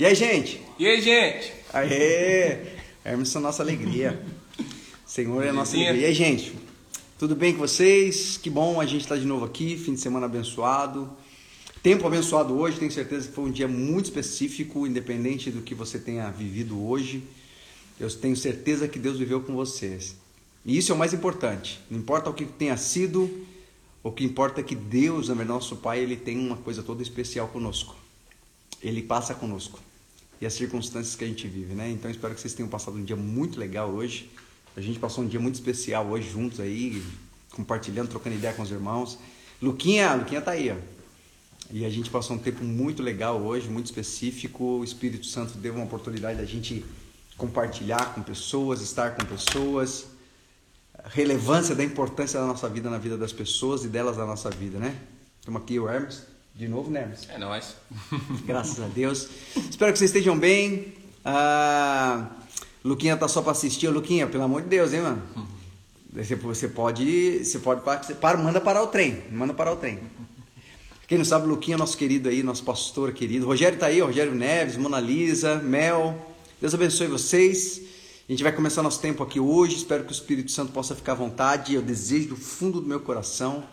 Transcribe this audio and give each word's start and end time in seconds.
E 0.00 0.06
aí, 0.06 0.14
gente? 0.14 0.58
E 0.78 0.86
aí, 0.86 0.98
gente? 1.02 1.52
Aê! 1.74 2.56
Hermes 3.04 3.34
é 3.34 3.38
a 3.38 3.40
nossa 3.42 3.62
alegria. 3.62 4.18
Senhor 5.04 5.44
é 5.44 5.50
a 5.50 5.52
nossa 5.52 5.76
alegria. 5.76 6.00
E 6.00 6.04
aí, 6.06 6.14
gente? 6.14 6.54
Tudo 7.18 7.36
bem 7.36 7.52
com 7.52 7.58
vocês? 7.58 8.38
Que 8.38 8.48
bom 8.48 8.80
a 8.80 8.86
gente 8.86 9.02
estar 9.02 9.18
de 9.18 9.26
novo 9.26 9.44
aqui, 9.44 9.76
fim 9.76 9.92
de 9.92 10.00
semana 10.00 10.24
abençoado. 10.24 11.10
Tempo 11.82 12.06
abençoado 12.06 12.58
hoje, 12.58 12.78
tenho 12.78 12.90
certeza 12.90 13.28
que 13.28 13.34
foi 13.34 13.44
um 13.44 13.50
dia 13.50 13.68
muito 13.68 14.06
específico, 14.06 14.86
independente 14.86 15.50
do 15.50 15.60
que 15.60 15.74
você 15.74 15.98
tenha 15.98 16.30
vivido 16.30 16.82
hoje. 16.82 17.22
Eu 18.00 18.10
tenho 18.10 18.34
certeza 18.34 18.88
que 18.88 18.98
Deus 18.98 19.18
viveu 19.18 19.42
com 19.42 19.52
vocês. 19.52 20.16
E 20.64 20.78
isso 20.78 20.92
é 20.92 20.94
o 20.94 20.98
mais 20.98 21.12
importante. 21.12 21.78
Não 21.90 21.98
importa 21.98 22.30
o 22.30 22.32
que 22.32 22.46
tenha 22.46 22.78
sido, 22.78 23.46
o 24.02 24.10
que 24.10 24.24
importa 24.24 24.62
é 24.62 24.64
que 24.64 24.74
Deus, 24.74 25.28
nosso 25.28 25.76
Pai, 25.76 25.98
ele 25.98 26.16
tem 26.16 26.38
uma 26.38 26.56
coisa 26.56 26.82
toda 26.82 27.02
especial 27.02 27.48
conosco. 27.48 27.94
Ele 28.82 29.02
passa 29.02 29.34
conosco 29.34 29.89
e 30.40 30.46
as 30.46 30.54
circunstâncias 30.54 31.14
que 31.14 31.24
a 31.24 31.26
gente 31.26 31.46
vive, 31.46 31.74
né? 31.74 31.90
Então 31.90 32.10
espero 32.10 32.34
que 32.34 32.40
vocês 32.40 32.54
tenham 32.54 32.68
passado 32.68 32.96
um 32.96 33.04
dia 33.04 33.16
muito 33.16 33.60
legal 33.60 33.90
hoje. 33.90 34.30
A 34.76 34.80
gente 34.80 34.98
passou 34.98 35.22
um 35.22 35.26
dia 35.26 35.38
muito 35.38 35.56
especial 35.56 36.06
hoje 36.06 36.30
juntos 36.30 36.60
aí, 36.60 37.02
compartilhando, 37.50 38.08
trocando 38.08 38.36
ideia 38.36 38.54
com 38.54 38.62
os 38.62 38.70
irmãos. 38.70 39.18
Luquinha, 39.60 40.14
Luquinha 40.14 40.40
tá 40.40 40.52
aí, 40.52 40.70
ó. 40.70 40.76
E 41.70 41.84
a 41.84 41.90
gente 41.90 42.10
passou 42.10 42.36
um 42.36 42.38
tempo 42.38 42.64
muito 42.64 43.02
legal 43.02 43.40
hoje, 43.40 43.68
muito 43.68 43.86
específico. 43.86 44.64
O 44.64 44.84
Espírito 44.84 45.26
Santo 45.26 45.58
deu 45.58 45.74
uma 45.74 45.84
oportunidade 45.84 46.38
da 46.38 46.44
gente 46.44 46.84
compartilhar 47.36 48.14
com 48.14 48.22
pessoas, 48.22 48.80
estar 48.80 49.14
com 49.14 49.24
pessoas. 49.24 50.06
A 50.94 51.08
relevância 51.08 51.74
da 51.74 51.84
importância 51.84 52.40
da 52.40 52.46
nossa 52.46 52.68
vida 52.68 52.88
na 52.88 52.98
vida 52.98 53.16
das 53.16 53.32
pessoas 53.32 53.84
e 53.84 53.88
delas 53.88 54.16
na 54.16 54.26
nossa 54.26 54.50
vida, 54.50 54.78
né? 54.78 54.98
Estamos 55.38 55.62
aqui, 55.62 55.78
o 55.78 55.88
Hermes. 55.88 56.29
De 56.54 56.68
novo, 56.68 56.90
né, 56.90 57.02
Hermes? 57.02 57.26
É 57.28 57.38
nóis. 57.38 57.76
Graças 58.44 58.80
a 58.80 58.86
Deus. 58.86 59.28
Espero 59.56 59.92
que 59.92 59.98
vocês 59.98 60.10
estejam 60.10 60.38
bem. 60.38 60.92
Ah, 61.24 62.28
Luquinha 62.84 63.16
tá 63.16 63.28
só 63.28 63.40
para 63.40 63.52
assistir. 63.52 63.88
Luquinha, 63.88 64.26
pelo 64.26 64.44
amor 64.44 64.62
de 64.62 64.68
Deus, 64.68 64.92
hein, 64.92 65.00
mano? 65.00 65.22
Você, 66.12 66.34
você 66.34 66.68
pode. 66.68 67.44
Você 67.44 67.58
pode. 67.58 67.82
Para, 68.14 68.36
manda 68.36 68.60
parar 68.60 68.82
o 68.82 68.88
trem. 68.88 69.22
Manda 69.30 69.54
parar 69.54 69.72
o 69.72 69.76
trem. 69.76 70.00
Quem 71.06 71.18
não 71.18 71.24
sabe, 71.24 71.46
Luquinha, 71.46 71.76
nosso 71.76 71.96
querido 71.96 72.28
aí, 72.28 72.42
nosso 72.42 72.62
pastor 72.62 73.12
querido. 73.12 73.46
Rogério 73.46 73.78
tá 73.78 73.86
aí, 73.86 74.00
Rogério 74.00 74.34
Neves, 74.34 74.76
Mona 74.76 75.00
Lisa, 75.00 75.56
Mel. 75.56 76.34
Deus 76.60 76.74
abençoe 76.74 77.06
vocês. 77.06 77.80
A 78.28 78.32
gente 78.32 78.42
vai 78.42 78.52
começar 78.52 78.82
nosso 78.82 79.00
tempo 79.00 79.22
aqui 79.22 79.40
hoje. 79.40 79.76
Espero 79.76 80.04
que 80.04 80.10
o 80.10 80.12
Espírito 80.12 80.52
Santo 80.52 80.72
possa 80.72 80.94
ficar 80.94 81.12
à 81.12 81.16
vontade. 81.16 81.74
Eu 81.74 81.82
desejo 81.82 82.28
do 82.28 82.36
fundo 82.36 82.80
do 82.80 82.86
meu 82.86 83.00
coração 83.00 83.64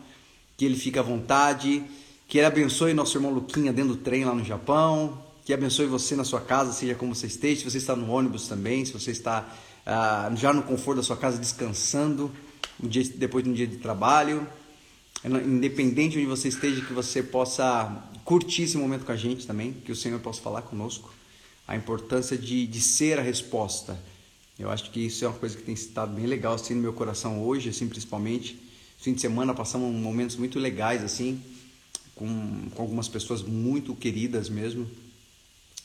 que 0.55 0.65
ele 0.65 0.75
fique 0.75 0.97
à 0.97 1.03
vontade 1.03 1.83
que 2.27 2.37
Ele 2.37 2.45
abençoe 2.45 2.93
nosso 2.93 3.17
irmão 3.17 3.31
Luquinha 3.31 3.71
dentro 3.71 3.95
do 3.95 4.01
trem 4.01 4.25
lá 4.25 4.35
no 4.35 4.43
Japão. 4.43 5.25
Que 5.45 5.53
abençoe 5.53 5.87
você 5.87 6.13
na 6.13 6.25
sua 6.25 6.41
casa, 6.41 6.73
seja 6.73 6.93
como 6.93 7.15
você 7.15 7.27
esteja. 7.27 7.61
Se 7.61 7.71
você 7.71 7.77
está 7.77 7.95
no 7.95 8.11
ônibus 8.11 8.49
também, 8.49 8.83
se 8.83 8.91
você 8.91 9.11
está 9.11 9.47
ah, 9.85 10.29
já 10.35 10.51
no 10.51 10.61
conforto 10.61 10.97
da 10.97 11.03
sua 11.03 11.15
casa 11.15 11.37
descansando, 11.37 12.29
um 12.83 12.87
dia, 12.87 13.01
depois 13.15 13.45
de 13.45 13.49
um 13.49 13.53
dia 13.53 13.65
de 13.65 13.77
trabalho. 13.77 14.45
Independente 15.23 16.13
de 16.13 16.17
onde 16.19 16.27
você 16.27 16.49
esteja, 16.49 16.81
que 16.81 16.91
você 16.91 17.23
possa 17.23 18.09
curtir 18.25 18.63
esse 18.63 18.77
momento 18.77 19.05
com 19.05 19.11
a 19.13 19.15
gente 19.15 19.47
também, 19.47 19.71
que 19.71 19.91
o 19.91 19.95
Senhor 19.95 20.19
possa 20.19 20.41
falar 20.41 20.63
conosco. 20.63 21.13
A 21.65 21.77
importância 21.77 22.37
de, 22.37 22.67
de 22.67 22.81
ser 22.81 23.19
a 23.19 23.21
resposta. 23.21 23.97
Eu 24.59 24.69
acho 24.69 24.91
que 24.91 25.05
isso 25.05 25.23
é 25.23 25.29
uma 25.29 25.37
coisa 25.37 25.55
que 25.55 25.63
tem 25.63 25.73
estado 25.73 26.13
bem 26.13 26.25
legal 26.25 26.55
assim 26.55 26.73
no 26.73 26.81
meu 26.81 26.91
coração 26.91 27.41
hoje, 27.41 27.69
assim 27.69 27.87
principalmente. 27.87 28.59
Fim 28.97 29.13
de 29.13 29.21
semana 29.21 29.53
passamos 29.53 29.89
momentos 29.95 30.35
muito 30.35 30.59
legais 30.59 31.03
assim 31.03 31.41
com, 32.17 32.69
com 32.73 32.81
algumas 32.81 33.07
pessoas 33.07 33.41
muito 33.43 33.95
queridas 33.95 34.49
mesmo. 34.49 34.89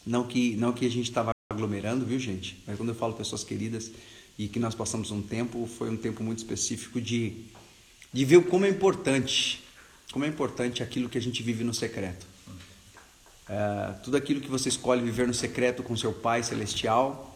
Não 0.04 0.24
que, 0.24 0.56
não 0.56 0.72
que 0.72 0.84
a 0.84 0.90
gente 0.90 1.08
estava 1.08 1.30
aglomerando, 1.50 2.04
viu, 2.04 2.18
gente? 2.18 2.58
Mas 2.66 2.76
quando 2.76 2.88
eu 2.88 2.94
falo 2.94 3.14
pessoas 3.14 3.44
queridas 3.44 3.90
e 4.38 4.48
que 4.48 4.58
nós 4.58 4.74
passamos 4.74 5.10
um 5.10 5.22
tempo, 5.22 5.66
foi 5.66 5.90
um 5.90 5.96
tempo 5.96 6.24
muito 6.24 6.38
específico 6.38 7.00
de, 7.00 7.34
de 8.12 8.24
ver 8.24 8.42
como 8.46 8.64
é 8.64 8.68
importante, 8.68 9.62
como 10.10 10.24
é 10.24 10.28
importante 10.28 10.82
aquilo 10.82 11.08
que 11.08 11.18
a 11.18 11.20
gente 11.20 11.42
vive 11.42 11.62
no 11.62 11.74
secreto. 11.74 12.26
É, 13.48 13.92
tudo 14.02 14.16
aquilo 14.16 14.40
que 14.40 14.48
você 14.48 14.68
escolhe 14.68 15.02
viver 15.02 15.26
no 15.26 15.34
secreto 15.34 15.82
com 15.82 15.96
seu 15.96 16.12
Pai 16.12 16.42
Celestial, 16.42 17.28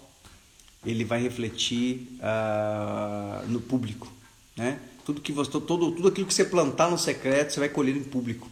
ele 0.85 1.05
vai 1.05 1.21
refletir 1.21 2.09
uh, 2.21 3.47
no 3.49 3.61
público, 3.61 4.11
né? 4.57 4.79
Tudo 5.05 5.21
que 5.21 5.33
você, 5.33 5.51
todo, 5.51 5.93
tudo 5.93 6.09
aquilo 6.09 6.27
que 6.27 6.35
você 6.35 6.45
plantar 6.45 6.91
no 6.91 6.99
secreto, 6.99 7.53
você 7.53 7.61
vai 7.61 7.69
colher 7.69 7.97
em 7.97 8.05
público. 8.05 8.49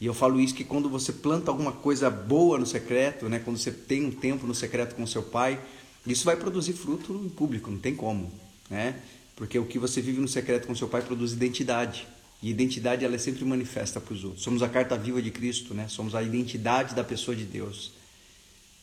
E 0.00 0.06
eu 0.06 0.14
falo 0.14 0.40
isso 0.40 0.54
que 0.54 0.64
quando 0.64 0.88
você 0.88 1.12
planta 1.12 1.50
alguma 1.50 1.72
coisa 1.72 2.08
boa 2.08 2.58
no 2.58 2.66
secreto, 2.66 3.28
né, 3.28 3.40
quando 3.40 3.58
você 3.58 3.72
tem 3.72 4.04
um 4.04 4.10
tempo 4.12 4.46
no 4.46 4.54
secreto 4.54 4.94
com 4.94 5.06
seu 5.06 5.22
pai, 5.22 5.60
isso 6.06 6.24
vai 6.24 6.36
produzir 6.36 6.72
fruto 6.72 7.12
em 7.12 7.28
público, 7.28 7.70
não 7.70 7.78
tem 7.78 7.94
como, 7.94 8.32
né? 8.70 9.00
Porque 9.34 9.58
o 9.58 9.66
que 9.66 9.78
você 9.78 10.00
vive 10.00 10.20
no 10.20 10.28
secreto 10.28 10.66
com 10.66 10.74
seu 10.74 10.88
pai 10.88 11.02
produz 11.02 11.32
identidade. 11.32 12.06
E 12.42 12.50
identidade 12.50 13.04
ela 13.04 13.16
é 13.16 13.18
sempre 13.18 13.44
manifesta 13.44 14.00
para 14.00 14.14
os 14.14 14.24
outros. 14.24 14.42
Somos 14.42 14.62
a 14.62 14.68
carta 14.68 14.96
viva 14.96 15.20
de 15.20 15.30
Cristo, 15.30 15.74
né? 15.74 15.88
Somos 15.88 16.14
a 16.14 16.22
identidade 16.22 16.94
da 16.94 17.02
pessoa 17.02 17.36
de 17.36 17.44
Deus. 17.44 17.92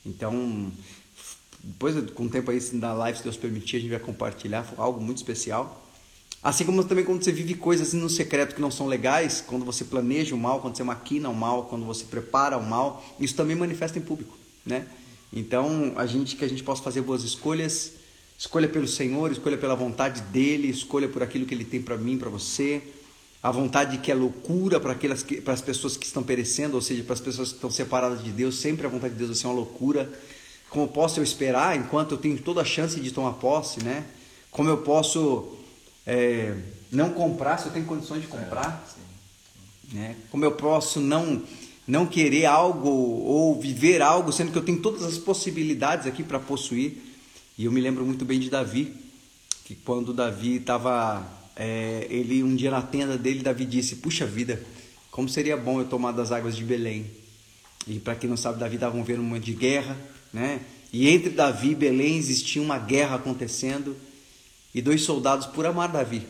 Então, 0.06 0.72
depois 1.64 2.12
com 2.12 2.26
o 2.26 2.30
tempo 2.30 2.52
aí 2.52 2.60
na 2.74 2.94
live, 2.94 3.18
se 3.18 3.24
Deus 3.24 3.38
permitir, 3.38 3.78
a 3.78 3.80
gente 3.80 3.90
vai 3.90 4.00
compartilhar 4.00 4.72
algo 4.78 5.02
muito 5.02 5.18
especial. 5.18 5.85
Assim 6.46 6.64
como 6.64 6.84
também 6.84 7.04
quando 7.04 7.24
você 7.24 7.32
vive 7.32 7.56
coisas 7.56 7.92
no 7.94 8.08
secreto 8.08 8.54
que 8.54 8.62
não 8.62 8.70
são 8.70 8.86
legais, 8.86 9.44
quando 9.48 9.66
você 9.66 9.84
planeja 9.84 10.36
o 10.36 10.38
mal, 10.38 10.62
quando 10.62 10.78
você 10.78 10.84
maquina 10.84 11.28
o 11.28 11.34
mal, 11.34 11.64
quando 11.64 11.84
você 11.86 12.06
prepara 12.06 12.56
o 12.56 12.64
mal, 12.64 13.04
isso 13.20 13.34
também 13.34 13.56
manifesta 13.56 13.98
em 13.98 14.02
público, 14.04 14.38
né? 14.64 14.86
Então, 15.34 15.94
a 15.96 16.06
gente 16.06 16.36
que 16.36 16.46
a 16.46 16.48
gente 16.48 16.62
possa 16.62 16.84
fazer 16.84 17.02
boas 17.02 17.24
escolhas, 17.24 17.94
escolha 18.38 18.70
pelo 18.70 18.88
Senhor, 18.88 19.32
escolha 19.32 19.58
pela 19.58 19.74
vontade 19.74 20.22
dele, 20.22 20.70
escolha 20.70 21.10
por 21.10 21.24
aquilo 21.24 21.48
que 21.48 21.54
ele 21.56 21.66
tem 21.66 21.82
para 21.82 21.98
mim, 21.98 22.16
para 22.16 22.30
você. 22.30 22.80
A 23.42 23.50
vontade 23.50 23.98
que 23.98 24.12
é 24.12 24.14
loucura 24.14 24.80
para 24.80 24.92
aquelas 24.92 25.24
que, 25.24 25.42
para 25.42 25.56
as 25.56 25.62
pessoas 25.62 25.98
que 25.98 26.06
estão 26.06 26.22
perecendo, 26.22 26.76
ou 26.76 26.82
seja, 26.82 27.04
para 27.04 27.14
as 27.14 27.22
pessoas 27.22 27.50
que 27.50 27.56
estão 27.56 27.72
separadas 27.72 28.24
de 28.24 28.30
Deus, 28.30 28.60
sempre 28.60 28.86
a 28.86 28.90
vontade 28.90 29.16
de 29.16 29.26
Deus 29.26 29.40
ser 29.40 29.48
uma 29.48 29.56
loucura. 29.56 30.14
Como 30.70 30.88
posso 30.90 31.20
eu 31.20 31.24
esperar 31.24 31.76
enquanto 31.76 32.12
eu 32.12 32.20
tenho 32.20 32.38
toda 32.38 32.62
a 32.62 32.66
chance 32.66 33.00
de 33.00 33.12
tomar 33.12 33.34
posse, 33.34 33.84
né? 33.84 34.06
Como 34.52 34.70
eu 34.70 34.78
posso 34.78 35.65
é, 36.06 36.56
não 36.92 37.10
comprar 37.10 37.58
se 37.58 37.68
eu 37.68 37.72
tenho 37.72 37.86
condições 37.86 38.22
de 38.22 38.28
comprar? 38.28 38.86
É, 39.94 39.96
né? 39.96 40.16
Como 40.30 40.46
eu 40.46 40.52
posso 40.52 41.00
não 41.00 41.44
não 41.88 42.08
querer 42.08 42.46
algo 42.46 42.90
ou 42.90 43.60
viver 43.60 44.02
algo, 44.02 44.32
sendo 44.32 44.52
que 44.52 44.58
eu 44.58 44.64
tenho 44.64 44.82
todas 44.82 45.04
as 45.04 45.18
possibilidades 45.18 46.08
aqui 46.08 46.24
para 46.24 46.40
possuir? 46.40 46.98
E 47.58 47.66
eu 47.66 47.72
me 47.72 47.80
lembro 47.80 48.04
muito 48.04 48.26
bem 48.26 48.40
de 48.40 48.50
Davi, 48.50 48.94
que 49.64 49.76
quando 49.76 50.14
Davi 50.14 50.58
estava, 50.58 51.26
é, 51.56 52.08
ele 52.10 52.44
um 52.44 52.56
dia 52.56 52.72
na 52.72 52.82
tenda 52.82 53.18
dele, 53.18 53.44
Davi 53.44 53.66
disse: 53.66 53.98
Puxa 53.98 54.26
vida, 54.26 54.62
como 55.12 55.30
seria 55.30 55.56
bom 55.56 55.80
eu 55.80 55.88
tomar 55.88 56.12
das 56.12 56.32
águas 56.32 56.56
de 56.56 56.64
Belém. 56.64 57.06
E 57.88 58.00
para 58.00 58.16
quem 58.16 58.30
não 58.30 58.36
sabe, 58.36 58.60
Davi 58.60 58.76
estava 58.76 59.02
vendo 59.04 59.22
um 59.22 59.24
momento 59.24 59.44
de 59.44 59.54
guerra, 59.54 59.96
né? 60.34 60.60
E 60.92 61.08
entre 61.08 61.30
Davi 61.30 61.72
e 61.72 61.76
Belém 61.76 62.18
existia 62.18 62.62
uma 62.62 62.80
guerra 62.80 63.16
acontecendo 63.16 63.96
e 64.76 64.82
dois 64.82 65.04
soldados, 65.04 65.48
por 65.48 65.66
amar 65.66 65.88
Davi, 65.88 66.28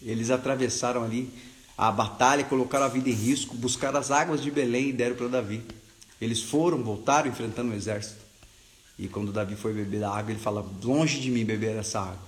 eles 0.00 0.30
atravessaram 0.30 1.04
ali 1.04 1.30
a 1.76 1.92
batalha, 1.92 2.42
colocaram 2.42 2.86
a 2.86 2.88
vida 2.88 3.10
em 3.10 3.12
risco, 3.12 3.54
buscaram 3.54 4.00
as 4.00 4.10
águas 4.10 4.42
de 4.42 4.50
Belém 4.50 4.88
e 4.88 4.92
deram 4.92 5.14
para 5.14 5.28
Davi. 5.28 5.62
Eles 6.18 6.42
foram, 6.42 6.82
voltaram 6.82 7.28
enfrentando 7.28 7.72
o 7.72 7.74
exército. 7.74 8.24
E 8.98 9.06
quando 9.06 9.32
Davi 9.32 9.54
foi 9.54 9.74
beber 9.74 10.00
da 10.00 10.10
água, 10.10 10.32
ele 10.32 10.40
fala: 10.40 10.66
Longe 10.82 11.20
de 11.20 11.30
mim 11.30 11.44
beber 11.44 11.76
essa 11.76 12.00
água, 12.00 12.26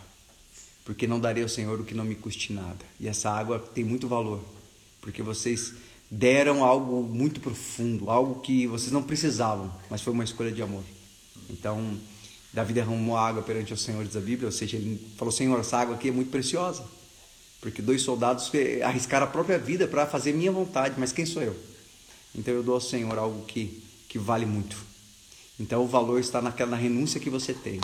porque 0.85 1.07
não 1.07 1.19
darei 1.19 1.43
ao 1.43 1.49
Senhor 1.49 1.81
o 1.81 1.85
que 1.85 1.95
não 1.95 2.05
me 2.05 2.17
custe 2.17 2.53
nada. 2.53 2.85
E 3.01 3.09
essa 3.09 3.31
água 3.31 3.59
tem 3.59 3.83
muito 3.83 4.07
valor, 4.07 4.45
porque 5.01 5.23
vocês 5.23 5.73
deram 6.11 6.63
algo 6.65 7.03
muito 7.03 7.41
profundo, 7.41 8.11
algo 8.11 8.41
que 8.43 8.67
vocês 8.67 8.93
não 8.93 9.03
precisavam, 9.03 9.73
mas 9.89 10.03
foi 10.03 10.13
uma 10.13 10.25
escolha 10.25 10.53
de 10.53 10.61
amor. 10.61 10.85
Então, 11.49 11.99
Davi 12.57 12.73
derramou 12.73 13.19
água 13.19 13.43
perante 13.43 13.75
o 13.75 13.77
Senhor, 13.77 14.03
diz 14.03 14.17
a 14.17 14.21
Bíblia, 14.21 14.47
ou 14.47 14.53
seja, 14.53 14.79
ele 14.79 14.99
falou: 15.19 15.31
Senhor, 15.31 15.61
essa 15.61 15.77
água 15.77 15.95
aqui 15.95 16.09
é 16.09 16.11
muito 16.11 16.31
preciosa, 16.31 16.83
porque 17.61 17.83
dois 17.83 18.01
soldados 18.01 18.51
arriscaram 18.83 19.27
a 19.27 19.29
própria 19.29 19.59
vida 19.59 19.87
para 19.87 20.07
fazer 20.07 20.33
minha 20.33 20.51
vontade, 20.51 20.95
mas 20.97 21.13
quem 21.13 21.27
sou 21.27 21.43
eu? 21.43 21.55
Então 22.35 22.55
eu 22.55 22.63
dou 22.63 22.77
ao 22.77 22.81
Senhor 22.81 23.19
algo 23.19 23.45
que, 23.45 23.83
que 24.09 24.19
vale 24.19 24.47
muito. 24.47 24.75
Então 25.61 25.85
o 25.85 25.87
valor 25.87 26.19
está 26.19 26.41
naquela 26.41 26.71
na 26.71 26.77
renúncia 26.79 27.21
que 27.21 27.29
você 27.29 27.53
tem. 27.53 27.79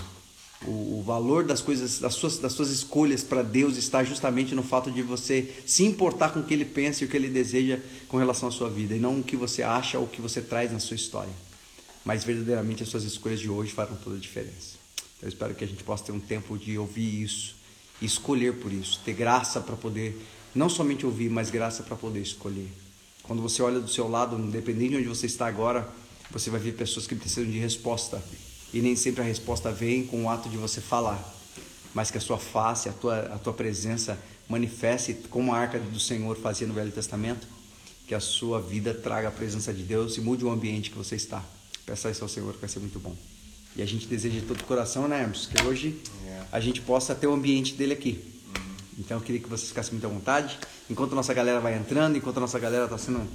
O, 0.67 1.01
o 1.01 1.03
valor 1.05 1.45
das 1.45 1.61
coisas, 1.61 1.99
das 1.99 2.15
suas, 2.15 2.39
das 2.39 2.55
suas 2.55 2.71
escolhas 2.71 3.23
para 3.23 3.43
Deus 3.43 3.77
está 3.77 4.03
justamente 4.03 4.55
no 4.55 4.63
fato 4.63 4.91
de 4.91 5.03
você 5.03 5.55
se 5.67 5.85
importar 5.85 6.31
com 6.33 6.41
o 6.41 6.45
que 6.45 6.55
Ele 6.55 6.65
pensa 6.65 7.05
e 7.05 7.07
o 7.07 7.11
que 7.11 7.17
Ele 7.19 7.29
deseja 7.29 7.79
com 8.09 8.17
relação 8.17 8.49
à 8.49 8.53
sua 8.53 8.71
vida, 8.71 8.97
e 8.97 8.99
não 8.99 9.21
o 9.21 9.23
que 9.23 9.37
você 9.37 9.63
acha 9.63 9.99
ou 9.99 10.07
o 10.07 10.09
que 10.09 10.23
você 10.23 10.41
traz 10.41 10.73
na 10.73 10.79
sua 10.79 10.95
história 10.95 11.52
mas 12.05 12.25
verdadeiramente 12.25 12.83
as 12.83 12.89
suas 12.89 13.05
escolhas 13.05 13.41
de 13.41 13.49
hoje 13.49 13.73
farão 13.73 13.97
toda 13.97 14.17
a 14.17 14.21
diferença. 14.21 14.77
Eu 15.21 15.29
espero 15.29 15.55
que 15.55 15.65
a 15.65 15.67
gente 15.67 15.85
possa 15.85 16.05
ter 16.05 16.13
um 16.13 16.21
tempo 16.21 16.59
de 16.59 16.77
ouvir 16.77 17.23
isso, 17.23 17.55
e 18.01 18.07
escolher 18.07 18.55
por 18.55 18.73
isso, 18.73 19.01
ter 19.05 19.15
graça 19.15 19.61
para 19.61 19.77
poder 19.77 20.21
não 20.53 20.69
somente 20.69 21.07
ouvir, 21.07 21.31
mas 21.31 21.51
graça 21.51 21.85
para 21.85 21.97
poder 21.97 22.21
escolher. 22.21 22.69
Quando 23.23 23.41
você 23.41 23.63
olha 23.63 23.79
do 23.79 23.89
seu 23.89 24.09
lado, 24.09 24.37
independente 24.37 24.91
de 24.91 24.97
onde 24.97 25.09
você 25.09 25.27
está 25.27 25.47
agora, 25.47 25.89
você 26.31 26.51
vai 26.51 26.59
ver 26.59 26.73
pessoas 26.73 27.07
que 27.07 27.15
precisam 27.15 27.49
de 27.49 27.59
resposta. 27.59 28.21
E 28.75 28.81
nem 28.81 28.97
sempre 28.97 29.23
a 29.23 29.25
resposta 29.25 29.71
vem 29.71 30.05
com 30.05 30.25
o 30.25 30.29
ato 30.29 30.49
de 30.49 30.57
você 30.57 30.81
falar, 30.81 31.23
mas 31.95 32.11
que 32.11 32.19
a 32.19 32.21
sua 32.21 32.39
face, 32.39 32.89
a 32.89 32.93
tua, 32.93 33.21
a 33.21 33.39
tua 33.39 33.53
presença 33.53 34.19
manifeste 34.49 35.15
como 35.31 35.55
a 35.55 35.59
arca 35.59 35.79
do 35.79 36.01
Senhor 36.01 36.37
fazia 36.37 36.67
no 36.67 36.75
Velho 36.75 36.91
Testamento, 36.91 37.47
que 38.09 38.15
a 38.15 38.21
sua 38.21 38.61
vida 38.61 38.93
traga 38.93 39.29
a 39.29 39.31
presença 39.31 39.73
de 39.73 39.85
Deus 39.85 40.17
e 40.17 40.21
mude 40.21 40.45
o 40.45 40.51
ambiente 40.51 40.91
que 40.91 40.99
você 40.99 41.15
está. 41.15 41.45
Peça 41.93 42.09
isso 42.09 42.25
ao 42.25 42.29
Senhor 42.29 42.55
que 42.55 42.59
vai 42.59 42.71
ser 42.71 42.79
muito 42.79 42.99
bom. 42.99 43.15
E 43.77 43.83
a 43.83 43.87
gente 43.87 44.07
deseja 44.07 44.41
de 44.41 44.47
todo 44.47 44.59
o 44.63 44.65
coração, 44.65 45.07
né, 45.07 45.21
Hermes, 45.21 45.45
que 45.45 45.63
hoje 45.63 46.01
a 46.51 46.59
gente 46.59 46.81
possa 46.81 47.15
ter 47.15 47.27
o 47.27 47.35
ambiente 47.35 47.75
dele 47.75 47.93
aqui. 47.93 48.19
Então 48.99 49.19
eu 49.19 49.21
queria 49.23 49.39
que 49.39 49.47
vocês 49.47 49.69
ficassem 49.69 49.93
muito 49.93 50.07
à 50.07 50.09
vontade. 50.09 50.59
Enquanto 50.89 51.13
a 51.13 51.17
nossa 51.17 51.35
galera 51.35 51.61
vai 51.61 51.77
entrando, 51.77 52.17
enquanto 52.17 52.39
a 52.39 52.41
nossa 52.41 52.59
galera 52.59 52.85
está 52.85 52.97
sendo, 52.97 53.29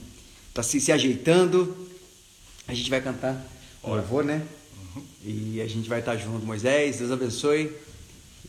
tá 0.55 0.63
se, 0.63 0.81
se 0.81 0.91
ajeitando, 0.91 1.87
a 2.67 2.73
gente 2.73 2.89
vai 2.89 2.99
cantar 2.99 3.45
o 3.83 3.93
louvor, 3.93 4.23
né? 4.23 4.43
E 5.23 5.61
a 5.61 5.67
gente 5.67 5.87
vai 5.87 5.99
estar 5.99 6.17
junto, 6.17 6.43
Moisés, 6.43 6.97
Deus 6.97 7.11
abençoe. 7.11 7.71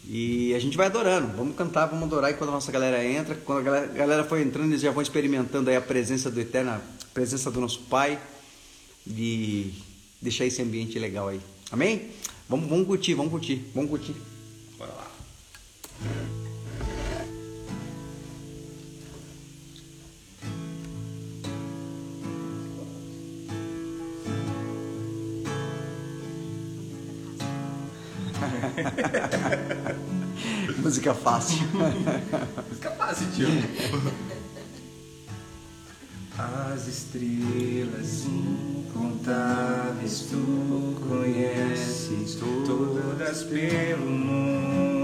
E 0.06 0.54
a 0.54 0.58
gente 0.58 0.74
vai 0.74 0.86
adorando, 0.86 1.36
vamos 1.36 1.54
cantar, 1.54 1.84
vamos 1.84 2.04
adorar 2.04 2.30
enquanto 2.30 2.48
a 2.48 2.52
nossa 2.52 2.72
galera 2.72 3.04
entra. 3.04 3.34
Quando 3.34 3.58
a 3.58 3.62
galera, 3.62 3.90
a 3.90 3.94
galera 3.94 4.24
for 4.24 4.40
entrando, 4.40 4.70
eles 4.70 4.80
já 4.80 4.90
vão 4.90 5.02
experimentando 5.02 5.68
aí 5.68 5.76
a 5.76 5.82
presença 5.82 6.30
do 6.30 6.40
Eterno, 6.40 6.70
a 6.70 6.80
presença 7.12 7.50
do 7.50 7.60
nosso 7.60 7.80
Pai. 7.80 8.18
E 9.06 9.86
deixar 10.20 10.46
esse 10.46 10.62
ambiente 10.62 10.98
legal 10.98 11.28
aí. 11.28 11.40
Amém? 11.70 12.10
Vamos, 12.48 12.68
vamos 12.68 12.86
curtir, 12.86 13.14
vamos 13.14 13.30
curtir, 13.30 13.62
vamos 13.74 13.90
curtir. 13.90 14.14
Bora 14.78 14.92
lá. 14.92 15.10
Música 30.78 31.14
fácil. 31.14 31.66
Música 32.68 32.90
fácil, 32.92 33.26
tio. 33.34 33.48
As 36.38 36.86
estrelas 36.86 38.24
incontáveis 38.88 40.26
tu 40.30 40.94
conheces, 41.08 42.38
todas 42.66 43.42
pelo 43.44 44.10
nome. 44.10 44.97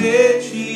De 0.00 0.40
ti. 0.40 0.69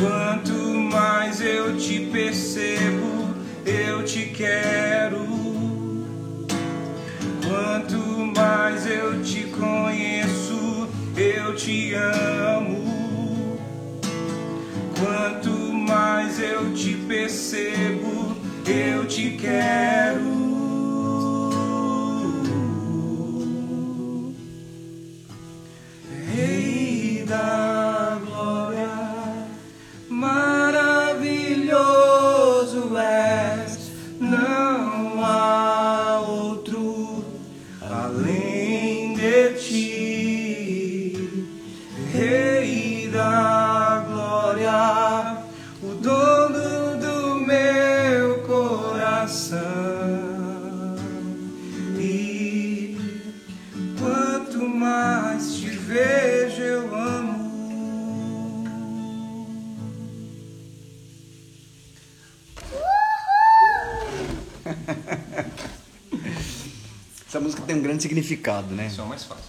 Quanto 0.00 0.54
mais 0.54 1.42
eu 1.42 1.76
te 1.76 2.00
percebo, 2.06 3.34
eu 3.66 4.02
te 4.02 4.30
quero. 4.30 5.26
Quanto 7.46 7.98
mais 8.34 8.86
eu 8.86 9.22
te 9.22 9.42
conheço, 9.48 10.88
eu 11.14 11.54
te 11.54 11.92
amo, 11.92 13.58
quanto 14.98 15.50
mais 15.50 16.40
eu 16.40 16.72
te 16.72 16.94
percebo, 16.94 18.34
eu 18.66 19.06
te 19.06 19.32
quero. 19.32 20.39
Um 67.80 67.82
grande 67.82 68.02
significado, 68.02 68.72
né? 68.74 68.86
Isso 68.86 69.00
é 69.00 69.04
mais 69.04 69.24
fácil. 69.24 69.44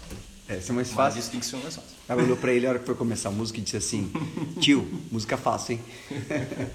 É, 0.48 0.58
isso 0.58 0.72
é 0.72 0.76
mais 0.76 0.88
Mas 0.88 0.96
fácil. 0.96 1.20
isso 1.20 1.30
tem 1.32 1.40
que 1.40 1.46
ser 1.46 1.56
o 1.58 1.60
mais 1.60 1.76
fácil. 1.76 1.92
Ela 2.10 2.24
olhou 2.24 2.36
pra 2.36 2.52
ele 2.52 2.66
na 2.66 2.72
hora 2.72 2.80
que 2.80 2.86
foi 2.86 2.96
começar 2.96 3.30
a 3.30 3.32
música 3.32 3.60
e 3.60 3.62
disse 3.62 3.78
assim: 3.78 4.12
Tio, 4.60 4.88
música 5.12 5.38
fácil, 5.38 5.74
hein? 5.74 5.82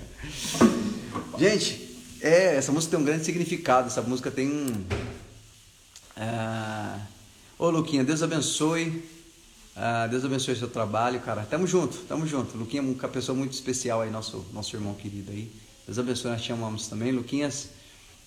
Gente, 1.39 1.97
é, 2.21 2.57
essa 2.57 2.73
música 2.73 2.93
tem 2.93 3.01
um 3.01 3.05
grande 3.05 3.25
significado. 3.25 3.89
Essa 3.89 4.03
música 4.03 4.31
tem 4.31 4.49
um. 4.49 4.85
Ah, 6.17 6.99
Ô, 7.59 7.71
Luquinha, 7.71 8.05
Deus 8.05 8.23
abençoe. 8.23 9.03
Ah, 9.75 10.07
Deus 10.07 10.25
abençoe 10.25 10.57
seu 10.57 10.69
trabalho, 10.69 11.21
cara. 11.21 11.43
Tamo 11.43 11.67
junto, 11.67 11.99
tamo 12.09 12.27
junto. 12.27 12.57
Luquinha 12.57 12.83
é 12.83 12.85
uma 12.85 13.09
pessoa 13.09 13.37
muito 13.37 13.53
especial 13.53 14.01
aí, 14.01 14.11
nosso, 14.11 14.45
nosso 14.53 14.75
irmão 14.75 14.95
querido 14.95 15.33
aí. 15.33 15.51
Deus 15.87 15.99
abençoe, 15.99 16.31
nós 16.31 16.43
te 16.43 16.53
amamos 16.53 16.89
também, 16.89 17.13
Luquinhas. 17.13 17.69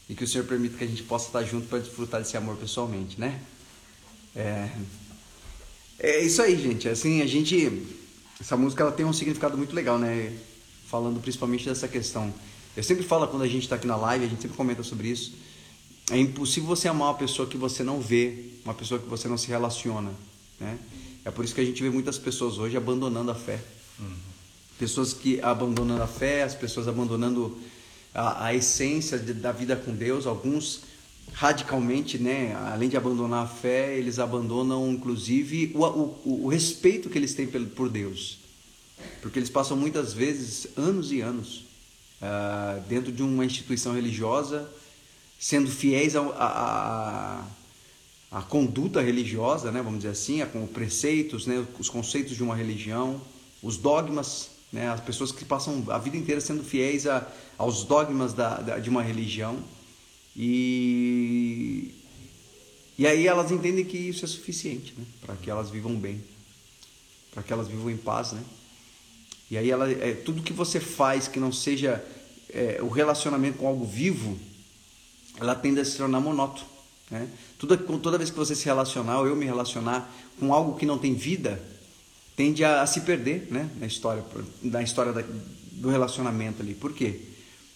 E 0.09 0.15
que 0.15 0.23
o 0.23 0.27
Senhor 0.27 0.43
permita 0.45 0.75
que 0.75 0.83
a 0.83 0.87
gente 0.87 1.03
possa 1.03 1.27
estar 1.27 1.43
junto 1.43 1.67
para 1.67 1.77
desfrutar 1.79 2.19
desse 2.19 2.35
amor 2.35 2.57
pessoalmente, 2.57 3.19
né? 3.19 3.39
É, 4.35 4.69
é 5.99 6.25
isso 6.25 6.41
aí, 6.41 6.59
gente. 6.59 6.89
Assim, 6.89 7.21
a 7.21 7.27
gente. 7.27 7.85
Essa 8.41 8.57
música 8.57 8.81
ela 8.81 8.91
tem 8.91 9.05
um 9.05 9.13
significado 9.13 9.55
muito 9.55 9.75
legal, 9.75 9.99
né? 9.99 10.35
Falando 10.87 11.21
principalmente 11.21 11.65
dessa 11.65 11.87
questão. 11.87 12.33
Eu 12.75 12.81
sempre 12.81 13.03
falo 13.03 13.27
quando 13.27 13.43
a 13.43 13.47
gente 13.47 13.63
está 13.63 13.75
aqui 13.75 13.85
na 13.85 13.95
live, 13.95 14.25
a 14.25 14.27
gente 14.27 14.41
sempre 14.41 14.57
comenta 14.57 14.81
sobre 14.81 15.09
isso. 15.09 15.33
É 16.09 16.17
impossível 16.17 16.67
você 16.67 16.87
amar 16.87 17.09
uma 17.09 17.17
pessoa 17.17 17.47
que 17.47 17.57
você 17.57 17.83
não 17.83 18.01
vê, 18.01 18.45
uma 18.65 18.73
pessoa 18.73 18.99
que 18.99 19.07
você 19.07 19.27
não 19.27 19.37
se 19.37 19.47
relaciona, 19.47 20.11
né? 20.59 20.79
É 21.23 21.29
por 21.29 21.45
isso 21.45 21.53
que 21.53 21.61
a 21.61 21.65
gente 21.65 21.83
vê 21.83 21.89
muitas 21.89 22.17
pessoas 22.17 22.57
hoje 22.57 22.75
abandonando 22.75 23.29
a 23.29 23.35
fé. 23.35 23.59
Pessoas 24.79 25.13
que 25.13 25.39
abandonando 25.41 26.01
a 26.01 26.07
fé, 26.07 26.41
as 26.41 26.55
pessoas 26.55 26.87
abandonando 26.87 27.55
a, 28.13 28.45
a 28.47 28.53
essência 28.55 29.17
de- 29.17 29.33
da 29.33 29.51
vida 29.51 29.75
com 29.75 29.93
Deus, 29.93 30.25
alguns 30.25 30.81
radicalmente, 31.33 32.17
né, 32.17 32.55
além 32.55 32.89
de 32.89 32.97
abandonar 32.97 33.43
a 33.45 33.47
fé, 33.47 33.95
eles 33.97 34.17
abandonam 34.19 34.91
inclusive 34.91 35.71
o, 35.75 35.83
o, 35.85 36.45
o 36.45 36.47
respeito 36.47 37.09
que 37.09 37.17
eles 37.17 37.33
têm 37.33 37.45
por 37.47 37.89
Deus. 37.89 38.39
Porque 39.21 39.37
eles 39.39 39.49
passam 39.49 39.77
muitas 39.77 40.11
vezes 40.13 40.67
anos 40.75 41.11
e 41.11 41.21
anos 41.21 41.63
ah, 42.21 42.79
dentro 42.89 43.11
de 43.11 43.21
uma 43.23 43.45
instituição 43.45 43.93
religiosa, 43.93 44.69
sendo 45.39 45.69
fiéis 45.69 46.15
ao- 46.15 46.33
a, 46.33 47.45
a, 48.31 48.39
a 48.39 48.41
conduta 48.41 48.99
religiosa, 49.01 49.71
né, 49.71 49.81
vamos 49.81 49.99
dizer 49.99 50.11
assim, 50.11 50.41
a, 50.41 50.45
com 50.45 50.65
preceitos, 50.67 51.45
né, 51.45 51.65
os 51.77 51.89
conceitos 51.89 52.35
de 52.35 52.43
uma 52.43 52.55
religião, 52.55 53.21
os 53.61 53.77
dogmas, 53.77 54.49
né, 54.71 54.89
as 54.89 54.99
pessoas 54.99 55.31
que 55.31 55.43
passam 55.45 55.83
a 55.89 55.97
vida 55.97 56.15
inteira 56.17 56.39
sendo 56.41 56.63
fiéis 56.63 57.07
a, 57.07 57.27
aos 57.57 57.83
dogmas 57.83 58.33
da, 58.33 58.55
da- 58.61 58.79
de 58.79 58.89
uma 58.89 59.01
religião 59.01 59.57
e 60.35 61.93
e 62.97 63.07
aí 63.07 63.25
elas 63.27 63.49
entendem 63.49 63.85
que 63.85 63.97
isso 63.97 64.25
é 64.25 64.27
suficiente, 64.27 64.93
né, 64.97 65.05
para 65.21 65.35
que 65.37 65.49
elas 65.49 65.69
vivam 65.69 65.95
bem, 65.95 66.21
para 67.33 67.41
que 67.41 67.53
elas 67.53 67.67
vivam 67.69 67.89
em 67.89 67.95
paz, 67.95 68.33
né? 68.33 68.43
E 69.49 69.57
aí 69.57 69.71
ela, 69.71 69.89
é, 69.89 70.13
tudo 70.13 70.43
que 70.43 70.51
você 70.51 70.81
faz 70.81 71.25
que 71.27 71.39
não 71.39 71.49
seja 71.51 72.03
é, 72.49 72.79
o 72.81 72.89
relacionamento 72.89 73.57
com 73.57 73.67
algo 73.67 73.85
vivo, 73.85 74.37
ela 75.39 75.55
tende 75.55 75.79
a 75.79 75.85
se 75.85 75.95
tornar 75.97 76.19
monótono. 76.19 76.67
Né? 77.09 77.27
Toda, 77.57 77.77
toda 77.77 78.17
vez 78.17 78.29
que 78.29 78.37
você 78.37 78.53
se 78.53 78.65
relacionar, 78.65 79.19
ou 79.21 79.27
eu 79.27 79.35
me 79.35 79.45
relacionar 79.45 80.13
com 80.37 80.53
algo 80.53 80.77
que 80.77 80.85
não 80.85 80.97
tem 80.99 81.15
vida, 81.15 81.59
tende 82.39 82.63
a, 82.63 82.81
a 82.81 82.87
se 82.87 83.01
perder 83.01 83.49
né? 83.51 83.69
na 83.81 83.85
história, 83.85 84.23
na 84.63 84.81
história 84.81 85.11
da, 85.11 85.21
do 85.73 85.89
relacionamento 85.89 86.61
ali. 86.61 86.73
Por 86.73 86.93
quê? 86.93 87.19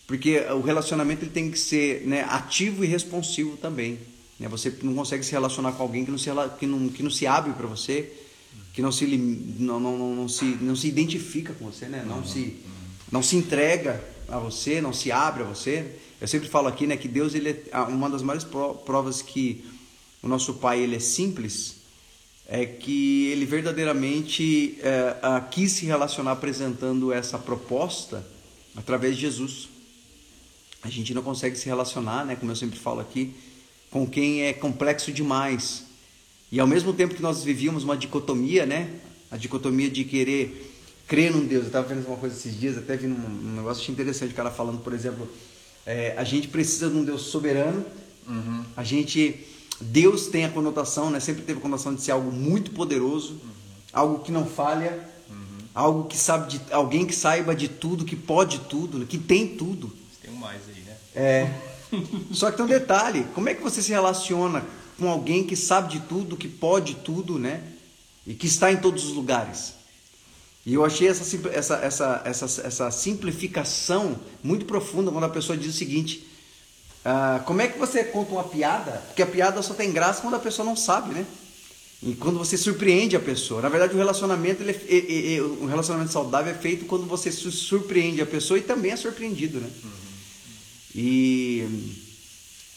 Porque 0.08 0.40
o 0.40 0.62
relacionamento 0.62 1.26
ele 1.26 1.32
tem 1.32 1.52
que 1.52 1.60
ser 1.60 2.08
né, 2.08 2.26
ativo 2.30 2.82
e 2.82 2.88
responsivo 2.88 3.58
também. 3.58 4.00
Né? 4.40 4.48
Você 4.48 4.74
não 4.82 4.96
consegue 4.96 5.22
se 5.26 5.34
relacionar 5.34 5.74
com 5.74 5.84
alguém 5.84 6.06
que 6.06 6.12
não 6.12 6.18
se, 6.18 6.30
que 6.58 6.66
não, 6.66 6.88
que 6.88 7.04
não 7.04 7.12
se 7.12 7.28
abre 7.28 7.52
para 7.52 7.68
você, 7.68 8.10
que 8.72 8.82
não 8.82 8.90
se, 8.90 9.06
não, 9.06 9.82
não, 9.82 9.98
não, 9.98 10.16
não 10.16 10.30
se, 10.30 10.46
não 10.46 10.78
se 10.78 10.88
identifica 10.88 11.52
com 11.52 11.66
você, 11.66 11.88
né? 11.88 12.02
não, 12.08 12.26
se, 12.26 12.56
não 13.12 13.22
se 13.22 13.36
entrega 13.36 14.02
a 14.30 14.40
você, 14.40 14.80
não 14.80 14.94
se 14.94 15.12
abre 15.12 15.44
a 15.44 15.46
você. 15.46 16.00
Eu 16.22 16.28
sempre 16.30 16.48
falo 16.48 16.70
aqui 16.70 16.88
né, 16.88 16.96
que 16.96 17.10
Deus, 17.10 17.36
ele 17.36 17.50
é 17.70 17.78
uma 17.80 18.10
das 18.10 18.22
maiores 18.22 18.46
pro- 18.46 18.76
provas 18.76 19.22
que 19.22 19.66
o 20.22 20.28
nosso 20.30 20.54
Pai 20.54 20.80
ele 20.80 20.96
é 20.96 21.00
simples, 21.00 21.83
é 22.48 22.66
que 22.66 23.28
ele 23.28 23.46
verdadeiramente 23.46 24.78
é, 24.82 25.18
ah, 25.22 25.42
quis 25.42 25.72
se 25.72 25.86
relacionar 25.86 26.34
apresentando 26.34 27.12
essa 27.12 27.38
proposta 27.38 28.26
através 28.76 29.16
de 29.16 29.22
Jesus. 29.22 29.70
A 30.82 30.90
gente 30.90 31.14
não 31.14 31.22
consegue 31.22 31.56
se 31.56 31.66
relacionar, 31.66 32.26
né, 32.26 32.36
como 32.36 32.52
eu 32.52 32.56
sempre 32.56 32.78
falo 32.78 33.00
aqui, 33.00 33.34
com 33.90 34.06
quem 34.06 34.44
é 34.44 34.54
complexo 34.54 35.12
demais. 35.12 35.86
E 36.52 36.60
ao 36.60 36.68
mesmo 36.68 36.94
tempo 36.94 37.16
que 37.16 37.22
nós 37.22 37.44
vivíamos 37.44 37.84
uma 37.84 37.96
dicotomia, 37.96 38.66
né, 38.66 38.90
a 39.32 39.38
dicotomia 39.38 39.90
de 39.90 40.04
querer 40.04 40.72
crer 41.08 41.32
num 41.32 41.46
Deus. 41.46 41.64
Eu 41.64 41.68
estava 41.68 41.88
vendo 41.88 42.06
uma 42.06 42.18
coisa 42.18 42.36
esses 42.36 42.60
dias, 42.60 42.78
até 42.78 42.96
vi 42.98 43.08
num, 43.08 43.16
um 43.16 43.56
negócio 43.56 43.92
interessante, 43.92 44.32
o 44.32 44.36
cara 44.36 44.52
falando, 44.52 44.84
por 44.84 44.94
exemplo, 44.94 45.28
é, 45.86 46.14
a 46.18 46.24
gente 46.24 46.48
precisa 46.48 46.90
de 46.90 46.96
um 46.96 47.04
Deus 47.04 47.24
soberano, 47.24 47.86
a 48.76 48.84
gente, 48.84 49.46
Deus 49.82 50.28
tem 50.28 50.46
a 50.46 50.50
conotação, 50.50 51.10
né, 51.10 51.20
sempre 51.20 51.44
teve 51.44 51.60
a 51.60 51.62
conotação 51.62 51.94
de 51.94 52.02
ser 52.02 52.12
algo 52.12 52.32
muito 52.32 52.72
poderoso, 52.72 53.40
algo 53.92 54.20
que 54.20 54.32
não 54.32 54.46
falha, 54.46 55.08
algo 55.74 56.06
que 56.06 56.18
sabe 56.18 56.58
de, 56.58 56.74
alguém 56.74 57.06
que 57.06 57.16
saiba 57.16 57.56
de 57.56 57.68
tudo, 57.68 58.06
que 58.06 58.16
pode 58.16 58.60
tudo, 58.60 59.06
que 59.06 59.18
tem 59.18 59.56
tudo. 59.56 59.92
Tem 60.22 60.32
um 60.32 60.36
mais 60.36 60.62
aí, 60.68 60.82
né? 60.84 60.98
É. 61.16 61.52
Só 62.32 62.52
que 62.52 62.58
tem 62.58 62.66
um 62.66 62.70
detalhe: 62.70 63.26
como 63.34 63.50
é 63.50 63.54
que 63.54 63.62
você 63.62 63.82
se 63.82 63.90
relaciona 63.90 64.64
com 64.98 65.10
alguém 65.10 65.44
que 65.44 65.56
sabe 65.56 65.90
de 65.90 66.00
tudo, 66.02 66.38
que 66.38 66.48
pode 66.48 66.96
tudo, 66.96 67.40
né? 67.40 67.64
E 68.26 68.34
que 68.34 68.48
está 68.48 68.72
em 68.72 68.78
todos 68.78 69.06
os 69.06 69.12
lugares? 69.12 69.74
E 70.66 70.74
eu 70.74 70.86
achei 70.86 71.10
essa, 71.10 71.24
essa, 71.50 71.76
essa, 71.76 72.22
essa, 72.24 72.62
essa 72.62 72.92
simplificação 72.92 74.18
muito 74.42 74.66
profunda 74.66 75.12
quando 75.12 75.26
a 75.26 75.30
pessoa 75.30 75.58
diz 75.58 75.76
o 75.76 75.78
seguinte: 75.78 76.26
ah, 77.06 77.42
como 77.46 77.62
é 77.62 77.68
que 77.68 77.78
você 77.78 78.04
conta 78.04 78.32
uma 78.32 78.44
piada? 78.44 78.92
Porque 79.08 79.22
a 79.22 79.28
piada 79.28 79.62
só 79.62 79.74
tem 79.74 79.92
graça 79.92 80.22
quando 80.22 80.36
a 80.36 80.40
pessoa 80.40 80.66
não 80.66 80.76
sabe, 80.76 81.14
né? 81.14 81.26
E 82.02 82.14
quando 82.16 82.38
você 82.38 82.58
surpreende 82.58 83.16
a 83.16 83.20
pessoa. 83.20 83.62
Na 83.62 83.70
verdade, 83.70 83.94
o 83.94 83.98
relacionamento, 83.98 84.62
ele 84.62 84.72
é, 84.72 84.76
é- 84.76 85.36
é- 85.38 85.42
o 85.42 85.66
relacionamento 85.66 86.12
saudável 86.12 86.54
é 86.54 86.58
feito 86.58 86.86
quando 86.86 87.06
você 87.06 87.32
su- 87.32 87.52
surpreende 87.52 88.22
a 88.22 88.26
pessoa 88.26 88.58
e 88.58 88.62
também 88.62 88.92
é 88.92 88.96
surpreendido, 88.98 89.60
né? 89.60 89.70
E, 90.96 91.96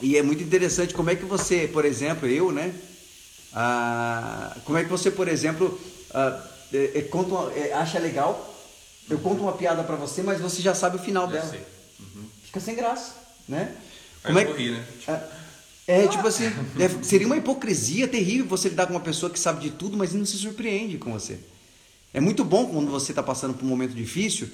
e 0.01 0.17
é 0.17 0.23
muito 0.23 0.43
interessante 0.43 0.95
como 0.95 1.11
é 1.11 1.17
que 1.17 1.25
você, 1.25 1.69
por 1.69 1.85
exemplo, 1.85 2.29
eu, 2.29 2.53
né? 2.53 2.73
Ah, 3.53 4.57
como 4.65 4.79
é 4.79 4.85
que 4.85 4.91
você, 4.91 5.11
por 5.11 5.29
exemplo, 5.29 5.79
ah, 6.15 6.41
é- 6.73 6.93
é, 6.99 7.03
conta 7.03 7.31
uma- 7.35 7.53
é, 7.53 7.73
acha 7.73 7.99
legal? 7.99 8.55
Eu 9.09 9.19
conto 9.19 9.43
uma 9.43 9.53
piada 9.53 9.83
pra 9.85 9.97
você, 9.97 10.23
mas 10.23 10.41
você 10.41 10.61
já 10.63 10.75
sabe 10.75 10.97
o 10.97 11.01
final 11.01 11.27
Já 11.27 11.33
dela. 11.35 11.51
sei. 11.51 11.61
Fica 12.45 12.61
sem 12.61 12.75
graça, 12.75 13.13
né? 13.49 13.75
Como 14.27 14.39
é, 14.39 14.45
eu 14.45 14.57
rir, 14.57 14.73
né? 14.73 14.85
é, 15.87 16.05
é, 16.05 16.09
tipo 16.09 16.27
assim, 16.27 16.47
é, 16.47 17.03
seria 17.03 17.27
uma 17.27 17.37
hipocrisia 17.37 18.09
terrível 18.09 18.47
você 18.47 18.69
lidar 18.69 18.87
com 18.87 18.95
uma 18.95 19.01
pessoa 19.01 19.31
que 19.31 19.39
sabe 19.39 19.61
de 19.61 19.71
tudo, 19.71 19.97
mas 19.97 20.13
não 20.13 20.27
se 20.27 20.37
surpreende 20.37 20.99
com 20.99 21.13
você. 21.13 21.39
É 22.13 22.21
muito 22.21 22.45
bom 22.45 22.67
quando 22.67 22.91
você 22.91 23.13
está 23.13 23.23
passando 23.23 23.55
por 23.55 23.65
um 23.65 23.69
momento 23.69 23.95
difícil 23.95 24.49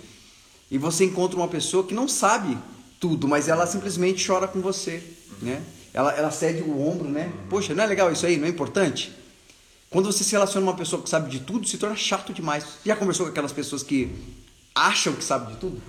e 0.70 0.76
você 0.76 1.04
encontra 1.04 1.36
uma 1.36 1.48
pessoa 1.48 1.84
que 1.84 1.94
não 1.94 2.06
sabe 2.06 2.58
tudo, 3.00 3.26
mas 3.26 3.48
ela 3.48 3.66
simplesmente 3.66 4.26
chora 4.26 4.46
com 4.46 4.60
você, 4.60 5.02
né? 5.40 5.62
Ela, 5.94 6.12
ela 6.12 6.30
cede 6.30 6.62
o 6.62 6.80
ombro, 6.80 7.08
né? 7.08 7.32
Poxa, 7.50 7.74
não 7.74 7.84
é 7.84 7.86
legal 7.86 8.10
isso 8.10 8.24
aí? 8.24 8.36
Não 8.36 8.46
é 8.46 8.50
importante? 8.50 9.12
Quando 9.90 10.10
você 10.10 10.24
se 10.24 10.32
relaciona 10.32 10.64
com 10.64 10.72
uma 10.72 10.78
pessoa 10.78 11.02
que 11.02 11.08
sabe 11.08 11.30
de 11.30 11.40
tudo, 11.40 11.66
se 11.66 11.76
torna 11.76 11.94
chato 11.94 12.32
demais. 12.32 12.64
Já 12.84 12.96
conversou 12.96 13.26
com 13.26 13.32
aquelas 13.32 13.52
pessoas 13.52 13.82
que 13.82 14.10
acham 14.74 15.12
que 15.14 15.22
sabe 15.22 15.52
de 15.52 15.58
tudo? 15.58 15.82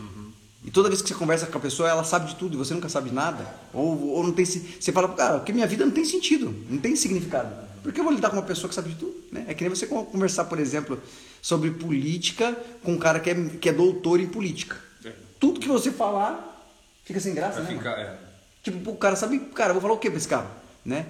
E 0.65 0.71
toda 0.71 0.87
vez 0.87 1.01
que 1.01 1.09
você 1.09 1.13
conversa 1.13 1.45
com 1.45 1.57
a 1.57 1.61
pessoa, 1.61 1.89
ela 1.89 2.03
sabe 2.03 2.27
de 2.27 2.35
tudo 2.35 2.53
e 2.53 2.57
você 2.57 2.73
nunca 2.73 2.87
sabe 2.87 3.09
de 3.09 3.15
nada? 3.15 3.45
Ou, 3.73 4.11
ou 4.11 4.23
não 4.23 4.31
tem. 4.31 4.45
Você 4.45 4.91
fala, 4.91 5.09
cara, 5.09 5.39
porque 5.39 5.51
minha 5.51 5.67
vida 5.67 5.85
não 5.85 5.91
tem 5.91 6.05
sentido, 6.05 6.55
não 6.69 6.79
tem 6.79 6.95
significado. 6.95 7.53
Por 7.81 7.91
que 7.91 7.99
eu 7.99 8.03
vou 8.05 8.13
lidar 8.13 8.29
com 8.29 8.37
uma 8.37 8.43
pessoa 8.43 8.69
que 8.69 8.75
sabe 8.75 8.89
de 8.89 8.95
tudo? 8.95 9.13
Né? 9.29 9.43
É 9.47 9.53
que 9.53 9.61
nem 9.61 9.69
você 9.69 9.85
conversar, 9.85 10.45
por 10.45 10.57
exemplo, 10.57 11.01
sobre 11.41 11.69
política 11.71 12.57
com 12.81 12.93
um 12.93 12.97
cara 12.97 13.19
que 13.19 13.29
é, 13.29 13.35
que 13.59 13.67
é 13.67 13.73
doutor 13.73 14.21
em 14.21 14.27
política. 14.27 14.77
É. 15.03 15.11
Tudo 15.37 15.59
que 15.59 15.67
você 15.67 15.91
falar 15.91 16.71
fica 17.03 17.19
sem 17.19 17.33
graça, 17.33 17.61
Vai 17.61 17.73
né? 17.73 17.77
ficar, 17.77 17.99
é. 17.99 18.17
Tipo, 18.63 18.91
o 18.91 18.95
cara 18.95 19.17
sabe, 19.17 19.39
cara, 19.53 19.71
eu 19.71 19.73
vou 19.73 19.81
falar 19.81 19.95
o 19.95 19.97
quê 19.97 20.09
pra 20.09 20.17
esse 20.17 20.27
cara? 20.29 20.49
Né? 20.85 21.05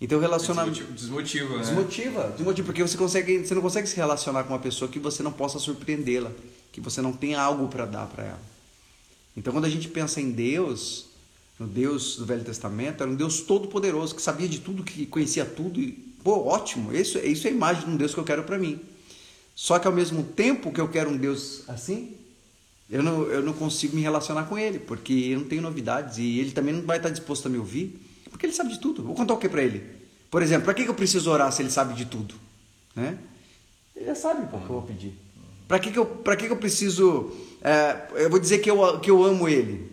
Então 0.00 0.20
relacionamento. 0.20 0.84
Desmotiva, 0.84 0.94
desmotiva, 0.94 1.56
né? 1.56 1.60
Desmotiva, 1.60 2.34
desmotiva, 2.36 2.66
porque 2.66 2.82
você 2.82 2.96
consegue, 2.96 3.44
você 3.44 3.54
não 3.54 3.62
consegue 3.62 3.88
se 3.88 3.96
relacionar 3.96 4.44
com 4.44 4.52
uma 4.52 4.60
pessoa 4.60 4.88
que 4.88 5.00
você 5.00 5.24
não 5.24 5.32
possa 5.32 5.58
surpreendê-la, 5.58 6.30
que 6.70 6.80
você 6.80 7.02
não 7.02 7.12
tem 7.12 7.34
algo 7.34 7.66
para 7.66 7.84
dar 7.84 8.06
para 8.06 8.24
ela. 8.24 8.51
Então, 9.36 9.52
quando 9.52 9.64
a 9.64 9.70
gente 9.70 9.88
pensa 9.88 10.20
em 10.20 10.30
Deus, 10.30 11.06
no 11.58 11.66
Deus 11.66 12.16
do 12.16 12.26
Velho 12.26 12.44
Testamento, 12.44 13.02
era 13.02 13.10
um 13.10 13.14
Deus 13.14 13.40
todo 13.40 13.68
poderoso 13.68 14.14
que 14.14 14.22
sabia 14.22 14.48
de 14.48 14.60
tudo, 14.60 14.82
que 14.82 15.06
conhecia 15.06 15.44
tudo 15.44 15.80
e 15.80 15.92
pô, 16.22 16.46
ótimo. 16.46 16.94
Isso, 16.94 17.18
isso 17.18 17.46
é 17.46 17.50
a 17.50 17.54
imagem 17.54 17.84
de 17.84 17.90
um 17.90 17.96
Deus 17.96 18.12
que 18.14 18.20
eu 18.20 18.24
quero 18.24 18.44
para 18.44 18.58
mim. 18.58 18.80
Só 19.54 19.78
que 19.78 19.86
ao 19.86 19.92
mesmo 19.92 20.22
tempo 20.22 20.72
que 20.72 20.80
eu 20.80 20.88
quero 20.88 21.10
um 21.10 21.16
Deus 21.16 21.62
assim, 21.68 22.16
eu 22.90 23.02
não, 23.02 23.22
eu 23.24 23.42
não 23.42 23.52
consigo 23.52 23.96
me 23.96 24.02
relacionar 24.02 24.44
com 24.44 24.58
ele, 24.58 24.78
porque 24.78 25.12
eu 25.12 25.40
não 25.40 25.46
tenho 25.46 25.62
novidades 25.62 26.18
e 26.18 26.38
ele 26.38 26.52
também 26.52 26.74
não 26.74 26.82
vai 26.82 26.98
estar 26.98 27.10
disposto 27.10 27.46
a 27.46 27.48
me 27.48 27.58
ouvir, 27.58 28.00
porque 28.30 28.46
ele 28.46 28.52
sabe 28.52 28.70
de 28.70 28.80
tudo. 28.80 29.02
Vou 29.02 29.14
contar 29.14 29.34
o 29.34 29.38
que 29.38 29.48
para 29.48 29.62
ele? 29.62 29.82
Por 30.30 30.42
exemplo, 30.42 30.64
para 30.64 30.74
que 30.74 30.82
eu 30.82 30.94
preciso 30.94 31.30
orar 31.30 31.52
se 31.52 31.62
ele 31.62 31.70
sabe 31.70 31.94
de 31.94 32.06
tudo? 32.06 32.34
Né? 32.94 33.18
Ele 33.94 34.06
já 34.06 34.14
sabe 34.14 34.44
o 34.44 34.48
que 34.48 34.54
eu 34.54 34.60
vou 34.60 34.82
pedir. 34.82 35.12
Para 35.68 35.78
que, 35.78 35.90
que, 35.90 35.98
eu, 35.98 36.06
que, 36.06 36.36
que 36.36 36.52
eu 36.52 36.56
preciso. 36.56 37.32
É, 37.64 38.24
eu 38.24 38.30
vou 38.30 38.38
dizer 38.38 38.58
que 38.58 38.70
eu, 38.70 39.00
que 39.00 39.10
eu 39.10 39.22
amo 39.22 39.48
ele. 39.48 39.90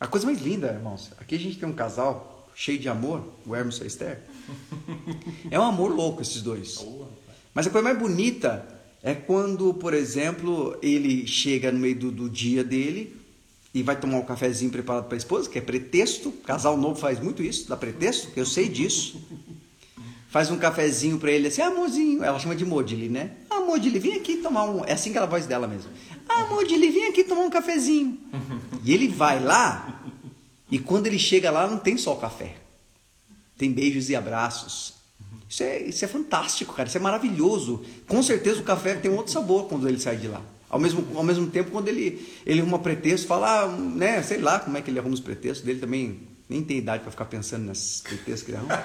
A 0.00 0.06
coisa 0.06 0.26
mais 0.26 0.40
linda, 0.40 0.68
irmãos, 0.68 1.12
aqui 1.18 1.34
a 1.34 1.38
gente 1.38 1.58
tem 1.58 1.68
um 1.68 1.72
casal 1.72 2.48
cheio 2.54 2.78
de 2.78 2.88
amor, 2.88 3.22
o 3.46 3.54
Hermes 3.54 3.78
e 3.78 3.84
a 3.84 3.86
Esther. 3.86 4.20
É 5.50 5.58
um 5.58 5.64
amor 5.64 5.94
louco 5.94 6.20
esses 6.22 6.42
dois. 6.42 6.84
Mas 7.54 7.66
a 7.66 7.70
coisa 7.70 7.84
mais 7.84 7.98
bonita 7.98 8.66
é 9.02 9.14
quando, 9.14 9.72
por 9.74 9.94
exemplo, 9.94 10.76
ele 10.82 11.26
chega 11.26 11.70
no 11.70 11.78
meio 11.78 11.94
do, 11.94 12.10
do 12.10 12.28
dia 12.28 12.64
dele 12.64 13.16
e 13.72 13.82
vai 13.82 13.98
tomar 13.98 14.18
um 14.18 14.24
cafezinho 14.24 14.70
preparado 14.70 15.04
para 15.04 15.16
a 15.16 15.18
esposa, 15.18 15.48
que 15.48 15.58
é 15.58 15.62
pretexto. 15.62 16.30
Casal 16.44 16.76
novo 16.76 16.96
faz 16.96 17.20
muito 17.20 17.42
isso, 17.42 17.68
dá 17.68 17.76
pretexto, 17.76 18.28
eu 18.36 18.46
sei 18.46 18.68
disso. 18.68 19.20
Faz 20.34 20.50
um 20.50 20.58
cafezinho 20.58 21.16
para 21.16 21.30
ele 21.30 21.46
assim, 21.46 21.62
amorzinho. 21.62 22.24
Ela 22.24 22.40
chama 22.40 22.56
de 22.56 22.64
Modili, 22.64 23.08
né? 23.08 23.30
Ah, 23.48 23.60
Modili, 23.60 24.00
vem 24.00 24.14
aqui 24.14 24.38
tomar 24.38 24.64
um. 24.64 24.84
É 24.84 24.94
assim 24.94 25.12
que 25.12 25.16
ela 25.16 25.28
voz 25.28 25.46
dela 25.46 25.68
mesmo. 25.68 25.88
Ah, 26.28 26.46
Modili, 26.46 26.90
vem 26.90 27.06
aqui 27.06 27.22
tomar 27.22 27.42
um 27.42 27.50
cafezinho. 27.50 28.18
E 28.82 28.92
ele 28.92 29.06
vai 29.06 29.40
lá, 29.40 30.02
e 30.68 30.76
quando 30.76 31.06
ele 31.06 31.20
chega 31.20 31.52
lá, 31.52 31.68
não 31.68 31.78
tem 31.78 31.96
só 31.96 32.16
café. 32.16 32.56
Tem 33.56 33.70
beijos 33.70 34.10
e 34.10 34.16
abraços. 34.16 34.94
Isso 35.48 35.62
é, 35.62 35.82
isso 35.82 36.04
é 36.04 36.08
fantástico, 36.08 36.74
cara. 36.74 36.88
Isso 36.88 36.98
é 36.98 37.00
maravilhoso. 37.00 37.84
Com 38.08 38.20
certeza 38.20 38.60
o 38.60 38.64
café 38.64 38.96
tem 38.96 39.12
um 39.12 39.16
outro 39.16 39.32
sabor 39.32 39.68
quando 39.68 39.88
ele 39.88 40.00
sai 40.00 40.16
de 40.16 40.26
lá. 40.26 40.42
Ao 40.68 40.80
mesmo, 40.80 41.06
ao 41.14 41.22
mesmo 41.22 41.46
tempo, 41.46 41.70
quando 41.70 41.86
ele, 41.86 42.28
ele 42.44 42.60
arruma 42.60 42.80
pretexto, 42.80 43.28
fala, 43.28 43.60
ah, 43.60 43.68
né, 43.68 44.20
sei 44.20 44.38
lá 44.38 44.58
como 44.58 44.76
é 44.76 44.82
que 44.82 44.90
ele 44.90 44.98
arruma 44.98 45.14
os 45.14 45.20
pretextos 45.20 45.64
dele 45.64 45.78
também. 45.78 46.33
Nem 46.48 46.62
tem 46.62 46.78
idade 46.78 47.02
para 47.02 47.10
ficar 47.10 47.24
pensando 47.24 47.72
que 47.72 48.30
ele 48.30 48.56
arruma. 48.56 48.84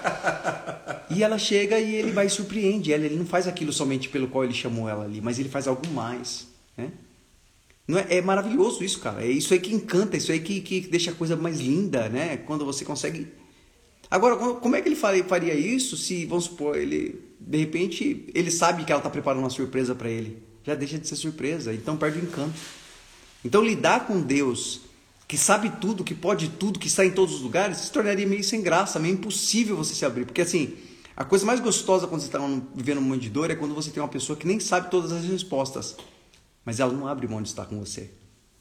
E 1.10 1.24
ela 1.24 1.38
chega 1.38 1.80
e 1.80 1.96
ele 1.96 2.12
vai 2.12 2.28
e 2.28 2.30
surpreende 2.30 2.94
ela. 2.94 3.06
Ele 3.06 3.16
não 3.16 3.26
faz 3.26 3.48
aquilo 3.48 3.74
somente 3.74 4.08
pelo 4.08 4.28
qual 4.28 4.44
ele 4.44 4.54
chamou 4.54 4.88
ela 4.88 5.04
ali, 5.04 5.20
mas 5.20 5.40
ele 5.40 5.50
faz 5.50 5.68
algo 5.68 5.86
mais. 5.90 6.48
Né? 6.78 6.92
Não 7.88 7.98
é, 7.98 8.06
é 8.10 8.22
maravilhoso 8.22 8.84
isso, 8.84 9.00
cara. 9.00 9.26
É 9.26 9.28
isso 9.28 9.54
aí 9.54 9.60
que 9.60 9.74
encanta, 9.74 10.16
isso 10.16 10.32
aí 10.32 10.40
que, 10.40 10.62
que 10.62 10.82
deixa 10.82 11.12
a 11.12 11.16
coisa 11.16 11.36
mais 11.36 11.60
linda, 11.60 12.08
né? 12.08 12.38
Quando 12.38 12.64
você 12.64 12.86
consegue. 12.86 13.28
Agora, 14.12 14.38
como 14.38 14.76
é 14.76 14.82
que 14.82 14.88
ele 14.88 14.96
faria 14.96 15.54
isso 15.54 15.98
se, 15.98 16.26
vamos 16.26 16.46
supor, 16.46 16.78
ele 16.78 17.20
de 17.40 17.58
repente 17.58 18.26
ele 18.34 18.52
sabe 18.52 18.84
que 18.84 18.92
ela 18.92 19.00
está 19.00 19.10
preparando 19.10 19.42
uma 19.42 19.50
surpresa 19.50 19.96
para 19.96 20.10
ele? 20.10 20.38
Já 20.64 20.76
deixa 20.76 21.00
de 21.00 21.08
ser 21.08 21.16
surpresa, 21.16 21.74
então 21.74 21.98
perde 21.98 22.20
o 22.20 22.24
encanto. 22.24 22.60
Então 23.44 23.64
lidar 23.64 24.06
com 24.06 24.22
Deus 24.22 24.82
que 25.30 25.38
sabe 25.38 25.70
tudo, 25.80 26.04
que 26.04 26.16
pode 26.16 26.50
tudo, 26.50 26.80
que 26.80 26.88
está 26.88 27.06
em 27.06 27.12
todos 27.12 27.36
os 27.36 27.42
lugares, 27.42 27.78
se 27.78 27.92
tornaria 27.92 28.26
meio 28.26 28.44
sem 28.44 28.64
graça, 28.64 28.98
meio 28.98 29.14
impossível 29.14 29.78
você 29.78 29.94
se 29.94 30.04
abrir. 30.04 30.26
Porque 30.26 30.42
assim, 30.42 30.76
a 31.16 31.24
coisa 31.24 31.46
mais 31.46 31.60
gostosa 31.60 32.08
quando 32.08 32.22
você 32.22 32.28
está 32.28 32.40
vivendo 32.74 32.98
um 32.98 33.02
monte 33.02 33.22
de 33.22 33.30
dor 33.30 33.52
é 33.52 33.56
quando 33.56 33.76
você 33.76 33.92
tem 33.92 34.02
uma 34.02 34.10
pessoa 34.10 34.36
que 34.36 34.48
nem 34.48 34.60
sabe 34.60 34.90
todas 34.90 35.12
as 35.12 35.24
respostas, 35.26 35.96
mas 36.66 36.80
ela 36.80 36.92
não 36.92 37.08
abre 37.08 37.28
mão 37.28 37.44
de 37.44 37.48
estar 37.48 37.68
com 37.68 37.78
você. 37.78 38.10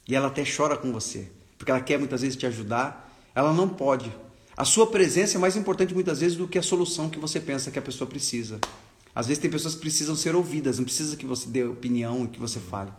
E 0.07 0.13
ela 0.15 0.27
até 0.27 0.43
chora 0.45 0.77
com 0.77 0.93
você, 0.93 1.27
porque 1.57 1.71
ela 1.71 1.81
quer 1.81 1.97
muitas 1.97 2.21
vezes 2.21 2.35
te 2.37 2.45
ajudar, 2.45 3.19
ela 3.33 3.51
não 3.51 3.67
pode. 3.67 4.15
A 4.55 4.63
sua 4.63 4.85
presença 4.85 5.37
é 5.37 5.39
mais 5.39 5.55
importante 5.55 5.95
muitas 5.95 6.19
vezes 6.19 6.37
do 6.37 6.47
que 6.47 6.59
a 6.59 6.61
solução 6.63 7.09
que 7.09 7.17
você 7.17 7.39
pensa 7.39 7.71
que 7.71 7.79
a 7.79 7.81
pessoa 7.81 8.07
precisa. 8.07 8.59
Às 9.15 9.25
vezes 9.25 9.41
tem 9.41 9.49
pessoas 9.49 9.73
que 9.73 9.81
precisam 9.81 10.15
ser 10.15 10.35
ouvidas, 10.35 10.77
não 10.77 10.85
precisa 10.85 11.17
que 11.17 11.25
você 11.25 11.49
dê 11.49 11.63
opinião 11.63 12.25
e 12.25 12.27
que 12.27 12.39
você 12.39 12.59
fale. 12.59 12.91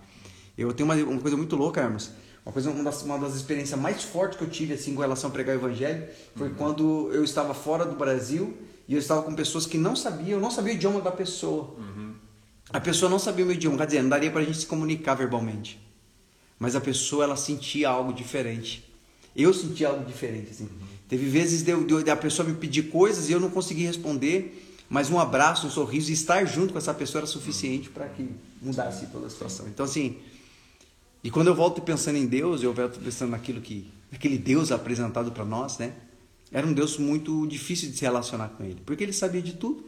Eu 0.59 0.73
tenho 0.73 0.89
uma, 0.89 0.97
uma 0.97 1.21
coisa 1.21 1.37
muito 1.37 1.55
louca, 1.55 1.81
Hermes. 1.81 2.11
Uma, 2.51 2.53
coisa, 2.53 2.71
uma, 2.73 2.83
das, 2.83 3.03
uma 3.03 3.17
das 3.17 3.37
experiências 3.37 3.79
mais 3.79 4.03
fortes 4.03 4.37
que 4.37 4.43
eu 4.43 4.51
tive 4.51 4.75
assim, 4.75 4.93
com 4.93 5.01
relação 5.01 5.31
a 5.31 5.33
pregar 5.33 5.57
o 5.57 5.61
evangelho 5.61 6.09
foi 6.35 6.49
uhum. 6.49 6.55
quando 6.55 7.11
eu 7.13 7.23
estava 7.23 7.55
fora 7.55 7.85
do 7.85 7.95
Brasil 7.95 8.57
e 8.89 8.95
eu 8.95 8.99
estava 8.99 9.23
com 9.23 9.33
pessoas 9.37 9.67
que 9.67 9.79
não 9.79 9.95
sabiam, 9.95 10.31
eu 10.31 10.41
não 10.41 10.51
sabia 10.51 10.73
o 10.73 10.77
idioma 10.77 11.01
da 11.01 11.13
pessoa. 11.13 11.77
Uhum. 11.79 12.13
A 12.73 12.81
pessoa 12.81 13.09
não 13.09 13.21
sabia 13.21 13.45
o 13.45 13.47
meu 13.47 13.55
idioma, 13.55 13.79
quer 13.79 13.87
dizer, 13.87 14.03
não 14.03 14.09
daria 14.09 14.33
para 14.33 14.41
a 14.41 14.45
gente 14.45 14.59
se 14.59 14.67
comunicar 14.67 15.15
verbalmente. 15.15 15.81
Mas 16.59 16.75
a 16.75 16.81
pessoa, 16.81 17.23
ela 17.23 17.37
sentia 17.37 17.89
algo 17.89 18.13
diferente. 18.13 18.93
Eu 19.37 19.55
sentia 19.55 19.87
algo 19.87 20.05
diferente, 20.05 20.51
assim. 20.51 20.65
Uhum. 20.65 20.87
Teve 21.09 21.27
vezes 21.27 21.63
de, 21.63 21.73
de, 21.85 22.03
de 22.03 22.11
a 22.11 22.17
pessoa 22.17 22.49
me 22.49 22.57
pedir 22.57 22.91
coisas 22.91 23.29
e 23.29 23.33
eu 23.33 23.39
não 23.39 23.49
consegui 23.49 23.85
responder, 23.85 24.77
mas 24.89 25.09
um 25.09 25.21
abraço, 25.21 25.69
um 25.69 25.71
sorriso 25.71 26.11
e 26.11 26.15
estar 26.15 26.45
junto 26.47 26.73
com 26.73 26.79
essa 26.79 26.93
pessoa 26.93 27.21
era 27.21 27.27
suficiente 27.29 27.89
para 27.89 28.09
que 28.09 28.29
mudasse 28.61 29.07
toda 29.07 29.29
a 29.29 29.31
situação. 29.31 29.69
Então, 29.69 29.87
assim, 29.87 30.19
e 31.23 31.31
quando 31.31 31.49
eu 31.49 31.55
volto 31.55 31.83
pensando 31.83 32.17
em 32.17 32.27
Deus, 32.27 32.63
eu 32.63 32.73
volto 32.73 32.99
pensando 32.99 33.31
naquilo 33.31 33.61
que, 33.61 33.91
aquele 34.13 34.39
Deus 34.39 34.73
apresentado 34.73 35.33
para 35.33 35.45
nós, 35.45 35.79
né? 35.79 35.93
Era 36.53 36.67
um 36.67 36.73
Deus 36.73 36.99
muito 36.99 37.47
difícil 37.47 37.91
de 37.91 37.97
se 37.97 38.03
relacionar 38.03 38.49
com 38.49 38.65
ele, 38.65 38.81
porque 38.85 39.05
ele 39.05 39.13
sabia 39.13 39.43
de 39.43 39.53
tudo. 39.53 39.85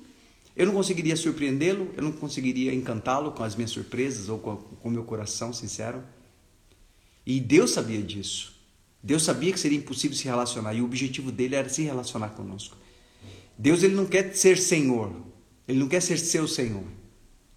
Eu 0.55 0.67
não 0.67 0.75
conseguiria 0.75 1.17
surpreendê-lo, 1.17 1.91
eu 1.97 2.03
não 2.03 2.13
conseguiria 2.13 2.75
encantá-lo 2.75 3.33
com 3.33 3.43
as 3.43 3.57
minhas 3.57 3.71
surpresas 3.71 4.29
ou 4.29 4.39
com 4.39 4.61
o 4.85 4.91
meu 4.91 5.03
coração 5.03 5.53
sincero. 5.53 6.03
E 7.25 7.41
Deus 7.41 7.71
sabia 7.71 8.03
disso. 8.03 8.53
Deus 9.03 9.25
sabia 9.25 9.53
que 9.53 9.59
seria 9.59 9.79
impossível 9.79 10.17
se 10.17 10.25
relacionar 10.25 10.75
e 10.75 10.81
o 10.81 10.85
objetivo 10.85 11.33
dele 11.33 11.57
era 11.57 11.69
se 11.69 11.83
relacionar 11.83 12.31
conosco. 12.31 12.77
Deus 13.59 13.83
ele 13.83 13.95
não 13.95 14.07
quer 14.07 14.35
ser 14.35 14.59
Senhor, 14.59 15.13
ele 15.67 15.79
não 15.79 15.89
quer 15.89 16.01
ser 16.01 16.19
seu 16.19 16.47
Senhor, 16.47 16.85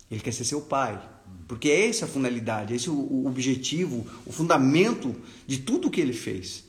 ele 0.09 0.21
quer 0.21 0.31
ser 0.31 0.45
seu 0.45 0.61
Pai. 0.61 0.99
Porque 1.47 1.69
é 1.69 1.87
essa 1.87 2.05
a 2.05 2.07
finalidade, 2.07 2.73
esse 2.73 2.89
é 2.89 2.91
o 2.91 3.27
objetivo, 3.27 4.05
o 4.25 4.31
fundamento 4.31 5.15
de 5.45 5.59
tudo 5.59 5.91
que 5.91 6.01
ele 6.01 6.13
fez. 6.13 6.63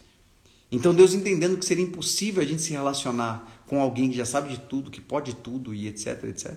Então 0.71 0.95
Deus 0.95 1.15
entendendo 1.15 1.57
que 1.57 1.65
seria 1.65 1.85
impossível 1.85 2.43
a 2.43 2.47
gente 2.47 2.61
se 2.61 2.73
relacionar 2.73 3.63
com 3.67 3.81
alguém 3.81 4.11
que 4.11 4.17
já 4.17 4.27
sabe 4.27 4.51
de 4.51 4.59
tudo, 4.61 4.91
que 4.91 5.01
pode 5.01 5.35
tudo 5.35 5.75
e 5.75 5.87
etc, 5.89 6.25
etc. 6.25 6.55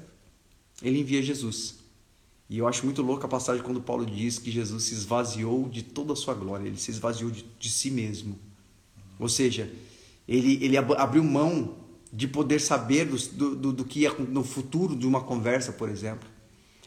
Ele 0.81 0.99
envia 0.99 1.21
Jesus. 1.21 1.79
E 2.49 2.57
eu 2.57 2.67
acho 2.67 2.83
muito 2.83 3.01
louco 3.01 3.25
a 3.25 3.29
passagem 3.29 3.63
quando 3.63 3.79
Paulo 3.79 4.05
diz 4.05 4.39
que 4.39 4.49
Jesus 4.49 4.83
se 4.83 4.95
esvaziou 4.95 5.69
de 5.69 5.83
toda 5.83 6.13
a 6.13 6.15
sua 6.15 6.33
glória, 6.33 6.67
ele 6.67 6.77
se 6.77 6.89
esvaziou 6.89 7.29
de, 7.29 7.45
de 7.59 7.69
si 7.69 7.91
mesmo. 7.91 8.37
Ou 9.19 9.29
seja, 9.29 9.71
ele, 10.27 10.63
ele 10.63 10.75
abriu 10.75 11.23
mão 11.23 11.75
de 12.11 12.27
poder 12.27 12.59
saber 12.59 13.05
do, 13.05 13.55
do, 13.55 13.73
do 13.73 13.85
que 13.85 14.01
ia 14.01 14.13
no 14.13 14.43
futuro 14.43 14.95
de 14.95 15.05
uma 15.05 15.21
conversa, 15.21 15.71
por 15.71 15.89
exemplo. 15.89 16.27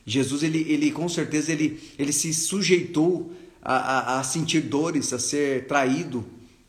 Jesus, 0.05 0.43
ele, 0.43 0.65
ele 0.69 0.91
com 0.91 1.09
certeza, 1.09 1.53
ele, 1.53 1.81
ele 1.99 2.13
se 2.13 2.33
sujeitou 2.35 3.33
a, 3.63 3.75
a, 3.75 4.21
a 4.21 4.25
sentir 4.25 4.61
dores, 4.63 5.13
a 5.13 5.19
ser 5.19 5.67
traído, 5.67 6.25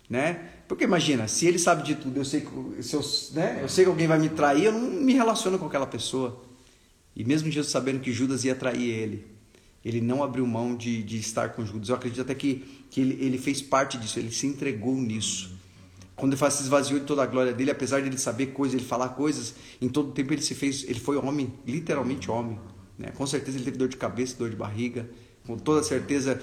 né? 0.09 0.49
Porque 0.67 0.83
imagina, 0.83 1.27
se 1.27 1.45
ele 1.45 1.59
sabe 1.59 1.83
de 1.83 1.95
tudo, 1.95 2.17
eu 2.17 2.25
sei 2.25 2.41
que, 2.41 2.83
se 2.83 2.95
eu, 2.95 3.01
né? 3.33 3.59
eu 3.61 3.69
sei 3.69 3.83
que 3.83 3.89
alguém 3.89 4.07
vai 4.07 4.17
me 4.17 4.29
trair, 4.29 4.65
eu 4.65 4.71
não 4.71 4.89
me 4.89 5.13
relaciono 5.13 5.59
com 5.59 5.65
aquela 5.65 5.85
pessoa. 5.85 6.43
E 7.15 7.23
mesmo 7.23 7.51
Jesus 7.51 7.71
sabendo 7.71 7.99
que 7.99 8.11
Judas 8.11 8.43
ia 8.43 8.55
trair 8.55 8.89
ele, 8.89 9.27
ele 9.83 9.99
não 9.99 10.23
abriu 10.23 10.47
mão 10.47 10.75
de, 10.75 11.03
de 11.03 11.17
estar 11.17 11.49
com 11.49 11.65
Judas. 11.65 11.89
Eu 11.89 11.95
acredito 11.95 12.21
até 12.21 12.33
que, 12.33 12.63
que 12.89 13.01
ele, 13.01 13.25
ele 13.25 13.37
fez 13.37 13.61
parte 13.61 13.97
disso, 13.97 14.17
ele 14.17 14.31
se 14.31 14.47
entregou 14.47 14.95
nisso. 14.95 15.51
Quando 16.15 16.33
ele 16.33 16.39
faz, 16.39 16.55
se 16.55 16.63
esvaziou 16.63 16.99
de 16.99 17.05
toda 17.05 17.23
a 17.23 17.25
glória 17.25 17.53
dele, 17.53 17.71
apesar 17.71 17.99
de 17.99 18.07
ele 18.07 18.17
saber 18.17 18.47
coisas, 18.47 18.75
ele 18.75 18.87
falar 18.87 19.09
coisas, 19.09 19.53
em 19.81 19.89
todo 19.89 20.09
o 20.09 20.11
tempo 20.11 20.33
ele 20.33 20.41
se 20.41 20.55
fez, 20.55 20.83
ele 20.87 20.99
foi 20.99 21.17
homem, 21.17 21.51
literalmente 21.67 22.31
homem. 22.31 22.57
Né? 22.97 23.11
Com 23.15 23.25
certeza 23.25 23.57
ele 23.57 23.65
teve 23.65 23.77
dor 23.77 23.87
de 23.87 23.97
cabeça, 23.97 24.37
dor 24.37 24.49
de 24.49 24.55
barriga. 24.55 25.09
Com 25.45 25.57
toda 25.57 25.83
certeza 25.83 26.41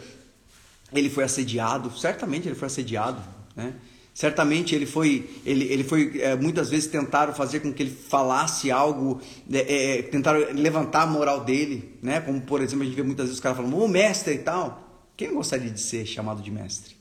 ele 0.93 1.09
foi 1.11 1.25
assediado. 1.25 1.91
Certamente 1.99 2.49
ele 2.49 2.55
foi 2.55 2.67
assediado. 2.67 3.23
Né? 3.55 3.75
Certamente 4.13 4.75
ele 4.75 4.87
foi, 4.87 5.31
ele, 5.47 5.65
ele 5.73 5.85
foi 5.85 6.21
é, 6.21 6.35
muitas 6.37 6.69
vezes 6.69 6.89
tentaram 6.89 7.33
fazer 7.33 7.61
com 7.61 7.73
que 7.73 7.83
ele 7.83 7.91
falasse 7.91 8.71
algo, 8.71 9.21
é, 9.51 9.99
é, 9.99 10.03
tentaram 10.03 10.41
levantar 10.53 11.03
a 11.03 11.07
moral 11.07 11.45
dele, 11.45 11.97
né? 12.03 12.21
Como 12.21 12.41
por 12.41 12.61
exemplo 12.61 12.83
a 12.83 12.87
gente 12.87 12.97
vê 12.97 13.03
muitas 13.03 13.27
vezes 13.27 13.39
os 13.39 13.41
caras 13.41 13.57
falando, 13.57 13.79
ô 13.79 13.87
mestre 13.87 14.35
e 14.35 14.39
tal. 14.39 15.09
Quem 15.17 15.33
gostaria 15.33 15.71
de 15.71 15.81
ser 15.81 16.05
chamado 16.07 16.43
de 16.43 16.51
mestre? 16.51 16.97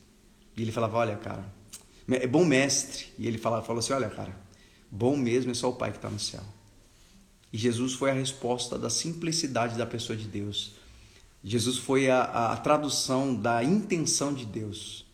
E 0.56 0.62
ele 0.62 0.72
falava, 0.72 0.98
olha 0.98 1.16
cara, 1.16 1.44
é 2.10 2.26
bom 2.26 2.44
mestre. 2.44 3.06
E 3.18 3.26
ele 3.26 3.38
falava, 3.38 3.64
falou 3.64 3.80
assim, 3.80 3.92
olha 3.92 4.08
cara, 4.08 4.34
bom 4.90 5.16
mesmo 5.16 5.50
é 5.50 5.54
só 5.54 5.68
o 5.68 5.74
Pai 5.74 5.90
que 5.90 5.98
está 5.98 6.08
no 6.08 6.18
céu. 6.18 6.42
E 7.52 7.58
Jesus 7.58 7.94
foi 7.94 8.10
a 8.10 8.14
resposta 8.14 8.78
da 8.78 8.88
simplicidade 8.88 9.76
da 9.76 9.86
pessoa 9.86 10.16
de 10.16 10.26
Deus. 10.26 10.72
Jesus 11.42 11.78
foi 11.78 12.10
a, 12.10 12.22
a, 12.22 12.52
a 12.52 12.56
tradução 12.56 13.34
da 13.34 13.64
intenção 13.64 14.32
de 14.32 14.44
Deus, 14.44 15.06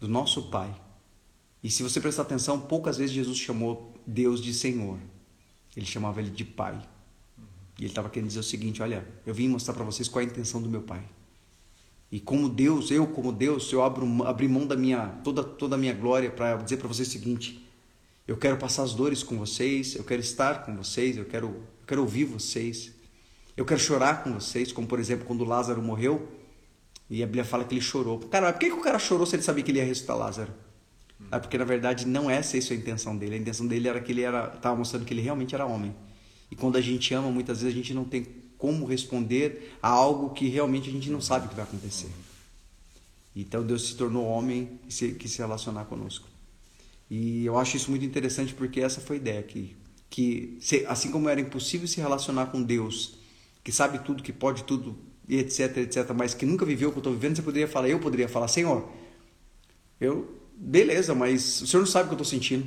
do 0.00 0.08
nosso 0.08 0.44
Pai. 0.44 0.74
E 1.62 1.70
se 1.70 1.82
você 1.82 2.00
prestar 2.00 2.22
atenção, 2.22 2.60
poucas 2.60 2.96
vezes 2.96 3.14
Jesus 3.14 3.38
chamou 3.38 3.92
Deus 4.06 4.40
de 4.40 4.54
Senhor. 4.54 4.98
Ele 5.76 5.86
chamava 5.86 6.20
ele 6.20 6.30
de 6.30 6.44
Pai. 6.44 6.80
E 7.78 7.82
ele 7.82 7.86
estava 7.86 8.08
querendo 8.08 8.28
dizer 8.28 8.40
o 8.40 8.44
seguinte: 8.44 8.82
olha, 8.82 9.06
eu 9.26 9.34
vim 9.34 9.48
mostrar 9.48 9.74
para 9.74 9.84
vocês 9.84 10.08
qual 10.08 10.22
é 10.22 10.26
a 10.26 10.28
intenção 10.28 10.62
do 10.62 10.68
meu 10.68 10.82
Pai. 10.82 11.02
E 12.10 12.20
como 12.20 12.48
Deus, 12.48 12.90
eu 12.90 13.06
como 13.08 13.32
Deus, 13.32 13.72
eu 13.72 13.82
abro, 13.82 14.06
abri 14.24 14.46
mão 14.46 14.66
da 14.66 14.76
minha 14.76 15.08
toda 15.24 15.42
toda 15.42 15.74
a 15.74 15.78
minha 15.78 15.92
glória 15.92 16.30
para 16.30 16.56
dizer 16.56 16.76
para 16.76 16.86
vocês 16.86 17.08
o 17.08 17.10
seguinte: 17.10 17.66
eu 18.26 18.36
quero 18.36 18.56
passar 18.56 18.84
as 18.84 18.94
dores 18.94 19.22
com 19.22 19.36
vocês, 19.36 19.96
eu 19.96 20.04
quero 20.04 20.20
estar 20.20 20.64
com 20.64 20.76
vocês, 20.76 21.16
eu 21.16 21.24
quero, 21.24 21.62
eu 21.84 21.86
quero 21.86 22.00
ouvir 22.00 22.24
vocês, 22.24 22.92
eu 23.54 23.64
quero 23.66 23.78
chorar 23.78 24.24
com 24.24 24.32
vocês, 24.32 24.72
como 24.72 24.86
por 24.86 24.98
exemplo 24.98 25.26
quando 25.26 25.44
Lázaro 25.44 25.82
morreu 25.82 26.26
e 27.10 27.22
a 27.22 27.26
Bíblia 27.26 27.44
fala 27.44 27.62
que 27.62 27.74
ele 27.74 27.82
chorou. 27.82 28.18
Cara, 28.20 28.50
por 28.50 28.58
que, 28.58 28.66
que 28.70 28.72
o 28.72 28.80
cara 28.80 28.98
chorou 28.98 29.26
se 29.26 29.36
ele 29.36 29.42
sabia 29.42 29.62
que 29.62 29.70
ele 29.70 29.80
ia 29.80 29.84
ressuscitar 29.84 30.16
Lázaro? 30.16 30.50
É 31.30 31.38
porque 31.38 31.58
na 31.58 31.64
verdade 31.64 32.06
não 32.06 32.30
essa 32.30 32.56
é 32.56 32.60
a 32.60 32.74
intenção 32.74 33.14
dele. 33.14 33.34
A 33.34 33.38
intenção 33.38 33.66
dele 33.66 33.86
era 33.86 34.00
que 34.00 34.12
ele 34.12 34.22
era 34.22 34.50
estava 34.54 34.74
mostrando 34.74 35.04
que 35.04 35.12
ele 35.12 35.20
realmente 35.20 35.54
era 35.54 35.66
homem. 35.66 35.94
E 36.50 36.56
quando 36.56 36.76
a 36.76 36.80
gente 36.80 37.12
ama, 37.12 37.30
muitas 37.30 37.60
vezes 37.60 37.74
a 37.74 37.76
gente 37.76 37.92
não 37.92 38.04
tem 38.04 38.26
como 38.56 38.86
responder 38.86 39.76
a 39.82 39.88
algo 39.88 40.30
que 40.30 40.48
realmente 40.48 40.88
a 40.88 40.92
gente 40.92 41.10
não 41.10 41.20
sabe 41.20 41.46
o 41.46 41.48
que 41.50 41.54
vai 41.54 41.64
acontecer. 41.64 42.08
Então 43.36 43.62
Deus 43.62 43.88
se 43.88 43.94
tornou 43.94 44.24
homem 44.24 44.80
e 44.88 44.92
se, 44.92 45.12
quis 45.12 45.32
se 45.32 45.38
relacionar 45.38 45.84
conosco. 45.84 46.26
E 47.10 47.44
eu 47.44 47.58
acho 47.58 47.76
isso 47.76 47.90
muito 47.90 48.06
interessante 48.06 48.54
porque 48.54 48.80
essa 48.80 49.02
foi 49.02 49.16
a 49.16 49.20
ideia 49.20 49.42
que 49.42 49.76
que 50.10 50.58
assim 50.86 51.10
como 51.10 51.28
era 51.28 51.40
impossível 51.40 51.88
se 51.88 52.00
relacionar 52.00 52.46
com 52.46 52.62
Deus, 52.62 53.18
que 53.62 53.72
sabe 53.72 53.98
tudo, 53.98 54.22
que 54.22 54.32
pode 54.32 54.64
tudo, 54.64 54.96
e 55.28 55.38
etc, 55.38 55.78
etc, 55.78 56.10
mas 56.14 56.34
que 56.34 56.44
nunca 56.44 56.64
viveu 56.64 56.90
o 56.90 56.92
que 56.92 56.98
eu 56.98 57.00
estou 57.00 57.12
vivendo, 57.12 57.36
você 57.36 57.42
poderia 57.42 57.68
falar, 57.68 57.88
eu 57.88 57.98
poderia 57.98 58.28
falar, 58.28 58.48
Senhor, 58.48 58.88
eu 60.00 60.40
beleza, 60.56 61.14
mas 61.14 61.62
o 61.62 61.66
senhor 61.66 61.80
não 61.80 61.86
sabe 61.86 62.04
o 62.04 62.08
que 62.08 62.14
eu 62.14 62.22
estou 62.22 62.38
sentindo. 62.38 62.66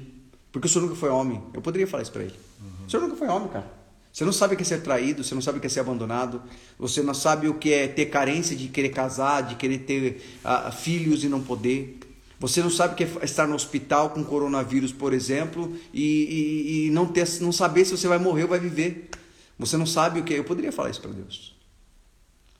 Porque 0.51 0.67
o 0.67 0.69
senhor 0.69 0.85
nunca 0.85 0.95
foi 0.95 1.09
homem. 1.09 1.41
Eu 1.53 1.61
poderia 1.61 1.87
falar 1.87 2.03
isso 2.03 2.11
para 2.11 2.23
ele. 2.23 2.35
Uhum. 2.59 2.85
O 2.87 2.89
senhor 2.89 3.03
nunca 3.03 3.15
foi 3.15 3.27
homem, 3.27 3.49
cara. 3.49 3.77
Você 4.11 4.25
não 4.25 4.33
sabe 4.33 4.55
o 4.55 4.57
que 4.57 4.63
é 4.63 4.65
ser 4.65 4.81
traído, 4.81 5.23
você 5.23 5.35
não 5.35 5.41
sabe 5.41 5.59
o 5.59 5.61
que 5.61 5.67
é 5.67 5.69
ser 5.69 5.81
abandonado, 5.81 6.41
você 6.79 7.03
não 7.03 7.13
sabe 7.13 7.47
o 7.47 7.53
que 7.53 7.71
é 7.71 7.87
ter 7.87 8.07
carência 8.07 8.55
de 8.55 8.67
querer 8.67 8.89
casar, 8.89 9.41
de 9.41 9.55
querer 9.55 9.79
ter 9.79 10.23
uh, 10.43 10.71
filhos 10.71 11.23
e 11.23 11.29
não 11.29 11.41
poder. 11.43 11.99
Você 12.39 12.61
não 12.61 12.69
sabe 12.69 12.93
o 12.93 12.95
que 12.97 13.03
é 13.03 13.25
estar 13.25 13.47
no 13.47 13.55
hospital 13.55 14.11
com 14.11 14.23
coronavírus, 14.23 14.91
por 14.91 15.11
exemplo, 15.11 15.75
e, 15.91 16.03
e, 16.03 16.85
e 16.85 16.89
não, 16.91 17.07
ter, 17.07 17.27
não 17.41 17.51
saber 17.51 17.85
se 17.85 17.97
você 17.97 18.07
vai 18.07 18.19
morrer 18.19 18.43
ou 18.43 18.49
vai 18.49 18.59
viver. 18.59 19.09
Você 19.57 19.75
não 19.75 19.87
sabe 19.87 20.19
o 20.19 20.23
que 20.23 20.35
é. 20.35 20.39
Eu 20.39 20.43
poderia 20.43 20.71
falar 20.71 20.91
isso 20.91 21.01
para 21.01 21.11
Deus. 21.11 21.55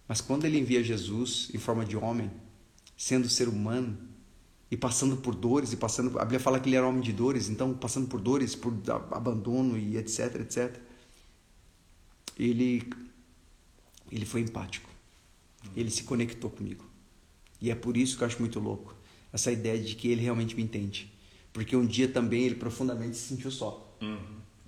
Mas 0.07 0.19
quando 0.19 0.45
ele 0.45 0.57
envia 0.57 0.83
Jesus 0.83 1.49
em 1.53 1.59
forma 1.59 1.85
de 1.85 1.95
homem, 1.95 2.31
sendo 2.97 3.29
ser 3.29 3.47
humano, 3.47 3.97
e 4.69 4.75
passando 4.75 5.17
por 5.17 5.33
dores 5.33 5.71
e 5.71 5.77
passando 5.77 6.19
a 6.19 6.23
Bíblia 6.23 6.39
fala 6.39 6.59
que 6.59 6.67
ele 6.67 6.75
era 6.75 6.85
homem 6.85 7.01
de 7.01 7.13
dores 7.13 7.49
então 7.49 7.73
passando 7.73 8.07
por 8.07 8.19
dores 8.19 8.55
por 8.55 8.73
abandono 9.11 9.77
e 9.77 9.97
etc 9.97 10.35
etc 10.41 10.77
ele 12.37 12.89
ele 14.11 14.25
foi 14.25 14.41
empático 14.41 14.89
ele 15.75 15.89
se 15.89 16.03
conectou 16.03 16.49
comigo 16.49 16.85
e 17.61 17.71
é 17.71 17.75
por 17.75 17.95
isso 17.95 18.17
que 18.17 18.23
eu 18.23 18.27
acho 18.27 18.39
muito 18.39 18.59
louco 18.59 18.93
essa 19.31 19.51
ideia 19.51 19.79
de 19.79 19.95
que 19.95 20.09
ele 20.09 20.21
realmente 20.21 20.55
me 20.55 20.63
entende 20.63 21.11
porque 21.53 21.75
um 21.75 21.85
dia 21.85 22.07
também 22.07 22.43
ele 22.43 22.55
profundamente 22.55 23.17
se 23.17 23.27
sentiu 23.27 23.51
só 23.51 23.95
uhum. 24.01 24.17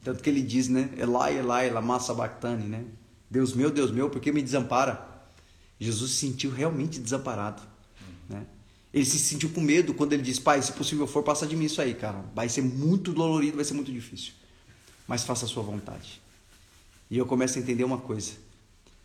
tanto 0.03 0.23
que 0.23 0.29
ele 0.29 0.41
diz 0.41 0.67
né 0.67 0.89
Elai 0.97 1.37
Elai 1.37 1.69
lama 1.69 1.99
sabachthani 1.99 2.67
né 2.67 2.85
Deus 3.29 3.53
meu 3.53 3.69
Deus 3.69 3.91
meu 3.91 4.09
por 4.09 4.21
que 4.21 4.31
me 4.31 4.41
desampara 4.41 5.07
Jesus 5.79 6.11
se 6.11 6.17
sentiu 6.17 6.51
realmente 6.51 6.99
desamparado 6.99 7.61
uhum. 8.01 8.37
né 8.37 8.45
ele 8.93 9.05
se 9.05 9.19
sentiu 9.19 9.49
com 9.49 9.61
medo 9.61 9.93
quando 9.93 10.13
ele 10.13 10.23
disse: 10.23 10.41
Pai, 10.41 10.61
se 10.61 10.73
possível 10.73 11.05
for, 11.05 11.23
passa 11.23 11.45
de 11.45 11.55
mim 11.55 11.65
isso 11.65 11.81
aí, 11.81 11.93
cara. 11.93 12.25
Vai 12.33 12.49
ser 12.49 12.61
muito 12.61 13.13
dolorido, 13.13 13.55
vai 13.55 13.65
ser 13.65 13.75
muito 13.75 13.91
difícil. 13.91 14.33
Mas 15.07 15.23
faça 15.23 15.45
a 15.45 15.47
sua 15.47 15.63
vontade. 15.63 16.21
E 17.09 17.17
eu 17.17 17.25
começo 17.25 17.57
a 17.57 17.61
entender 17.61 17.83
uma 17.83 17.99
coisa: 17.99 18.33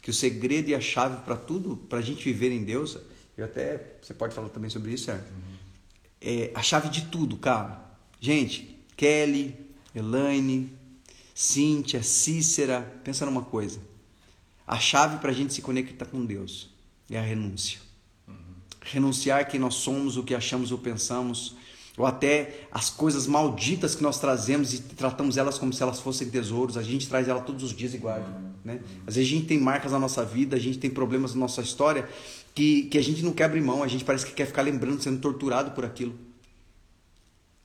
que 0.01 0.11
o 0.11 0.15
segredo 0.15 0.71
e 0.71 0.75
a 0.75 0.81
chave 0.81 1.23
para 1.23 1.37
tudo, 1.37 1.77
para 1.77 1.99
a 1.99 2.03
gente 2.03 2.25
viver 2.25 2.51
em 2.51 2.65
Deus, 2.65 2.99
eu 3.37 3.45
até. 3.45 3.97
Você 4.01 4.15
pode 4.15 4.35
falar 4.35 4.49
também 4.49 4.71
sobre 4.71 4.93
isso, 4.93 5.07
certo? 5.07 5.31
Uhum. 5.31 5.57
É 6.21 6.51
a 6.55 6.63
chave 6.63 6.89
de 6.89 7.07
tudo, 7.07 7.37
cara. 7.37 7.83
Gente, 8.21 8.79
Kelly, 8.97 9.57
Elaine, 9.95 10.73
Cíntia, 11.35 12.03
Cícera, 12.03 12.81
pensa 13.03 13.27
numa 13.27 13.43
coisa. 13.43 13.81
A 14.67 14.79
chave 14.79 15.19
para 15.19 15.31
a 15.31 15.35
gente 15.35 15.53
se 15.53 15.61
conectar 15.61 16.07
com 16.07 16.25
Deus 16.25 16.71
é 17.11 17.19
a 17.19 17.23
renúncia 17.23 17.85
renunciar 18.85 19.49
quem 19.49 19.59
nós 19.59 19.75
somos, 19.75 20.17
o 20.17 20.23
que 20.23 20.35
achamos 20.35 20.71
ou 20.71 20.79
pensamos, 20.79 21.57
ou 21.97 22.05
até 22.05 22.67
as 22.71 22.91
coisas 22.91 23.27
malditas 23.27 23.95
que 23.95 24.03
nós 24.03 24.21
trazemos 24.21 24.75
e 24.75 24.83
tratamos 24.83 25.37
elas 25.37 25.59
como 25.59 25.73
se 25.73 25.83
elas 25.83 26.01
fossem 26.01 26.29
tesouros. 26.29 26.77
A 26.77 26.83
gente 26.83 27.09
traz 27.09 27.29
ela 27.29 27.41
todos 27.41 27.63
os 27.63 27.73
dias 27.75 27.95
e 27.95 27.99
guarda. 27.99 28.27
Né? 28.65 28.81
Às 29.07 29.15
vezes 29.15 29.31
a 29.31 29.35
gente 29.35 29.47
tem 29.47 29.59
marcas 29.59 29.93
na 29.93 29.99
nossa 29.99 30.25
vida, 30.25 30.57
a 30.57 30.61
gente 30.61 30.79
tem 30.79 30.91
problemas 30.91 31.35
na 31.35 31.41
nossa 31.41 31.63
história 31.63 32.09
que, 32.55 32.85
que 32.85 32.97
a 32.97 33.03
gente 33.03 33.23
não 33.23 33.33
quer 33.33 33.45
abrir 33.45 33.61
mão, 33.61 33.83
a 33.83 33.89
gente 33.89 34.05
parece 34.05 34.25
que 34.25 34.33
quer 34.33 34.47
ficar 34.47 34.63
lembrando, 34.63 35.03
sendo 35.03 35.21
torturado 35.21 35.73
por 35.73 35.85
aquilo. 35.85 36.15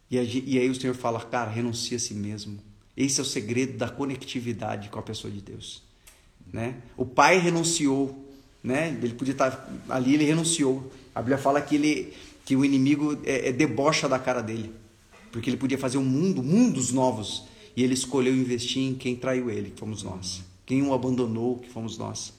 E, 0.09 0.17
a, 0.17 0.23
e 0.23 0.57
aí 0.57 0.69
o 0.69 0.75
Senhor 0.75 0.95
fala, 0.95 1.19
cara, 1.21 1.49
renuncia 1.49 1.97
a 1.97 1.99
si 1.99 2.13
mesmo. 2.13 2.59
Esse 2.97 3.19
é 3.19 3.23
o 3.23 3.25
segredo 3.25 3.77
da 3.77 3.87
conectividade 3.87 4.89
com 4.89 4.97
a 4.97 5.03
pessoa 5.03 5.31
de 5.31 5.41
Deus. 5.41 5.83
Né? 6.51 6.75
O 6.97 7.05
pai 7.05 7.37
renunciou, 7.37 8.27
né? 8.63 8.97
ele 9.01 9.13
podia 9.13 9.33
estar 9.33 9.71
ali, 9.87 10.15
ele 10.15 10.25
renunciou. 10.25 10.91
A 11.13 11.21
Bíblia 11.21 11.37
fala 11.37 11.61
que, 11.61 11.75
ele, 11.75 12.13
que 12.43 12.55
o 12.55 12.65
inimigo 12.65 13.19
é, 13.23 13.49
é 13.49 13.51
debocha 13.53 14.09
da 14.09 14.17
cara 14.17 14.41
dele, 14.41 14.73
porque 15.31 15.49
ele 15.49 15.57
podia 15.57 15.77
fazer 15.77 15.99
um 15.99 16.03
mundo, 16.03 16.41
mundos 16.41 16.91
novos, 16.91 17.43
e 17.75 17.83
ele 17.83 17.93
escolheu 17.93 18.35
investir 18.35 18.81
em 18.81 18.95
quem 18.95 19.15
traiu 19.15 19.51
ele, 19.51 19.69
que 19.69 19.79
fomos 19.79 20.01
nós. 20.01 20.41
Quem 20.65 20.81
o 20.81 20.93
abandonou, 20.93 21.59
que 21.59 21.69
fomos 21.69 21.97
nós. 21.97 22.33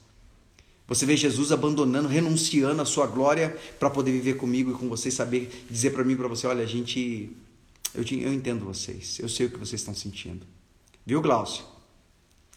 Você 0.90 1.06
vê 1.06 1.16
Jesus 1.16 1.52
abandonando, 1.52 2.08
renunciando 2.08 2.82
a 2.82 2.84
sua 2.84 3.06
glória 3.06 3.56
para 3.78 3.88
poder 3.88 4.10
viver 4.10 4.34
comigo 4.34 4.72
e 4.72 4.74
com 4.74 4.88
vocês, 4.88 5.14
saber 5.14 5.64
dizer 5.70 5.92
para 5.92 6.02
mim, 6.02 6.16
para 6.16 6.26
você, 6.26 6.48
olha, 6.48 6.64
a 6.64 6.66
gente, 6.66 7.30
eu, 7.94 8.02
eu 8.02 8.34
entendo 8.34 8.64
vocês, 8.64 9.20
eu 9.20 9.28
sei 9.28 9.46
o 9.46 9.50
que 9.50 9.56
vocês 9.56 9.80
estão 9.80 9.94
sentindo. 9.94 10.44
Viu, 11.06 11.22
Glaucio? 11.22 11.64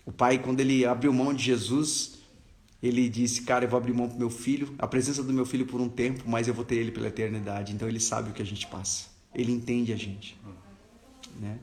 O 0.03 0.11
pai, 0.11 0.39
quando 0.39 0.61
ele 0.61 0.83
abriu 0.83 1.13
mão 1.13 1.31
de 1.31 1.43
Jesus, 1.43 2.13
ele 2.81 3.07
disse: 3.07 3.43
Cara, 3.43 3.65
eu 3.65 3.69
vou 3.69 3.77
abrir 3.77 3.93
mão 3.93 4.09
pro 4.09 4.17
meu 4.17 4.31
filho, 4.31 4.73
a 4.79 4.87
presença 4.87 5.21
do 5.21 5.31
meu 5.31 5.45
filho 5.45 5.67
por 5.67 5.79
um 5.79 5.87
tempo, 5.87 6.23
mas 6.25 6.47
eu 6.47 6.55
vou 6.55 6.65
ter 6.65 6.77
ele 6.77 6.91
pela 6.91 7.09
eternidade. 7.09 7.71
Então 7.71 7.87
ele 7.87 7.99
sabe 7.99 8.31
o 8.31 8.33
que 8.33 8.41
a 8.41 8.45
gente 8.45 8.65
passa, 8.65 9.09
ele 9.35 9.51
entende 9.51 9.93
a 9.93 9.95
gente. 9.95 10.35
Né? 11.39 11.59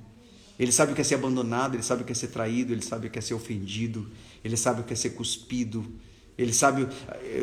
Ele 0.57 0.71
sabe 0.71 0.93
o 0.93 0.95
que 0.95 1.01
é 1.01 1.05
ser 1.05 1.17
abandonado, 1.17 1.75
ele 1.75 1.83
sabe 1.83 2.03
o 2.03 2.05
que 2.05 2.13
é 2.13 2.15
ser 2.15 2.29
traído, 2.29 2.73
ele 2.73 2.83
sabe 2.83 3.09
o 3.09 3.11
que 3.11 3.19
é 3.19 3.23
ser 3.23 3.35
ofendido, 3.35 4.09
ele 4.45 4.57
sabe 4.57 4.83
o 4.83 4.85
que 4.85 4.93
é 4.93 4.97
ser 4.97 5.11
cuspido. 5.11 5.85
Ele 6.41 6.55
sabe. 6.55 6.89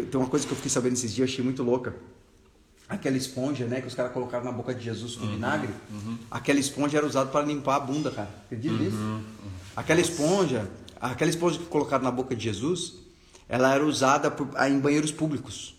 Tem 0.09 0.19
uma 0.19 0.27
coisa 0.27 0.45
que 0.45 0.51
eu 0.51 0.55
fiquei 0.55 0.71
sabendo 0.71 0.93
esses 0.93 1.13
dias, 1.13 1.29
achei 1.29 1.43
muito 1.43 1.61
louca. 1.61 1.95
Aquela 2.89 3.17
esponja, 3.17 3.65
né, 3.65 3.81
que 3.81 3.87
os 3.87 3.93
caras 3.93 4.13
colocaram 4.13 4.45
na 4.45 4.51
boca 4.51 4.73
de 4.73 4.83
Jesus 4.83 5.15
com 5.15 5.25
uhum, 5.25 5.33
vinagre. 5.33 5.69
Uhum. 5.91 6.17
Aquela 6.31 6.57
esponja 6.57 6.97
era 6.97 7.05
usada 7.05 7.29
para 7.29 7.45
limpar 7.45 7.75
a 7.75 7.79
bunda, 7.81 8.09
cara. 8.09 8.29
Acredita 8.45 8.75
nisso? 8.75 8.95
Uhum, 8.95 9.21
aquela 9.75 9.99
esponja, 9.99 10.69
aquela 10.99 11.29
esponja 11.29 11.59
que 11.59 11.65
colocaram 11.65 12.03
na 12.03 12.11
boca 12.11 12.33
de 12.33 12.45
Jesus, 12.45 12.95
ela 13.49 13.75
era 13.75 13.85
usada 13.85 14.31
por, 14.31 14.49
em 14.65 14.79
banheiros 14.79 15.11
públicos, 15.11 15.75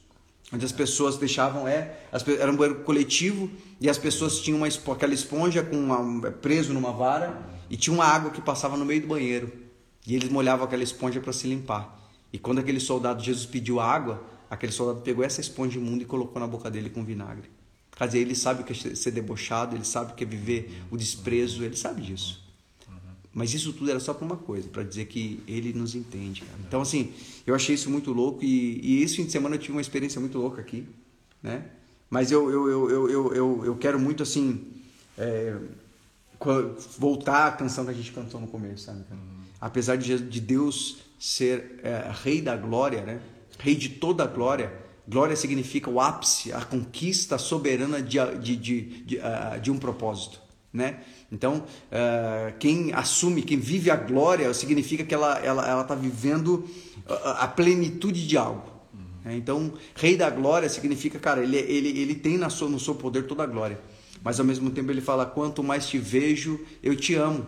onde 0.52 0.66
as 0.66 0.72
pessoas 0.72 1.16
deixavam 1.16 1.66
é, 1.66 1.98
as, 2.12 2.28
era 2.28 2.52
um 2.52 2.56
banheiro 2.56 2.80
coletivo 2.84 3.50
e 3.80 3.88
as 3.88 3.96
pessoas 3.96 4.38
tinham 4.40 4.58
uma, 4.58 4.68
aquela 4.68 5.14
esponja 5.14 5.62
com 5.62 5.76
uma, 5.76 6.30
preso 6.30 6.74
numa 6.74 6.92
vara 6.92 7.40
e 7.70 7.76
tinha 7.76 7.94
uma 7.94 8.04
água 8.04 8.30
que 8.30 8.40
passava 8.42 8.76
no 8.76 8.84
meio 8.84 9.00
do 9.00 9.06
banheiro 9.06 9.50
e 10.06 10.14
eles 10.14 10.28
molhavam 10.28 10.66
aquela 10.66 10.82
esponja 10.82 11.20
para 11.20 11.32
se 11.32 11.48
limpar. 11.48 11.97
E 12.32 12.38
quando 12.38 12.58
aquele 12.58 12.80
soldado 12.80 13.22
Jesus 13.22 13.46
pediu 13.46 13.80
água, 13.80 14.22
aquele 14.50 14.72
soldado 14.72 15.00
pegou 15.02 15.24
essa 15.24 15.40
esponja 15.40 15.78
imunda 15.78 16.02
e 16.02 16.06
colocou 16.06 16.40
na 16.40 16.46
boca 16.46 16.70
dele 16.70 16.90
com 16.90 17.04
vinagre. 17.04 17.50
Quer 17.96 18.06
dizer, 18.06 18.18
ele 18.20 18.34
sabe 18.34 18.62
o 18.62 18.64
que 18.64 18.72
é 18.72 18.94
ser 18.94 19.10
debochado, 19.10 19.74
ele 19.74 19.84
sabe 19.84 20.12
o 20.12 20.14
que 20.14 20.22
é 20.22 20.26
viver 20.26 20.82
o 20.90 20.96
desprezo, 20.96 21.64
ele 21.64 21.76
sabe 21.76 22.02
disso. 22.02 22.46
Mas 23.32 23.52
isso 23.54 23.72
tudo 23.72 23.90
era 23.90 24.00
só 24.00 24.14
para 24.14 24.24
uma 24.24 24.36
coisa, 24.36 24.68
para 24.68 24.82
dizer 24.82 25.06
que 25.06 25.40
ele 25.46 25.72
nos 25.72 25.94
entende. 25.94 26.42
Cara. 26.42 26.58
Então, 26.66 26.80
assim, 26.80 27.12
eu 27.46 27.54
achei 27.54 27.74
isso 27.74 27.90
muito 27.90 28.12
louco 28.12 28.44
e, 28.44 28.80
e 28.82 29.02
esse 29.02 29.16
fim 29.16 29.24
de 29.24 29.32
semana 29.32 29.56
eu 29.56 29.58
tive 29.58 29.72
uma 29.72 29.80
experiência 29.80 30.20
muito 30.20 30.38
louca 30.38 30.60
aqui, 30.60 30.86
né? 31.42 31.64
Mas 32.10 32.32
eu, 32.32 32.50
eu, 32.50 32.68
eu, 32.68 33.10
eu, 33.10 33.34
eu, 33.34 33.64
eu 33.66 33.76
quero 33.76 33.98
muito, 33.98 34.22
assim, 34.22 34.66
é, 35.16 35.56
voltar 36.98 37.48
à 37.48 37.52
canção 37.52 37.84
que 37.84 37.90
a 37.90 37.94
gente 37.94 38.12
cantou 38.12 38.40
no 38.40 38.46
começo, 38.46 38.84
sabe? 38.84 39.04
Apesar 39.60 39.96
de 39.96 40.40
Deus 40.40 40.98
ser 41.18 41.80
é, 41.82 42.10
rei 42.22 42.40
da 42.40 42.56
glória, 42.56 43.02
né? 43.02 43.20
Rei 43.58 43.74
de 43.74 43.88
toda 43.88 44.24
a 44.24 44.26
glória. 44.26 44.72
Glória 45.06 45.34
significa 45.34 45.88
o 45.90 46.00
ápice, 46.00 46.52
a 46.52 46.60
conquista 46.60 47.38
soberana 47.38 48.00
de, 48.02 48.18
de, 48.40 48.56
de, 48.56 48.80
de, 49.04 49.20
ah, 49.20 49.58
de 49.60 49.70
um 49.70 49.78
propósito, 49.78 50.38
né? 50.72 51.00
Então, 51.32 51.64
ah, 51.90 52.52
quem 52.58 52.92
assume, 52.92 53.42
quem 53.42 53.58
vive 53.58 53.90
a 53.90 53.96
glória, 53.96 54.52
significa 54.52 55.02
que 55.04 55.14
ela 55.14 55.38
ela 55.38 55.66
ela 55.68 55.82
está 55.82 55.94
vivendo 55.94 56.68
a, 57.08 57.44
a 57.44 57.48
plenitude 57.48 58.26
de 58.26 58.36
algo. 58.36 58.70
né? 59.24 59.34
Então, 59.36 59.72
rei 59.94 60.16
da 60.16 60.28
glória 60.30 60.68
significa, 60.68 61.18
cara, 61.18 61.42
ele, 61.42 61.56
ele, 61.56 61.98
ele 62.00 62.14
tem 62.14 62.36
na 62.38 62.50
sua, 62.50 62.68
no 62.68 62.78
seu 62.78 62.94
poder 62.94 63.26
toda 63.26 63.42
a 63.42 63.46
glória. 63.46 63.80
Mas 64.22 64.38
ao 64.38 64.46
mesmo 64.46 64.70
tempo 64.70 64.90
ele 64.90 65.00
fala: 65.00 65.24
quanto 65.26 65.62
mais 65.62 65.88
te 65.88 65.98
vejo, 65.98 66.60
eu 66.82 66.94
te 66.94 67.14
amo. 67.14 67.46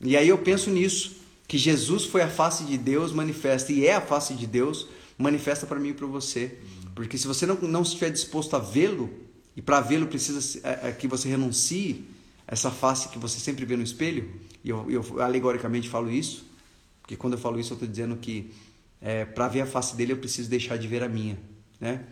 E 0.00 0.16
aí 0.16 0.28
eu 0.28 0.38
penso 0.38 0.70
nisso, 0.70 1.21
que 1.52 1.58
Jesus 1.58 2.06
foi 2.06 2.22
a 2.22 2.30
face 2.30 2.64
de 2.64 2.78
Deus 2.78 3.12
manifesta 3.12 3.74
e 3.74 3.86
é 3.86 3.94
a 3.94 4.00
face 4.00 4.32
de 4.32 4.46
Deus 4.46 4.88
manifesta 5.18 5.66
para 5.66 5.78
mim 5.78 5.90
e 5.90 5.92
para 5.92 6.06
você. 6.06 6.58
Porque 6.94 7.18
se 7.18 7.26
você 7.26 7.44
não, 7.44 7.56
não 7.56 7.82
estiver 7.82 8.10
disposto 8.10 8.56
a 8.56 8.58
vê-lo, 8.58 9.10
e 9.54 9.60
para 9.60 9.78
vê-lo 9.82 10.06
precisa 10.06 10.60
é, 10.66 10.88
é, 10.88 10.92
que 10.92 11.06
você 11.06 11.28
renuncie 11.28 12.06
essa 12.46 12.70
face 12.70 13.10
que 13.10 13.18
você 13.18 13.38
sempre 13.38 13.66
vê 13.66 13.76
no 13.76 13.82
espelho, 13.82 14.30
e 14.64 14.70
eu, 14.70 14.90
eu 14.90 15.20
alegoricamente 15.20 15.90
falo 15.90 16.10
isso, 16.10 16.46
porque 17.02 17.16
quando 17.16 17.34
eu 17.34 17.38
falo 17.38 17.60
isso 17.60 17.74
eu 17.74 17.76
estou 17.76 17.86
dizendo 17.86 18.16
que 18.16 18.50
é, 18.98 19.26
para 19.26 19.46
ver 19.46 19.60
a 19.60 19.66
face 19.66 19.94
dele 19.94 20.14
eu 20.14 20.16
preciso 20.16 20.48
deixar 20.48 20.78
de 20.78 20.88
ver 20.88 21.02
a 21.02 21.08
minha, 21.08 21.38
né? 21.78 22.02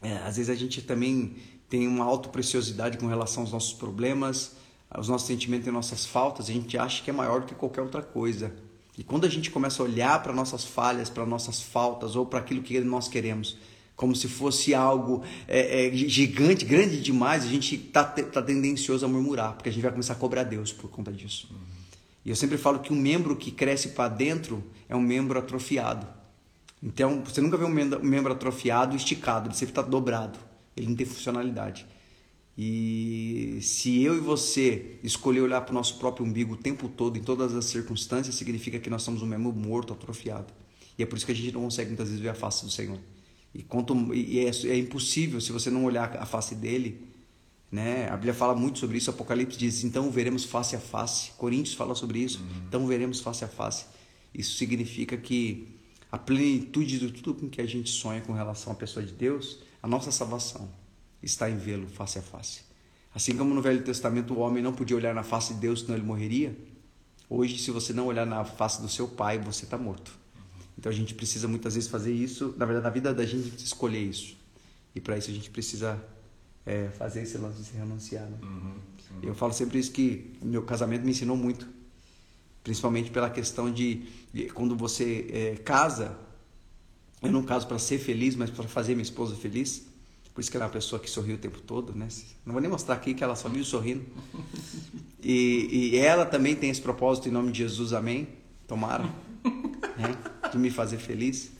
É, 0.00 0.18
às 0.18 0.36
vezes 0.36 0.50
a 0.50 0.54
gente 0.54 0.82
também 0.82 1.34
tem 1.68 1.88
uma 1.88 2.04
autopreciosidade 2.04 2.96
com 2.96 3.08
relação 3.08 3.42
aos 3.42 3.50
nossos 3.50 3.72
problemas, 3.72 4.52
aos 4.96 5.08
nossos 5.08 5.26
sentimentos 5.26 5.68
e 5.68 5.70
nossas 5.70 6.06
faltas, 6.06 6.48
a 6.48 6.52
gente 6.52 6.78
acha 6.78 7.04
que 7.04 7.10
é 7.10 7.12
maior 7.12 7.40
do 7.40 7.46
que 7.46 7.54
qualquer 7.54 7.82
outra 7.82 8.00
coisa. 8.00 8.50
E 8.96 9.04
quando 9.04 9.26
a 9.26 9.28
gente 9.28 9.50
começa 9.50 9.82
a 9.82 9.84
olhar 9.84 10.22
para 10.22 10.32
nossas 10.32 10.64
falhas, 10.64 11.10
para 11.10 11.26
nossas 11.26 11.60
faltas 11.60 12.16
ou 12.16 12.24
para 12.24 12.38
aquilo 12.38 12.62
que 12.62 12.80
nós 12.80 13.06
queremos, 13.06 13.58
como 13.94 14.16
se 14.16 14.26
fosse 14.26 14.74
algo 14.74 15.22
é, 15.46 15.86
é, 15.86 15.92
gigante, 15.94 16.64
grande 16.64 16.98
demais, 17.02 17.44
a 17.44 17.46
gente 17.46 17.74
está 17.74 18.04
tá 18.04 18.40
tendencioso 18.40 19.04
a 19.04 19.08
murmurar, 19.08 19.52
porque 19.52 19.68
a 19.68 19.72
gente 19.72 19.82
vai 19.82 19.90
começar 19.90 20.14
a 20.14 20.16
cobrar 20.16 20.44
Deus 20.44 20.72
por 20.72 20.88
conta 20.88 21.12
disso. 21.12 21.54
E 22.24 22.30
eu 22.30 22.36
sempre 22.36 22.56
falo 22.56 22.78
que 22.78 22.90
um 22.90 22.96
membro 22.96 23.36
que 23.36 23.50
cresce 23.50 23.90
para 23.90 24.08
dentro 24.08 24.64
é 24.88 24.96
um 24.96 25.00
membro 25.02 25.38
atrofiado. 25.38 26.06
Então, 26.82 27.22
você 27.22 27.42
nunca 27.42 27.58
vê 27.58 27.66
um 27.66 28.00
membro 28.02 28.32
atrofiado 28.32 28.96
esticado, 28.96 29.48
ele 29.48 29.54
sempre 29.54 29.72
está 29.72 29.82
dobrado, 29.82 30.38
ele 30.74 30.88
não 30.88 30.96
tem 30.96 31.04
funcionalidade. 31.04 31.86
E 32.58 33.58
se 33.60 34.02
eu 34.02 34.16
e 34.16 34.20
você 34.20 34.98
escolher 35.02 35.42
olhar 35.42 35.60
para 35.60 35.72
o 35.72 35.74
nosso 35.74 35.98
próprio 35.98 36.24
umbigo 36.24 36.54
o 36.54 36.56
tempo 36.56 36.88
todo, 36.88 37.18
em 37.18 37.22
todas 37.22 37.54
as 37.54 37.66
circunstâncias, 37.66 38.34
significa 38.34 38.78
que 38.78 38.88
nós 38.88 39.02
somos 39.02 39.20
um 39.20 39.26
membro 39.26 39.52
morto, 39.52 39.92
atrofiado. 39.92 40.52
E 40.98 41.02
é 41.02 41.06
por 41.06 41.16
isso 41.16 41.26
que 41.26 41.32
a 41.32 41.34
gente 41.34 41.52
não 41.52 41.62
consegue 41.62 41.88
muitas 41.88 42.08
vezes 42.08 42.22
ver 42.22 42.30
a 42.30 42.34
face 42.34 42.64
do 42.64 42.70
Senhor. 42.70 42.98
E, 43.54 43.62
quanto, 43.62 44.14
e 44.14 44.38
é, 44.38 44.50
é 44.68 44.78
impossível 44.78 45.38
se 45.40 45.52
você 45.52 45.70
não 45.70 45.84
olhar 45.84 46.16
a 46.16 46.24
face 46.24 46.54
dele. 46.54 47.06
Né? 47.70 48.08
A 48.08 48.16
Bíblia 48.16 48.32
fala 48.32 48.54
muito 48.54 48.78
sobre 48.78 48.96
isso. 48.96 49.10
Apocalipse 49.10 49.58
diz: 49.58 49.84
então 49.84 50.10
veremos 50.10 50.44
face 50.44 50.74
a 50.74 50.80
face. 50.80 51.32
Coríntios 51.32 51.74
fala 51.74 51.94
sobre 51.94 52.20
isso. 52.20 52.42
Então 52.66 52.86
veremos 52.86 53.20
face 53.20 53.44
a 53.44 53.48
face. 53.48 53.84
Isso 54.34 54.56
significa 54.56 55.16
que 55.16 55.76
a 56.10 56.16
plenitude 56.16 56.98
de 56.98 57.10
tudo 57.10 57.34
com 57.34 57.50
que 57.50 57.60
a 57.60 57.66
gente 57.66 57.90
sonha 57.90 58.22
com 58.22 58.32
relação 58.32 58.72
à 58.72 58.76
pessoa 58.76 59.04
de 59.04 59.12
Deus, 59.12 59.58
a 59.82 59.88
nossa 59.88 60.10
salvação 60.10 60.70
está 61.22 61.50
em 61.50 61.56
vê-lo 61.56 61.86
face 61.88 62.18
a 62.18 62.22
face. 62.22 62.60
Assim 63.14 63.36
como 63.36 63.54
no 63.54 63.62
Velho 63.62 63.82
Testamento 63.82 64.34
o 64.34 64.38
homem 64.40 64.62
não 64.62 64.72
podia 64.72 64.96
olhar 64.96 65.14
na 65.14 65.22
face 65.22 65.54
de 65.54 65.60
Deus, 65.60 65.80
senão 65.80 65.94
ele 65.94 66.04
morreria. 66.04 66.56
Hoje, 67.28 67.58
se 67.58 67.70
você 67.70 67.92
não 67.92 68.06
olhar 68.06 68.26
na 68.26 68.44
face 68.44 68.80
do 68.80 68.88
seu 68.88 69.08
pai, 69.08 69.38
você 69.38 69.64
está 69.64 69.78
morto. 69.78 70.12
Então 70.78 70.92
a 70.92 70.94
gente 70.94 71.14
precisa 71.14 71.48
muitas 71.48 71.74
vezes 71.74 71.88
fazer 71.88 72.12
isso. 72.12 72.54
Na 72.56 72.66
verdade, 72.66 72.84
na 72.84 72.90
vida 72.90 73.14
da 73.14 73.24
gente, 73.24 73.46
a 73.46 73.50
gente 73.50 73.64
escolher 73.64 74.02
isso. 74.02 74.36
E 74.94 75.00
para 75.00 75.16
isso 75.16 75.30
a 75.30 75.34
gente 75.34 75.50
precisa 75.50 76.02
é, 76.64 76.88
fazer 76.88 77.22
esse 77.22 77.38
lance 77.38 77.58
de 77.58 77.64
se 77.64 77.76
renunciar. 77.76 78.24
Né? 78.26 78.38
Eu 79.22 79.34
falo 79.34 79.52
sempre 79.52 79.78
isso 79.78 79.92
que 79.92 80.36
meu 80.42 80.62
casamento 80.62 81.04
me 81.04 81.10
ensinou 81.10 81.36
muito. 81.36 81.66
Principalmente 82.62 83.10
pela 83.10 83.30
questão 83.30 83.72
de, 83.72 84.06
de 84.32 84.50
quando 84.50 84.76
você 84.76 85.26
é, 85.32 85.56
casa, 85.56 86.18
eu 87.22 87.30
não 87.30 87.42
caso 87.42 87.66
para 87.66 87.78
ser 87.78 87.98
feliz, 87.98 88.34
mas 88.36 88.50
para 88.50 88.68
fazer 88.68 88.94
minha 88.94 89.02
esposa 89.02 89.34
feliz. 89.34 89.85
Por 90.36 90.42
isso 90.42 90.50
que 90.50 90.56
ela 90.58 90.66
é 90.66 90.68
uma 90.68 90.72
pessoa 90.72 91.00
que 91.00 91.08
sorri 91.08 91.32
o 91.32 91.38
tempo 91.38 91.62
todo, 91.62 91.94
né? 91.94 92.08
Não 92.44 92.52
vou 92.52 92.60
nem 92.60 92.70
mostrar 92.70 92.94
aqui 92.94 93.14
que 93.14 93.24
ela 93.24 93.34
só 93.34 93.48
vive 93.48 93.64
sorrindo. 93.64 94.04
E, 95.22 95.94
e 95.94 95.96
ela 95.96 96.26
também 96.26 96.54
tem 96.54 96.68
esse 96.68 96.82
propósito 96.82 97.26
em 97.26 97.32
nome 97.32 97.50
de 97.50 97.60
Jesus, 97.60 97.94
amém? 97.94 98.28
Tomara, 98.68 99.04
né? 99.96 100.14
De 100.52 100.58
me 100.58 100.68
fazer 100.68 100.98
feliz. 100.98 101.52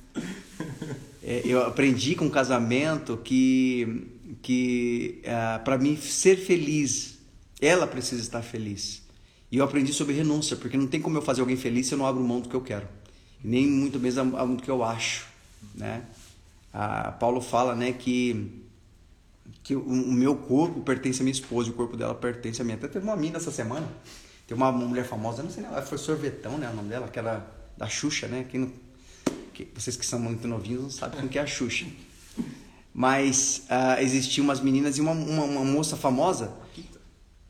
É, 1.23 1.41
eu 1.47 1.65
aprendi 1.65 2.15
com 2.15 2.27
o 2.27 2.31
casamento 2.31 3.17
que, 3.17 4.09
que 4.43 5.23
uh, 5.25 5.65
para 5.65 5.79
mim 5.79 5.97
ser 5.97 6.37
feliz, 6.37 7.17
ela 7.59 7.87
precisa 7.87 8.21
estar 8.21 8.43
feliz. 8.43 9.03
E 9.51 9.57
eu 9.57 9.65
aprendi 9.65 9.95
sobre 9.95 10.13
renúncia, 10.13 10.55
porque 10.55 10.77
não 10.77 10.87
tem 10.87 11.01
como 11.01 11.17
eu 11.17 11.23
fazer 11.23 11.41
alguém 11.41 11.57
feliz 11.57 11.87
se 11.87 11.95
eu 11.95 11.99
não 11.99 12.07
abro 12.07 12.23
mão 12.23 12.43
do 12.43 12.49
que 12.51 12.55
eu 12.55 12.61
quero. 12.61 12.87
Nem 13.43 13.67
muito 13.67 13.99
menos 13.99 14.17
do 14.17 14.63
que 14.63 14.71
eu 14.71 14.85
acho, 14.85 15.27
né? 15.75 16.05
A 16.75 17.11
Paulo 17.11 17.41
fala, 17.41 17.75
né, 17.75 17.91
que 17.91 18.66
que 19.67 19.75
o, 19.75 19.81
o, 19.81 20.13
meu 20.13 20.37
corpo 20.37 20.81
pertence 20.81 21.21
à 21.21 21.25
minha 21.25 21.33
esposa, 21.33 21.71
o 21.71 21.73
corpo 21.73 21.97
dela 21.97 22.15
pertence 22.15 22.63
a 22.63 22.65
mim. 22.65 22.75
Até 22.75 22.87
teve 22.87 23.05
uma 23.05 23.17
mina 23.17 23.37
essa 23.37 23.51
semana, 23.51 23.85
tem 24.47 24.57
uma, 24.57 24.71
mulher 24.71 25.05
famosa, 25.05 25.43
não 25.43 25.51
sei, 25.51 25.65
ela 25.65 25.83
foi 25.83 25.99
Sorvetão, 25.99 26.57
né, 26.57 26.71
o 26.71 26.77
nome 26.77 26.89
dela, 26.89 27.09
que 27.09 27.19
era 27.19 27.45
da 27.77 27.89
Xuxa, 27.89 28.29
né? 28.29 28.47
Quem 28.49 28.61
não, 28.61 28.73
que, 29.53 29.67
vocês 29.75 29.97
que 29.97 30.07
são 30.07 30.21
muito 30.21 30.47
novinhos 30.47 30.83
não 30.83 30.91
sabem 30.91 31.25
o 31.25 31.29
que 31.29 31.37
é 31.37 31.43
a 31.43 31.47
Xuxa. 31.49 31.85
Mas 32.95 33.67
uh, 33.69 34.01
existiam 34.01 34.45
umas 34.45 34.61
meninas 34.61 34.99
e 34.99 35.01
uma, 35.01 35.11
uma, 35.11 35.43
uma 35.43 35.65
moça 35.65 35.97
famosa. 35.97 36.55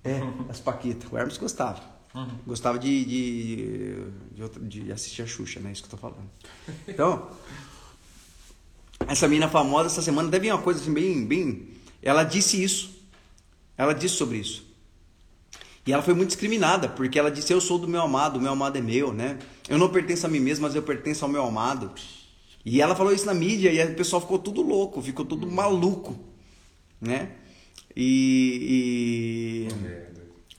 É, 0.03 0.21
as 0.49 0.59
Paquita. 0.59 1.07
O 1.13 1.19
Hermes 1.19 1.37
gostava. 1.37 1.83
Uhum. 2.15 2.39
Gostava 2.47 2.79
de, 2.79 3.05
de, 3.05 3.97
de, 4.33 4.85
de, 4.85 4.93
assistir 4.93 5.21
a 5.21 5.27
Xuxa, 5.27 5.61
né? 5.61 5.71
Isso 5.71 5.83
que 5.83 5.89
eu 5.89 5.91
tô 5.91 5.97
falando. 5.99 6.31
Então, 6.89 7.29
essa 9.07 9.29
menina 9.29 9.49
famosa 9.49 9.89
essa 9.89 10.01
semana 10.01 10.31
deve 10.31 10.51
uma 10.51 10.63
coisa 10.63 10.81
assim 10.81 10.95
bem, 10.95 11.27
bem. 11.27 11.76
Ela 12.07 12.23
disse 12.23 12.63
isso. 12.63 12.91
Ela 13.77 13.93
disse 13.93 14.15
sobre 14.15 14.39
isso. 14.39 14.65
E 15.85 15.93
ela 15.93 16.05
foi 16.05 16.15
muito 16.15 16.29
discriminada, 16.29 16.89
porque 16.89 17.19
ela 17.19 17.33
disse: 17.33 17.53
Eu 17.53 17.61
sou 17.61 17.81
do 17.81 17.89
meu 17.89 18.01
amado, 18.01 18.39
o 18.39 18.41
meu 18.41 18.53
amado 18.53 18.79
é 18.79 18.81
meu, 18.81 19.13
né? 19.13 19.41
Eu 19.69 19.77
não 19.77 19.89
pertenço 19.89 20.25
a 20.25 20.29
mim 20.29 20.39
mesmo, 20.39 20.63
mas 20.65 20.77
eu 20.77 20.83
pertenço 20.85 21.25
ao 21.25 21.31
meu 21.31 21.45
amado. 21.45 21.91
E 22.65 22.81
ela 22.81 22.95
falou 22.95 23.13
isso 23.13 23.27
na 23.27 23.35
mídia 23.35 23.73
e 23.73 23.93
o 23.93 23.97
pessoal 23.97 24.23
ficou 24.23 24.39
tudo 24.39 24.63
louco, 24.63 25.03
ficou 25.03 25.25
tudo 25.25 25.51
maluco, 25.51 26.17
né? 27.01 27.33
E, 27.97 29.69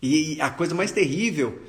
e, 0.02 0.36
e 0.36 0.42
a 0.42 0.50
coisa 0.50 0.76
mais 0.76 0.92
terrível 0.92 1.62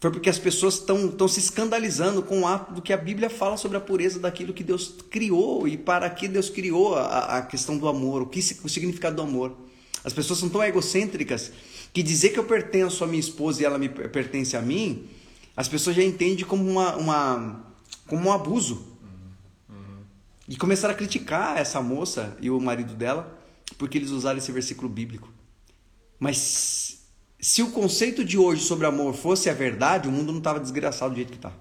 foi 0.00 0.10
porque 0.10 0.30
as 0.30 0.38
pessoas 0.38 0.76
estão 0.76 1.28
se 1.28 1.40
escandalizando 1.40 2.22
com 2.22 2.40
o 2.40 2.46
ato 2.46 2.72
do 2.72 2.80
que 2.80 2.90
a 2.90 2.96
Bíblia 2.96 3.28
fala 3.28 3.58
sobre 3.58 3.76
a 3.76 3.80
pureza 3.80 4.18
daquilo 4.18 4.54
que 4.54 4.64
Deus 4.64 4.94
criou 5.10 5.68
e 5.68 5.76
para 5.76 6.08
que 6.08 6.26
Deus 6.26 6.48
criou 6.48 6.94
a, 6.94 7.38
a 7.38 7.42
questão 7.42 7.76
do 7.76 7.86
amor, 7.86 8.22
o, 8.22 8.26
que, 8.26 8.40
o 8.64 8.68
significado 8.68 9.16
do 9.16 9.22
amor. 9.22 9.54
As 10.02 10.14
pessoas 10.14 10.38
são 10.38 10.48
tão 10.48 10.64
egocêntricas 10.64 11.52
que 11.92 12.02
dizer 12.02 12.30
que 12.30 12.38
eu 12.38 12.44
pertenço 12.44 13.04
à 13.04 13.06
minha 13.06 13.20
esposa 13.20 13.60
e 13.60 13.64
ela 13.66 13.78
me 13.78 13.90
pertence 13.90 14.56
a 14.56 14.62
mim, 14.62 15.06
as 15.54 15.68
pessoas 15.68 15.94
já 15.94 16.02
entendem 16.02 16.46
como, 16.46 16.66
uma, 16.66 16.96
uma 16.96 17.64
como 18.06 18.28
um 18.28 18.32
abuso. 18.32 18.86
E 20.48 20.56
começaram 20.56 20.94
a 20.94 20.96
criticar 20.96 21.58
essa 21.58 21.80
moça 21.82 22.36
e 22.40 22.50
o 22.50 22.58
marido 22.58 22.94
dela 22.94 23.38
porque 23.76 23.98
eles 23.98 24.10
usaram 24.10 24.38
esse 24.38 24.50
versículo 24.50 24.88
bíblico. 24.88 25.28
Mas 26.18 26.89
se 27.40 27.62
o 27.62 27.70
conceito 27.70 28.24
de 28.24 28.36
hoje 28.36 28.62
sobre 28.62 28.86
amor 28.86 29.14
fosse 29.14 29.48
a 29.48 29.54
verdade, 29.54 30.08
o 30.08 30.12
mundo 30.12 30.30
não 30.30 30.38
estava 30.38 30.60
desgraçado 30.60 31.12
do 31.12 31.16
jeito 31.16 31.30
que 31.30 31.38
está. 31.38 31.52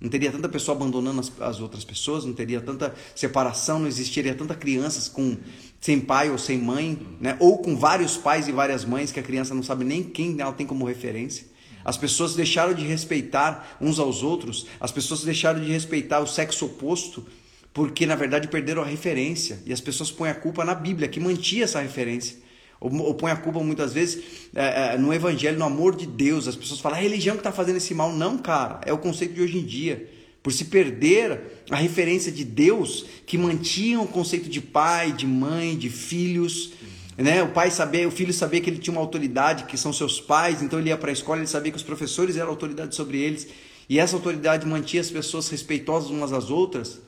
Não 0.00 0.08
teria 0.08 0.30
tanta 0.30 0.48
pessoa 0.48 0.76
abandonando 0.76 1.20
as, 1.20 1.32
as, 1.40 1.60
outras 1.60 1.84
pessoas, 1.84 2.24
não 2.24 2.32
teria 2.32 2.60
tanta 2.60 2.94
separação, 3.14 3.80
não 3.80 3.88
existiria 3.88 4.34
tanta 4.34 4.54
crianças 4.54 5.08
com 5.08 5.36
sem 5.80 6.00
pai 6.00 6.30
ou 6.30 6.38
sem 6.38 6.56
mãe, 6.56 6.98
né? 7.20 7.36
ou 7.40 7.58
com 7.58 7.76
vários 7.76 8.16
pais 8.16 8.48
e 8.48 8.52
várias 8.52 8.84
mães 8.84 9.10
que 9.10 9.20
a 9.20 9.22
criança 9.22 9.54
não 9.54 9.62
sabe 9.62 9.84
nem 9.84 10.02
quem 10.02 10.40
ela 10.40 10.52
tem 10.52 10.66
como 10.66 10.84
referência. 10.84 11.46
As 11.84 11.96
pessoas 11.96 12.34
deixaram 12.34 12.74
de 12.74 12.84
respeitar 12.84 13.76
uns 13.80 13.98
aos 13.98 14.22
outros, 14.22 14.66
as 14.80 14.92
pessoas 14.92 15.24
deixaram 15.24 15.60
de 15.60 15.70
respeitar 15.70 16.20
o 16.20 16.26
sexo 16.26 16.66
oposto, 16.66 17.26
porque 17.72 18.06
na 18.06 18.14
verdade 18.14 18.48
perderam 18.48 18.82
a 18.82 18.86
referência. 18.86 19.60
E 19.66 19.72
as 19.72 19.80
pessoas 19.80 20.10
põem 20.10 20.30
a 20.30 20.34
culpa 20.34 20.64
na 20.64 20.74
Bíblia, 20.74 21.08
que 21.08 21.20
mantinha 21.20 21.64
essa 21.64 21.80
referência. 21.80 22.36
Ou, 22.80 22.94
ou 23.02 23.14
põe 23.14 23.30
a 23.30 23.36
culpa 23.36 23.60
muitas 23.60 23.92
vezes 23.92 24.22
é, 24.54 24.94
é, 24.94 24.98
no 24.98 25.12
Evangelho, 25.12 25.58
no 25.58 25.64
amor 25.64 25.96
de 25.96 26.06
Deus. 26.06 26.46
As 26.46 26.56
pessoas 26.56 26.80
falam, 26.80 26.98
a 26.98 27.00
religião 27.00 27.36
que 27.36 27.40
está 27.40 27.52
fazendo 27.52 27.76
esse 27.76 27.94
mal. 27.94 28.12
Não, 28.12 28.38
cara, 28.38 28.80
é 28.84 28.92
o 28.92 28.98
conceito 28.98 29.34
de 29.34 29.42
hoje 29.42 29.58
em 29.58 29.64
dia. 29.64 30.08
Por 30.42 30.52
se 30.52 30.66
perder 30.66 31.62
a 31.70 31.76
referência 31.76 32.30
de 32.30 32.44
Deus, 32.44 33.04
que 33.26 33.36
mantinha 33.36 34.00
o 34.00 34.06
conceito 34.06 34.48
de 34.48 34.60
pai, 34.60 35.12
de 35.12 35.26
mãe, 35.26 35.76
de 35.76 35.90
filhos, 35.90 36.72
né? 37.18 37.42
O 37.42 37.48
pai 37.48 37.70
saber, 37.70 38.06
o 38.06 38.10
filho 38.10 38.32
saber 38.32 38.60
que 38.60 38.70
ele 38.70 38.78
tinha 38.78 38.92
uma 38.92 39.00
autoridade, 39.00 39.64
que 39.64 39.76
são 39.76 39.92
seus 39.92 40.20
pais, 40.20 40.62
então 40.62 40.78
ele 40.78 40.90
ia 40.90 40.96
para 40.96 41.10
a 41.10 41.12
escola, 41.12 41.40
ele 41.40 41.48
sabia 41.48 41.72
que 41.72 41.76
os 41.76 41.82
professores 41.82 42.36
eram 42.36 42.48
autoridade 42.48 42.94
sobre 42.94 43.18
eles, 43.18 43.48
e 43.88 43.98
essa 43.98 44.14
autoridade 44.14 44.64
mantinha 44.66 45.00
as 45.00 45.10
pessoas 45.10 45.48
respeitosas 45.48 46.10
umas 46.10 46.32
às 46.32 46.48
outras, 46.48 47.00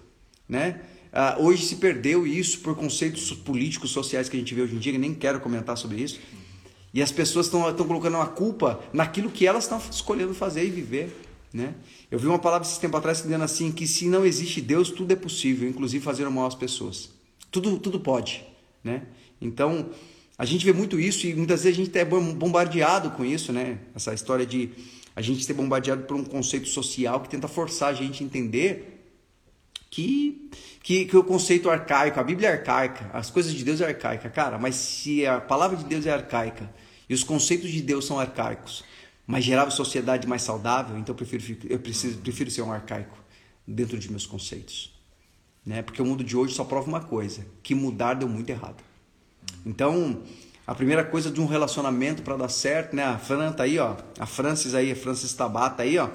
né? 0.48 0.80
Ah, 1.12 1.36
hoje 1.38 1.64
se 1.64 1.76
perdeu 1.76 2.26
isso 2.26 2.60
por 2.60 2.76
conceitos 2.76 3.32
políticos, 3.32 3.90
sociais 3.90 4.28
que 4.28 4.36
a 4.36 4.38
gente 4.38 4.54
vê 4.54 4.62
hoje 4.62 4.76
em 4.76 4.78
dia, 4.78 4.92
que 4.92 4.98
nem 4.98 5.14
quero 5.14 5.40
comentar 5.40 5.76
sobre 5.76 6.00
isso. 6.02 6.20
E 6.92 7.02
as 7.02 7.12
pessoas 7.12 7.46
estão 7.46 7.72
colocando 7.86 8.16
a 8.16 8.26
culpa 8.26 8.80
naquilo 8.92 9.30
que 9.30 9.46
elas 9.46 9.64
estão 9.64 9.80
escolhendo 9.90 10.34
fazer 10.34 10.64
e 10.64 10.70
viver. 10.70 11.16
Né? 11.52 11.74
Eu 12.10 12.18
vi 12.18 12.26
uma 12.26 12.38
palavra 12.38 12.66
esse 12.66 12.78
tempo 12.78 12.96
atrás 12.96 13.22
dizendo 13.22 13.42
assim 13.42 13.72
que 13.72 13.86
se 13.86 14.06
não 14.06 14.24
existe 14.24 14.60
Deus, 14.60 14.90
tudo 14.90 15.12
é 15.12 15.16
possível, 15.16 15.68
inclusive 15.68 16.04
fazer 16.04 16.28
mal 16.28 16.46
às 16.46 16.54
pessoas. 16.54 17.10
Tudo, 17.50 17.78
tudo 17.78 17.98
pode. 17.98 18.44
Né? 18.82 19.02
Então, 19.40 19.90
a 20.38 20.44
gente 20.44 20.64
vê 20.64 20.72
muito 20.72 20.98
isso 20.98 21.26
e 21.26 21.34
muitas 21.34 21.64
vezes 21.64 21.78
a 21.78 21.84
gente 21.84 21.98
é 21.98 22.04
bombardeado 22.04 23.10
com 23.10 23.24
isso, 23.24 23.52
né? 23.52 23.78
Essa 23.94 24.14
história 24.14 24.46
de 24.46 24.70
a 25.14 25.20
gente 25.20 25.44
ser 25.44 25.52
bombardeado 25.54 26.04
por 26.04 26.16
um 26.16 26.24
conceito 26.24 26.68
social 26.68 27.20
que 27.20 27.28
tenta 27.28 27.46
forçar 27.46 27.90
a 27.90 27.92
gente 27.92 28.22
a 28.22 28.26
entender 28.26 28.99
que, 29.90 30.48
que, 30.82 31.04
que 31.04 31.16
o 31.16 31.24
conceito 31.24 31.68
arcaico, 31.68 32.20
a 32.20 32.22
Bíblia 32.22 32.48
é 32.48 32.52
arcaica, 32.52 33.10
as 33.12 33.28
coisas 33.28 33.52
de 33.52 33.64
Deus 33.64 33.80
é 33.80 33.86
arcaica, 33.86 34.30
cara, 34.30 34.56
mas 34.56 34.76
se 34.76 35.26
a 35.26 35.40
palavra 35.40 35.76
de 35.76 35.84
Deus 35.84 36.06
é 36.06 36.12
arcaica 36.12 36.72
e 37.08 37.12
os 37.12 37.24
conceitos 37.24 37.70
de 37.70 37.82
Deus 37.82 38.06
são 38.06 38.18
arcaicos, 38.18 38.84
mas 39.26 39.44
gerava 39.44 39.70
sociedade 39.70 40.28
mais 40.28 40.42
saudável, 40.42 40.96
então 40.96 41.12
eu 41.12 41.16
prefiro, 41.16 41.58
eu 41.68 41.78
preciso, 41.80 42.18
prefiro 42.18 42.50
ser 42.50 42.62
um 42.62 42.72
arcaico 42.72 43.18
dentro 43.66 43.98
de 43.98 44.10
meus 44.10 44.26
conceitos. 44.26 44.92
Né? 45.66 45.82
Porque 45.82 46.00
o 46.00 46.04
mundo 46.04 46.24
de 46.24 46.36
hoje 46.36 46.54
só 46.54 46.64
prova 46.64 46.88
uma 46.88 47.00
coisa, 47.00 47.44
que 47.62 47.74
mudar 47.74 48.14
deu 48.14 48.28
muito 48.28 48.48
errado. 48.48 48.82
Então, 49.66 50.22
a 50.66 50.74
primeira 50.74 51.04
coisa 51.04 51.30
de 51.30 51.40
um 51.40 51.46
relacionamento 51.46 52.22
para 52.22 52.36
dar 52.36 52.48
certo, 52.48 52.94
né? 52.94 53.04
A 53.04 53.18
Fran 53.18 53.52
tá 53.52 53.64
aí, 53.64 53.78
ó. 53.78 53.96
A 54.18 54.26
Francis 54.26 54.74
aí, 54.74 54.92
a 54.92 54.96
Francis 54.96 55.34
Tabata 55.34 55.82
aí, 55.82 55.98
ó. 55.98 56.08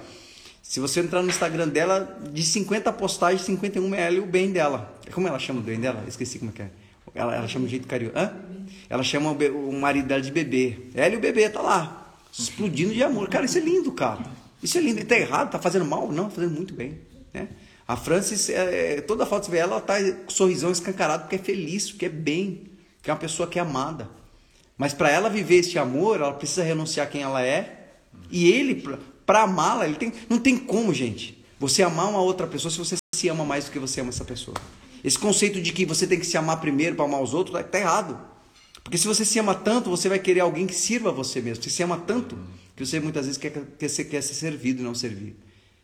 Se 0.67 0.80
você 0.80 0.99
entrar 0.99 1.21
no 1.21 1.30
Instagram 1.30 1.67
dela, 1.67 2.19
de 2.34 2.43
50 2.43 2.91
postagens, 2.93 3.43
51 3.43 3.93
é 3.93 4.08
ela 4.08 4.15
e 4.15 4.19
o 4.19 4.25
bem 4.25 4.51
dela. 4.51 4.99
Como 5.12 5.28
ela 5.28 5.38
chama 5.38 5.60
o 5.60 5.63
bem 5.63 5.80
dela? 5.80 6.04
Esqueci 6.08 6.39
como 6.39 6.49
é 6.49 6.54
que 6.56 6.62
é. 6.63 6.69
Ela, 7.13 7.36
ela 7.36 7.47
chama 7.47 7.65
de 7.65 7.71
jeito 7.71 7.88
carinhoso. 7.88 8.17
Hã? 8.17 8.34
Ela 8.89 9.04
chama 9.04 9.32
o, 9.32 9.69
o 9.69 9.80
marido 9.80 10.08
dela 10.08 10.23
de 10.23 10.32
bebê. 10.32 10.88
Ela 10.95 11.13
e 11.13 11.17
o 11.17 11.19
bebê 11.19 11.47
tá 11.49 11.62
lá, 11.62 12.17
explodindo 12.34 12.95
de 12.95 13.04
amor. 13.04 13.30
Cara, 13.30 13.45
isso 13.45 13.60
é 13.60 13.62
lindo, 13.62 13.91
cara. 13.91 14.25
Isso 14.62 14.75
é 14.80 14.82
lindo. 14.82 14.99
E 14.99 15.04
tá 15.04 15.15
errado, 15.15 15.51
tá 15.51 15.60
fazendo 15.60 15.86
mal? 15.86 16.12
Não, 16.12 16.25
tá 16.25 16.32
fazendo 16.32 16.56
muito 16.56 16.73
bem. 16.73 16.97
Né? 17.32 17.47
A 17.88 17.95
Francis, 17.95 18.49
é, 18.49 19.01
toda 19.01 19.23
foto 19.23 19.41
que 19.41 19.45
você 19.45 19.51
vê 19.51 19.58
ela, 19.60 19.80
tá 19.80 20.01
com 20.01 20.32
sorrisão 20.32 20.71
escancarado 20.71 21.25
porque 21.25 21.36
é 21.36 21.39
feliz, 21.39 21.91
porque 21.91 22.08
é 22.08 22.10
bem 22.10 22.63
que 23.04 23.12
é 23.12 23.13
uma 23.13 23.19
pessoa 23.19 23.47
que 23.47 23.60
é 23.60 23.62
amada. 23.62 24.10
Mas 24.75 24.95
para 24.95 25.12
ela 25.12 25.30
viver 25.30 25.58
esse 25.58 25.78
amor, 25.78 26.19
ela 26.19 26.34
precisa 26.34 26.63
renunciar 26.63 27.08
quem 27.08 27.21
ela 27.21 27.43
é. 27.43 27.91
E 28.32 28.51
ele, 28.51 28.84
para 29.25 29.43
amá-la, 29.43 29.88
ele 29.88 29.95
tem, 29.95 30.13
não 30.29 30.39
tem 30.39 30.57
como, 30.57 30.93
gente. 30.93 31.43
Você 31.59 31.83
amar 31.83 32.09
uma 32.09 32.21
outra 32.21 32.45
pessoa 32.47 32.71
se 32.71 32.77
você 32.77 32.95
se 33.13 33.29
ama 33.29 33.45
mais 33.45 33.65
do 33.65 33.71
que 33.71 33.79
você 33.79 34.01
ama 34.01 34.09
essa 34.09 34.25
pessoa. 34.25 34.55
Esse 35.03 35.17
conceito 35.17 35.61
de 35.61 35.71
que 35.71 35.85
você 35.85 36.05
tem 36.05 36.19
que 36.19 36.25
se 36.25 36.38
amar 36.38 36.59
primeiro 36.59 36.95
para 36.95 37.05
amar 37.05 37.21
os 37.21 37.33
outros 37.33 37.59
está 37.59 37.79
errado. 37.79 38.19
Porque 38.83 38.97
se 38.97 39.07
você 39.07 39.25
se 39.25 39.39
ama 39.39 39.55
tanto, 39.55 39.89
você 39.89 40.09
vai 40.09 40.19
querer 40.19 40.41
alguém 40.41 40.67
que 40.67 40.75
sirva 40.75 41.11
você 41.11 41.41
mesmo. 41.41 41.63
Você 41.63 41.69
se 41.69 41.81
ama 41.81 41.97
tanto 41.97 42.38
que 42.75 42.85
você 42.85 42.99
muitas 42.99 43.25
vezes 43.25 43.38
quer, 43.38 43.51
quer, 43.51 43.88
ser, 43.88 44.05
quer 44.05 44.21
ser 44.21 44.33
servido 44.33 44.81
e 44.81 44.83
não 44.83 44.93
servir. 44.93 45.35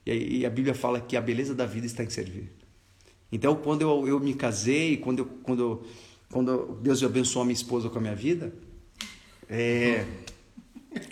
E, 0.06 0.40
e 0.40 0.46
a 0.46 0.50
Bíblia 0.50 0.74
fala 0.74 1.00
que 1.00 1.16
a 1.16 1.22
beleza 1.22 1.56
da 1.56 1.66
vida 1.66 1.86
está 1.86 2.04
em 2.04 2.10
servir. 2.10 2.52
Então, 3.32 3.56
quando 3.56 3.82
eu, 3.82 4.08
eu 4.08 4.20
me 4.20 4.34
casei, 4.34 4.98
quando 4.98 5.20
eu, 5.20 5.26
quando 5.44 5.84
quando 6.32 6.80
Deus 6.82 7.04
abençoou 7.04 7.44
a 7.44 7.46
minha 7.46 7.54
esposa 7.54 7.90
com 7.90 7.98
a 7.98 8.02
minha 8.02 8.16
vida, 8.16 8.54
é, 9.50 10.06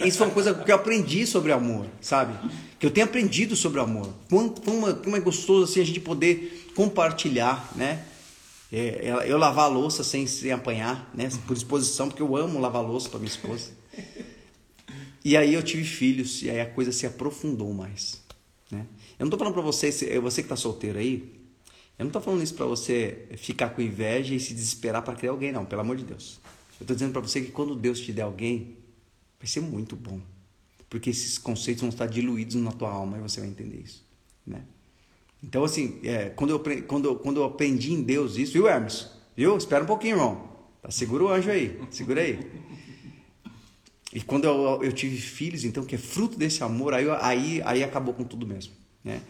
isso 0.05 0.17
foi 0.17 0.27
uma 0.27 0.33
coisa 0.33 0.53
que 0.53 0.71
eu 0.71 0.75
aprendi 0.75 1.25
sobre 1.25 1.51
amor, 1.51 1.87
sabe? 2.01 2.33
Que 2.77 2.85
eu 2.85 2.91
tenho 2.91 3.05
aprendido 3.05 3.55
sobre 3.55 3.79
amor. 3.79 4.13
Como, 4.29 5.15
é 5.15 5.19
gostoso 5.19 5.63
assim 5.63 5.81
a 5.81 5.85
gente 5.85 5.99
poder 5.99 6.69
compartilhar, 6.75 7.71
né? 7.75 8.05
É, 8.71 9.25
eu 9.25 9.37
lavar 9.37 9.65
a 9.65 9.67
louça 9.67 10.03
sem, 10.03 10.27
sem 10.27 10.51
apanhar, 10.51 11.09
né? 11.13 11.29
Por 11.47 11.55
exposição, 11.55 12.07
porque 12.07 12.21
eu 12.21 12.35
amo 12.35 12.59
lavar 12.59 12.83
louça 12.83 13.09
para 13.09 13.19
minha 13.19 13.31
esposa. 13.31 13.71
E 15.23 15.35
aí 15.35 15.53
eu 15.53 15.63
tive 15.63 15.83
filhos 15.83 16.41
e 16.43 16.49
aí 16.49 16.61
a 16.61 16.65
coisa 16.65 16.91
se 16.91 17.05
aprofundou 17.05 17.73
mais, 17.73 18.21
né? 18.71 18.85
Eu 19.17 19.25
não 19.25 19.27
estou 19.27 19.39
falando 19.39 19.53
para 19.53 19.63
você, 19.63 19.91
você 20.21 20.41
que 20.41 20.45
está 20.45 20.55
solteiro 20.55 20.97
aí, 20.97 21.39
eu 21.97 22.05
não 22.05 22.07
estou 22.07 22.21
falando 22.21 22.41
isso 22.41 22.53
para 22.53 22.65
você 22.65 23.27
ficar 23.37 23.69
com 23.69 23.81
inveja 23.81 24.33
e 24.33 24.39
se 24.39 24.53
desesperar 24.53 25.01
para 25.03 25.15
criar 25.15 25.31
alguém, 25.31 25.51
não, 25.51 25.65
pelo 25.65 25.81
amor 25.81 25.97
de 25.97 26.05
Deus. 26.05 26.39
Eu 26.79 26.85
estou 26.85 26.95
dizendo 26.95 27.11
para 27.11 27.21
você 27.21 27.41
que 27.41 27.51
quando 27.51 27.75
Deus 27.75 27.99
te 27.99 28.13
der 28.13 28.21
alguém, 28.21 28.77
vai 29.39 29.47
ser 29.47 29.61
muito 29.61 29.95
bom. 29.95 30.19
Porque 30.89 31.09
esses 31.09 31.37
conceitos 31.37 31.81
vão 31.81 31.89
estar 31.89 32.07
diluídos 32.07 32.55
na 32.55 32.71
tua 32.71 32.91
alma 32.91 33.17
e 33.17 33.21
você 33.21 33.39
vai 33.39 33.49
entender 33.49 33.77
isso. 33.77 34.05
Né? 34.45 34.61
Então, 35.43 35.63
assim, 35.63 35.99
é, 36.03 36.29
quando, 36.29 36.49
eu, 36.51 36.83
quando, 36.85 37.15
quando 37.15 37.39
eu 37.39 37.45
aprendi 37.45 37.93
em 37.93 38.01
Deus 38.01 38.37
isso, 38.37 38.53
viu, 38.53 38.67
Hermes? 38.67 39.07
Viu? 39.35 39.55
Espera 39.55 39.83
um 39.83 39.87
pouquinho, 39.87 40.15
irmão. 40.15 40.49
Tá, 40.81 40.91
segura 40.91 41.23
o 41.23 41.29
anjo 41.29 41.49
aí, 41.49 41.79
segura 41.91 42.21
aí. 42.21 42.39
E 44.11 44.21
quando 44.21 44.45
eu, 44.45 44.83
eu 44.83 44.91
tive 44.91 45.17
filhos, 45.17 45.63
então, 45.63 45.85
que 45.85 45.95
é 45.95 45.97
fruto 45.97 46.37
desse 46.37 46.63
amor, 46.63 46.93
aí, 46.93 47.05
aí, 47.21 47.61
aí 47.63 47.83
acabou 47.83 48.13
com 48.13 48.23
tudo 48.23 48.45
mesmo. 48.45 48.73
Né? 49.03 49.21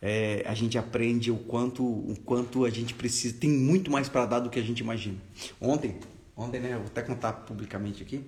é, 0.00 0.44
a 0.46 0.54
gente 0.54 0.78
aprende 0.78 1.30
o 1.30 1.36
quanto, 1.36 1.84
o 1.84 2.16
quanto 2.24 2.64
a 2.64 2.70
gente 2.70 2.94
precisa, 2.94 3.34
tem 3.38 3.50
muito 3.50 3.90
mais 3.90 4.08
para 4.08 4.26
dar 4.26 4.40
do 4.40 4.50
que 4.50 4.58
a 4.58 4.62
gente 4.62 4.80
imagina. 4.80 5.18
Ontem, 5.60 5.96
ontem, 6.36 6.60
né, 6.60 6.74
eu 6.74 6.78
vou 6.78 6.86
até 6.86 7.02
contar 7.02 7.32
publicamente 7.32 8.02
aqui. 8.02 8.22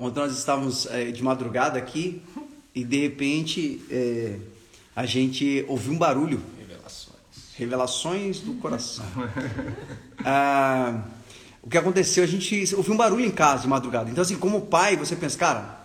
Ontem 0.00 0.18
nós 0.18 0.36
estávamos 0.36 0.86
é, 0.86 1.10
de 1.10 1.22
madrugada 1.22 1.78
aqui 1.78 2.22
e 2.74 2.82
de 2.82 2.98
repente 3.00 3.84
é, 3.90 4.38
a 4.96 5.04
gente 5.04 5.62
ouviu 5.68 5.92
um 5.92 5.98
barulho. 5.98 6.42
Revelações. 6.58 7.18
Revelações 7.54 8.40
do 8.40 8.54
coração. 8.54 9.04
ah, 10.24 11.04
o 11.62 11.68
que 11.68 11.76
aconteceu? 11.76 12.24
A 12.24 12.26
gente 12.26 12.74
ouviu 12.74 12.94
um 12.94 12.96
barulho 12.96 13.26
em 13.26 13.30
casa 13.30 13.64
de 13.64 13.68
madrugada. 13.68 14.10
Então, 14.10 14.22
assim, 14.22 14.36
como 14.36 14.62
pai, 14.62 14.96
você 14.96 15.14
pensa, 15.14 15.36
cara, 15.36 15.84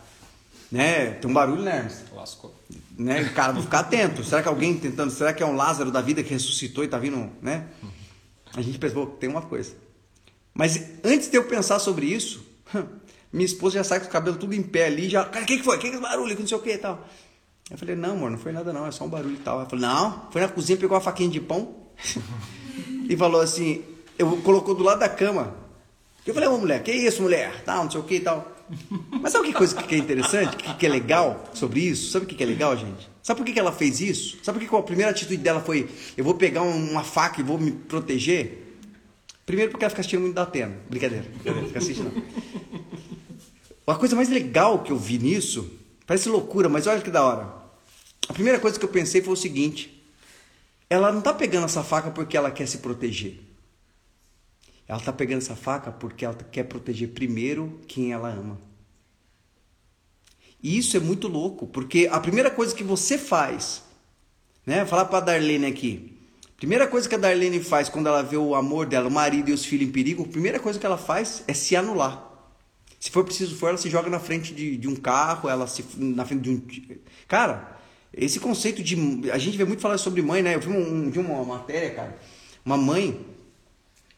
né, 0.72 1.12
tem 1.16 1.30
um 1.30 1.34
barulho, 1.34 1.62
né? 1.62 1.92
Lascou 2.16 2.56
né? 2.98 3.26
Cara, 3.36 3.52
vou 3.52 3.64
ficar 3.64 3.80
atento. 3.80 4.24
Será 4.24 4.42
que 4.42 4.48
alguém 4.48 4.78
tentando, 4.78 5.12
será 5.12 5.34
que 5.34 5.44
é 5.44 5.46
um 5.46 5.56
Lázaro 5.56 5.92
da 5.92 6.00
vida 6.00 6.24
que 6.24 6.32
ressuscitou 6.32 6.86
e 6.86 6.88
está 6.88 6.98
vindo, 6.98 7.30
né? 7.42 7.68
A 8.56 8.62
gente 8.62 8.80
pensou, 8.80 9.08
tem 9.08 9.30
uma 9.30 9.42
coisa. 9.42 9.74
Mas 10.54 10.82
antes 11.04 11.30
de 11.30 11.36
eu 11.36 11.44
pensar 11.44 11.80
sobre 11.80 12.06
isso, 12.06 12.46
minha 13.36 13.46
esposa 13.46 13.76
já 13.76 13.84
sai 13.84 14.00
com 14.00 14.08
o 14.08 14.10
cabelo 14.10 14.38
tudo 14.38 14.54
em 14.54 14.64
pé 14.64 14.86
ali, 14.86 15.10
já, 15.10 15.26
cara, 15.26 15.44
o 15.44 15.48
que, 15.48 15.58
que 15.58 15.64
foi? 15.64 15.78
O 15.78 15.80
que, 15.80 15.90
que 15.90 15.98
é 15.98 16.00
barulho? 16.00 16.40
Não 16.40 16.48
sei 16.48 16.58
o 16.58 16.62
que 16.62 16.72
e 16.72 16.78
tal. 16.78 17.06
Eu 17.70 17.78
falei, 17.78 17.96
não, 17.96 18.12
amor, 18.12 18.32
não 18.32 18.38
foi 18.38 18.52
nada 18.52 18.72
não, 18.72 18.86
é 18.86 18.92
só 18.92 19.04
um 19.04 19.10
barulho 19.10 19.36
e 19.36 19.40
tal. 19.40 19.60
Ela 19.60 19.70
falou, 19.70 19.86
não, 19.86 20.28
foi 20.32 20.42
na 20.42 20.48
cozinha, 20.48 20.78
pegou 20.78 20.96
uma 20.96 21.02
faquinha 21.02 21.30
de 21.30 21.40
pão 21.42 21.76
e 23.10 23.18
falou 23.18 23.42
assim, 23.42 23.84
eu 24.18 24.38
colocou 24.38 24.74
do 24.74 24.84
lado 24.84 25.00
da 25.00 25.10
cama. 25.10 25.54
Eu 26.26 26.34
falei, 26.34 26.48
ô 26.48 26.58
mulher, 26.58 26.82
que 26.82 26.92
isso, 26.92 27.22
mulher? 27.22 27.64
Tal, 27.64 27.84
não 27.84 27.92
sei 27.92 28.00
o 28.00 28.04
que 28.04 28.16
e 28.16 28.20
tal. 28.20 28.52
Mas 29.22 29.32
sabe 29.32 29.48
que 29.48 29.54
coisa 29.54 29.76
que 29.76 29.94
é 29.94 29.98
interessante, 29.98 30.56
que, 30.56 30.74
que 30.74 30.86
é 30.86 30.90
legal 30.90 31.44
sobre 31.54 31.82
isso? 31.82 32.12
Sabe 32.12 32.26
o 32.26 32.28
que 32.28 32.42
é 32.42 32.46
legal, 32.46 32.76
gente? 32.76 33.10
Sabe 33.22 33.40
por 33.40 33.52
que 33.52 33.60
ela 33.60 33.72
fez 33.72 34.00
isso? 34.00 34.38
Sabe 34.44 34.60
por 34.60 34.68
que 34.68 34.76
a 34.76 34.82
primeira 34.82 35.12
atitude 35.12 35.38
dela 35.38 35.60
foi: 35.60 35.90
eu 36.16 36.24
vou 36.24 36.36
pegar 36.36 36.62
uma 36.62 37.04
faca 37.04 37.42
e 37.42 37.44
vou 37.44 37.60
me 37.60 37.72
proteger? 37.72 38.66
Primeiro, 39.46 39.72
porque 39.72 39.84
ela 39.84 39.90
fica 39.90 40.02
assistindo 40.02 40.22
muito 40.22 40.34
da 40.34 40.44
Atena. 40.44 40.76
Brincadeira, 40.90 41.26
brincadeira, 41.30 41.68
fica 41.68 41.80
assistindo. 41.80 42.24
A 43.88 43.96
coisa 43.96 44.16
mais 44.16 44.30
legal 44.30 44.84
que 44.84 44.92
eu 44.92 44.98
vi 44.98 45.20
nisso, 45.20 45.72
parece 46.08 46.28
loucura, 46.28 46.68
mas 46.68 46.88
olha 46.88 47.02
que 47.02 47.12
da 47.12 47.24
hora. 47.24 47.54
A 48.28 48.34
primeira 48.34 48.60
coisa 48.60 48.80
que 48.80 48.86
eu 48.86 48.90
pensei 48.90 49.22
foi 49.22 49.34
o 49.34 49.38
seguinte: 49.38 50.04
ela 50.90 51.12
não 51.12 51.20
está 51.20 51.34
pegando 51.34 51.66
essa 51.66 51.84
faca 51.84 52.10
porque 52.10 52.36
ela 52.36 52.50
quer 52.50 52.68
se 52.68 52.80
proteger. 52.80 53.40
Ela 54.88 55.00
está 55.00 55.14
pegando 55.14 55.40
essa 55.40 55.56
faca 55.56 55.92
porque 55.92 56.26
ela 56.26 56.36
quer 56.36 56.64
proteger 56.64 57.10
primeiro 57.10 57.80
quem 57.88 58.12
ela 58.12 58.30
ama. 58.30 58.60
E 60.62 60.78
isso 60.78 60.98
é 60.98 61.00
muito 61.00 61.28
louco, 61.28 61.68
porque 61.68 62.08
a 62.12 62.20
primeira 62.20 62.50
coisa 62.50 62.74
que 62.74 62.84
você 62.84 63.18
faz, 63.18 63.84
né? 64.66 64.80
Vou 64.80 64.88
falar 64.88 65.06
para 65.06 65.20
a 65.20 65.22
Darlene 65.22 65.68
aqui. 65.68 66.18
Primeira 66.58 66.88
coisa 66.88 67.08
que 67.08 67.14
a 67.14 67.20
Darlene 67.20 67.64
faz 67.64 67.90
quando 67.90 68.08
ela 68.08 68.24
vê 68.24 68.38
o 68.38 68.56
amor 68.56 68.88
dela, 68.88 69.08
o 69.08 69.12
marido 69.12 69.50
e 69.50 69.54
os 69.54 69.66
filhos 69.66 69.88
em 69.88 69.92
perigo, 69.92 70.24
a 70.24 70.28
primeira 70.28 70.60
coisa 70.60 70.80
que 70.80 70.86
ela 70.86 70.98
faz 70.98 71.44
é 71.48 71.54
se 71.54 71.76
anular. 71.76 72.35
Se 73.06 73.12
for 73.12 73.24
preciso 73.24 73.56
for, 73.56 73.70
ela 73.70 73.78
se 73.78 73.88
joga 73.88 74.10
na 74.10 74.18
frente 74.18 74.52
de, 74.52 74.76
de 74.78 74.88
um 74.88 74.96
carro, 74.96 75.48
ela 75.48 75.68
se 75.68 75.86
na 75.96 76.26
frente 76.26 76.42
de 76.42 76.50
um. 76.50 76.62
Cara, 77.28 77.78
esse 78.12 78.40
conceito 78.40 78.82
de. 78.82 79.30
A 79.30 79.38
gente 79.38 79.56
vê 79.56 79.64
muito 79.64 79.80
falar 79.80 80.00
sobre 80.00 80.24
mãe, 80.24 80.42
né? 80.42 80.56
Eu 80.56 80.60
vi, 80.60 80.70
um, 80.70 81.12
vi 81.12 81.20
uma 81.20 81.46
matéria, 81.46 81.94
cara. 81.94 82.18
Uma 82.66 82.78
mãe 82.78 83.24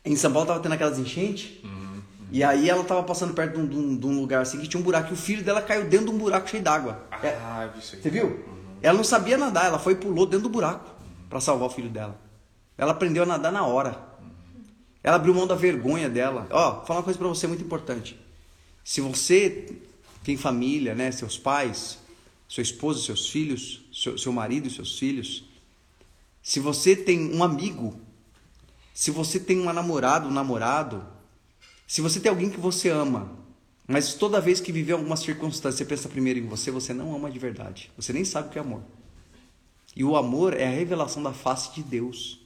em 0.06 0.16
São 0.16 0.32
Paulo 0.32 0.48
tava 0.48 0.62
tendo 0.62 0.72
aquelas 0.72 0.98
enchentes. 0.98 1.62
Uhum, 1.66 1.70
uhum. 1.70 2.02
E 2.32 2.42
aí 2.42 2.70
ela 2.70 2.82
tava 2.86 3.04
passando 3.04 3.34
perto 3.34 3.56
de 3.56 3.60
um, 3.60 3.68
de, 3.68 3.76
um, 3.76 3.98
de 3.98 4.08
lugar 4.22 4.42
assim 4.42 4.58
que 4.58 4.70
tinha 4.70 4.80
um 4.80 4.84
buraco. 4.86 5.10
E 5.10 5.14
o 5.16 5.18
filho 5.18 5.44
dela 5.44 5.62
caiu 5.62 5.84
dentro 5.84 6.06
de 6.06 6.12
um 6.14 6.18
buraco 6.18 6.50
cheio 6.50 6.64
d'água. 6.64 7.06
Ah, 7.12 7.20
é, 7.26 7.78
isso 7.78 7.94
aí. 7.94 8.02
Você 8.02 8.10
viu? 8.10 8.28
Uhum. 8.28 8.78
Ela 8.82 8.96
não 8.96 9.04
sabia 9.04 9.38
nadar, 9.38 9.66
ela 9.66 9.80
foi 9.80 9.94
e 9.94 9.96
pulou 9.98 10.26
dentro 10.26 10.44
do 10.44 10.50
buraco 10.50 10.90
para 11.30 11.42
salvar 11.42 11.68
o 11.68 11.72
filho 11.72 11.90
dela. 11.90 12.18
Ela 12.78 12.94
aprendeu 12.94 13.24
a 13.24 13.26
nadar 13.26 13.52
na 13.52 13.66
hora. 13.66 14.02
Ela 15.04 15.18
abriu 15.18 15.34
mão 15.34 15.46
da 15.46 15.56
vergonha 15.56 16.08
dela. 16.08 16.48
Ó, 16.50 16.72
vou 16.76 16.86
falar 16.86 17.00
uma 17.00 17.04
coisa 17.04 17.20
para 17.20 17.28
você 17.28 17.48
muito 17.48 17.66
importante. 17.66 18.26
Se 18.88 19.02
você 19.02 19.68
tem 20.24 20.38
família, 20.38 20.96
né, 20.96 21.12
seus 21.12 21.38
pais, 21.38 21.98
sua 22.48 22.62
esposa, 22.64 23.02
seus 23.02 23.30
filhos, 23.30 23.82
seu, 23.92 24.18
seu 24.18 24.32
marido 24.32 24.70
e 24.70 24.72
seus 24.72 24.98
filhos, 24.98 25.44
se 26.42 26.62
você 26.62 26.96
tem 26.96 27.36
um 27.36 27.44
amigo, 27.44 28.00
se 28.94 29.12
você 29.12 29.42
tem 29.42 29.60
uma 29.60 29.74
namorada, 29.74 30.26
um 30.26 30.32
namorado, 30.32 31.06
se 31.86 32.00
você 32.00 32.18
tem 32.22 32.30
alguém 32.30 32.50
que 32.50 32.62
você 32.62 32.88
ama, 32.88 33.38
mas 33.86 34.14
toda 34.14 34.40
vez 34.40 34.62
que 34.62 34.72
viver 34.72 34.94
alguma 34.94 35.18
circunstância, 35.18 35.80
você 35.80 35.86
pensa 35.86 36.08
primeiro 36.08 36.40
em 36.40 36.48
você, 36.48 36.72
você 36.72 36.94
não 36.94 37.14
ama 37.14 37.30
de 37.30 37.40
verdade. 37.40 37.92
Você 37.98 38.14
nem 38.14 38.24
sabe 38.24 38.48
o 38.48 38.52
que 38.52 38.58
é 38.58 38.62
amor. 38.62 38.84
E 39.98 40.02
o 40.02 40.16
amor 40.16 40.54
é 40.54 40.66
a 40.66 40.72
revelação 40.72 41.22
da 41.22 41.34
face 41.34 41.76
de 41.76 41.84
Deus. 41.84 42.40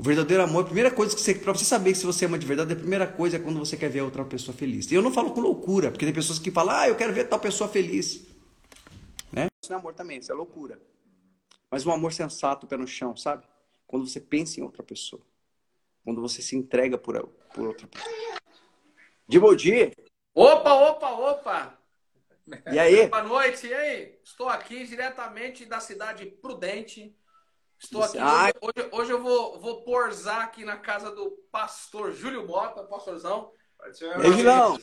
O 0.00 0.02
verdadeiro 0.02 0.42
amor, 0.42 0.62
a 0.62 0.64
primeira 0.64 0.90
coisa 0.90 1.14
que 1.14 1.20
você, 1.20 1.34
para 1.34 1.52
você 1.52 1.62
saber 1.62 1.94
se 1.94 2.06
você 2.06 2.24
ama 2.24 2.38
de 2.38 2.46
verdade, 2.46 2.72
a 2.72 2.76
primeira 2.76 3.06
coisa 3.06 3.36
é 3.36 3.38
quando 3.38 3.58
você 3.58 3.76
quer 3.76 3.90
ver 3.90 3.98
a 3.98 4.04
outra 4.04 4.24
pessoa 4.24 4.56
feliz. 4.56 4.90
E 4.90 4.94
eu 4.94 5.02
não 5.02 5.12
falo 5.12 5.30
com 5.34 5.42
loucura, 5.42 5.90
porque 5.90 6.06
tem 6.06 6.14
pessoas 6.14 6.38
que 6.38 6.50
falam, 6.50 6.74
ah, 6.74 6.88
eu 6.88 6.96
quero 6.96 7.12
ver 7.12 7.28
tal 7.28 7.38
pessoa 7.38 7.68
feliz. 7.68 8.26
Né? 9.30 9.48
Isso 9.62 9.70
não 9.70 9.76
é 9.76 9.78
amor 9.78 9.92
também, 9.92 10.18
isso 10.18 10.32
é 10.32 10.34
loucura. 10.34 10.80
Mas 11.70 11.84
um 11.84 11.92
amor 11.92 12.14
sensato, 12.14 12.66
pé 12.66 12.78
no 12.78 12.86
chão, 12.86 13.14
sabe? 13.14 13.46
Quando 13.86 14.08
você 14.08 14.18
pensa 14.18 14.58
em 14.58 14.62
outra 14.62 14.82
pessoa. 14.82 15.20
Quando 16.02 16.22
você 16.22 16.40
se 16.40 16.56
entrega 16.56 16.96
por, 16.96 17.22
por 17.52 17.66
outra 17.66 17.86
pessoa. 17.86 18.14
De 19.28 19.38
bom 19.38 19.54
dia. 19.54 19.92
Opa, 20.34 20.72
opa, 20.72 21.10
opa! 21.10 21.78
E 22.72 22.78
aí? 22.78 23.06
Boa 23.06 23.22
noite, 23.22 23.66
e 23.66 23.74
aí? 23.74 24.18
Estou 24.24 24.48
aqui 24.48 24.86
diretamente 24.86 25.66
da 25.66 25.78
cidade 25.78 26.24
Prudente. 26.24 27.14
Estou 27.82 28.02
aqui. 28.02 28.18
Hoje, 28.18 28.52
hoje, 28.60 28.88
hoje, 28.92 29.10
eu 29.10 29.22
vou, 29.22 29.58
vou 29.58 29.82
porzar 29.82 30.42
aqui 30.42 30.66
na 30.66 30.76
casa 30.76 31.10
do 31.10 31.30
pastor 31.50 32.12
Júlio 32.12 32.46
Mota, 32.46 32.84
pastorzão. 32.84 33.50
Beijo, 34.20 34.44
não. 34.44 34.78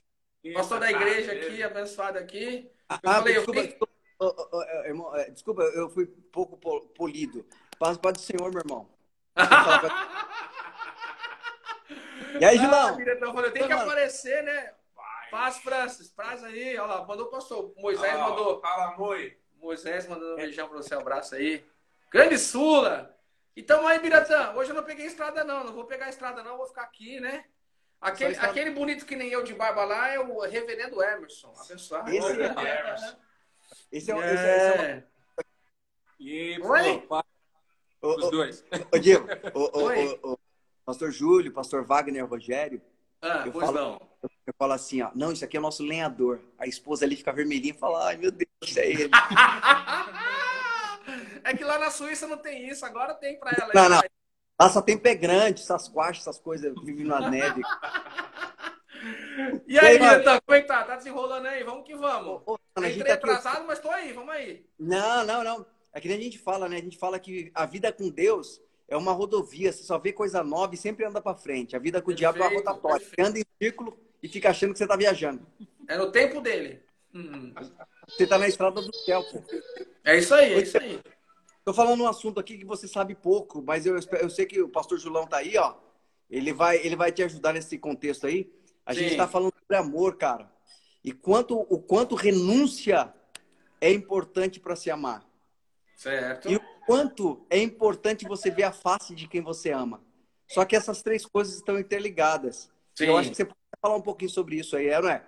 Pastor 0.53 0.79
da 0.79 0.89
igreja 0.89 1.31
aqui, 1.31 1.61
abençoado 1.61 2.17
aqui. 2.17 2.71
Eu 2.89 2.97
ah, 3.03 3.15
falei, 3.15 3.35
desculpa, 3.35 3.59
eu 3.59 3.67
desculpa, 3.67 3.93
oh, 4.19 4.33
oh, 4.51 4.63
irmão, 4.85 5.11
desculpa, 5.31 5.61
eu 5.61 5.91
fui 5.91 6.07
pouco 6.07 6.57
polido. 6.95 7.45
Paz, 7.77 7.97
paz 7.97 8.13
do 8.13 8.21
Senhor, 8.21 8.51
meu 8.51 8.61
irmão. 8.61 8.89
e 12.41 12.45
aí, 12.45 12.57
Gilão? 12.57 12.87
Ah, 12.87 12.93
diretor, 12.93 13.51
tem 13.51 13.67
que 13.67 13.73
aparecer, 13.73 14.41
né? 14.43 14.73
Paz, 15.29 15.59
Francis, 15.59 16.09
praz 16.09 16.43
aí. 16.43 16.75
Olha 16.79 16.95
lá, 16.95 17.05
mandou 17.05 17.27
o 17.27 17.29
pastor. 17.29 17.75
Moisés 17.77 18.15
ah, 18.15 18.29
mandou. 18.29 18.59
Fala, 18.59 18.97
Moi. 18.97 19.37
Moisés 19.57 20.07
mandando 20.07 20.33
um 20.33 20.37
beijão 20.37 20.67
para 20.67 20.77
você, 20.77 20.95
um 20.95 20.99
abraço 20.99 21.35
aí. 21.35 21.63
Grande 22.11 22.37
Sula! 22.37 23.15
Então 23.55 23.87
aí, 23.87 23.99
Biratã, 23.99 24.53
hoje 24.55 24.69
eu 24.69 24.75
não 24.75 24.83
peguei 24.83 25.05
estrada, 25.05 25.43
não. 25.43 25.63
Não 25.63 25.73
vou 25.73 25.85
pegar 25.85 26.09
estrada, 26.09 26.43
não. 26.43 26.57
Vou 26.57 26.67
ficar 26.67 26.83
aqui, 26.83 27.19
né? 27.19 27.43
Aquele, 27.99 28.33
está... 28.33 28.47
aquele 28.47 28.69
bonito 28.69 29.05
que 29.05 29.15
nem 29.15 29.29
eu 29.29 29.43
de 29.43 29.55
barba 29.55 29.83
lá 29.83 30.09
é 30.09 30.19
o 30.19 30.39
reverendo 30.41 31.01
Emerson. 31.01 31.53
Abençoado. 31.57 32.09
Esse 32.11 32.39
é, 32.39 32.45
é 32.45 32.79
Emerson. 32.79 33.17
Esse 33.91 34.11
é 34.11 34.15
o. 34.15 34.21
É. 34.21 34.33
Esse 34.33 34.45
é, 34.45 35.03
E, 36.19 36.59
Oi? 36.61 37.07
Os 38.01 38.29
dois. 38.29 38.63
Ô, 38.93 38.99
Diego, 38.99 39.27
o, 39.55 39.79
o, 39.79 40.33
o, 40.33 40.39
pastor 40.85 41.11
Júlio, 41.11 41.51
pastor 41.51 41.83
Wagner 41.83 42.25
Rogério. 42.25 42.81
Ah, 43.21 43.43
eu 43.45 43.51
pois 43.51 43.65
falo, 43.65 43.77
não. 43.77 44.07
Eu 44.45 44.53
falo 44.57 44.73
assim, 44.73 45.01
ó, 45.01 45.09
não, 45.15 45.31
isso 45.31 45.43
aqui 45.43 45.57
é 45.57 45.59
o 45.59 45.63
nosso 45.63 45.83
lenhador. 45.83 46.39
A 46.59 46.67
esposa 46.67 47.03
ali 47.03 47.15
fica 47.15 47.33
vermelhinha 47.33 47.73
e 47.73 47.77
fala, 47.77 48.09
ai 48.09 48.17
meu 48.17 48.31
Deus, 48.31 48.49
isso 48.61 48.79
é 48.79 48.87
ele. 48.87 49.09
é 51.47 51.53
que 51.55 51.63
lá 51.63 51.79
na 51.79 51.89
Suíça 51.89 52.27
não 52.27 52.37
tem 52.37 52.67
isso, 52.69 52.85
agora 52.85 53.13
tem 53.13 53.39
pra 53.39 53.51
ela. 53.57 53.71
Não, 53.73 53.89
não. 53.89 54.01
Lá 54.59 54.69
só 54.69 54.81
tem 54.81 54.97
pé 54.97 55.15
grande, 55.15 55.61
essas 55.61 55.87
quachas, 55.87 56.23
essas 56.23 56.39
coisas, 56.39 56.73
vivem 56.83 57.05
na 57.05 57.29
neve. 57.29 57.61
E 59.67 59.77
aí, 59.77 59.99
Nilton, 59.99 60.39
como 60.43 60.57
é 60.57 60.61
que 60.61 60.67
tá? 60.67 60.83
Tá 60.83 60.95
desenrolando 60.95 61.47
aí? 61.47 61.63
Vamos 61.63 61.85
que 61.85 61.95
vamos. 61.95 62.41
Ô, 62.45 62.53
ô, 62.53 62.79
Entrei 62.79 63.03
tá 63.03 63.13
atrasado, 63.13 63.57
aqui... 63.57 63.67
mas 63.67 63.79
tô 63.79 63.89
aí, 63.89 64.11
vamos 64.11 64.33
aí. 64.33 64.65
Não, 64.79 65.23
não, 65.23 65.43
não. 65.43 65.65
É 65.93 66.01
que 66.01 66.07
nem 66.07 66.17
a 66.17 66.21
gente 66.21 66.39
fala, 66.39 66.67
né? 66.67 66.77
A 66.77 66.81
gente 66.81 66.97
fala 66.97 67.19
que 67.19 67.51
a 67.53 67.65
vida 67.65 67.93
com 67.93 68.09
Deus 68.09 68.59
é 68.87 68.97
uma 68.97 69.11
rodovia, 69.11 69.71
você 69.71 69.83
só 69.83 69.97
vê 69.99 70.11
coisa 70.11 70.43
nova 70.43 70.73
e 70.73 70.77
sempre 70.77 71.05
anda 71.05 71.21
para 71.21 71.37
frente. 71.37 71.75
A 71.75 71.79
vida 71.79 72.01
com 72.01 72.07
perfeito, 72.07 72.29
o 72.29 72.33
diabo 72.33 72.39
é 72.39 72.47
uma 72.47 72.57
rotatória. 72.57 73.05
Você 73.05 73.21
anda 73.21 73.39
em 73.39 73.45
círculo 73.61 73.97
e 74.21 74.27
fica 74.27 74.49
achando 74.49 74.73
que 74.73 74.79
você 74.79 74.87
tá 74.87 74.95
viajando. 74.95 75.45
É 75.87 75.95
no 75.97 76.11
tempo 76.11 76.41
dele. 76.41 76.81
Hum. 77.13 77.53
Você 78.07 78.25
tá 78.25 78.37
na 78.37 78.47
estrada 78.47 78.81
do 78.81 78.95
céu, 78.95 79.23
pô. 79.31 79.43
É 80.03 80.17
isso 80.17 80.33
aí, 80.33 80.53
é 80.53 80.61
isso 80.61 80.77
aí. 80.77 80.99
Tô 81.67 81.73
falando 81.73 82.01
um 82.01 82.07
assunto 82.07 82.39
aqui 82.39 82.57
que 82.57 82.63
você 82.63 82.87
sabe 82.87 83.13
pouco, 83.13 83.61
mas 83.61 83.85
eu, 83.85 83.99
eu 84.21 84.29
sei 84.29 84.45
que 84.45 84.61
o 84.61 84.69
pastor 84.69 84.97
Julão 84.97 85.27
tá 85.27 85.39
aí, 85.39 85.57
ó. 85.57 85.75
Ele 86.29 86.53
vai, 86.53 86.77
ele 86.77 86.95
vai 86.95 87.11
te 87.11 87.21
ajudar 87.21 87.51
nesse 87.51 87.77
contexto 87.77 88.25
aí. 88.25 88.49
A 88.85 88.93
Sim. 88.93 88.99
gente 89.01 89.11
está 89.11 89.27
falando 89.27 89.51
sobre 89.59 89.75
amor, 89.75 90.15
cara. 90.15 90.49
E 91.03 91.11
quanto, 91.11 91.59
o 91.69 91.77
quanto 91.77 92.15
renúncia 92.15 93.13
é 93.81 93.91
importante 93.91 94.61
para 94.61 94.77
se 94.77 94.89
amar. 94.89 95.25
Certo. 95.97 96.49
E 96.49 96.55
o 96.55 96.61
quanto 96.85 97.45
é 97.49 97.61
importante 97.61 98.25
você 98.25 98.49
ver 98.49 98.63
a 98.63 98.71
face 98.71 99.13
de 99.13 99.27
quem 99.27 99.41
você 99.41 99.69
ama. 99.69 100.01
Só 100.47 100.63
que 100.63 100.73
essas 100.73 101.03
três 101.03 101.25
coisas 101.25 101.55
estão 101.55 101.77
interligadas. 101.77 102.71
Sim. 102.95 103.07
Eu 103.07 103.17
acho 103.17 103.31
que 103.31 103.35
você 103.35 103.43
pode 103.43 103.57
falar 103.81 103.97
um 103.97 104.01
pouquinho 104.01 104.31
sobre 104.31 104.55
isso 104.55 104.77
aí, 104.77 104.89
não 105.01 105.09
é? 105.09 105.21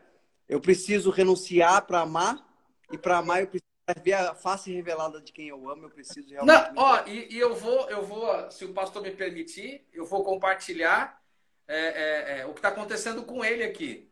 Eu 0.47 0.61
preciso 0.61 1.09
renunciar 1.09 1.85
para 1.85 1.99
amar 1.99 2.47
e 2.93 2.97
para 2.97 3.17
amar 3.17 3.41
eu 3.41 3.47
preciso 3.47 3.68
ver 3.93 4.13
a 4.13 4.35
face 4.35 4.71
revelada 4.73 5.21
de 5.21 5.31
quem 5.31 5.47
eu 5.47 5.69
amo, 5.69 5.85
eu 5.85 5.89
preciso 5.89 6.29
realmente. 6.29 6.73
Não, 6.73 6.83
ó, 6.83 7.03
e, 7.05 7.33
e, 7.33 7.39
eu 7.39 7.55
vou, 7.55 7.89
eu 7.89 8.05
vou, 8.05 8.51
se 8.51 8.65
o 8.65 8.73
pastor 8.73 9.01
me 9.01 9.11
permitir, 9.11 9.87
eu 9.93 10.05
vou 10.05 10.23
compartilhar 10.23 11.19
é, 11.67 11.77
é, 11.77 12.39
é, 12.39 12.45
o 12.45 12.53
que 12.53 12.59
está 12.59 12.69
acontecendo 12.69 13.23
com 13.23 13.43
ele 13.43 13.63
aqui. 13.63 14.09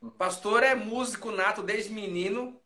O 0.00 0.10
pastor 0.10 0.62
é 0.62 0.74
músico 0.74 1.30
nato 1.30 1.62
desde 1.62 1.92
menino. 1.92 2.60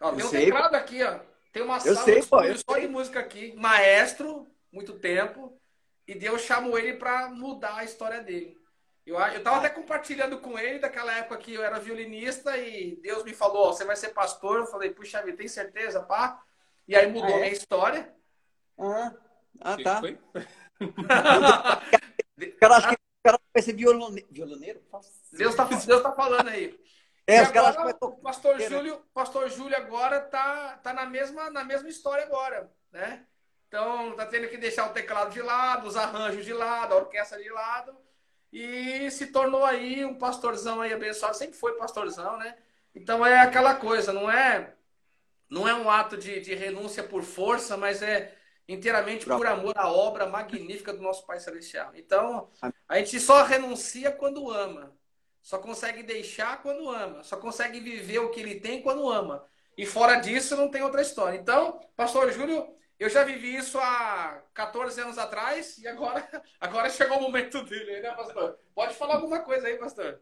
Ó, 0.00 0.12
tem 0.12 0.24
um 0.24 0.28
sei, 0.28 0.44
teclado 0.46 0.74
aqui, 0.74 1.02
ó. 1.02 1.20
Tem 1.52 1.62
uma 1.62 1.76
eu 1.76 1.94
sala 1.94 2.04
sei, 2.04 2.22
pô, 2.22 2.42
eu 2.42 2.56
só 2.56 2.74
sei. 2.74 2.82
de 2.82 2.88
música 2.88 3.20
aqui, 3.20 3.54
maestro, 3.56 4.46
muito 4.72 4.94
tempo, 4.98 5.58
e 6.06 6.14
Deus 6.14 6.42
chamou 6.42 6.78
ele 6.78 6.94
para 6.94 7.28
mudar 7.28 7.76
a 7.76 7.84
história 7.84 8.22
dele. 8.22 8.56
Eu, 9.08 9.18
eu 9.18 9.42
tava 9.42 9.56
até 9.56 9.70
compartilhando 9.70 10.38
com 10.38 10.58
ele 10.58 10.78
daquela 10.78 11.10
época 11.16 11.38
que 11.38 11.54
eu 11.54 11.64
era 11.64 11.80
violinista 11.80 12.58
e 12.58 12.96
Deus 12.96 13.24
me 13.24 13.32
falou, 13.32 13.72
você 13.72 13.82
vai 13.82 13.96
ser 13.96 14.10
pastor. 14.10 14.58
Eu 14.58 14.66
falei, 14.66 14.90
puxa 14.90 15.22
vida, 15.22 15.38
tem 15.38 15.48
certeza, 15.48 16.02
pá? 16.02 16.42
E 16.86 16.94
aí 16.94 17.06
mudou 17.06 17.30
ah, 17.30 17.38
é? 17.38 17.40
minha 17.40 17.52
história. 17.52 18.14
Ah, 18.78 19.14
ah 19.62 19.76
tá. 19.82 20.02
cara, 22.60 22.76
acho 22.76 22.88
que 22.88 22.94
o 22.94 22.98
cara 23.24 23.40
vai 23.54 23.62
ser 23.62 23.72
violoneiro. 23.72 24.82
Deus 25.32 25.54
tá, 25.54 25.64
Deus 25.64 26.02
tá 26.02 26.12
falando 26.12 26.48
aí. 26.48 26.78
É, 27.26 27.42
os 27.42 27.50
caras 27.50 27.76
o 28.02 28.10
pastor 28.12 28.60
Júlio, 28.60 29.02
pastor 29.14 29.48
Júlio 29.48 29.76
agora 29.76 30.20
tá, 30.20 30.78
tá 30.82 30.92
na, 30.92 31.06
mesma, 31.06 31.48
na 31.48 31.64
mesma 31.64 31.88
história 31.88 32.24
agora, 32.24 32.70
né? 32.92 33.24
Então, 33.68 34.14
tá 34.16 34.26
tendo 34.26 34.48
que 34.48 34.58
deixar 34.58 34.90
o 34.90 34.92
teclado 34.92 35.30
de 35.30 35.40
lado, 35.40 35.86
os 35.86 35.96
arranjos 35.96 36.44
de 36.44 36.52
lado, 36.52 36.92
a 36.92 36.96
orquestra 36.96 37.42
de 37.42 37.50
lado, 37.50 37.96
e 38.52 39.10
se 39.10 39.26
tornou 39.26 39.64
aí 39.64 40.04
um 40.04 40.14
pastorzão 40.14 40.80
aí 40.80 40.92
abençoado, 40.92 41.36
sempre 41.36 41.56
foi 41.56 41.76
pastorzão, 41.76 42.36
né? 42.38 42.56
Então 42.94 43.24
é 43.24 43.40
aquela 43.40 43.74
coisa, 43.74 44.12
não 44.12 44.30
é 44.30 44.74
não 45.48 45.66
é 45.66 45.74
um 45.74 45.88
ato 45.90 46.16
de, 46.16 46.40
de 46.40 46.54
renúncia 46.54 47.02
por 47.02 47.22
força, 47.22 47.76
mas 47.76 48.02
é 48.02 48.34
inteiramente 48.68 49.24
por 49.24 49.46
amor 49.46 49.72
à 49.76 49.88
obra 49.90 50.26
magnífica 50.26 50.92
do 50.92 51.02
nosso 51.02 51.24
Pai 51.26 51.40
Celestial. 51.40 51.92
Então, 51.94 52.50
a 52.86 52.98
gente 52.98 53.18
só 53.18 53.42
renuncia 53.42 54.12
quando 54.12 54.50
ama. 54.50 54.94
Só 55.40 55.58
consegue 55.58 56.02
deixar 56.02 56.60
quando 56.60 56.90
ama. 56.90 57.22
Só 57.24 57.38
consegue 57.38 57.80
viver 57.80 58.18
o 58.18 58.28
que 58.28 58.40
ele 58.40 58.60
tem 58.60 58.82
quando 58.82 59.10
ama. 59.10 59.42
E 59.76 59.86
fora 59.86 60.16
disso, 60.16 60.54
não 60.54 60.70
tem 60.70 60.82
outra 60.82 61.00
história. 61.00 61.38
Então, 61.38 61.80
Pastor 61.96 62.30
Júlio, 62.30 62.68
eu 62.98 63.08
já 63.08 63.24
vivi 63.24 63.56
isso 63.56 63.78
há 63.78 64.42
14 64.54 65.00
anos 65.00 65.18
atrás 65.18 65.78
e 65.78 65.86
agora, 65.86 66.26
agora 66.60 66.90
chegou 66.90 67.18
o 67.18 67.22
momento 67.22 67.62
dele, 67.64 68.00
né, 68.00 68.10
pastor? 68.14 68.58
Pode 68.74 68.94
falar 68.94 69.16
alguma 69.16 69.40
coisa 69.40 69.66
aí, 69.66 69.76
pastor. 69.76 70.20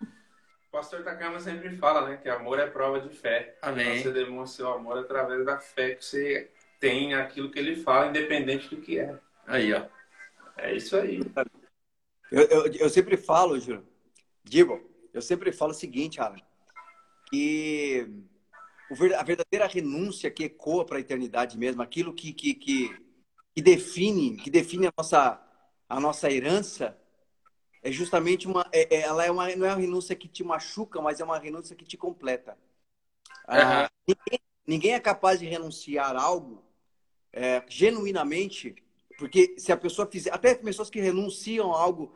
O 0.00 0.70
pastor 0.70 1.02
Takama 1.02 1.40
sempre 1.40 1.76
fala, 1.76 2.08
né, 2.08 2.16
que 2.18 2.28
amor 2.28 2.58
é 2.58 2.66
prova 2.66 3.00
de 3.00 3.14
fé. 3.14 3.56
Amém. 3.62 4.02
Você 4.02 4.12
demonstra 4.12 4.64
seu 4.64 4.72
amor 4.72 4.98
através 4.98 5.44
da 5.44 5.58
fé 5.58 5.94
que 5.94 6.04
você 6.04 6.50
tem 6.78 7.10
naquilo 7.10 7.50
que 7.50 7.58
ele 7.58 7.76
fala, 7.76 8.08
independente 8.08 8.74
do 8.74 8.80
que 8.80 8.98
é. 8.98 9.18
Aí, 9.46 9.72
ó. 9.72 9.86
É 10.56 10.74
isso 10.74 10.96
aí. 10.96 11.20
Eu, 12.30 12.42
eu, 12.42 12.72
eu 12.74 12.90
sempre 12.90 13.16
falo, 13.16 13.58
Júlio, 13.58 13.86
Digo, 14.48 14.80
eu 15.12 15.20
sempre 15.20 15.52
falo 15.52 15.72
o 15.72 15.74
seguinte, 15.74 16.20
Alan, 16.20 16.40
que 17.28 18.08
a 18.90 19.22
verdadeira 19.22 19.66
renúncia 19.66 20.30
que 20.30 20.44
ecoa 20.44 20.84
para 20.84 20.98
a 20.98 21.00
eternidade 21.00 21.58
mesmo, 21.58 21.82
aquilo 21.82 22.12
que, 22.12 22.32
que, 22.32 22.54
que, 22.54 22.96
que, 23.54 23.62
define, 23.62 24.36
que 24.36 24.50
define 24.50 24.86
a 24.86 24.92
nossa, 24.96 25.40
a 25.88 26.00
nossa 26.00 26.30
herança, 26.30 26.98
é 27.82 27.92
justamente 27.92 28.46
uma, 28.46 28.68
é, 28.72 28.96
é 28.96 29.00
ela 29.02 29.24
é 29.24 29.30
uma, 29.30 29.54
não 29.56 29.66
é 29.66 29.70
uma 29.70 29.80
renúncia 29.80 30.16
que 30.16 30.28
te 30.28 30.42
machuca, 30.42 31.00
mas 31.00 31.20
é 31.20 31.24
uma 31.24 31.38
renúncia 31.38 31.76
que 31.76 31.84
te 31.84 31.96
completa. 31.96 32.56
Uhum. 33.48 33.54
Ah, 33.56 33.90
ninguém, 34.06 34.40
ninguém, 34.66 34.94
é 34.94 35.00
capaz 35.00 35.38
de 35.40 35.46
renunciar 35.46 36.16
algo 36.16 36.64
é, 37.32 37.62
genuinamente 37.68 38.74
porque 39.18 39.56
se 39.58 39.72
a 39.72 39.76
pessoa 39.76 40.08
fizer, 40.08 40.32
até 40.32 40.54
pessoas 40.54 40.88
que 40.88 41.00
renunciam 41.00 41.74
a 41.74 41.80
algo, 41.80 42.14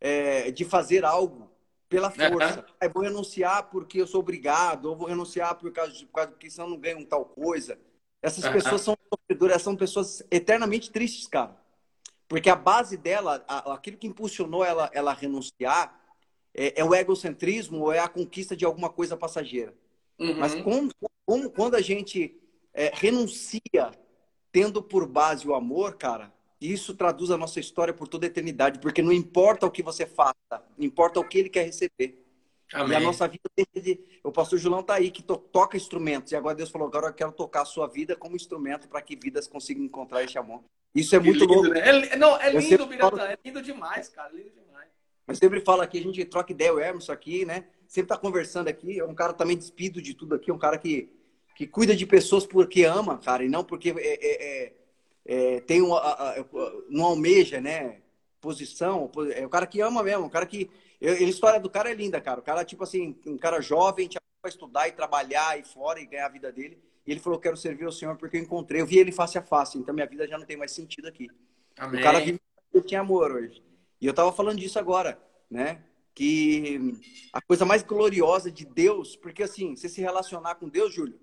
é, 0.00 0.52
de 0.52 0.64
fazer 0.64 1.04
algo 1.04 1.50
pela 1.88 2.10
força. 2.10 2.60
Uhum. 2.60 2.74
É 2.80 2.88
vou 2.88 3.02
renunciar 3.02 3.70
porque 3.70 4.00
eu 4.00 4.06
sou 4.06 4.20
obrigado, 4.20 4.86
ou 4.86 4.96
vou 4.96 5.08
renunciar 5.08 5.54
por 5.56 5.70
causa, 5.72 5.92
de, 5.92 6.06
por 6.06 6.14
causa 6.14 6.32
que 6.32 6.50
senão 6.50 6.70
não 6.70 6.78
ganho 6.78 7.04
tal 7.06 7.24
coisa. 7.24 7.78
Essas 8.20 8.44
uhum. 8.44 8.52
pessoas 8.52 8.80
são 8.80 8.96
sofredoras, 9.12 9.62
são 9.62 9.76
pessoas 9.76 10.22
eternamente 10.30 10.90
tristes, 10.90 11.26
cara. 11.26 11.56
Porque 12.26 12.48
a 12.48 12.56
base 12.56 12.96
dela, 12.96 13.44
aquilo 13.46 13.98
que 13.98 14.06
impulsionou 14.06 14.64
ela, 14.64 14.90
ela 14.92 15.12
a 15.12 15.14
renunciar, 15.14 16.00
é, 16.54 16.80
é, 16.80 16.84
o 16.84 16.94
egocentrismo 16.94 17.82
ou 17.82 17.92
é 17.92 17.98
a 17.98 18.08
conquista 18.08 18.56
de 18.56 18.64
alguma 18.64 18.88
coisa 18.88 19.16
passageira. 19.16 19.74
Uhum. 20.18 20.34
Mas 20.38 20.54
quando, 20.54 20.94
quando 21.50 21.74
a 21.74 21.80
gente 21.80 22.40
é, 22.72 22.90
renuncia 22.94 23.92
tendo 24.50 24.82
por 24.82 25.06
base 25.06 25.46
o 25.46 25.54
amor, 25.54 25.96
cara, 25.96 26.33
isso 26.60 26.94
traduz 26.94 27.30
a 27.30 27.36
nossa 27.36 27.60
história 27.60 27.92
por 27.92 28.08
toda 28.08 28.26
a 28.26 28.28
eternidade, 28.28 28.78
porque 28.78 29.02
não 29.02 29.12
importa 29.12 29.66
o 29.66 29.70
que 29.70 29.82
você 29.82 30.06
faça, 30.06 30.34
importa 30.78 31.20
o 31.20 31.28
que 31.28 31.38
ele 31.38 31.48
quer 31.48 31.64
receber. 31.64 32.24
Amém. 32.72 32.92
E 32.92 32.94
a 32.96 33.00
nossa 33.00 33.28
vida 33.28 33.42
de... 33.74 34.00
O 34.22 34.32
pastor 34.32 34.58
Julão 34.58 34.82
tá 34.82 34.94
aí, 34.94 35.10
que 35.10 35.22
to... 35.22 35.36
toca 35.36 35.76
instrumentos. 35.76 36.32
E 36.32 36.36
agora 36.36 36.56
Deus 36.56 36.70
falou: 36.70 36.88
agora 36.88 37.08
eu 37.08 37.12
quero 37.12 37.30
tocar 37.30 37.62
a 37.62 37.66
sua 37.66 37.86
vida 37.86 38.16
como 38.16 38.34
instrumento 38.34 38.88
para 38.88 39.02
que 39.02 39.14
vidas 39.14 39.46
consigam 39.46 39.84
encontrar 39.84 40.24
esse 40.24 40.38
amor. 40.38 40.62
Isso 40.94 41.14
é 41.14 41.18
que 41.18 41.26
muito 41.26 41.40
lindo, 41.40 41.54
louco. 41.54 41.68
Né? 41.68 41.80
É, 41.80 42.16
não, 42.16 42.40
é 42.40 42.50
lindo, 42.50 42.86
Biratã. 42.86 43.16
Falo... 43.16 43.30
É 43.30 43.38
lindo 43.44 43.62
demais, 43.62 44.08
cara. 44.08 44.32
Lindo 44.32 44.50
demais. 44.50 44.88
Eu 45.26 45.34
sempre 45.34 45.60
falo 45.60 45.82
aqui, 45.82 45.98
a 45.98 46.02
gente 46.02 46.24
troca 46.24 46.52
ideia, 46.52 46.72
o 46.72 46.80
Emerson 46.80 47.12
aqui, 47.12 47.44
né? 47.44 47.64
Sempre 47.86 48.08
tá 48.08 48.16
conversando 48.16 48.68
aqui. 48.68 48.98
É 48.98 49.04
um 49.04 49.14
cara 49.14 49.32
também 49.32 49.56
despido 49.56 50.00
de 50.00 50.14
tudo 50.14 50.34
aqui, 50.34 50.50
um 50.50 50.58
cara 50.58 50.78
que, 50.78 51.10
que 51.54 51.66
cuida 51.66 51.94
de 51.94 52.06
pessoas 52.06 52.46
porque 52.46 52.84
ama, 52.84 53.18
cara, 53.18 53.44
e 53.44 53.48
não 53.48 53.64
porque 53.64 53.90
é, 53.90 53.94
é, 53.96 54.72
é 55.24 55.60
tem 55.60 55.80
uma, 55.80 55.98
a, 55.98 56.30
a, 56.30 56.44
não 56.88 57.04
almeja, 57.04 57.60
né? 57.60 58.00
Posição. 58.40 59.10
É 59.34 59.44
o 59.46 59.48
cara 59.48 59.66
que 59.66 59.80
ama 59.80 60.02
mesmo, 60.02 60.26
o 60.26 60.30
cara 60.30 60.46
que. 60.46 60.70
a 61.02 61.22
história 61.22 61.58
do 61.58 61.70
cara 61.70 61.90
é 61.90 61.94
linda, 61.94 62.20
cara. 62.20 62.40
O 62.40 62.42
cara, 62.42 62.64
tipo 62.64 62.84
assim, 62.84 63.16
um 63.26 63.38
cara 63.38 63.60
jovem, 63.60 64.08
para 64.44 64.50
estudar 64.50 64.88
e 64.88 64.92
trabalhar 64.92 65.58
e 65.58 65.64
fora 65.64 65.98
e 65.98 66.04
ganhar 66.04 66.26
a 66.26 66.30
vida 66.30 66.52
dele. 66.52 66.78
E 67.06 67.10
ele 67.10 67.20
falou: 67.20 67.38
Quero 67.38 67.56
servir 67.56 67.86
ao 67.86 67.92
Senhor 67.92 68.16
porque 68.16 68.36
eu 68.36 68.42
encontrei. 68.42 68.82
Eu 68.82 68.86
vi 68.86 68.98
ele 68.98 69.10
face 69.10 69.38
a 69.38 69.42
face, 69.42 69.78
então 69.78 69.94
minha 69.94 70.06
vida 70.06 70.28
já 70.28 70.36
não 70.36 70.44
tem 70.44 70.56
mais 70.56 70.72
sentido 70.72 71.08
aqui. 71.08 71.30
Amém. 71.78 72.00
O 72.00 72.04
cara 72.04 72.20
vive 72.20 72.38
tinha 72.84 73.00
amor 73.00 73.32
hoje. 73.32 73.62
E 74.00 74.06
eu 74.06 74.12
tava 74.12 74.32
falando 74.32 74.58
disso 74.58 74.78
agora, 74.78 75.18
né? 75.50 75.82
Que 76.14 76.94
a 77.32 77.40
coisa 77.40 77.64
mais 77.64 77.82
gloriosa 77.82 78.50
de 78.50 78.64
Deus, 78.64 79.16
porque 79.16 79.42
assim, 79.42 79.74
você 79.74 79.88
se 79.88 80.00
relacionar 80.00 80.56
com 80.56 80.68
Deus, 80.68 80.92
Júlio, 80.92 81.18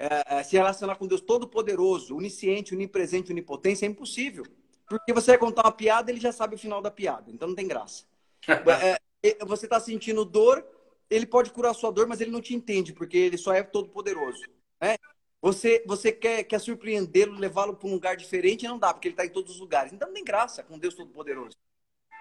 é, 0.00 0.38
é, 0.38 0.42
se 0.42 0.56
relacionar 0.56 0.96
com 0.96 1.06
Deus 1.06 1.20
Todo-Poderoso, 1.20 2.16
onisciente, 2.16 2.74
onipresente, 2.74 3.30
onipotência, 3.30 3.84
é 3.84 3.88
impossível. 3.88 4.46
Porque 4.88 5.12
você 5.12 5.32
vai 5.32 5.38
contar 5.38 5.62
uma 5.62 5.72
piada, 5.72 6.10
ele 6.10 6.18
já 6.18 6.32
sabe 6.32 6.54
o 6.54 6.58
final 6.58 6.80
da 6.80 6.90
piada, 6.90 7.30
então 7.30 7.46
não 7.48 7.54
tem 7.54 7.68
graça. 7.68 8.04
É, 9.22 9.38
é, 9.38 9.44
você 9.44 9.66
está 9.66 9.78
sentindo 9.78 10.24
dor, 10.24 10.66
ele 11.10 11.26
pode 11.26 11.50
curar 11.50 11.72
a 11.72 11.74
sua 11.74 11.92
dor, 11.92 12.06
mas 12.06 12.22
ele 12.22 12.30
não 12.30 12.40
te 12.40 12.54
entende, 12.54 12.94
porque 12.94 13.18
ele 13.18 13.36
só 13.36 13.52
é 13.52 13.62
todo-poderoso. 13.62 14.40
Né? 14.80 14.96
Você, 15.42 15.84
você 15.86 16.10
quer, 16.10 16.44
quer 16.44 16.58
surpreendê-lo, 16.58 17.38
levá-lo 17.38 17.76
para 17.76 17.86
um 17.86 17.92
lugar 17.92 18.16
diferente, 18.16 18.66
não 18.66 18.78
dá, 18.78 18.94
porque 18.94 19.08
ele 19.08 19.12
está 19.12 19.26
em 19.26 19.30
todos 19.30 19.52
os 19.52 19.60
lugares. 19.60 19.92
Então 19.92 20.08
não 20.08 20.14
tem 20.14 20.24
graça 20.24 20.62
com 20.62 20.78
Deus 20.78 20.94
Todo-Poderoso. 20.94 21.58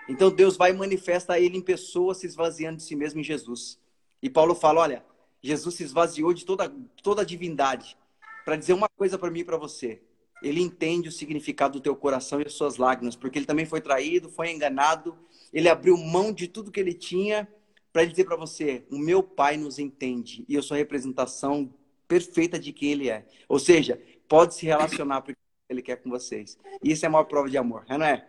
Então 0.09 0.29
Deus 0.29 0.57
vai 0.57 0.71
e 0.71 0.73
manifesta 0.73 1.39
ele 1.39 1.57
em 1.57 1.61
pessoas 1.61 2.17
se 2.17 2.27
esvaziando 2.27 2.77
de 2.77 2.83
si 2.83 2.95
mesmo 2.95 3.21
em 3.21 3.23
Jesus. 3.23 3.79
E 4.21 4.29
Paulo 4.29 4.53
fala: 4.53 4.81
olha, 4.81 5.05
Jesus 5.41 5.75
se 5.75 5.83
esvaziou 5.83 6.33
de 6.33 6.45
toda, 6.45 6.69
toda 7.01 7.21
a 7.21 7.25
divindade 7.25 7.97
para 8.45 8.55
dizer 8.55 8.73
uma 8.73 8.89
coisa 8.89 9.17
para 9.17 9.31
mim 9.31 9.39
e 9.39 9.43
para 9.43 9.57
você. 9.57 10.01
Ele 10.41 10.61
entende 10.61 11.09
o 11.09 11.11
significado 11.11 11.73
do 11.73 11.83
teu 11.83 11.95
coração 11.95 12.41
e 12.41 12.45
as 12.45 12.53
suas 12.53 12.77
lágrimas, 12.77 13.15
porque 13.15 13.37
ele 13.37 13.45
também 13.45 13.65
foi 13.65 13.81
traído, 13.81 14.29
foi 14.29 14.51
enganado. 14.51 15.17
Ele 15.53 15.67
abriu 15.67 15.97
mão 15.97 16.31
de 16.31 16.47
tudo 16.47 16.71
que 16.71 16.79
ele 16.79 16.93
tinha 16.93 17.47
para 17.91 18.05
dizer 18.05 18.23
para 18.23 18.35
você: 18.35 18.85
o 18.89 18.97
meu 18.97 19.21
pai 19.21 19.57
nos 19.57 19.79
entende 19.79 20.45
e 20.47 20.55
eu 20.55 20.63
sou 20.63 20.75
a 20.75 20.77
representação 20.77 21.73
perfeita 22.07 22.57
de 22.57 22.71
quem 22.71 22.91
ele 22.91 23.09
é. 23.09 23.25
Ou 23.47 23.59
seja, 23.59 24.01
pode 24.27 24.55
se 24.55 24.65
relacionar 24.65 25.21
porque 25.21 25.39
ele 25.69 25.81
quer 25.81 25.97
com 25.97 26.09
vocês. 26.09 26.57
E 26.83 26.91
isso 26.91 27.05
é 27.05 27.07
a 27.07 27.11
maior 27.11 27.25
prova 27.25 27.49
de 27.49 27.57
amor, 27.57 27.85
não 27.87 28.05
é? 28.05 28.27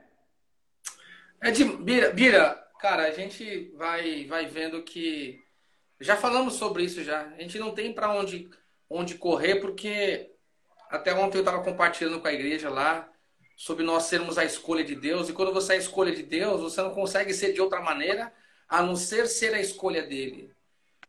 É 1.42 1.50
de 1.50 1.64
Bira, 1.64 2.10
Bira, 2.10 2.54
cara, 2.78 3.04
a 3.04 3.12
gente 3.12 3.72
vai 3.76 4.26
vai 4.26 4.46
vendo 4.46 4.82
que 4.82 5.42
já 6.00 6.16
falamos 6.16 6.54
sobre 6.54 6.84
isso 6.84 7.04
já. 7.04 7.26
A 7.26 7.40
gente 7.40 7.58
não 7.58 7.72
tem 7.72 7.92
para 7.92 8.12
onde, 8.12 8.50
onde 8.88 9.16
correr, 9.16 9.56
porque 9.56 10.32
até 10.88 11.14
ontem 11.14 11.38
eu 11.38 11.42
estava 11.42 11.62
compartilhando 11.62 12.20
com 12.20 12.26
a 12.26 12.32
igreja 12.32 12.70
lá 12.70 13.08
sobre 13.56 13.84
nós 13.84 14.04
sermos 14.04 14.38
a 14.38 14.44
escolha 14.44 14.82
de 14.82 14.94
Deus. 14.94 15.28
E 15.28 15.32
quando 15.32 15.52
você 15.52 15.74
é 15.74 15.76
a 15.76 15.78
escolha 15.78 16.14
de 16.14 16.22
Deus, 16.22 16.62
você 16.62 16.80
não 16.80 16.94
consegue 16.94 17.34
ser 17.34 17.52
de 17.52 17.60
outra 17.60 17.80
maneira 17.80 18.32
a 18.66 18.82
não 18.82 18.96
ser 18.96 19.26
ser 19.26 19.52
a 19.52 19.60
escolha 19.60 20.02
dele. 20.02 20.50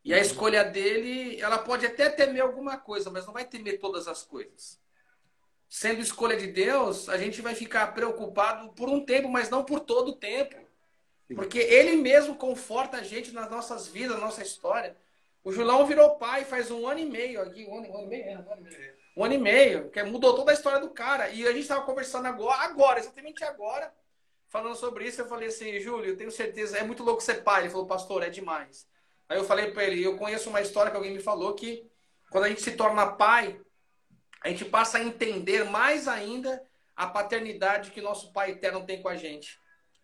E 0.04 0.14
a 0.14 0.20
escolha 0.20 0.64
dele, 0.64 1.40
ela 1.40 1.60
pode 1.60 1.86
até 1.86 2.10
temer 2.10 2.42
alguma 2.42 2.76
coisa, 2.78 3.10
mas 3.10 3.26
não 3.26 3.34
vai 3.34 3.46
temer 3.46 3.80
todas 3.80 4.08
as 4.08 4.24
coisas. 4.24 4.80
Sendo 5.70 6.02
escolha 6.02 6.36
de 6.36 6.48
Deus, 6.48 7.08
a 7.08 7.18
gente 7.18 7.42
vai 7.42 7.56
ficar 7.56 7.94
preocupado 7.94 8.74
por 8.74 8.90
um 8.90 9.06
tempo, 9.06 9.30
mas 9.30 9.50
não 9.50 9.64
por 9.64 9.80
todo 9.80 10.10
o 10.10 10.16
tempo. 10.16 10.58
Porque 11.36 11.60
ele 11.60 11.96
mesmo 11.96 12.36
conforta 12.36 12.98
a 12.98 13.04
gente 13.04 13.32
nas 13.32 13.50
nossas 13.50 13.88
vidas, 13.88 14.18
na 14.18 14.26
nossa 14.26 14.42
história. 14.42 14.96
O 15.44 15.52
Julão 15.52 15.86
virou 15.86 16.18
pai 16.18 16.46
faz 16.46 16.70
um 16.70 16.88
ano 16.88 17.00
e 17.00 17.06
meio 17.06 17.42
aqui, 17.42 17.66
um 17.66 17.78
ano, 17.78 17.90
um 17.90 17.98
ano 17.98 18.06
e 18.06 18.08
meio, 18.08 18.24
é, 18.26 18.38
um 18.38 18.52
ano 18.52 18.62
e 18.62 18.64
meio, 18.64 18.94
um 19.18 19.24
ano 19.24 19.34
e 19.34 19.38
meio, 19.38 19.90
que 19.90 20.04
mudou 20.04 20.36
toda 20.36 20.52
a 20.52 20.54
história 20.54 20.80
do 20.80 20.90
cara. 20.90 21.30
E 21.30 21.48
a 21.48 21.52
gente 21.52 21.62
estava 21.62 21.82
conversando 21.84 22.28
agora, 22.28 22.60
agora, 22.62 23.00
exatamente 23.00 23.44
agora, 23.44 23.94
falando 24.48 24.76
sobre 24.76 25.06
isso. 25.06 25.22
Eu 25.22 25.28
falei 25.28 25.48
assim, 25.48 25.80
Júlio, 25.80 26.12
eu 26.12 26.18
tenho 26.18 26.32
certeza, 26.32 26.78
é 26.78 26.84
muito 26.84 27.04
louco 27.04 27.22
ser 27.22 27.44
pai. 27.44 27.64
Ele 27.64 27.70
falou, 27.70 27.88
pastor, 27.88 28.24
é 28.24 28.30
demais. 28.30 28.88
Aí 29.28 29.38
eu 29.38 29.44
falei 29.44 29.72
para 29.72 29.84
ele, 29.84 30.04
eu 30.04 30.18
conheço 30.18 30.50
uma 30.50 30.62
história 30.62 30.92
que 30.92 30.98
alguém 30.98 31.14
me 31.14 31.22
falou 31.22 31.54
que 31.54 31.90
quando 32.30 32.46
a 32.46 32.50
gente 32.50 32.62
se 32.62 32.72
torna 32.72 33.14
pai, 33.14 33.60
a 34.44 34.50
gente 34.50 34.66
passa 34.66 34.98
a 34.98 35.04
entender 35.04 35.64
mais 35.66 36.08
ainda 36.08 36.62
a 36.96 37.08
paternidade 37.08 37.92
que 37.92 38.02
nosso 38.02 38.32
pai 38.34 38.52
eterno 38.52 38.86
tem 38.86 39.02
com 39.02 39.08
a 39.08 39.16
gente 39.16 39.61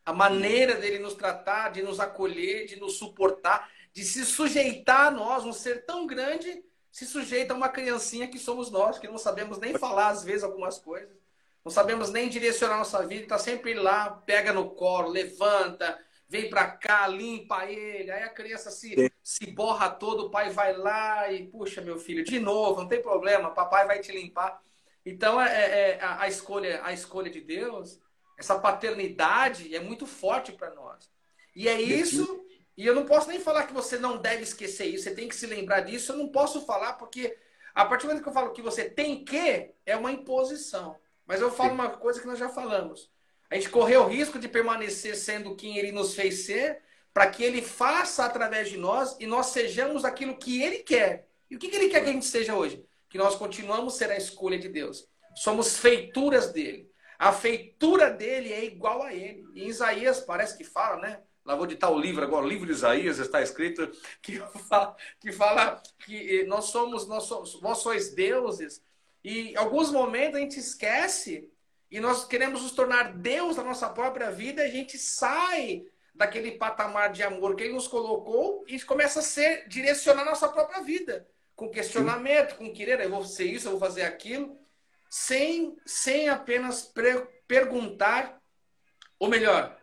a 0.07 0.13
maneira 0.13 0.75
dele 0.75 0.99
nos 0.99 1.15
tratar, 1.15 1.69
de 1.69 1.83
nos 1.83 1.99
acolher, 1.99 2.65
de 2.65 2.79
nos 2.79 2.93
suportar, 2.93 3.69
de 3.91 4.05
se 4.05 4.25
sujeitar 4.25 5.07
a 5.07 5.11
nós, 5.11 5.43
um 5.43 5.51
ser 5.51 5.85
tão 5.85 6.07
grande 6.07 6.63
se 6.89 7.05
sujeita 7.05 7.53
a 7.53 7.57
uma 7.57 7.67
criancinha 7.67 8.29
que 8.29 8.39
somos 8.39 8.71
nós, 8.71 8.97
que 8.97 9.07
não 9.09 9.17
sabemos 9.17 9.59
nem 9.59 9.77
falar 9.77 10.07
às 10.07 10.23
vezes 10.23 10.45
algumas 10.45 10.79
coisas, 10.79 11.13
não 11.61 11.69
sabemos 11.69 12.09
nem 12.09 12.29
direcionar 12.29 12.77
nossa 12.77 13.05
vida, 13.05 13.23
está 13.23 13.37
sempre 13.37 13.73
lá, 13.73 14.09
pega 14.25 14.53
no 14.53 14.69
colo, 14.69 15.09
levanta, 15.09 15.99
vem 16.29 16.49
para 16.49 16.71
cá, 16.71 17.05
limpa 17.05 17.65
ele, 17.65 18.09
aí 18.09 18.23
a 18.23 18.29
criança 18.29 18.71
se, 18.71 19.11
se 19.21 19.47
borra 19.47 19.89
todo, 19.89 20.27
o 20.27 20.29
pai 20.29 20.51
vai 20.51 20.71
lá 20.71 21.29
e 21.29 21.47
puxa 21.47 21.81
meu 21.81 21.99
filho, 21.99 22.23
de 22.23 22.39
novo, 22.39 22.79
não 22.79 22.87
tem 22.87 23.01
problema, 23.01 23.51
papai 23.51 23.85
vai 23.85 23.99
te 23.99 24.13
limpar. 24.13 24.61
Então 25.05 25.41
é, 25.41 25.49
é, 25.49 25.89
é 25.89 26.01
a, 26.01 26.21
a 26.21 26.27
escolha, 26.29 26.79
a 26.81 26.93
escolha 26.93 27.29
de 27.29 27.41
Deus 27.41 27.99
essa 28.37 28.59
paternidade 28.59 29.75
é 29.75 29.79
muito 29.79 30.05
forte 30.05 30.51
para 30.51 30.73
nós. 30.73 31.09
E 31.55 31.67
é 31.67 31.81
isso, 31.81 32.45
e 32.77 32.85
eu 32.85 32.93
não 32.93 33.05
posso 33.05 33.27
nem 33.27 33.39
falar 33.39 33.63
que 33.63 33.73
você 33.73 33.97
não 33.97 34.17
deve 34.17 34.43
esquecer 34.43 34.85
isso, 34.85 35.05
você 35.05 35.15
tem 35.15 35.27
que 35.27 35.35
se 35.35 35.47
lembrar 35.47 35.81
disso. 35.81 36.11
Eu 36.11 36.17
não 36.17 36.29
posso 36.29 36.65
falar 36.65 36.93
porque 36.93 37.35
a 37.73 37.85
partir 37.85 38.03
do 38.03 38.09
momento 38.09 38.23
que 38.23 38.29
eu 38.29 38.33
falo 38.33 38.53
que 38.53 38.61
você 38.61 38.89
tem 38.89 39.23
que, 39.25 39.71
é 39.85 39.95
uma 39.95 40.11
imposição. 40.11 40.97
Mas 41.25 41.41
eu 41.41 41.51
falo 41.51 41.73
uma 41.73 41.89
coisa 41.89 42.21
que 42.21 42.27
nós 42.27 42.39
já 42.39 42.49
falamos. 42.49 43.11
A 43.49 43.55
gente 43.55 43.69
correu 43.69 44.03
o 44.03 44.07
risco 44.07 44.39
de 44.39 44.47
permanecer 44.47 45.15
sendo 45.15 45.55
quem 45.55 45.77
ele 45.77 45.91
nos 45.91 46.13
fez 46.13 46.45
ser, 46.45 46.81
para 47.13 47.29
que 47.29 47.43
ele 47.43 47.61
faça 47.61 48.25
através 48.25 48.69
de 48.69 48.77
nós 48.77 49.15
e 49.19 49.25
nós 49.25 49.47
sejamos 49.47 50.05
aquilo 50.05 50.37
que 50.37 50.61
ele 50.61 50.77
quer. 50.79 51.27
E 51.49 51.55
o 51.55 51.59
que, 51.59 51.69
que 51.69 51.75
ele 51.75 51.89
quer 51.89 52.03
que 52.03 52.09
a 52.09 52.13
gente 52.13 52.25
seja 52.25 52.55
hoje? 52.55 52.85
Que 53.09 53.17
nós 53.17 53.35
continuamos 53.35 53.95
a 53.95 53.97
ser 53.97 54.11
a 54.11 54.17
escolha 54.17 54.59
de 54.59 54.69
Deus. 54.69 55.07
Somos 55.35 55.77
feituras 55.77 56.51
dele. 56.51 56.86
A 57.17 57.31
feitura 57.31 58.11
dele 58.11 58.53
é 58.53 58.63
igual 58.63 59.01
a 59.01 59.13
ele. 59.13 59.45
Em 59.55 59.67
Isaías 59.67 60.19
parece 60.19 60.57
que 60.57 60.63
fala, 60.63 61.01
né? 61.01 61.19
Lá 61.43 61.55
vou 61.55 61.65
editar 61.65 61.89
o 61.89 61.97
livro 61.97 62.23
agora, 62.23 62.45
o 62.45 62.49
livro 62.49 62.65
de 62.65 62.73
Isaías 62.73 63.19
está 63.19 63.41
escrito 63.41 63.89
que 64.21 64.37
fala 64.67 64.95
que, 65.19 65.31
fala 65.31 65.81
que 66.05 66.43
nós 66.43 66.65
somos, 66.65 67.07
nós 67.07 67.23
somos, 67.23 67.59
vós 67.61 67.77
sois 67.77 68.13
deuses. 68.13 68.83
E 69.23 69.51
em 69.51 69.55
alguns 69.55 69.89
momentos 69.89 70.35
a 70.35 70.41
gente 70.41 70.59
esquece 70.59 71.49
e 71.89 72.01
nós 72.01 72.25
queremos 72.25 72.61
nos 72.61 72.73
tornar 72.73 73.13
Deus 73.13 73.55
na 73.55 73.63
nossa 73.63 73.89
própria 73.89 74.29
vida, 74.29 74.61
a 74.61 74.67
gente 74.67 74.97
sai 74.97 75.85
daquele 76.13 76.51
patamar 76.51 77.11
de 77.13 77.23
amor 77.23 77.55
que 77.55 77.63
ele 77.63 77.73
nos 77.73 77.87
colocou 77.87 78.65
e 78.67 78.79
começa 78.81 79.19
a 79.19 79.23
ser 79.23 79.67
direcionar 79.69 80.23
a 80.23 80.31
nossa 80.31 80.49
própria 80.49 80.81
vida, 80.81 81.25
com 81.55 81.69
questionamento, 81.69 82.57
com 82.57 82.73
querer, 82.73 82.99
eu 82.99 83.09
vou 83.09 83.23
ser 83.23 83.45
isso, 83.45 83.67
eu 83.67 83.71
vou 83.71 83.79
fazer 83.79 84.01
aquilo 84.01 84.59
sem, 85.09 85.75
sem 85.85 86.29
apenas 86.29 86.91
perguntar, 87.47 88.41
ou 89.19 89.29
melhor, 89.29 89.77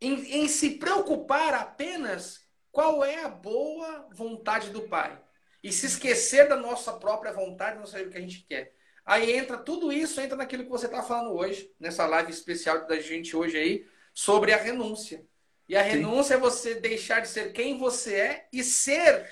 em, 0.00 0.42
em 0.42 0.48
se 0.48 0.78
preocupar 0.78 1.54
apenas 1.54 2.46
qual 2.70 3.04
é 3.04 3.24
a 3.24 3.28
boa 3.28 4.08
vontade 4.12 4.70
do 4.70 4.82
Pai. 4.82 5.20
E 5.62 5.72
se 5.72 5.86
esquecer 5.86 6.48
da 6.48 6.56
nossa 6.56 6.92
própria 6.92 7.32
vontade, 7.32 7.78
não 7.78 7.86
saber 7.86 8.06
o 8.06 8.10
que 8.10 8.18
a 8.18 8.20
gente 8.20 8.46
quer. 8.46 8.72
Aí 9.04 9.32
entra 9.32 9.56
tudo 9.56 9.90
isso, 9.90 10.20
entra 10.20 10.36
naquilo 10.36 10.64
que 10.64 10.70
você 10.70 10.86
está 10.86 11.02
falando 11.02 11.32
hoje, 11.32 11.74
nessa 11.80 12.06
live 12.06 12.30
especial 12.30 12.86
da 12.86 13.00
gente 13.00 13.34
hoje 13.34 13.56
aí, 13.56 13.86
sobre 14.12 14.52
a 14.52 14.56
renúncia. 14.56 15.26
E 15.66 15.74
a 15.74 15.82
renúncia 15.82 16.36
Sim. 16.36 16.40
é 16.42 16.44
você 16.44 16.74
deixar 16.74 17.20
de 17.20 17.28
ser 17.28 17.52
quem 17.52 17.78
você 17.78 18.14
é 18.14 18.48
e 18.52 18.62
ser 18.62 19.26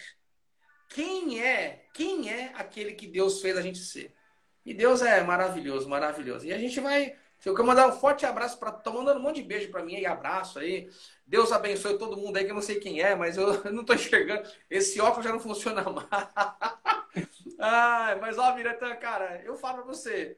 quem 0.88 1.42
é, 1.42 1.84
quem 1.92 2.30
é 2.32 2.52
aquele 2.54 2.92
que 2.92 3.06
Deus 3.06 3.40
fez 3.42 3.56
a 3.56 3.60
gente 3.60 3.78
ser. 3.78 4.15
E 4.66 4.74
Deus 4.74 5.00
é 5.00 5.22
maravilhoso, 5.22 5.88
maravilhoso. 5.88 6.44
E 6.44 6.52
a 6.52 6.58
gente 6.58 6.80
vai 6.80 7.16
eu 7.44 7.54
quero 7.54 7.66
mandar 7.66 7.86
um 7.86 7.92
forte 7.92 8.26
abraço 8.26 8.58
para. 8.58 8.72
Tô 8.72 8.92
mandando 8.92 9.20
um 9.20 9.22
monte 9.22 9.36
de 9.36 9.42
beijo 9.42 9.70
para 9.70 9.84
mim 9.84 9.94
aí, 9.94 10.04
abraço 10.04 10.58
aí. 10.58 10.90
Deus 11.24 11.52
abençoe 11.52 11.98
todo 11.98 12.16
mundo 12.16 12.36
aí, 12.36 12.44
que 12.44 12.50
eu 12.50 12.54
não 12.54 12.62
sei 12.62 12.80
quem 12.80 13.00
é, 13.00 13.14
mas 13.14 13.36
eu 13.36 13.62
não 13.72 13.84
tô 13.84 13.94
enxergando. 13.94 14.48
Esse 14.68 15.00
óculos 15.00 15.24
já 15.24 15.32
não 15.32 15.38
funciona 15.38 15.82
mais. 15.88 16.08
Ai, 17.58 18.16
mas 18.20 18.36
ó, 18.36 18.52
Miratã, 18.54 18.94
cara, 18.96 19.40
eu 19.44 19.56
falo 19.56 19.76
para 19.76 19.84
você. 19.84 20.36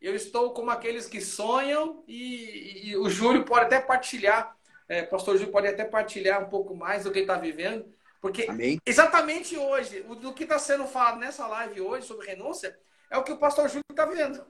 Eu 0.00 0.14
estou 0.14 0.52
como 0.52 0.70
aqueles 0.70 1.06
que 1.06 1.20
sonham 1.20 2.02
e, 2.08 2.16
e, 2.16 2.88
e 2.88 2.96
o 2.96 3.08
Júlio 3.08 3.44
pode 3.44 3.66
até 3.66 3.78
partilhar, 3.78 4.56
é, 4.88 5.02
pastor 5.02 5.36
Júlio 5.36 5.52
pode 5.52 5.68
até 5.68 5.84
partilhar 5.84 6.42
um 6.42 6.48
pouco 6.48 6.74
mais 6.74 7.04
do 7.04 7.12
que 7.12 7.18
ele 7.18 7.24
está 7.24 7.36
vivendo, 7.36 7.86
porque 8.20 8.46
Amém. 8.48 8.80
exatamente 8.84 9.56
hoje, 9.58 10.04
o, 10.08 10.14
do 10.14 10.32
que 10.32 10.44
está 10.44 10.58
sendo 10.58 10.86
falado 10.86 11.18
nessa 11.18 11.46
live 11.46 11.82
hoje 11.82 12.06
sobre 12.06 12.26
renúncia, 12.26 12.76
é 13.10 13.18
o 13.18 13.24
que 13.24 13.32
o 13.32 13.38
pastor 13.38 13.68
Júlio 13.68 13.84
está 13.90 14.06
vendo. 14.06 14.46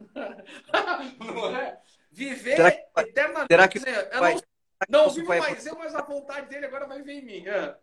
não 1.19 1.57
é? 1.57 1.81
Viver 2.13 2.57
será 2.57 2.71
que, 2.73 3.01
eternamente. 3.01 3.47
Será 3.51 3.69
que 3.69 3.79
eu 3.79 4.21
vai, 4.21 4.35
não, 4.89 5.07
não 5.07 5.11
vivo 5.11 5.33
é 5.33 5.39
mais 5.39 5.67
é... 5.67 5.71
eu, 5.71 5.79
mas 5.79 5.95
a 5.95 6.03
vontade 6.03 6.49
dele 6.49 6.67
agora 6.67 6.87
vai 6.87 7.03
vir 7.03 7.23
em 7.23 7.25
mim. 7.25 7.47
É. 7.47 7.77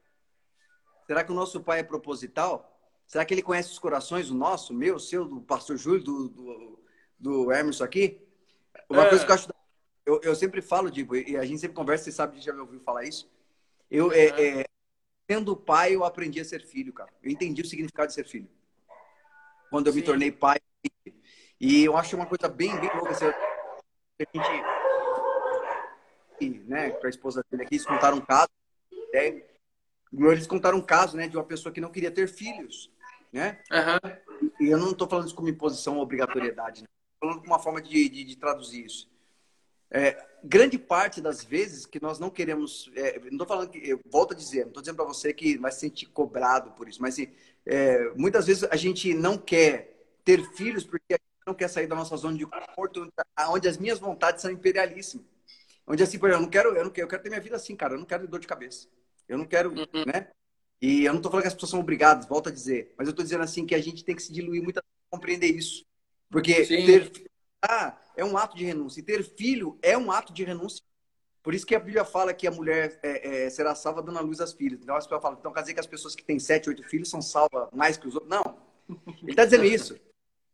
Será 1.05 1.23
que 1.23 1.31
o 1.31 1.35
nosso 1.35 1.61
pai 1.61 1.79
é 1.79 1.83
proposital? 1.83 2.77
Será 3.07 3.23
que 3.23 3.33
ele 3.33 3.41
conhece 3.41 3.71
os 3.71 3.79
corações, 3.79 4.29
o 4.29 4.35
nosso, 4.35 4.73
o 4.73 4.75
meu, 4.75 4.95
o 4.95 4.99
seu, 4.99 5.23
do 5.23 5.39
pastor 5.39 5.77
Júlio, 5.77 6.03
do, 6.03 6.27
do, 6.27 6.79
do 7.17 7.53
Emerson 7.53 7.85
aqui? 7.85 8.21
Uma 8.89 9.05
é. 9.05 9.09
coisa 9.09 9.25
que 9.25 9.31
eu 9.31 9.35
acho. 9.35 9.47
Eu, 10.05 10.21
eu 10.23 10.35
sempre 10.35 10.61
falo, 10.61 10.91
Digo, 10.91 11.15
e 11.15 11.37
a 11.37 11.45
gente 11.45 11.59
sempre 11.59 11.75
conversa, 11.75 12.05
você 12.05 12.11
sabe, 12.11 12.41
já 12.41 12.51
me 12.51 12.59
ouviu 12.59 12.79
falar 12.81 13.05
isso. 13.05 13.29
Eu, 13.89 14.11
é, 14.11 14.59
é, 14.59 14.65
sendo 15.29 15.55
pai, 15.55 15.95
eu 15.95 16.03
aprendi 16.03 16.39
a 16.39 16.45
ser 16.45 16.61
filho, 16.65 16.91
cara. 16.91 17.09
Eu 17.23 17.31
entendi 17.31 17.61
o 17.61 17.65
significado 17.65 18.07
de 18.07 18.13
ser 18.13 18.25
filho. 18.25 18.49
Quando 19.69 19.87
eu 19.87 19.93
Sim. 19.93 19.99
me 19.99 20.05
tornei 20.05 20.31
pai. 20.31 20.57
E 21.59 21.83
eu 21.83 21.97
acho 21.97 22.15
uma 22.15 22.25
coisa 22.25 22.47
bem, 22.47 22.75
bem 22.79 22.89
louca. 22.93 23.11
Assim, 23.11 23.25
a 23.25 23.33
gente, 26.39 26.59
né, 26.65 26.91
para 26.91 27.07
a 27.07 27.09
esposa 27.09 27.43
dele 27.49 27.63
aqui, 27.63 27.75
eles 27.75 27.85
contaram 27.85 28.17
um 28.17 28.21
caso, 28.21 28.49
né, 29.13 29.41
eles 30.11 30.47
contaram 30.47 30.77
um 30.77 30.81
caso, 30.81 31.17
né, 31.17 31.27
de 31.27 31.35
uma 31.35 31.43
pessoa 31.43 31.73
que 31.73 31.81
não 31.81 31.91
queria 31.91 32.11
ter 32.11 32.27
filhos, 32.27 32.91
né? 33.31 33.59
Uhum. 33.71 34.51
E 34.59 34.67
eu 34.67 34.77
não 34.77 34.91
estou 34.91 35.07
falando 35.07 35.27
isso 35.27 35.35
como 35.35 35.49
imposição 35.49 35.97
ou 35.97 36.03
obrigatoriedade, 36.03 36.81
né? 36.81 36.87
falando 37.19 37.39
como 37.39 37.51
uma 37.51 37.59
forma 37.59 37.81
de, 37.81 38.09
de, 38.09 38.23
de 38.23 38.35
traduzir 38.35 38.85
isso. 38.85 39.09
É, 39.89 40.23
grande 40.43 40.77
parte 40.77 41.21
das 41.21 41.43
vezes 41.43 41.85
que 41.85 42.01
nós 42.01 42.19
não 42.19 42.29
queremos, 42.29 42.91
é, 42.95 43.19
não 43.19 43.31
estou 43.31 43.47
falando 43.47 43.69
que, 43.69 43.79
eu 43.79 43.99
volto 44.09 44.33
a 44.33 44.35
dizer, 44.35 44.61
não 44.61 44.67
estou 44.67 44.81
dizendo 44.81 44.97
para 44.97 45.05
você 45.05 45.33
que 45.33 45.57
vai 45.57 45.71
se 45.71 45.79
sentir 45.79 46.07
cobrado 46.07 46.71
por 46.71 46.89
isso, 46.89 47.01
mas 47.01 47.13
assim, 47.13 47.31
é, 47.65 48.09
muitas 48.15 48.45
vezes 48.45 48.63
a 48.65 48.75
gente 48.75 49.13
não 49.13 49.37
quer 49.37 49.97
ter 50.25 50.43
filhos 50.53 50.83
porque 50.83 51.17
não 51.47 51.53
quer 51.53 51.67
sair 51.67 51.87
da 51.87 51.95
nossa 51.95 52.15
zona 52.15 52.37
de 52.37 52.45
conforto, 52.45 53.11
onde 53.49 53.67
as 53.67 53.77
minhas 53.77 53.99
vontades 53.99 54.41
são 54.41 54.51
imperialíssimas. 54.51 55.25
Onde 55.87 56.03
assim, 56.03 56.19
por 56.19 56.29
exemplo, 56.29 56.43
eu 56.43 56.45
não 56.45 56.51
quero, 56.51 56.75
eu 56.75 56.83
não 56.83 56.91
quero, 56.91 57.05
eu 57.05 57.09
quero 57.09 57.23
ter 57.23 57.29
minha 57.29 57.41
vida 57.41 57.55
assim, 57.55 57.75
cara, 57.75 57.93
eu 57.93 57.99
não 57.99 58.05
quero 58.05 58.27
dor 58.27 58.39
de 58.39 58.47
cabeça. 58.47 58.87
Eu 59.27 59.37
não 59.37 59.45
quero, 59.45 59.69
uhum. 59.69 60.05
né? 60.05 60.29
E 60.81 61.05
eu 61.05 61.13
não 61.13 61.19
estou 61.19 61.31
falando 61.31 61.43
que 61.43 61.47
as 61.47 61.53
pessoas 61.53 61.71
são 61.71 61.79
obrigadas, 61.79 62.27
volto 62.27 62.49
a 62.49 62.51
dizer, 62.51 62.93
mas 62.97 63.07
eu 63.07 63.11
estou 63.11 63.23
dizendo 63.23 63.43
assim 63.43 63.65
que 63.65 63.73
a 63.73 63.81
gente 63.81 64.03
tem 64.03 64.15
que 64.15 64.21
se 64.21 64.31
diluir 64.31 64.61
muito 64.61 64.75
para 64.75 64.83
compreender 65.09 65.47
isso. 65.47 65.85
Porque 66.29 66.65
Sim. 66.65 66.85
ter 66.85 67.11
ah, 67.61 67.97
é 68.15 68.23
um 68.23 68.37
ato 68.37 68.55
de 68.55 68.65
renúncia. 68.65 68.99
E 68.99 69.03
ter 69.03 69.23
filho 69.23 69.79
é 69.81 69.97
um 69.97 70.11
ato 70.11 70.33
de 70.33 70.43
renúncia. 70.43 70.83
Por 71.41 71.53
isso 71.53 71.65
que 71.65 71.75
a 71.75 71.79
Bíblia 71.79 72.03
fala 72.03 72.33
que 72.33 72.45
a 72.45 72.51
mulher 72.51 72.99
é, 73.01 73.45
é, 73.45 73.49
será 73.49 73.73
salva 73.73 74.03
dando 74.03 74.19
a 74.19 74.21
luz 74.21 74.41
às 74.41 74.53
filhas. 74.53 74.81
Então, 74.81 74.95
as 74.95 75.05
pessoas 75.05 75.21
falam, 75.21 75.37
então 75.39 75.53
quer 75.53 75.61
dizer 75.61 75.73
que 75.73 75.79
as 75.79 75.87
pessoas 75.87 76.13
que 76.13 76.23
têm 76.23 76.39
sete, 76.39 76.69
oito 76.69 76.83
filhos 76.83 77.09
são 77.09 77.21
salvas 77.21 77.69
mais 77.71 77.97
que 77.97 78.07
os 78.07 78.15
outros? 78.15 78.29
Não. 78.29 78.57
Ele 79.23 79.31
está 79.31 79.45
dizendo 79.45 79.63
isso. 79.63 79.97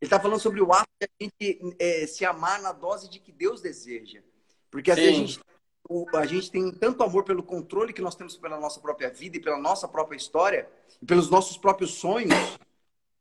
Ele 0.04 0.08
está 0.08 0.20
falando 0.20 0.41
sobre 0.41 0.62
o 0.62 0.74
ato 0.74 0.89
de 0.99 1.08
a 1.08 1.24
gente 1.24 1.76
é, 1.80 2.06
se 2.06 2.26
amar 2.26 2.62
na 2.62 2.74
dose 2.74 3.10
de 3.10 3.20
que 3.20 3.32
Deus 3.32 3.62
deseja. 3.62 4.22
Porque 4.70 4.91
às 4.91 4.97
Sim. 4.99 5.06
vezes 5.06 5.18
a 5.18 5.26
gente, 5.26 5.39
o, 5.88 6.18
a 6.18 6.26
gente 6.26 6.51
tem 6.51 6.72
tanto 6.74 7.01
amor 7.04 7.24
pelo 7.24 7.41
controle 7.41 7.93
que 7.93 8.01
nós 8.01 8.14
temos 8.14 8.36
pela 8.36 8.60
nossa 8.60 8.82
própria 8.82 9.10
vida 9.10 9.38
e 9.38 9.39
pela 9.39 9.58
nossa 9.58 9.88
própria 9.88 10.18
história, 10.18 10.70
e 11.01 11.06
pelos 11.06 11.30
nossos 11.30 11.56
próprios 11.56 11.91
sonhos, 11.91 12.34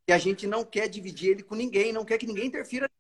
que 0.04 0.12
a 0.12 0.18
gente 0.18 0.44
não 0.44 0.64
quer 0.64 0.88
dividir 0.88 1.30
ele 1.30 1.44
com 1.44 1.54
ninguém, 1.54 1.92
não 1.92 2.04
quer 2.04 2.18
que 2.18 2.26
ninguém 2.26 2.48
interfira. 2.48 2.90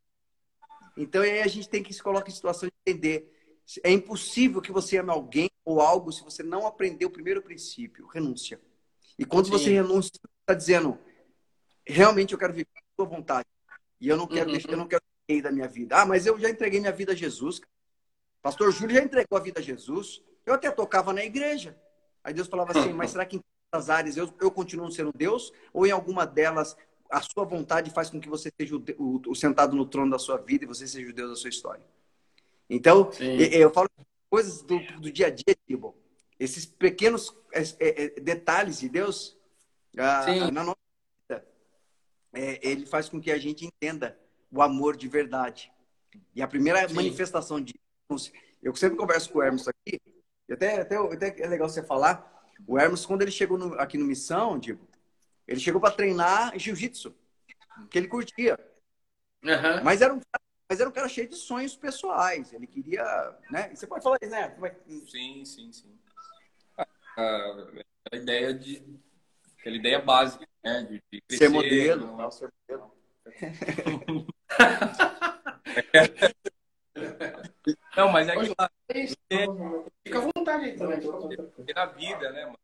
Então 0.96 1.20
aí 1.20 1.40
a 1.40 1.48
gente 1.48 1.68
tem 1.68 1.82
que 1.82 1.92
se 1.92 2.00
colocar 2.00 2.30
em 2.30 2.32
situação 2.32 2.68
de 2.68 2.74
entender. 2.86 3.36
É 3.82 3.90
impossível 3.90 4.62
que 4.62 4.70
você 4.70 4.98
ame 4.98 5.10
alguém 5.10 5.50
ou 5.64 5.80
algo 5.80 6.12
se 6.12 6.22
você 6.22 6.44
não 6.44 6.68
aprender 6.68 7.04
o 7.04 7.10
primeiro 7.10 7.42
princípio, 7.42 8.06
renúncia. 8.06 8.60
E 9.18 9.24
quando 9.24 9.46
Sim. 9.46 9.50
você 9.50 9.70
renuncia, 9.72 10.12
está 10.40 10.54
dizendo, 10.54 10.96
realmente 11.84 12.32
eu 12.32 12.38
quero 12.38 12.52
viver 12.52 12.68
a 12.76 12.94
sua 12.94 13.06
vontade. 13.06 13.44
E 14.02 14.08
eu 14.08 14.16
não 14.16 14.26
quero 14.26 14.46
uhum. 14.46 14.52
deixar, 14.52 14.72
eu 14.72 14.76
não 14.76 14.88
quero 14.88 15.00
rei 15.28 15.40
da 15.40 15.52
minha 15.52 15.68
vida. 15.68 15.96
Ah, 15.96 16.04
mas 16.04 16.26
eu 16.26 16.36
já 16.36 16.50
entreguei 16.50 16.80
minha 16.80 16.90
vida 16.92 17.12
a 17.12 17.14
Jesus. 17.14 17.60
Pastor 18.42 18.72
Júlio 18.72 18.96
já 18.96 19.02
entregou 19.02 19.38
a 19.38 19.40
vida 19.40 19.60
a 19.60 19.62
Jesus. 19.62 20.20
Eu 20.44 20.54
até 20.54 20.68
tocava 20.72 21.12
na 21.12 21.24
igreja. 21.24 21.78
Aí 22.24 22.34
Deus 22.34 22.48
falava 22.48 22.76
assim, 22.76 22.92
mas 22.92 23.12
será 23.12 23.24
que 23.24 23.36
em 23.36 23.40
todas 23.70 23.84
as 23.84 23.90
áreas 23.90 24.16
eu, 24.16 24.28
eu 24.40 24.50
continuo 24.50 24.90
sendo 24.90 25.12
Deus? 25.12 25.52
Ou 25.72 25.86
em 25.86 25.92
alguma 25.92 26.26
delas 26.26 26.76
a 27.08 27.22
sua 27.22 27.44
vontade 27.44 27.92
faz 27.92 28.10
com 28.10 28.20
que 28.20 28.28
você 28.28 28.50
seja 28.60 28.74
o, 28.74 28.84
o, 28.98 29.22
o 29.28 29.34
sentado 29.36 29.76
no 29.76 29.86
trono 29.86 30.10
da 30.10 30.18
sua 30.18 30.36
vida 30.36 30.64
e 30.64 30.66
você 30.66 30.84
seja 30.84 31.08
o 31.08 31.12
Deus 31.12 31.30
da 31.30 31.36
sua 31.36 31.50
história? 31.50 31.84
Então, 32.68 33.08
eu, 33.20 33.60
eu 33.60 33.70
falo 33.70 33.88
coisas 34.28 34.62
do, 34.62 34.80
do, 34.98 35.12
dia 35.12 35.28
a 35.28 35.30
dia, 35.30 35.54
tipo, 35.64 35.94
esses 36.40 36.66
pequenos 36.66 37.32
é, 37.52 37.62
é 37.78 38.20
detalhes 38.20 38.80
de 38.80 38.88
Deus 38.88 39.36
ah, 39.96 40.50
na 40.50 40.64
nossa 40.64 40.78
é, 42.32 42.60
ele 42.66 42.86
faz 42.86 43.08
com 43.08 43.20
que 43.20 43.30
a 43.30 43.38
gente 43.38 43.66
entenda 43.66 44.18
o 44.50 44.62
amor 44.62 44.96
de 44.96 45.08
verdade. 45.08 45.72
E 46.34 46.42
a 46.42 46.48
primeira 46.48 46.88
Sim. 46.88 46.94
manifestação 46.94 47.60
de 47.60 47.74
eu 48.62 48.74
sempre 48.76 48.96
converso 48.96 49.30
com 49.30 49.38
o 49.38 49.42
Hermes 49.42 49.66
aqui, 49.66 50.00
e 50.48 50.52
até, 50.52 50.80
até, 50.80 50.96
até 50.96 51.42
é 51.42 51.48
legal 51.48 51.68
você 51.68 51.82
falar, 51.82 52.50
o 52.66 52.78
Hermes, 52.78 53.06
quando 53.06 53.22
ele 53.22 53.30
chegou 53.30 53.58
no, 53.58 53.74
aqui 53.80 53.96
no 53.96 54.04
Missão, 54.04 54.60
tipo, 54.60 54.86
ele 55.48 55.58
chegou 55.58 55.80
para 55.80 55.94
treinar 55.94 56.56
jiu-jitsu, 56.58 57.14
que 57.90 57.98
ele 57.98 58.06
curtia. 58.06 58.58
Uhum. 59.42 59.82
Mas, 59.82 60.00
era 60.00 60.14
um, 60.14 60.20
mas 60.68 60.78
era 60.78 60.88
um 60.88 60.92
cara 60.92 61.08
cheio 61.08 61.28
de 61.28 61.36
sonhos 61.36 61.74
pessoais. 61.74 62.52
Ele 62.52 62.66
queria. 62.66 63.02
Né? 63.50 63.74
Você 63.74 63.86
pode 63.86 64.04
falar 64.04 64.18
isso, 64.22 64.30
né? 64.30 64.54
Sim, 65.08 65.44
sim, 65.44 65.72
sim. 65.72 65.98
Ah, 67.16 67.66
a 68.12 68.16
ideia 68.16 68.54
de. 68.54 68.82
Aquela 69.58 69.76
ideia 69.76 70.00
básica 70.00 70.46
né? 70.62 70.82
De, 70.82 71.02
de 71.12 71.20
crescer, 71.22 71.46
ser 71.46 71.48
modelo. 71.48 72.16
Não, 72.16 72.30
ser 72.30 72.52
modelo. 72.68 72.92
não, 77.96 78.08
mas 78.10 78.28
é 78.28 78.36
que 78.36 78.54
Fica 80.04 80.18
à 80.18 80.20
vontade 80.20 80.64
aí 80.64 80.76
também. 80.76 81.00
Ter 81.66 81.78
a 81.78 81.86
vida, 81.86 82.30
né, 82.32 82.44
mano? 82.46 82.58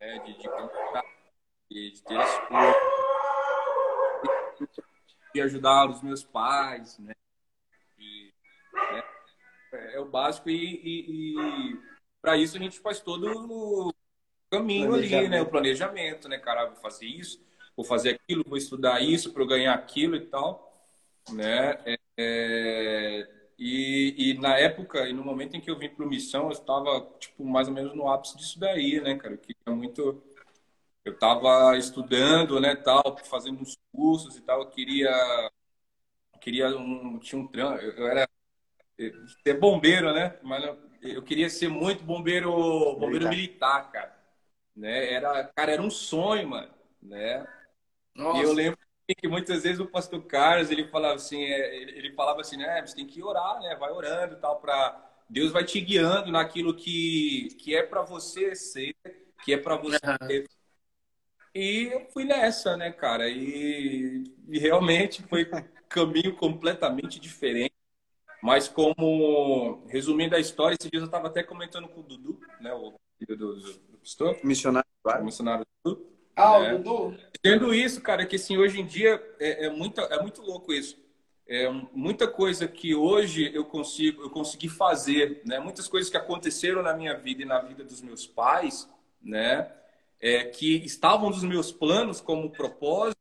É, 0.00 0.18
de, 0.18 0.36
de 0.36 0.48
cantar, 0.48 1.04
de, 1.70 1.92
de 1.92 2.02
ter 2.02 2.20
esforço, 2.20 2.80
de 5.34 5.40
ajudar 5.40 5.88
os 5.88 6.02
meus 6.02 6.22
pais, 6.24 6.98
né? 6.98 7.14
E, 7.98 8.32
né? 8.72 9.02
É, 9.72 9.96
é 9.96 10.00
o 10.00 10.04
básico 10.04 10.50
e, 10.50 10.54
e, 10.54 11.36
e 11.36 11.80
para 12.20 12.36
isso 12.36 12.56
a 12.56 12.60
gente 12.60 12.80
faz 12.80 13.00
todo 13.00 13.26
o 13.26 13.92
caminho 14.58 14.94
ali, 14.94 15.28
né? 15.28 15.40
O 15.42 15.46
planejamento, 15.46 16.28
né, 16.28 16.38
cara? 16.38 16.66
Vou 16.66 16.76
fazer 16.76 17.06
isso, 17.06 17.44
vou 17.76 17.84
fazer 17.84 18.10
aquilo, 18.10 18.44
vou 18.46 18.56
estudar 18.56 19.00
isso 19.00 19.32
para 19.32 19.44
ganhar 19.44 19.74
aquilo 19.74 20.16
e 20.16 20.26
tal, 20.26 20.72
né? 21.30 21.78
É, 21.84 21.98
é, 22.16 23.28
e, 23.58 24.14
e, 24.30 24.38
na 24.38 24.56
época, 24.58 25.08
e 25.08 25.12
no 25.12 25.24
momento 25.24 25.56
em 25.56 25.60
que 25.60 25.70
eu 25.70 25.78
vim 25.78 25.88
para 25.88 26.06
missão, 26.06 26.44
eu 26.44 26.52
estava, 26.52 27.00
tipo, 27.18 27.44
mais 27.44 27.68
ou 27.68 27.74
menos 27.74 27.94
no 27.94 28.08
ápice 28.08 28.36
disso 28.36 28.58
daí, 28.58 29.00
né, 29.00 29.16
cara? 29.16 29.34
Eu 29.34 29.38
queria 29.38 29.74
muito... 29.74 30.22
Eu 31.04 31.12
estava 31.12 31.76
estudando, 31.76 32.58
né, 32.58 32.74
tal, 32.74 33.16
fazendo 33.24 33.60
uns 33.60 33.76
cursos 33.92 34.36
e 34.36 34.40
tal, 34.42 34.60
eu 34.60 34.66
queria... 34.68 35.12
queria 36.40 36.68
um... 36.76 37.18
Tinha 37.18 37.40
um 37.40 37.46
trampo, 37.46 37.80
eu 37.82 38.06
era... 38.06 38.28
Ser 39.42 39.54
bombeiro, 39.58 40.12
né? 40.12 40.38
Mas 40.42 40.64
eu 41.02 41.22
queria 41.22 41.50
ser 41.50 41.68
muito 41.68 42.04
bombeiro, 42.04 42.50
bombeiro 42.96 43.28
militar, 43.28 43.90
cara 43.90 44.13
né? 44.76 45.12
Era, 45.12 45.44
cara, 45.44 45.72
era 45.72 45.82
um 45.82 45.90
sonho, 45.90 46.48
mano, 46.48 46.72
né? 47.02 47.46
Nossa. 48.14 48.38
E 48.38 48.42
eu 48.42 48.52
lembro 48.52 48.78
que 49.18 49.28
muitas 49.28 49.62
vezes 49.62 49.80
o 49.80 49.86
pastor 49.86 50.22
Carlos, 50.24 50.70
ele 50.70 50.88
falava 50.88 51.14
assim, 51.14 51.44
é, 51.44 51.76
ele 51.76 52.12
falava 52.14 52.40
assim, 52.40 52.56
né, 52.56 52.84
você 52.84 52.96
tem 52.96 53.06
que 53.06 53.22
orar, 53.22 53.60
né? 53.60 53.76
Vai 53.76 53.92
orando 53.92 54.34
e 54.34 54.40
tal 54.40 54.60
para 54.60 55.12
Deus 55.28 55.52
vai 55.52 55.64
te 55.64 55.80
guiando 55.80 56.32
naquilo 56.32 56.74
que 56.74 57.48
que 57.60 57.76
é 57.76 57.82
para 57.82 58.02
você 58.02 58.54
ser, 58.54 58.94
que 59.44 59.52
é 59.52 59.58
para 59.58 59.76
você 59.76 59.98
ter. 60.26 60.48
E 61.54 61.90
eu 61.92 62.06
fui 62.06 62.24
nessa, 62.24 62.76
né, 62.76 62.90
cara? 62.90 63.28
E, 63.28 64.24
e 64.48 64.58
realmente 64.58 65.22
foi 65.22 65.48
caminho 65.88 66.34
completamente 66.36 67.20
diferente. 67.20 67.74
Mas 68.42 68.68
como, 68.68 69.86
resumindo 69.86 70.36
a 70.36 70.40
história, 70.40 70.76
esses 70.78 70.90
dias 70.90 71.02
eu 71.02 71.06
estava 71.06 71.28
até 71.28 71.42
comentando 71.42 71.88
com 71.88 72.00
o 72.00 72.02
Dudu, 72.02 72.38
né, 72.60 72.74
o 72.74 72.94
filho 73.18 73.38
do, 73.38 73.56
do, 74.04 74.24
do 74.24 74.34
pastor. 74.34 74.36
Missionário, 74.44 74.88
claro. 75.02 75.24
Missionário 75.24 75.66
Dudu. 75.84 76.06
Ah, 76.36 76.58
o 76.58 76.78
Dudu? 76.78 77.18
Tendo 77.42 77.74
isso, 77.74 78.00
cara, 78.00 78.26
que 78.26 78.36
assim, 78.36 78.56
hoje 78.56 78.80
em 78.80 78.86
dia 78.86 79.22
é, 79.40 79.66
é, 79.66 79.70
muito, 79.70 80.00
é 80.00 80.20
muito 80.20 80.42
louco 80.42 80.72
isso. 80.72 81.02
É 81.46 81.68
muita 81.92 82.26
coisa 82.26 82.66
que 82.66 82.94
hoje 82.94 83.50
eu 83.54 83.66
consigo, 83.66 84.22
eu 84.22 84.30
consegui 84.30 84.68
fazer, 84.68 85.42
né? 85.44 85.58
Muitas 85.58 85.86
coisas 85.86 86.10
que 86.10 86.16
aconteceram 86.16 86.82
na 86.82 86.94
minha 86.94 87.14
vida 87.14 87.42
e 87.42 87.44
na 87.44 87.60
vida 87.60 87.84
dos 87.84 88.00
meus 88.00 88.26
pais, 88.26 88.88
né? 89.22 89.70
É, 90.20 90.44
que 90.44 90.76
estavam 90.76 91.28
nos 91.28 91.44
meus 91.44 91.70
planos 91.70 92.18
como 92.18 92.48
propósito, 92.48 93.18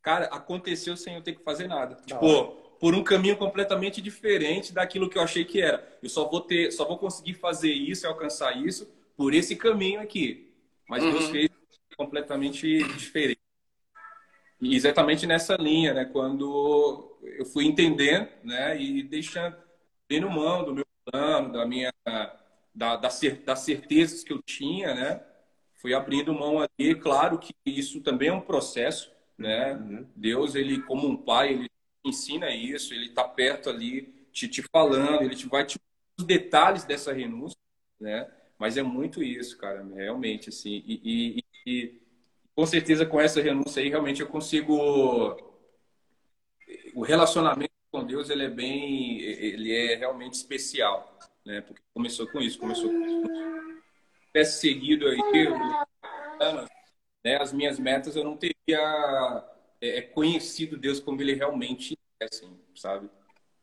cara, 0.00 0.26
aconteceu 0.26 0.96
sem 0.96 1.16
eu 1.16 1.22
ter 1.22 1.32
que 1.32 1.42
fazer 1.42 1.66
nada. 1.66 1.96
Tipo, 2.06 2.52
por 2.78 2.94
um 2.94 3.02
caminho 3.02 3.36
completamente 3.36 4.00
diferente 4.00 4.72
daquilo 4.72 5.10
que 5.10 5.18
eu 5.18 5.22
achei 5.22 5.44
que 5.44 5.60
era. 5.60 5.84
Eu 6.00 6.08
só 6.08 6.28
vou 6.28 6.40
ter, 6.40 6.70
só 6.70 6.84
vou 6.84 6.96
conseguir 6.96 7.34
fazer 7.34 7.72
isso 7.72 8.06
e 8.06 8.08
alcançar 8.08 8.56
isso 8.56 8.88
por 9.18 9.34
esse 9.34 9.56
caminho 9.56 10.00
aqui. 10.00 10.54
Mas 10.88 11.02
Uhum. 11.02 11.10
Deus 11.10 11.28
fez 11.28 11.50
completamente 11.96 12.84
diferente. 12.94 13.40
E 14.60 14.76
exatamente 14.76 15.26
nessa 15.26 15.56
linha, 15.56 15.92
né? 15.92 16.04
Quando 16.04 17.18
eu 17.22 17.44
fui 17.44 17.64
entendendo, 17.64 18.28
né? 18.44 18.80
E 18.80 19.02
deixando, 19.02 19.56
tendo 20.06 20.30
mão 20.30 20.64
do 20.64 20.72
meu 20.72 20.86
plano, 21.04 21.52
da 21.52 21.66
minha, 21.66 21.92
da, 22.04 22.36
da 22.72 22.96
das 22.96 23.14
certezas 23.58 24.22
que 24.22 24.32
eu 24.32 24.40
tinha, 24.40 24.94
né? 24.94 25.20
Fui 25.74 25.92
abrindo 25.94 26.32
mão 26.32 26.60
ali. 26.60 26.94
Claro 26.94 27.38
que 27.38 27.52
isso 27.66 28.00
também 28.00 28.28
é 28.28 28.32
um 28.32 28.40
processo, 28.40 29.12
né? 29.36 29.76
Deus, 30.14 30.54
ele 30.54 30.80
como 30.82 31.08
um 31.08 31.16
pai, 31.16 31.54
ele 31.54 31.70
ensina 32.04 32.50
isso, 32.50 32.94
ele 32.94 33.06
está 33.06 33.24
perto 33.24 33.68
ali, 33.68 34.02
te, 34.32 34.46
te 34.48 34.62
falando, 34.72 35.22
ele 35.22 35.34
te 35.34 35.48
vai 35.48 35.66
te 35.66 35.76
os 36.18 36.24
detalhes 36.24 36.84
dessa 36.84 37.12
renúncia, 37.12 37.58
né? 38.00 38.28
Mas 38.58 38.76
é 38.76 38.82
muito 38.82 39.22
isso, 39.22 39.56
cara, 39.56 39.84
realmente, 39.94 40.48
assim. 40.48 40.82
E, 40.86 41.00
e- 41.04 41.44
e 41.66 42.00
com 42.54 42.66
certeza 42.66 43.06
com 43.06 43.20
essa 43.20 43.40
renúncia 43.40 43.80
aí, 43.82 43.88
realmente 43.88 44.20
eu 44.20 44.26
consigo. 44.26 45.36
O 46.94 47.02
relacionamento 47.02 47.70
com 47.90 48.04
Deus, 48.04 48.28
ele 48.30 48.44
é 48.44 48.50
bem. 48.50 49.20
Ele 49.20 49.72
é 49.72 49.94
realmente 49.94 50.34
especial, 50.34 51.18
né? 51.44 51.60
Porque 51.60 51.80
começou 51.94 52.26
com 52.26 52.40
isso, 52.40 52.58
começou 52.58 52.90
com. 52.90 53.08
Se 53.08 54.32
tivesse 54.32 54.60
seguido 54.60 55.06
aí, 55.06 55.18
né, 57.24 57.36
as 57.40 57.52
minhas 57.52 57.78
metas, 57.78 58.14
eu 58.16 58.24
não 58.24 58.36
teria 58.36 59.44
é, 59.80 60.02
conhecido 60.02 60.76
Deus 60.76 61.00
como 61.00 61.20
ele 61.20 61.34
realmente 61.34 61.96
é, 62.20 62.26
assim, 62.30 62.58
sabe? 62.74 63.08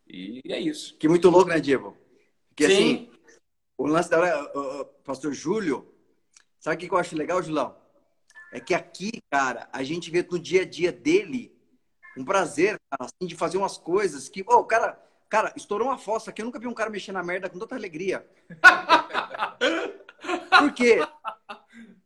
E 0.07 0.41
é 0.47 0.59
isso. 0.59 0.95
Que 0.97 1.07
muito 1.07 1.29
louco, 1.29 1.49
né, 1.49 1.59
Diego? 1.59 1.95
Porque 2.49 2.65
Sim. 2.67 2.73
assim, 2.73 3.09
o 3.77 3.87
lance 3.87 4.09
da 4.09 4.19
hora, 4.19 4.57
o 4.57 4.85
pastor 5.03 5.33
Júlio, 5.33 5.93
sabe 6.59 6.75
o 6.75 6.79
que 6.79 6.93
eu 6.93 6.97
acho 6.97 7.15
legal, 7.15 7.41
Julão? 7.41 7.75
É 8.51 8.59
que 8.59 8.73
aqui, 8.73 9.21
cara, 9.29 9.67
a 9.71 9.83
gente 9.83 10.09
vê 10.09 10.25
no 10.29 10.39
dia 10.39 10.61
a 10.61 10.65
dia 10.65 10.91
dele 10.91 11.53
um 12.17 12.23
prazer, 12.23 12.79
cara, 12.89 13.09
assim, 13.09 13.27
de 13.27 13.35
fazer 13.35 13.57
umas 13.57 13.77
coisas 13.77 14.29
que, 14.29 14.43
ô, 14.47 14.59
o 14.59 14.65
cara, 14.65 14.97
cara, 15.29 15.53
estourou 15.55 15.89
uma 15.89 15.97
fossa 15.97 16.29
aqui, 16.29 16.41
eu 16.41 16.45
nunca 16.45 16.59
vi 16.59 16.67
um 16.67 16.73
cara 16.73 16.89
mexer 16.89 17.11
na 17.11 17.21
merda 17.21 17.49
com 17.49 17.59
tanta 17.59 17.75
alegria. 17.75 18.25
Por 20.59 20.73
quê? 20.73 20.99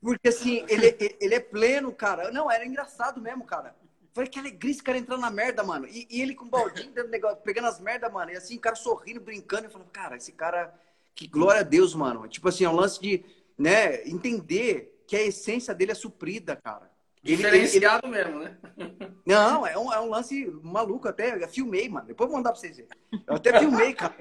Porque 0.02 0.30
assim, 0.30 0.66
ele, 0.68 0.96
ele 1.20 1.36
é 1.36 1.40
pleno, 1.40 1.94
cara. 1.94 2.32
Não, 2.32 2.50
era 2.50 2.66
engraçado 2.66 3.22
mesmo, 3.22 3.46
cara. 3.46 3.76
Falei, 4.14 4.30
que 4.30 4.40
alegria 4.40 4.72
esse 4.72 4.82
cara 4.82 4.98
entrando 4.98 5.22
na 5.22 5.30
merda, 5.30 5.64
mano. 5.64 5.86
E, 5.88 6.08
e 6.10 6.22
ele 6.22 6.34
com 6.34 6.46
o 6.46 6.50
baldinho 6.50 6.88
dentro 6.88 7.06
do 7.06 7.12
negócio, 7.12 7.38
pegando 7.44 7.68
as 7.68 7.80
merdas, 7.80 8.12
mano. 8.12 8.32
E 8.32 8.38
assim, 8.38 8.58
o 8.58 8.60
cara 8.60 8.76
sorrindo, 8.76 9.20
brincando. 9.20 9.66
Eu 9.66 9.72
falava, 9.72 9.90
cara, 9.92 10.18
esse 10.18 10.32
cara, 10.32 10.74
que 11.20 11.28
glória 11.28 11.60
a 11.60 11.64
Deus, 11.64 11.94
mano. 11.94 12.30
Tipo 12.30 12.48
assim, 12.48 12.64
é 12.64 12.70
um 12.70 12.76
lance 12.76 12.98
de, 13.02 13.26
né, 13.58 14.08
entender 14.08 15.04
que 15.06 15.18
a 15.18 15.22
essência 15.22 15.76
dele 15.76 15.92
é 15.92 15.96
suprida, 15.96 16.56
cara. 16.56 16.90
Ele- 17.22 17.34
ele- 17.34 17.44
ele- 17.44 17.66
Diferenciado 17.66 18.08
mesmo, 18.08 18.40
né? 18.40 18.58
não, 19.28 19.68
é 19.68 19.78
um, 19.78 19.92
é 19.92 20.00
um 20.00 20.10
lance 20.10 20.46
maluco 20.64 21.10
até. 21.10 21.44
Eu 21.44 21.50
filmei, 21.50 21.90
mano. 21.90 22.08
Depois 22.08 22.26
eu 22.26 22.30
vou 22.32 22.38
mandar 22.38 22.54
pra 22.54 22.62
vocês 22.62 22.78
verem. 22.78 22.92
Eu 23.28 23.36
até 23.36 23.60
filmei, 23.60 23.94
cara. 23.94 24.16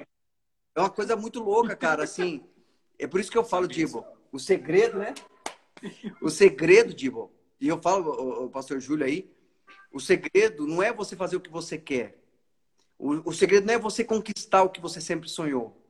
É 0.75 0.81
uma 0.81 0.91
coisa 0.91 1.15
muito 1.15 1.41
louca, 1.41 1.77
cara. 1.77 2.03
Assim, 2.03 2.45
é 2.99 3.07
por 3.07 3.21
isso 3.21 3.31
que 3.31 3.39
eu 3.39 3.45
falo, 3.45 3.69
Dibo, 3.69 4.05
o 4.33 4.41
segredo, 4.41 4.99
né? 4.99 5.15
O 6.21 6.29
segredo, 6.31 6.93
Dibo, 6.93 7.31
e 7.61 7.69
eu 7.69 7.81
falo, 7.81 8.11
o, 8.11 8.47
o 8.47 8.51
pastor 8.51 8.81
Júlio 8.81 9.07
aí, 9.07 9.31
o 9.93 10.01
segredo 10.01 10.67
não 10.67 10.83
é 10.83 10.93
você 10.93 11.15
fazer 11.15 11.37
o 11.37 11.41
que 11.41 11.49
você 11.51 11.79
quer. 11.79 12.19
O, 12.99 13.31
o 13.31 13.33
segredo 13.33 13.67
não 13.69 13.75
é 13.75 13.79
você 13.79 14.03
conquistar 14.03 14.65
o 14.65 14.71
que 14.71 14.81
você 14.81 15.01
sempre 15.01 15.29
sonhou. 15.29 15.81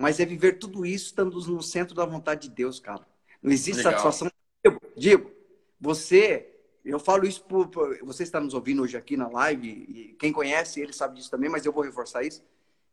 Mas 0.00 0.18
é 0.18 0.24
viver 0.24 0.58
tudo 0.58 0.86
isso 0.86 1.06
estando 1.06 1.38
no 1.38 1.62
centro 1.62 1.94
da 1.94 2.06
vontade 2.06 2.48
de 2.48 2.54
Deus, 2.54 2.80
cara. 2.80 3.06
Não 3.42 3.52
existe 3.52 3.76
Legal. 3.84 3.92
satisfação. 3.92 4.30
Dibo, 4.64 4.80
Dibo, 4.96 5.30
você, 5.78 6.48
eu 6.82 6.98
falo 6.98 7.26
isso 7.26 7.44
por, 7.44 7.68
por- 7.68 7.98
Você 8.04 8.22
está 8.22 8.40
nos 8.40 8.54
ouvindo 8.54 8.82
hoje 8.82 8.96
aqui 8.96 9.14
na 9.14 9.28
live, 9.28 9.68
e 9.68 10.16
quem 10.18 10.32
conhece 10.32 10.80
ele 10.80 10.94
sabe 10.94 11.16
disso 11.16 11.30
também, 11.30 11.50
mas 11.50 11.66
eu 11.66 11.72
vou 11.72 11.84
reforçar 11.84 12.22
isso. 12.22 12.42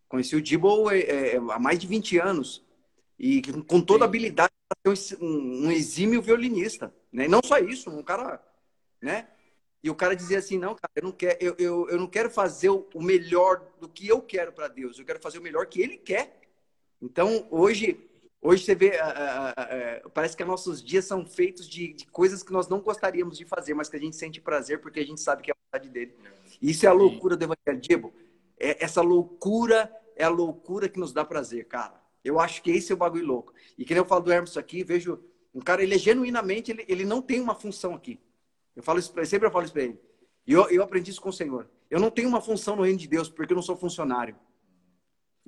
Conheci 0.09 0.35
o 0.35 0.41
Dibo 0.41 0.91
é, 0.91 0.99
é, 0.99 1.37
há 1.37 1.57
mais 1.57 1.79
de 1.79 1.87
20 1.87 2.17
anos. 2.17 2.61
E 3.17 3.41
com- 3.67 3.81
toda 3.81 4.03
a 4.03 4.07
habilidade 4.07 4.51
para 4.83 4.95
ser 4.95 5.17
um, 5.21 5.67
um 5.67 5.71
exímio 5.71 6.21
violinista. 6.21 6.93
Né? 7.11 7.23
E 7.23 7.27
não 7.29 7.39
só 7.41 7.57
isso, 7.57 7.89
um 7.89 8.03
cara. 8.03 8.43
Né? 9.01 9.29
E 9.81 9.89
o 9.89 9.95
cara 9.95 10.13
dizia 10.13 10.39
assim: 10.39 10.57
não, 10.57 10.75
cara, 10.75 10.91
eu 10.93 11.03
não 11.03 11.11
quero, 11.13 11.37
eu, 11.39 11.55
eu, 11.57 11.89
eu 11.89 11.97
não 11.97 12.07
quero 12.07 12.29
fazer 12.29 12.69
o 12.69 12.85
melhor 13.01 13.65
do 13.79 13.87
que 13.87 14.07
eu 14.07 14.21
quero 14.21 14.51
para 14.51 14.67
Deus, 14.67 14.99
eu 14.99 15.05
quero 15.05 15.21
fazer 15.21 15.39
o 15.39 15.41
melhor 15.41 15.65
que 15.67 15.81
Ele 15.81 15.97
quer. 15.97 16.41
Então, 17.01 17.47
hoje, 17.51 17.99
hoje 18.41 18.63
você 18.63 18.75
vê, 18.75 18.97
ah, 18.97 19.13
ah, 19.15 19.53
ah, 19.57 20.09
parece 20.09 20.35
que 20.35 20.43
nossos 20.43 20.83
dias 20.83 21.05
são 21.05 21.25
feitos 21.25 21.67
de, 21.67 21.93
de 21.93 22.05
coisas 22.07 22.41
que 22.41 22.51
nós 22.51 22.67
não 22.67 22.81
gostaríamos 22.81 23.37
de 23.37 23.45
fazer, 23.45 23.73
mas 23.73 23.89
que 23.89 23.95
a 23.95 23.99
gente 23.99 24.15
sente 24.15 24.41
prazer 24.41 24.81
porque 24.81 24.99
a 24.99 25.05
gente 25.05 25.21
sabe 25.21 25.43
que 25.43 25.51
é 25.51 25.53
a 25.53 25.57
vontade 25.65 25.89
dele. 25.89 26.15
Isso 26.61 26.85
é 26.85 26.89
a 26.89 26.93
loucura 26.93 27.37
do 27.37 27.43
Evangelho. 27.43 27.81
Diego, 27.81 28.13
é, 28.59 28.83
essa 28.83 29.01
loucura 29.01 29.91
é 30.15 30.23
a 30.23 30.29
loucura 30.29 30.89
que 30.89 30.99
nos 30.99 31.13
dá 31.13 31.23
prazer, 31.23 31.65
cara. 31.65 32.01
Eu 32.23 32.39
acho 32.39 32.61
que 32.61 32.71
esse 32.71 32.91
é 32.91 32.95
o 32.95 32.97
bagulho 32.97 33.25
louco. 33.25 33.53
E 33.77 33.85
que 33.85 33.93
nem 33.93 34.01
eu 34.01 34.07
falo 34.07 34.23
do 34.23 34.31
Hermes 34.31 34.57
aqui, 34.57 34.83
vejo 34.83 35.23
um 35.53 35.61
cara, 35.61 35.81
ele 35.81 35.95
é 35.95 35.97
genuinamente, 35.97 36.71
ele, 36.71 36.85
ele 36.87 37.05
não 37.05 37.21
tem 37.21 37.39
uma 37.39 37.55
função 37.55 37.93
aqui. 37.93 38.19
Eu 38.75 38.83
falo 38.83 38.99
isso 38.99 39.11
pra 39.11 39.21
ele, 39.21 39.29
sempre 39.29 39.47
eu 39.47 39.51
falo 39.51 39.65
isso 39.65 39.73
pra 39.73 39.83
ele. 39.83 39.99
E 40.45 40.53
eu, 40.53 40.69
eu 40.69 40.83
aprendi 40.83 41.11
isso 41.11 41.21
com 41.21 41.29
o 41.29 41.33
Senhor. 41.33 41.69
Eu 41.89 41.99
não 41.99 42.11
tenho 42.11 42.27
uma 42.27 42.41
função 42.41 42.75
no 42.75 42.83
reino 42.83 42.99
de 42.99 43.07
Deus 43.07 43.29
porque 43.29 43.53
eu 43.53 43.55
não 43.55 43.61
sou 43.61 43.75
funcionário. 43.75 44.35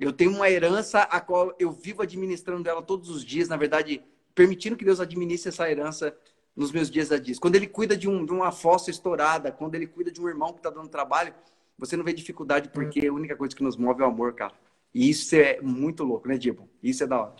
Eu 0.00 0.14
tenho 0.14 0.32
uma 0.32 0.48
herança 0.48 1.00
a 1.02 1.20
qual 1.20 1.54
eu 1.58 1.70
vivo 1.70 2.00
administrando 2.00 2.66
ela 2.66 2.80
todos 2.80 3.10
os 3.10 3.22
dias, 3.22 3.50
na 3.50 3.56
verdade, 3.58 4.02
permitindo 4.34 4.74
que 4.74 4.84
Deus 4.84 4.98
administre 4.98 5.50
essa 5.50 5.70
herança 5.70 6.16
nos 6.56 6.72
meus 6.72 6.90
dias 6.90 7.12
a 7.12 7.18
dias. 7.18 7.38
Quando 7.38 7.56
ele 7.56 7.66
cuida 7.66 7.94
de, 7.94 8.08
um, 8.08 8.24
de 8.24 8.32
uma 8.32 8.50
fossa 8.50 8.90
estourada, 8.90 9.52
quando 9.52 9.74
ele 9.74 9.86
cuida 9.86 10.10
de 10.10 10.18
um 10.18 10.26
irmão 10.26 10.54
que 10.54 10.58
está 10.60 10.70
dando 10.70 10.88
trabalho, 10.88 11.34
você 11.76 11.98
não 11.98 12.04
vê 12.04 12.14
dificuldade 12.14 12.70
porque 12.70 13.06
a 13.06 13.12
única 13.12 13.36
coisa 13.36 13.54
que 13.54 13.62
nos 13.62 13.76
move 13.76 14.00
é 14.00 14.06
o 14.06 14.08
amor, 14.08 14.32
cara. 14.32 14.54
E 14.94 15.10
isso 15.10 15.36
é 15.36 15.60
muito 15.60 16.02
louco, 16.02 16.26
né, 16.28 16.38
Dibo? 16.38 16.66
Isso 16.82 17.04
é 17.04 17.06
da 17.06 17.20
hora. 17.20 17.36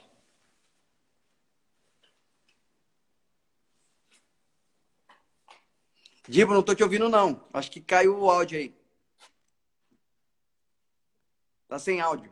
Dibo, 6.29 6.53
não 6.53 6.63
tô 6.63 6.75
te 6.75 6.83
ouvindo, 6.83 7.09
não. 7.09 7.43
Acho 7.55 7.71
que 7.71 7.81
caiu 7.81 8.19
o 8.19 8.31
áudio 8.31 8.59
aí. 8.59 8.75
Tá 11.67 11.79
sem 11.79 12.03
áudio. 12.03 12.31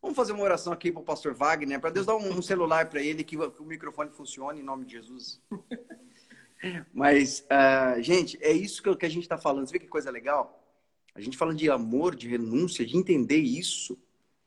Vamos 0.00 0.16
fazer 0.16 0.32
uma 0.32 0.44
oração 0.44 0.72
aqui 0.72 0.92
para 0.92 1.00
o 1.00 1.04
pastor 1.04 1.34
Wagner, 1.34 1.80
para 1.80 1.90
Deus 1.90 2.06
dar 2.06 2.16
um, 2.16 2.40
celular 2.40 2.88
para 2.88 3.02
ele, 3.02 3.24
que, 3.24 3.36
o- 3.36 3.64
microfone 3.64 4.10
funcione 4.10 4.60
em 4.60 4.62
nome 4.62 4.84
de 4.84 4.92
Jesus. 4.92 5.40
Mas, 6.92 7.44
ah, 7.50 7.96
gente, 8.00 8.38
é 8.40 8.52
isso 8.52 8.82
que, 8.82 9.06
a 9.06 9.08
gente 9.08 9.22
está 9.22 9.36
falando. 9.36 9.66
Você 9.66 9.72
vê 9.72 9.78
que 9.80 9.88
coisa 9.88 10.10
legal? 10.10 10.64
A 11.14 11.20
gente 11.20 11.36
falando 11.36 11.56
de 11.56 11.68
amor, 11.68 12.14
de 12.14 12.28
renúncia, 12.28 12.86
de 12.86 12.96
entender 12.96 13.38
isso. 13.38 13.98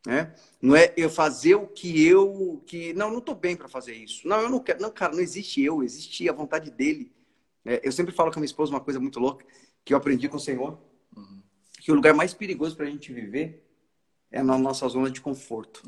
Né? 0.06 0.34
Não 0.62 0.76
é 0.76 0.94
eu 0.98 1.10
fazer 1.10 1.56
o 1.56 1.68
que 1.68 2.06
eu. 2.06 2.64
que 2.66 2.94
Não, 2.94 3.12
não 3.12 3.20
estou 3.20 3.36
bem 3.36 3.56
para 3.56 3.68
fazer 3.68 3.94
isso. 3.94 4.28
Não, 4.28 4.42
eu 4.42 4.50
não 4.50 4.60
quero. 4.60 4.82
Não, 4.82 4.90
cara, 4.90 5.14
não 5.14 5.20
existe 5.22 5.62
eu, 5.62 5.84
existe 5.84 6.28
a 6.30 6.34
vontade 6.34 6.72
dele. 6.72 7.12
É, 7.66 7.82
eu 7.84 7.92
sempre 7.92 8.14
falo 8.14 8.32
com 8.32 8.40
a 8.40 8.42
minha 8.42 8.46
esposa 8.46 8.72
uma 8.72 8.80
coisa 8.82 9.00
muito 9.00 9.20
louca, 9.20 9.46
que 9.86 9.94
eu 9.94 9.98
aprendi 9.98 10.28
com 10.28 10.38
o 10.38 10.40
Senhor, 10.40 10.80
que 11.80 11.92
o 11.92 11.96
lugar 11.96 12.14
mais 12.14 12.34
perigoso 12.34 12.76
para 12.76 12.88
a 12.88 12.90
gente 12.90 13.14
viver 13.14 13.71
é 14.32 14.42
na 14.42 14.58
nossa 14.58 14.88
zona 14.88 15.12
de 15.12 15.20
conforto. 15.20 15.84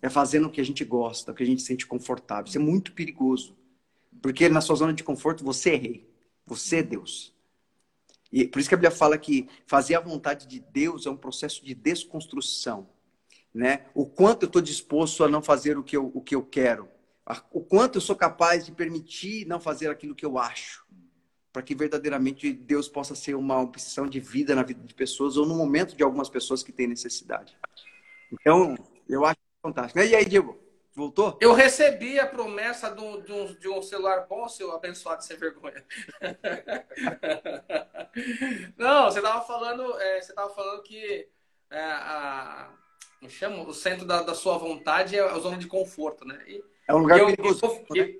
É 0.00 0.08
fazendo 0.08 0.46
o 0.46 0.50
que 0.50 0.60
a 0.60 0.64
gente 0.64 0.84
gosta, 0.84 1.32
o 1.32 1.34
que 1.34 1.42
a 1.42 1.46
gente 1.46 1.62
sente 1.62 1.86
confortável. 1.86 2.46
Isso 2.46 2.58
é 2.58 2.60
muito 2.60 2.92
perigoso. 2.92 3.56
Porque 4.22 4.48
na 4.48 4.60
sua 4.60 4.76
zona 4.76 4.92
de 4.92 5.04
conforto 5.04 5.44
você 5.44 5.70
é 5.70 5.76
rei. 5.76 6.10
Você 6.46 6.76
é 6.76 6.82
Deus. 6.82 7.34
E 8.32 8.46
por 8.46 8.58
isso 8.58 8.68
que 8.68 8.74
a 8.74 8.78
Bíblia 8.78 8.90
fala 8.90 9.18
que 9.18 9.48
fazer 9.66 9.94
a 9.94 10.00
vontade 10.00 10.46
de 10.46 10.60
Deus 10.60 11.06
é 11.06 11.10
um 11.10 11.16
processo 11.16 11.64
de 11.64 11.74
desconstrução. 11.74 12.88
Né? 13.52 13.86
O 13.94 14.06
quanto 14.06 14.44
eu 14.44 14.46
estou 14.46 14.62
disposto 14.62 15.24
a 15.24 15.28
não 15.28 15.42
fazer 15.42 15.76
o 15.78 15.82
que, 15.82 15.96
eu, 15.96 16.10
o 16.14 16.20
que 16.20 16.34
eu 16.34 16.44
quero. 16.44 16.88
O 17.52 17.60
quanto 17.60 17.96
eu 17.96 18.00
sou 18.00 18.16
capaz 18.16 18.64
de 18.64 18.72
permitir 18.72 19.46
não 19.46 19.60
fazer 19.60 19.90
aquilo 19.90 20.14
que 20.14 20.24
eu 20.24 20.38
acho. 20.38 20.86
Para 21.58 21.64
que 21.64 21.74
verdadeiramente 21.74 22.52
Deus 22.52 22.88
possa 22.88 23.16
ser 23.16 23.34
uma 23.34 23.60
opção 23.60 24.06
de 24.06 24.20
vida 24.20 24.54
na 24.54 24.62
vida 24.62 24.80
de 24.86 24.94
pessoas 24.94 25.36
ou 25.36 25.44
no 25.44 25.56
momento 25.56 25.96
de 25.96 26.04
algumas 26.04 26.28
pessoas 26.28 26.62
que 26.62 26.70
têm 26.70 26.86
necessidade. 26.86 27.58
Então, 28.30 28.76
eu 29.08 29.24
acho 29.24 29.40
fantástico. 29.60 29.98
E 29.98 30.14
aí, 30.14 30.24
Diego? 30.24 30.56
Voltou? 30.94 31.36
Eu 31.40 31.52
recebi 31.52 32.20
a 32.20 32.28
promessa 32.28 32.90
de 32.90 33.00
um, 33.00 33.20
de 33.20 33.32
um, 33.32 33.46
de 33.54 33.68
um 33.68 33.82
celular 33.82 34.24
bom, 34.28 34.48
seu 34.48 34.70
abençoado 34.70 35.24
sem 35.24 35.36
vergonha. 35.36 35.84
Não, 38.78 39.06
você 39.06 39.18
estava 39.18 39.44
falando, 39.44 40.00
é, 40.00 40.20
você 40.20 40.32
tava 40.32 40.54
falando 40.54 40.80
que 40.84 41.28
é, 41.72 41.80
a, 41.80 42.70
me 43.20 43.28
chama, 43.28 43.64
o 43.64 43.74
centro 43.74 44.06
da, 44.06 44.22
da, 44.22 44.34
sua 44.34 44.56
vontade 44.58 45.16
é 45.16 45.20
a 45.20 45.38
zona 45.40 45.56
de 45.56 45.66
conforto, 45.66 46.24
né? 46.24 46.40
E, 46.46 46.62
é 46.86 46.94
um 46.94 46.98
lugar 46.98 47.18
eu, 47.18 47.26
perigoso. 47.26 47.64
Eu, 47.64 47.96
né? 47.96 48.14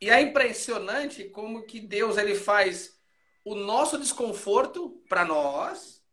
E, 0.00 0.10
é 0.10 0.20
impressionante 0.20 1.24
como 1.24 1.64
que 1.64 1.80
Deus 1.80 2.16
ele 2.16 2.34
faz 2.34 2.96
o 3.44 3.54
nosso 3.54 3.98
desconforto 3.98 5.02
para 5.08 5.24
nós 5.24 6.04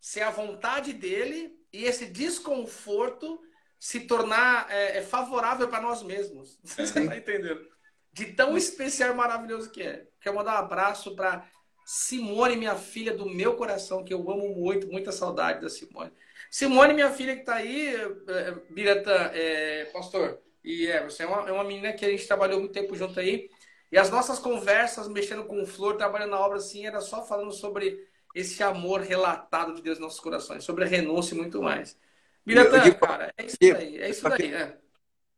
ser 0.00 0.22
a 0.22 0.30
vontade 0.30 0.92
dele 0.92 1.58
e 1.72 1.84
esse 1.84 2.06
desconforto 2.06 3.40
se 3.78 4.00
tornar 4.00 4.70
é, 4.70 4.98
é 4.98 5.02
favorável 5.02 5.68
para 5.68 5.80
nós 5.80 6.02
mesmos. 6.02 6.58
Você 6.64 6.82
está 6.82 7.00
entendendo? 7.00 7.66
De 8.12 8.32
tão 8.32 8.56
especial 8.56 9.12
e 9.12 9.14
maravilhoso 9.14 9.70
que 9.70 9.82
é. 9.82 10.06
Quero 10.20 10.36
mandar 10.36 10.54
um 10.54 10.64
abraço 10.64 11.14
para 11.14 11.46
Simone, 11.84 12.56
minha 12.56 12.74
filha 12.74 13.14
do 13.14 13.28
meu 13.28 13.54
coração, 13.54 14.02
que 14.02 14.12
eu 14.12 14.28
amo 14.30 14.54
muito, 14.54 14.88
muita 14.88 15.12
saudade 15.12 15.60
da 15.60 15.68
Simone. 15.68 16.12
Simone, 16.50 16.94
minha 16.94 17.12
filha 17.12 17.34
que 17.34 17.40
está 17.40 17.56
aí, 17.56 17.94
é, 17.94 18.52
Birata, 18.70 19.12
é, 19.34 19.84
pastor, 19.86 20.40
e 20.66 20.88
é, 20.88 21.04
você 21.04 21.22
é 21.22 21.26
uma, 21.26 21.48
é 21.48 21.52
uma 21.52 21.62
menina 21.62 21.92
que 21.92 22.04
a 22.04 22.10
gente 22.10 22.26
trabalhou 22.26 22.58
muito 22.58 22.72
tempo 22.72 22.96
junto 22.96 23.20
aí. 23.20 23.48
E 23.90 23.96
as 23.96 24.10
nossas 24.10 24.40
conversas, 24.40 25.06
mexendo 25.06 25.44
com 25.44 25.64
flor, 25.64 25.96
trabalhando 25.96 26.30
na 26.30 26.40
obra 26.40 26.58
assim, 26.58 26.84
era 26.84 27.00
só 27.00 27.24
falando 27.24 27.52
sobre 27.52 28.04
esse 28.34 28.60
amor 28.64 29.00
relatado 29.00 29.74
de 29.74 29.80
Deus 29.80 29.98
nos 29.98 30.08
nossos 30.08 30.20
corações, 30.20 30.64
sobre 30.64 30.82
a 30.82 30.88
renúncia 30.88 31.34
e 31.34 31.38
muito 31.38 31.62
mais. 31.62 31.96
Biratã, 32.44 32.80
digo, 32.80 32.98
cara, 32.98 33.32
é 33.38 33.44
isso 33.44 33.56
aí, 33.62 33.96
é 33.98 34.10
isso 34.10 34.28
daí, 34.28 34.50
né? 34.50 34.76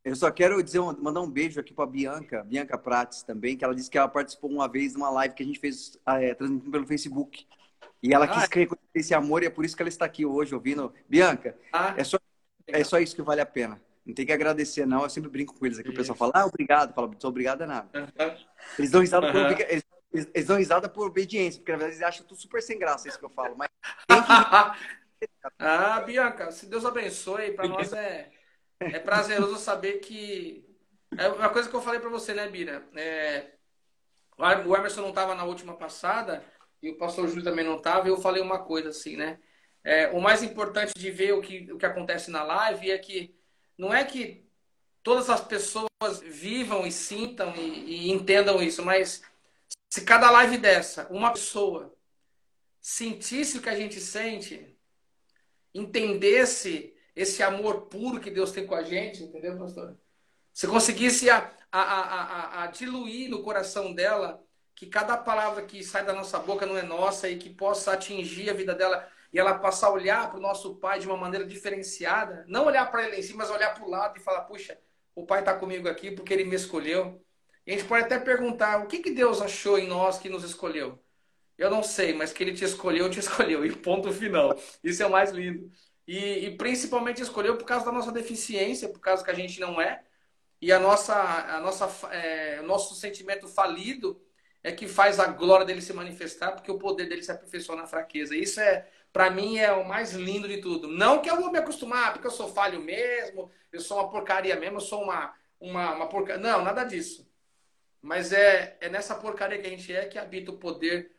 Eu 0.03 0.17
só 0.17 0.31
quero 0.31 0.63
dizer, 0.63 0.81
mandar 0.81 1.21
um 1.21 1.31
beijo 1.31 1.61
aqui 1.61 1.75
para 1.75 1.85
Bianca, 1.85 2.43
Bianca 2.43 2.79
Prates 2.79 3.23
também, 3.23 3.55
que 3.55 3.65
ela 3.65 3.75
disse 3.75 3.91
que 3.91 3.99
ela 3.99 4.09
participou 4.09 4.51
uma 4.51 4.67
vez 4.67 4.93
de 4.93 4.97
uma 4.97 5.11
live 5.11 5.35
que 5.35 5.43
a 5.43 5.47
gente 5.47 5.59
fez 5.59 5.99
é, 6.07 6.33
transmitindo 6.35 6.71
pelo 6.71 6.87
Facebook. 6.87 7.47
E 8.03 8.15
ela 8.15 8.27
quis 8.27 8.45
ah, 8.45 8.49
é? 8.51 8.55
reconhecer 8.55 8.89
esse 8.95 9.13
amor 9.13 9.43
e 9.43 9.47
é 9.47 9.51
por 9.51 9.65
isso 9.65 9.77
que 9.77 9.83
ela 9.83 9.89
está 9.89 10.07
aqui 10.07 10.25
hoje 10.25 10.55
ouvindo. 10.55 10.93
Bianca, 11.07 11.55
ah, 11.73 11.95
é, 11.99 12.05
só, 12.05 12.19
é 12.67 12.83
só 12.83 12.99
isso 12.99 13.15
que 13.15 13.21
vale 13.21 13.43
a 13.43 13.47
pena. 13.47 13.79
Não 14.09 14.15
tem 14.15 14.25
que 14.25 14.33
agradecer, 14.33 14.87
não. 14.87 15.03
Eu 15.03 15.11
sempre 15.11 15.29
brinco 15.29 15.55
com 15.55 15.67
eles 15.67 15.79
aqui. 15.79 15.91
O 15.91 15.95
pessoal 15.95 16.17
fala, 16.17 16.33
ah, 16.35 16.47
obrigado. 16.47 16.95
Fala, 16.95 17.11
sou 17.19 17.29
obrigado 17.29 17.61
a 17.61 17.67
nada. 17.67 17.89
Eles 18.79 18.91
dão 18.91 19.03
risada 19.03 19.31
por, 19.31 19.37
eles, 19.37 19.85
eles 20.33 20.47
dão 20.47 20.57
risada 20.57 20.89
por 20.89 21.07
obediência, 21.09 21.61
porque 21.61 21.73
na 21.73 21.77
verdade 21.77 21.99
eles 21.99 22.09
acham 22.09 22.27
tudo 22.27 22.41
super 22.41 22.63
sem 22.63 22.79
graça 22.79 23.07
isso 23.07 23.19
que 23.19 23.25
eu 23.27 23.31
falo. 23.31 23.55
Mas 23.55 23.69
que 23.69 25.29
ah, 25.59 26.01
Bianca, 26.01 26.51
se 26.51 26.65
Deus 26.65 26.87
abençoe, 26.87 27.53
para 27.53 27.69
nós 27.69 27.93
é, 27.93 28.31
é 28.81 28.99
prazeroso 28.99 29.59
saber 29.59 29.99
que. 29.99 30.65
É 31.17 31.29
uma 31.29 31.51
coisa 31.51 31.69
que 31.69 31.77
eu 31.77 31.83
falei 31.83 32.01
para 32.01 32.09
você, 32.09 32.33
né, 32.33 32.49
Bira? 32.49 32.89
É, 32.97 33.53
o 34.39 34.75
Emerson 34.75 35.03
não 35.03 35.11
estava 35.11 35.35
na 35.35 35.45
última 35.45 35.75
passada 35.75 36.43
e 36.83 36.91
o 36.91 36.97
pastor 36.97 37.29
Júlio 37.29 37.45
também 37.45 37.65
não 37.65 37.77
estava, 37.77 38.07
e 38.07 38.11
eu 38.11 38.17
falei 38.17 38.43
uma 38.43 38.61
coisa 38.61 38.89
assim, 38.89 39.17
né? 39.17 39.39
É, 39.85 40.09
o 40.09 40.21
mais 40.21 40.43
importante 40.43 40.93
de 40.97 41.11
ver 41.11 41.33
o 41.33 41.41
que, 41.43 41.71
o 41.73 41.79
que 41.79 41.87
acontece 41.87 42.31
na 42.31 42.43
live 42.43 42.91
é 42.91 42.99
que 42.99 43.38
não 43.79 43.95
é 43.95 44.05
que 44.05 44.45
todas 45.03 45.31
as 45.31 45.41
pessoas 45.41 45.89
vivam 46.23 46.87
e 46.87 46.93
sintam 46.93 47.55
e, 47.57 48.09
e 48.09 48.11
entendam 48.11 48.63
isso, 48.63 48.85
mas 48.85 49.23
se 49.89 50.03
cada 50.03 50.31
live 50.31 50.59
dessa, 50.59 51.07
uma 51.11 51.33
pessoa 51.33 51.95
sentisse 52.81 53.59
o 53.59 53.63
que 53.63 53.69
a 53.69 53.77
gente 53.77 54.01
sente, 54.01 54.77
entendesse 55.75 56.95
esse 57.15 57.43
amor 57.43 57.83
puro 57.83 58.21
que 58.21 58.31
Deus 58.31 58.53
tem 58.53 58.67
com 58.67 58.75
a 58.75 58.83
gente, 58.83 59.23
entendeu, 59.23 59.57
pastor? 59.59 59.97
Se 60.53 60.67
conseguisse 60.67 61.31
a, 61.31 61.53
a, 61.71 61.81
a, 61.81 62.63
a, 62.65 62.67
diluir 62.67 63.31
no 63.31 63.43
coração 63.43 63.95
dela 63.95 64.45
que 64.75 64.87
cada 64.87 65.17
palavra 65.17 65.65
que 65.65 65.83
sai 65.83 66.05
da 66.05 66.13
nossa 66.13 66.39
boca 66.39 66.67
não 66.67 66.77
é 66.77 66.83
nossa 66.83 67.29
e 67.29 67.37
que 67.37 67.51
possa 67.51 67.93
atingir 67.93 68.51
a 68.51 68.55
vida 68.55 68.75
dela 68.75 69.09
e 69.33 69.39
ela 69.39 69.59
passar 69.59 69.89
a 69.89 69.93
olhar 69.93 70.29
para 70.31 70.39
o 70.39 70.43
nosso 70.43 70.77
pai 70.77 70.99
de 70.99 71.07
uma 71.07 71.17
maneira 71.17 71.47
diferenciada, 71.47 72.45
não 72.49 72.67
olhar 72.67 72.91
para 72.91 73.07
ele 73.07 73.17
em 73.17 73.23
si, 73.23 73.35
mas 73.35 73.51
olhar 73.51 73.75
para 73.75 73.85
o 73.85 73.91
lado 73.91 74.17
e 74.17 74.23
falar, 74.23 74.43
puxa, 74.43 74.79
o 75.15 75.27
pai 75.27 75.41
está 75.41 75.55
comigo 75.55 75.89
aqui 75.89 76.11
porque 76.11 76.33
ele 76.33 76.45
me 76.45 76.57
escolheu. 76.57 77.23
E 77.67 77.73
a 77.73 77.77
gente 77.77 77.87
pode 77.87 78.05
até 78.05 78.19
perguntar, 78.19 78.83
o 78.83 78.87
que, 78.87 78.99
que 79.01 79.11
Deus 79.11 79.43
achou 79.43 79.79
em 79.79 79.87
nós 79.87 80.19
que 80.19 80.29
nos 80.29 80.45
escolheu? 80.45 80.99
Eu 81.59 81.71
não 81.71 81.83
sei, 81.83 82.15
mas 82.15 82.33
que 82.33 82.43
ele 82.43 82.55
te 82.55 82.65
escolheu, 82.65 83.11
te 83.11 83.19
escolheu. 83.21 83.67
E 83.67 83.75
ponto 83.75 84.13
final. 84.13 84.57
Isso 84.83 85.03
é 85.03 85.07
o 85.07 85.11
mais 85.11 85.31
lindo. 85.31 85.71
E, 86.07 86.47
e, 86.47 86.57
principalmente 86.57 87.21
escolheu 87.21 87.59
por 87.59 87.67
causa 87.67 87.85
da 87.85 87.93
nossa 87.93 88.11
deficiência, 88.11 88.89
por 88.89 89.01
causa 89.01 89.23
que 89.23 89.31
a 89.31 89.35
gente 89.35 89.61
não 89.61 89.81
é. 89.81 90.03
E 90.61 90.73
a 90.73 90.79
nossa, 90.79 91.15
a 91.15 91.61
nossa, 91.61 92.09
é, 92.15 92.63
nosso 92.63 92.95
sentimento 92.95 93.47
falido 93.47 94.21
é 94.63 94.73
que 94.73 94.89
faz 94.89 95.21
a 95.21 95.27
glória 95.27 95.67
dele 95.67 95.83
se 95.83 95.93
manifestar, 95.93 96.53
porque 96.53 96.71
o 96.71 96.79
poder 96.79 97.09
dele 97.09 97.23
se 97.23 97.31
aperfeiçoa 97.31 97.77
na 97.77 97.87
fraqueza. 97.87 98.35
Isso 98.37 98.61
é, 98.61 98.89
para 99.13 99.31
mim, 99.31 99.59
é 99.59 99.73
o 99.73 99.87
mais 99.87 100.13
lindo 100.13 100.49
de 100.49 100.61
tudo. 100.61 100.89
Não 100.89 101.21
que 101.21 101.31
eu 101.31 101.37
vou 101.37 101.51
me 101.51 101.59
acostumar, 101.59 102.13
porque 102.13 102.27
eu 102.27 102.31
sou 102.33 102.49
falho 102.53 102.81
mesmo, 102.81 103.51
eu 103.73 103.81
sou 103.81 103.99
uma 103.99 104.11
porcaria 104.11 104.57
mesmo, 104.57 104.77
eu 104.77 104.81
sou 104.81 105.03
uma, 105.03 105.35
uma, 105.61 105.95
uma 105.95 106.09
porcaria. 106.09 106.41
Não, 106.41 106.63
nada 106.63 106.85
disso. 106.85 107.29
Mas 108.01 108.33
é, 108.33 108.77
é 108.81 108.89
nessa 108.89 109.15
porcaria 109.15 109.59
que 109.59 109.67
a 109.67 109.71
gente 109.71 109.93
é 109.93 110.07
que 110.07 110.19
habita 110.19 110.53
o 110.53 110.59
poder 110.59 111.13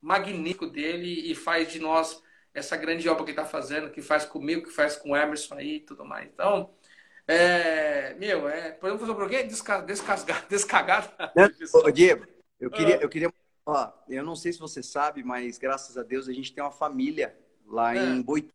magnífico 0.00 0.66
dele 0.66 1.30
e 1.30 1.34
faz 1.34 1.72
de 1.72 1.78
nós 1.78 2.22
essa 2.52 2.76
grande 2.76 3.08
obra 3.08 3.24
que 3.24 3.30
está 3.30 3.44
fazendo, 3.44 3.90
que 3.90 4.00
faz 4.00 4.24
comigo, 4.24 4.62
que 4.62 4.70
faz 4.70 4.96
com 4.96 5.10
o 5.10 5.16
Emerson 5.16 5.54
aí 5.54 5.76
e 5.76 5.80
tudo 5.80 6.04
mais. 6.04 6.26
Então, 6.26 6.70
é, 7.28 8.14
meu, 8.14 8.48
é, 8.48 8.72
podemos 8.72 9.00
fazer 9.00 9.12
um 9.12 9.28
quê? 9.28 9.42
Desca, 9.42 9.80
descasgar, 9.80 10.46
descagar. 10.48 11.16
Diego, 11.92 12.26
eu 12.58 12.70
queria, 12.70 12.96
eu 12.96 13.08
queria, 13.08 13.32
ó, 13.66 13.92
eu 14.08 14.24
não 14.24 14.36
sei 14.36 14.52
se 14.52 14.58
você 14.58 14.82
sabe, 14.82 15.22
mas 15.22 15.58
graças 15.58 15.98
a 15.98 16.02
Deus 16.02 16.28
a 16.28 16.32
gente 16.32 16.54
tem 16.54 16.64
uma 16.64 16.70
família 16.70 17.36
lá 17.66 17.94
é. 17.94 17.98
em 17.98 18.22
Boituva. 18.22 18.54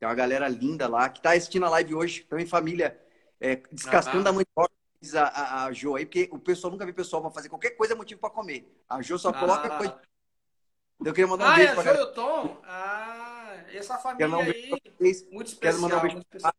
Tem 0.00 0.08
uma 0.08 0.14
galera 0.14 0.48
linda 0.48 0.88
lá 0.88 1.08
que 1.08 1.20
está 1.20 1.32
assistindo 1.32 1.64
a 1.66 1.70
live 1.70 1.94
hoje, 1.94 2.24
também 2.24 2.46
família, 2.46 3.00
é, 3.38 3.56
descascando 3.70 4.26
ah. 4.26 4.30
a 4.30 4.32
mandioca 4.32 4.72
a, 5.14 5.22
a, 5.22 5.64
a 5.66 5.72
Jo 5.72 5.96
aí, 5.96 6.06
porque 6.06 6.28
o 6.32 6.38
pessoal 6.38 6.70
nunca 6.70 6.86
vê 6.86 6.92
pessoal 6.92 7.20
para 7.22 7.30
fazer 7.30 7.48
qualquer 7.48 7.70
coisa 7.70 7.92
é 7.92 7.96
motivo 7.96 8.20
para 8.20 8.30
comer. 8.30 8.72
A 8.88 9.02
Jo 9.02 9.18
só 9.18 9.32
coloca 9.32 9.68
ah. 9.68 9.76
coisa 9.76 10.00
eu 11.04 11.12
queria 11.12 11.26
mandar 11.26 11.46
um 11.46 11.48
ah, 11.48 11.56
beijo 11.56 11.72
é 11.72 11.74
pra 11.74 11.82
galera. 11.82 12.06
Tom? 12.06 12.60
Ah, 12.64 13.64
essa 13.72 13.98
família 13.98 14.36
aí, 14.36 14.70
muito 15.30 15.48
especial. 15.48 15.58
Quero 15.60 15.80
mandar 15.80 15.98
um 15.98 16.00
beijo 16.02 16.22
pra 16.30 16.54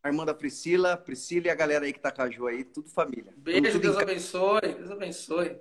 a 0.00 0.08
irmã 0.08 0.24
da 0.24 0.32
Priscila, 0.32 0.96
Priscila 0.96 1.48
e 1.48 1.50
a 1.50 1.54
galera 1.54 1.84
aí 1.84 1.92
que 1.92 1.98
tá 1.98 2.12
com 2.12 2.22
a 2.22 2.30
Jo 2.30 2.46
aí, 2.46 2.64
tudo 2.64 2.88
família. 2.88 3.34
Beijo, 3.36 3.72
tudo 3.72 3.80
Deus 3.80 3.96
abençoe, 3.96 4.60
Deus 4.60 4.90
abençoe. 4.90 5.60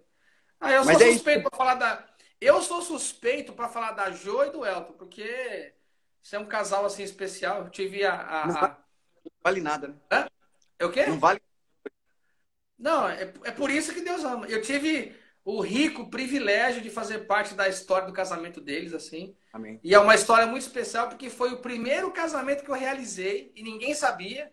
Ah, 0.59 0.71
eu 0.71 0.85
Mas 0.85 0.97
sou 0.97 1.07
é 1.07 1.11
suspeito 1.13 1.49
para 1.49 1.57
falar 1.57 1.75
da... 1.75 2.07
Eu 2.39 2.61
sou 2.61 2.81
suspeito 2.81 3.53
para 3.53 3.69
falar 3.69 3.91
da 3.91 4.11
Jo 4.11 4.43
e 4.43 4.51
do 4.51 4.65
Elton, 4.65 4.93
porque 4.93 5.73
você 6.21 6.35
é 6.35 6.39
um 6.39 6.45
casal 6.45 6.85
assim 6.85 7.03
especial. 7.03 7.63
Eu 7.63 7.69
tive 7.69 8.03
a... 8.05 8.13
a, 8.13 8.47
não, 8.47 8.55
a... 8.55 8.59
Vale, 8.59 8.75
não 9.23 9.31
vale 9.43 9.61
nada, 9.61 9.87
né? 9.87 9.95
Hã? 10.11 10.27
É 10.79 10.85
o 10.85 10.91
quê? 10.91 11.05
Não 11.05 11.19
vale. 11.19 11.41
Não, 12.77 13.09
é, 13.09 13.33
é 13.43 13.51
por 13.51 13.71
isso 13.71 13.93
que 13.93 14.01
Deus 14.01 14.23
ama. 14.23 14.45
Eu 14.47 14.61
tive 14.61 15.15
o 15.43 15.61
rico 15.61 16.09
privilégio 16.09 16.81
de 16.81 16.89
fazer 16.89 17.19
parte 17.19 17.55
da 17.55 17.67
história 17.67 18.05
do 18.05 18.13
casamento 18.13 18.61
deles, 18.61 18.93
assim. 18.93 19.35
Amém. 19.51 19.79
E 19.83 19.95
é 19.95 19.99
uma 19.99 20.13
história 20.13 20.45
muito 20.45 20.63
especial 20.63 21.07
porque 21.07 21.29
foi 21.29 21.53
o 21.53 21.61
primeiro 21.61 22.11
casamento 22.11 22.63
que 22.63 22.69
eu 22.69 22.75
realizei 22.75 23.51
e 23.55 23.63
ninguém 23.63 23.95
sabia. 23.95 24.51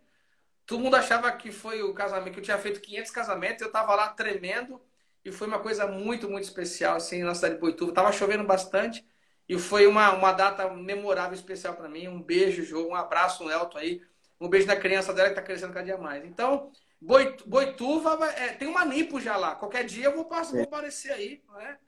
Todo 0.64 0.80
mundo 0.80 0.94
achava 0.94 1.30
que 1.32 1.50
foi 1.50 1.82
o 1.82 1.92
casamento 1.92 2.34
que 2.34 2.38
eu 2.38 2.44
tinha 2.44 2.58
feito 2.58 2.80
500 2.80 3.10
casamentos, 3.10 3.60
eu 3.60 3.72
tava 3.72 3.94
lá 3.94 4.08
tremendo 4.08 4.80
e 5.24 5.32
foi 5.32 5.46
uma 5.46 5.58
coisa 5.58 5.86
muito, 5.86 6.28
muito 6.28 6.44
especial 6.44 6.96
assim 6.96 7.22
na 7.22 7.34
cidade 7.34 7.54
de 7.54 7.60
Boituva. 7.60 7.92
Tava 7.92 8.12
chovendo 8.12 8.44
bastante 8.44 9.04
e 9.48 9.58
foi 9.58 9.86
uma, 9.86 10.12
uma 10.12 10.32
data 10.32 10.68
memorável, 10.70 11.34
especial 11.34 11.74
para 11.74 11.88
mim. 11.88 12.08
Um 12.08 12.20
beijo, 12.20 12.62
João, 12.62 12.88
um 12.88 12.94
abraço, 12.94 13.44
um 13.44 13.50
Elton 13.50 13.78
aí. 13.78 14.02
Um 14.40 14.48
beijo 14.48 14.66
na 14.66 14.76
criança 14.76 15.12
dela 15.14 15.30
que 15.30 15.34
tá 15.34 15.42
crescendo 15.42 15.72
cada 15.72 15.86
dia 15.86 15.96
mais. 15.96 16.24
Então, 16.24 16.70
Boituva 17.00 18.18
é, 18.36 18.48
tem 18.48 18.68
uma 18.68 18.84
Nipo 18.84 19.18
já 19.20 19.36
lá. 19.36 19.54
Qualquer 19.54 19.84
dia 19.84 20.06
eu 20.06 20.14
vou, 20.14 20.26
passar, 20.26 20.52
vou 20.52 20.64
aparecer 20.64 21.12
aí. 21.12 21.42
Né? 21.54 21.78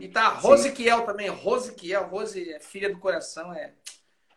E 0.00 0.08
tá 0.08 0.28
Rose 0.28 0.70
Kiel 0.72 1.02
também. 1.02 1.28
Rose 1.28 1.72
Kiel. 1.74 2.06
Rose 2.06 2.52
é 2.52 2.60
filha 2.60 2.92
do 2.92 2.98
coração. 2.98 3.52
É. 3.52 3.72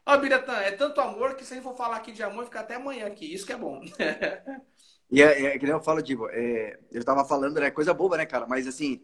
Ó, 0.05 0.17
Biratã, 0.17 0.53
é 0.53 0.71
tanto 0.71 0.99
amor 1.01 1.35
que 1.35 1.45
se 1.45 1.53
a 1.53 1.55
gente 1.57 1.63
for 1.63 1.75
falar 1.75 1.97
aqui 1.97 2.11
de 2.11 2.23
amor, 2.23 2.45
fica 2.45 2.59
até 2.59 2.75
amanhã 2.75 3.05
aqui. 3.05 3.31
Isso 3.31 3.45
que 3.45 3.53
é 3.53 3.57
bom. 3.57 3.81
e 5.11 5.21
é, 5.21 5.43
é, 5.43 5.59
que 5.59 5.65
nem 5.65 5.73
eu 5.73 5.81
falo, 5.81 6.01
Digo, 6.01 6.29
é, 6.29 6.79
eu 6.91 7.03
tava 7.03 7.25
falando, 7.25 7.59
né? 7.59 7.69
Coisa 7.69 7.93
boba, 7.93 8.15
né, 8.15 8.25
cara? 8.25 8.47
Mas 8.47 8.65
assim, 8.65 9.01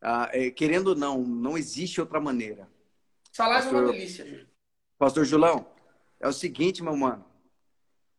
ah, 0.00 0.30
é, 0.32 0.50
querendo 0.50 0.88
ou 0.88 0.94
não, 0.94 1.18
não 1.22 1.58
existe 1.58 2.00
outra 2.00 2.20
maneira. 2.20 2.68
Salário 3.32 3.68
é 3.68 3.72
uma 3.72 3.92
delícia. 3.92 4.46
Pastor 4.96 5.24
Julão, 5.24 5.66
é 6.20 6.28
o 6.28 6.32
seguinte, 6.32 6.82
meu 6.82 6.96
mano. 6.96 7.24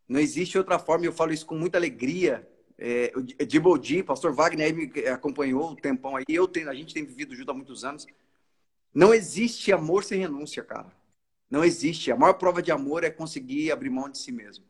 Não 0.07 0.19
existe 0.19 0.57
outra 0.57 0.77
forma, 0.77 1.05
e 1.05 1.07
eu 1.07 1.13
falo 1.13 1.31
isso 1.31 1.45
com 1.45 1.55
muita 1.55 1.77
alegria. 1.77 2.45
É, 2.77 3.13
o 3.15 3.21
Dibodi, 3.45 4.03
pastor 4.03 4.33
Wagner 4.33 4.65
aí 4.65 4.73
me 4.73 5.07
acompanhou 5.07 5.69
um 5.69 5.75
tempão 5.75 6.17
aí. 6.17 6.25
Eu 6.27 6.47
tenho, 6.47 6.69
a 6.69 6.73
gente 6.73 6.93
tem 6.93 7.05
vivido 7.05 7.33
junto 7.33 7.51
há 7.51 7.53
muitos 7.53 7.85
anos. 7.85 8.05
Não 8.93 9.13
existe 9.13 9.71
amor 9.71 10.03
sem 10.03 10.19
renúncia, 10.19 10.63
cara. 10.63 10.91
Não 11.49 11.63
existe. 11.63 12.11
A 12.11 12.17
maior 12.17 12.33
prova 12.33 12.61
de 12.61 12.71
amor 12.71 13.03
é 13.05 13.09
conseguir 13.09 13.71
abrir 13.71 13.89
mão 13.89 14.09
de 14.09 14.17
si 14.17 14.31
mesmo. 14.31 14.65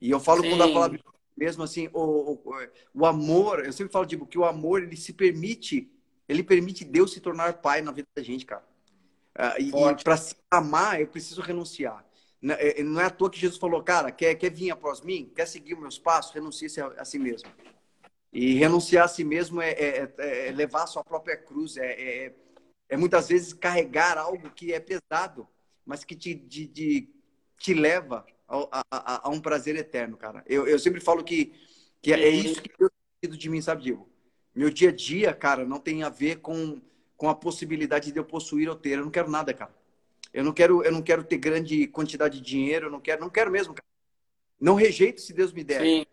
E 0.00 0.10
eu 0.10 0.20
falo 0.20 0.42
Sim. 0.42 0.50
quando 0.50 0.60
eu 0.62 0.72
falo 0.72 0.98
mesmo 1.36 1.62
assim, 1.62 1.88
o, 1.92 2.32
o, 2.32 2.68
o, 2.94 3.06
amor, 3.06 3.64
eu 3.64 3.72
sempre 3.72 3.92
falo 3.92 4.06
tipo, 4.06 4.26
que 4.26 4.38
o 4.38 4.44
amor 4.44 4.82
ele 4.82 4.96
se 4.96 5.12
permite, 5.12 5.90
ele 6.28 6.42
permite 6.42 6.84
Deus 6.84 7.12
se 7.12 7.20
tornar 7.20 7.60
pai 7.60 7.82
na 7.82 7.92
vida 7.92 8.08
da 8.14 8.22
gente, 8.22 8.44
cara. 8.44 8.64
Uh, 9.38 9.62
e 9.62 10.04
para 10.04 10.16
se 10.16 10.34
amar, 10.50 11.00
eu 11.00 11.06
preciso 11.06 11.40
renunciar. 11.40 12.04
É, 12.42 12.82
não 12.82 13.00
é 13.00 13.04
à 13.04 13.10
toa 13.10 13.30
que 13.30 13.38
Jesus 13.38 13.58
falou, 13.58 13.82
cara, 13.82 14.10
quer, 14.10 14.34
quer 14.34 14.50
vir 14.50 14.70
após 14.70 15.02
mim? 15.02 15.30
Quer 15.34 15.46
seguir 15.46 15.76
meus 15.76 15.98
passos? 15.98 16.32
Renuncie 16.32 16.68
a, 16.80 16.86
a 17.00 17.04
si 17.04 17.18
mesmo. 17.18 17.50
E 18.32 18.54
renunciar 18.54 19.04
a 19.04 19.08
si 19.08 19.24
mesmo 19.24 19.60
é, 19.60 19.70
é, 19.72 20.14
é, 20.18 20.48
é 20.48 20.52
levar 20.52 20.84
a 20.84 20.86
sua 20.86 21.04
própria 21.04 21.36
cruz, 21.36 21.76
é, 21.76 21.92
é, 21.92 22.34
é, 22.88 22.96
muitas 22.96 23.28
vezes 23.28 23.52
carregar 23.52 24.16
algo 24.16 24.50
que 24.50 24.72
é 24.72 24.80
pesado, 24.80 25.48
mas 25.84 26.04
que 26.04 26.14
te, 26.14 26.34
de, 26.34 26.66
de, 26.66 27.08
te 27.58 27.74
leva 27.74 28.24
a, 28.50 28.82
a, 28.90 29.28
a, 29.28 29.30
um 29.30 29.40
prazer 29.40 29.76
eterno, 29.76 30.16
cara. 30.16 30.42
Eu, 30.46 30.66
eu 30.66 30.78
sempre 30.78 31.00
falo 31.00 31.22
que, 31.22 31.52
que 32.02 32.12
é 32.12 32.28
isso 32.28 32.60
que 32.60 32.70
Deus 32.76 32.90
tem 33.20 33.30
de 33.30 33.48
mim, 33.48 33.60
sabe, 33.60 33.82
Diego? 33.82 34.08
Meu 34.54 34.70
dia 34.70 34.88
a 34.88 34.92
dia, 34.92 35.32
cara, 35.32 35.64
não 35.64 35.78
tem 35.78 36.02
a 36.02 36.08
ver 36.08 36.40
com, 36.40 36.80
com 37.16 37.28
a 37.28 37.34
possibilidade 37.34 38.10
de 38.10 38.18
eu 38.18 38.24
possuir 38.24 38.68
ou 38.68 38.74
ter. 38.74 38.98
Eu 38.98 39.04
não 39.04 39.10
quero 39.10 39.30
nada, 39.30 39.54
cara. 39.54 39.72
Eu 40.34 40.44
não 40.44 40.52
quero, 40.52 40.82
eu 40.82 40.92
não 40.92 41.02
quero 41.02 41.22
ter 41.22 41.38
grande 41.38 41.86
quantidade 41.86 42.40
de 42.40 42.44
dinheiro, 42.44 42.86
eu 42.86 42.90
não 42.90 43.00
quero, 43.00 43.20
não 43.20 43.30
quero 43.30 43.50
mesmo, 43.50 43.74
cara. 43.74 43.86
Não 44.60 44.74
rejeito 44.74 45.20
se 45.20 45.32
Deus 45.32 45.52
me 45.52 45.64
der. 45.64 45.80
Sim. 45.80 46.06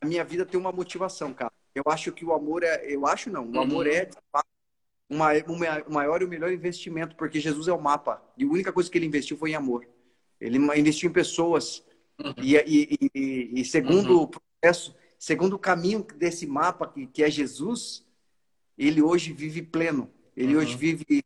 A 0.00 0.06
minha 0.06 0.24
vida 0.24 0.44
tem 0.44 0.58
uma 0.58 0.72
motivação, 0.72 1.32
cara. 1.32 1.52
Eu 1.74 1.84
acho 1.86 2.12
que 2.12 2.24
o 2.24 2.32
amor 2.32 2.62
é, 2.62 2.84
eu 2.86 3.06
acho 3.06 3.30
não, 3.30 3.44
o 3.44 3.54
uhum. 3.54 3.60
amor 3.60 3.86
é 3.86 4.10
uma, 5.08 5.32
uma, 5.38 5.82
o 5.86 5.92
maior 5.92 6.22
e 6.22 6.24
o 6.24 6.28
melhor 6.28 6.52
investimento, 6.52 7.16
porque 7.16 7.40
Jesus 7.40 7.68
é 7.68 7.72
o 7.72 7.80
mapa. 7.80 8.22
E 8.36 8.44
a 8.44 8.48
única 8.48 8.72
coisa 8.72 8.90
que 8.90 8.98
ele 8.98 9.06
investiu 9.06 9.36
foi 9.36 9.50
em 9.52 9.54
amor. 9.54 9.86
Ele 10.40 10.58
investiu 10.78 11.10
em 11.10 11.12
pessoas. 11.12 11.84
Uhum. 12.18 12.34
E, 12.42 12.56
e, 12.56 13.10
e, 13.14 13.60
e, 13.60 13.64
segundo 13.64 14.16
uhum. 14.16 14.22
o 14.22 14.28
processo, 14.28 14.94
segundo 15.18 15.54
o 15.54 15.58
caminho 15.58 16.06
desse 16.16 16.46
mapa, 16.46 16.88
que, 16.88 17.06
que 17.06 17.22
é 17.22 17.30
Jesus, 17.30 18.04
ele 18.76 19.02
hoje 19.02 19.32
vive 19.32 19.62
pleno. 19.62 20.10
Ele 20.36 20.54
uhum. 20.54 20.62
hoje 20.62 20.76
vive, 20.76 21.24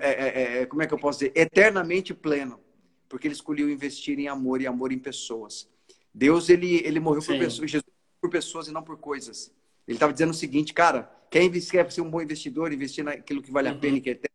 é, 0.00 0.10
é, 0.10 0.28
é, 0.28 0.62
é, 0.62 0.66
como 0.66 0.82
é 0.82 0.86
que 0.86 0.94
eu 0.94 0.98
posso 0.98 1.20
dizer? 1.20 1.32
Eternamente 1.34 2.14
pleno. 2.14 2.60
Porque 3.08 3.26
ele 3.26 3.34
escolheu 3.34 3.70
investir 3.70 4.18
em 4.18 4.28
amor 4.28 4.60
e 4.60 4.66
amor 4.66 4.92
em 4.92 4.98
pessoas. 4.98 5.68
Deus, 6.12 6.48
ele, 6.48 6.76
ele 6.84 7.00
morreu 7.00 7.20
Sim. 7.20 7.32
por 7.32 7.38
pessoas, 7.38 7.70
Jesus 7.70 7.94
por 8.20 8.30
pessoas 8.30 8.68
e 8.68 8.72
não 8.72 8.82
por 8.82 8.96
coisas. 8.96 9.52
Ele 9.86 9.96
estava 9.96 10.12
dizendo 10.12 10.30
o 10.30 10.34
seguinte, 10.34 10.72
cara, 10.72 11.10
investir, 11.34 11.72
quer 11.72 11.90
ser 11.92 12.00
um 12.00 12.10
bom 12.10 12.22
investidor, 12.22 12.72
investir 12.72 13.04
naquilo 13.04 13.42
que 13.42 13.50
vale 13.50 13.68
a 13.68 13.74
pena 13.74 13.96
e 13.96 13.98
uhum. 13.98 14.02
que 14.02 14.08
é 14.08 14.12
eterno? 14.12 14.34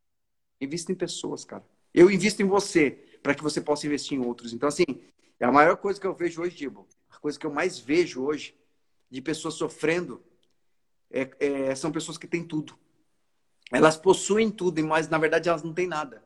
Invista 0.61 0.91
em 0.91 0.95
pessoas, 0.95 1.45
cara. 1.45 1.63
Eu 1.93 2.11
invisto 2.11 2.41
em 2.41 2.45
você 2.45 3.03
para 3.21 3.35
que 3.35 3.43
você 3.43 3.61
possa 3.61 3.85
investir 3.85 4.17
em 4.17 4.25
outros. 4.25 4.53
Então, 4.53 4.69
assim, 4.69 4.85
é 5.39 5.45
a 5.45 5.51
maior 5.51 5.77
coisa 5.77 5.99
que 5.99 6.07
eu 6.07 6.13
vejo 6.13 6.41
hoje, 6.41 6.55
Dibo, 6.55 6.87
a 7.09 7.17
coisa 7.17 7.39
que 7.39 7.45
eu 7.45 7.51
mais 7.51 7.79
vejo 7.79 8.23
hoje 8.23 8.55
de 9.09 9.21
pessoas 9.21 9.55
sofrendo 9.55 10.21
é, 11.11 11.29
é, 11.39 11.75
são 11.75 11.91
pessoas 11.91 12.17
que 12.17 12.27
têm 12.27 12.43
tudo. 12.43 12.77
Elas 13.71 13.97
possuem 13.97 14.49
tudo, 14.49 14.83
mas 14.85 15.09
na 15.09 15.17
verdade 15.17 15.49
elas 15.49 15.63
não 15.63 15.73
têm 15.73 15.87
nada. 15.87 16.23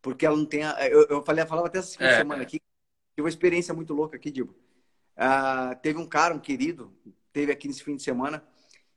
Porque 0.00 0.24
ela 0.24 0.36
não 0.36 0.46
tem. 0.46 0.62
A, 0.62 0.88
eu, 0.88 1.06
eu 1.08 1.22
falei, 1.22 1.44
eu 1.44 1.48
falava 1.48 1.66
até 1.66 1.78
essa 1.78 2.02
é, 2.02 2.18
semana 2.18 2.42
aqui, 2.42 2.60
tive 3.14 3.22
uma 3.22 3.28
experiência 3.28 3.74
muito 3.74 3.92
louca 3.92 4.16
aqui, 4.16 4.30
Dibo. 4.30 4.54
Ah, 5.16 5.74
teve 5.82 5.98
um 5.98 6.06
cara, 6.06 6.34
um 6.34 6.38
querido, 6.38 6.92
teve 7.32 7.50
aqui 7.50 7.66
nesse 7.66 7.82
fim 7.82 7.96
de 7.96 8.02
semana, 8.02 8.44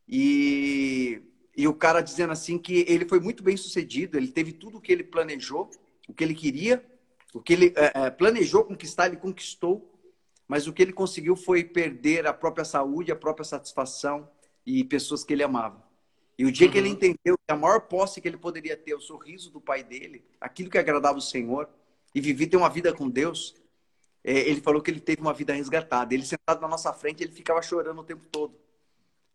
e, 0.08 1.22
e 1.56 1.68
o 1.68 1.74
cara 1.74 2.02
dizendo 2.02 2.32
assim 2.34 2.58
que 2.58 2.86
ele 2.88 3.08
foi 3.08 3.20
muito 3.20 3.42
bem 3.42 3.56
sucedido, 3.56 4.18
ele 4.18 4.28
teve 4.28 4.52
tudo 4.52 4.78
o 4.78 4.82
que 4.82 4.92
ele 4.92 5.04
planejou, 5.04 5.70
o 6.08 6.14
que 6.14 6.24
ele 6.24 6.36
queria, 6.36 6.84
o 7.34 7.42
que 7.42 7.54
ele 7.54 7.74
é, 7.76 8.06
é, 8.06 8.10
planejou 8.10 8.64
conquistar, 8.64 9.08
ele 9.08 9.18
conquistou, 9.18 9.94
mas 10.48 10.68
o 10.68 10.74
que 10.74 10.82
ele 10.82 10.94
conseguiu 10.94 11.36
foi 11.36 11.64
perder 11.64 12.26
a 12.26 12.34
própria 12.34 12.66
saúde, 12.66 13.12
a 13.12 13.16
própria 13.16 13.46
satisfação 13.46 14.28
e 14.66 14.84
pessoas 14.84 15.24
que 15.24 15.34
ele 15.34 15.44
amava. 15.44 15.84
E 16.38 16.46
o 16.46 16.52
dia 16.52 16.66
uhum. 16.68 16.72
que 16.72 16.78
ele 16.78 16.88
uhum. 16.88 16.94
entendeu 16.94 17.38
que 17.38 17.54
a 17.54 17.56
maior 17.56 17.82
posse 17.82 18.20
que 18.22 18.28
ele 18.28 18.38
poderia 18.38 18.76
ter, 18.76 18.96
o 18.96 19.02
sorriso 19.02 19.52
do 19.52 19.62
pai 19.62 19.84
dele, 19.84 20.26
aquilo 20.40 20.70
que 20.70 20.78
agradava 20.78 21.18
o 21.18 21.22
Senhor, 21.22 21.70
e 22.16 22.22
viver 22.22 22.48
ter 22.48 22.58
uma 22.58 22.70
vida 22.70 22.94
com 22.94 23.10
Deus, 23.10 23.56
é, 24.24 24.40
ele 24.50 24.62
falou 24.62 24.82
que 24.82 24.90
ele 24.90 25.00
teve 25.00 25.22
uma 25.22 25.34
vida 25.34 25.54
resgatada. 25.54 26.14
Ele 26.14 26.26
sentado 26.26 26.62
na 26.62 26.68
nossa 26.68 26.92
frente, 26.94 27.24
ele 27.24 27.32
ficava 27.32 27.62
chorando 27.62 28.00
o 28.00 28.04
tempo 28.04 28.26
todo. 28.32 28.56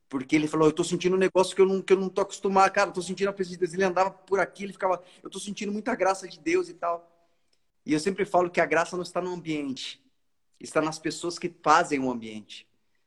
Porque 0.08 0.34
ele 0.34 0.48
falou, 0.48 0.68
eu 0.68 0.72
tô 0.72 0.82
sentindo 0.82 1.14
um 1.14 1.18
negócio 1.18 1.54
que 1.54 1.62
eu 1.62 1.66
não, 1.66 1.80
que 1.80 1.92
eu 1.92 1.96
não 1.96 2.08
tô 2.08 2.20
acostumado, 2.20 2.72
cara, 2.72 2.90
eu 2.90 2.94
tô 2.94 3.02
sentindo 3.02 3.28
a 3.28 3.32
presença 3.32 3.54
de 3.54 3.60
Deus. 3.60 3.74
Ele 3.74 3.84
andava 3.84 4.10
por 4.10 4.40
aqui, 4.40 4.64
ele 4.64 4.72
ficava, 4.72 5.02
eu 5.22 5.30
tô 5.30 5.38
sentindo 5.38 5.72
muita 5.72 5.94
graça 5.94 6.26
de 6.26 6.38
Deus 6.40 6.68
e 6.68 6.74
tal. 6.74 7.13
E 7.84 7.92
eu 7.92 8.00
sempre 8.00 8.24
falo 8.24 8.50
que 8.50 8.60
a 8.60 8.66
graça 8.66 8.96
não 8.96 9.02
está 9.02 9.20
no 9.20 9.32
ambiente, 9.32 10.02
está 10.58 10.80
nas 10.80 10.98
pessoas 10.98 11.38
que 11.38 11.54
fazem 11.62 12.00
o 12.00 12.10
ambiente. 12.10 12.66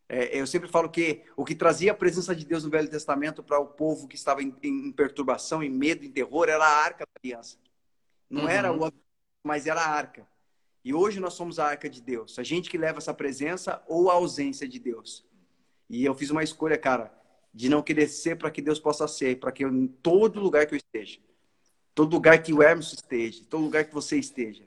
É, 0.09 0.39
eu 0.39 0.47
sempre 0.47 0.69
falo 0.69 0.89
que 0.89 1.23
o 1.35 1.43
que 1.43 1.55
trazia 1.55 1.91
a 1.91 1.95
presença 1.95 2.35
de 2.35 2.45
Deus 2.45 2.63
no 2.63 2.69
Velho 2.69 2.89
Testamento 2.89 3.43
para 3.43 3.59
o 3.59 3.65
povo 3.65 4.07
que 4.07 4.15
estava 4.15 4.41
em, 4.41 4.55
em, 4.63 4.91
perturbação, 4.91 5.61
em 5.61 5.69
medo, 5.69 6.05
em 6.05 6.11
terror, 6.11 6.47
era 6.47 6.63
a 6.63 6.83
arca 6.83 7.05
da 7.05 7.19
aliança. 7.21 7.57
Não 8.29 8.43
uhum. 8.43 8.49
era 8.49 8.71
o 8.71 8.91
mas 9.43 9.65
era 9.65 9.81
a 9.81 9.89
arca. 9.89 10.27
E 10.83 10.93
hoje 10.93 11.19
nós 11.19 11.33
somos 11.33 11.59
a 11.59 11.65
arca 11.65 11.89
de 11.89 12.01
Deus. 12.01 12.37
A 12.39 12.43
gente 12.43 12.69
que 12.69 12.77
leva 12.77 12.99
essa 12.99 13.13
presença 13.13 13.83
ou 13.87 14.09
a 14.09 14.13
ausência 14.13 14.67
de 14.67 14.79
Deus. 14.79 15.25
E 15.89 16.03
eu 16.03 16.13
fiz 16.13 16.29
uma 16.29 16.43
escolha, 16.43 16.77
cara, 16.77 17.13
de 17.53 17.69
não 17.69 17.81
querer 17.81 18.07
ser 18.07 18.37
para 18.37 18.51
que 18.51 18.61
Deus 18.61 18.79
possa 18.79 19.07
ser, 19.07 19.39
para 19.39 19.51
que 19.51 19.65
eu, 19.65 19.69
em 19.69 19.87
todo 19.87 20.39
lugar 20.39 20.65
que 20.65 20.73
eu 20.73 20.77
esteja, 20.77 21.19
todo 21.97 22.13
lugar 22.13 22.43
que 22.43 22.53
o 22.53 22.61
Hermes 22.61 22.93
esteja, 22.93 23.43
todo 23.49 23.63
lugar 23.63 23.83
que 23.83 23.91
você 23.91 24.19
esteja, 24.19 24.63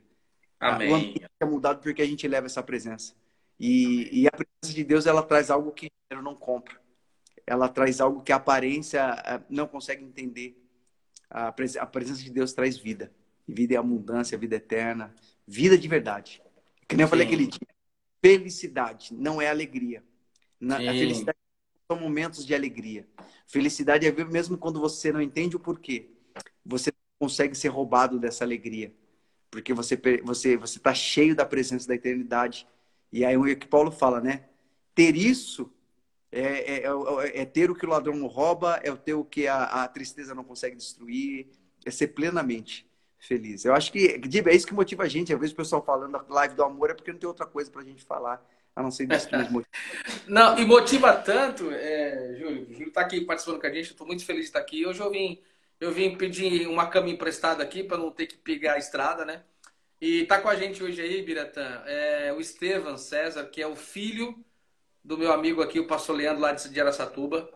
Amém. 0.59 0.91
O 0.91 0.95
ambiente 0.95 1.31
é 1.39 1.45
mudado 1.45 1.81
porque 1.81 2.01
a 2.01 2.05
gente 2.05 2.27
leva 2.27 2.45
essa 2.45 2.61
presença. 2.61 3.15
E, 3.57 4.09
e 4.11 4.27
a 4.27 4.31
presença 4.31 4.75
de 4.75 4.83
Deus, 4.83 5.05
ela 5.05 5.23
traz 5.23 5.49
algo 5.49 5.71
que 5.71 5.89
dinheiro 6.09 6.21
não 6.21 6.35
compra. 6.35 6.77
Ela 7.47 7.69
traz 7.69 8.01
algo 8.01 8.21
que 8.21 8.33
a 8.33 8.35
aparência 8.35 8.99
eh, 9.25 9.41
não 9.49 9.65
consegue 9.65 10.03
entender. 10.03 10.61
A, 11.29 11.53
pres 11.53 11.77
a 11.77 11.85
presença 11.85 12.21
de 12.21 12.29
Deus 12.29 12.51
traz 12.51 12.77
vida. 12.77 13.09
E 13.47 13.53
vida 13.53 13.75
é 13.75 13.77
abundância, 13.77 14.37
vida 14.37 14.57
eterna, 14.57 15.15
vida 15.47 15.77
de 15.77 15.87
verdade. 15.87 16.43
Que 16.85 16.97
nem 16.97 17.05
eu 17.05 17.07
falei 17.07 17.25
aquele 17.25 17.47
dia. 17.47 17.67
Felicidade 18.21 19.13
não 19.13 19.41
é 19.41 19.49
alegria. 19.49 20.03
Na, 20.59 20.75
a 20.75 20.79
felicidade 20.79 21.37
são 21.89 21.97
momentos 21.97 22.45
de 22.45 22.53
alegria. 22.53 23.07
Felicidade 23.47 24.05
é 24.05 24.11
mesmo 24.25 24.57
quando 24.57 24.81
você 24.81 25.13
não 25.13 25.21
entende 25.21 25.55
o 25.55 25.59
porquê. 25.59 26.11
Você 26.63 26.91
consegue 27.21 27.55
ser 27.55 27.69
roubado 27.69 28.19
dessa 28.19 28.43
alegria 28.43 28.91
porque 29.51 29.73
você 29.73 29.99
você 30.23 30.55
você 30.55 30.77
está 30.77 30.93
cheio 30.93 31.35
da 31.35 31.45
presença 31.45 31.87
da 31.87 31.93
eternidade. 31.93 32.65
E 33.11 33.25
aí 33.25 33.35
o 33.35 33.43
que 33.57 33.67
Paulo 33.67 33.91
fala, 33.91 34.21
né? 34.21 34.45
Ter 34.95 35.15
isso 35.17 35.69
é, 36.31 36.41
é, 36.41 36.83
é, 36.85 37.41
é 37.41 37.45
ter 37.45 37.69
o 37.69 37.75
que 37.75 37.85
o 37.85 37.89
ladrão 37.89 38.15
não 38.15 38.27
rouba, 38.27 38.79
é 38.81 38.95
ter 38.95 39.13
o 39.13 39.25
que 39.25 39.47
a, 39.47 39.83
a, 39.83 39.87
tristeza 39.89 40.33
não 40.33 40.45
consegue 40.45 40.77
destruir, 40.77 41.47
é 41.85 41.91
ser 41.91 42.07
plenamente 42.07 42.89
feliz. 43.19 43.65
Eu 43.65 43.75
acho 43.75 43.91
que, 43.91 44.17
Dib, 44.17 44.47
é 44.47 44.55
isso 44.55 44.65
que 44.65 44.73
motiva 44.73 45.03
a 45.03 45.09
gente. 45.09 45.33
Às 45.33 45.39
vezes 45.39 45.51
o 45.53 45.57
pessoal 45.57 45.83
falando 45.83 46.13
da 46.13 46.23
live 46.29 46.55
do 46.55 46.63
amor 46.63 46.89
é 46.89 46.93
porque 46.93 47.11
não 47.11 47.19
tem 47.19 47.27
outra 47.27 47.45
coisa 47.45 47.69
para 47.69 47.81
a 47.81 47.85
gente 47.85 48.01
falar, 48.05 48.41
a 48.73 48.81
não 48.81 48.89
ser 48.89 49.07
disso. 49.07 49.27
Não, 50.25 50.57
e 50.57 50.65
motiva 50.65 51.13
tanto, 51.13 51.69
é, 51.71 52.37
Júlio, 52.39 52.63
o 52.69 52.71
Júlio 52.71 52.87
está 52.87 53.01
aqui 53.01 53.19
participando 53.21 53.59
com 53.59 53.67
a 53.67 53.73
gente, 53.73 53.91
estou 53.91 54.07
muito 54.07 54.23
feliz 54.23 54.43
de 54.43 54.47
estar 54.47 54.59
aqui. 54.59 54.85
Hoje 54.85 55.01
eu 55.01 55.11
vim 55.11 55.41
eu 55.81 55.91
vim 55.91 56.15
pedir 56.17 56.67
uma 56.67 56.87
cama 56.87 57.09
emprestada 57.09 57.63
aqui 57.63 57.83
para 57.83 57.97
não 57.97 58.11
ter 58.11 58.27
que 58.27 58.37
pegar 58.37 58.75
a 58.75 58.77
estrada, 58.77 59.25
né? 59.25 59.43
E 59.99 60.25
tá 60.25 60.39
com 60.41 60.49
a 60.49 60.55
gente 60.55 60.83
hoje 60.83 61.01
aí, 61.01 61.21
Biratã, 61.23 61.83
é 61.85 62.33
o 62.33 62.39
Estevam 62.39 62.97
César, 62.97 63.45
que 63.47 63.61
é 63.61 63.67
o 63.67 63.75
filho 63.75 64.43
do 65.03 65.17
meu 65.17 65.31
amigo 65.31 65.61
aqui, 65.61 65.79
o 65.79 65.87
pastor 65.87 66.15
Leandro, 66.15 66.41
lá 66.41 66.53
de 66.53 66.81
Aracatuba. 66.81 67.49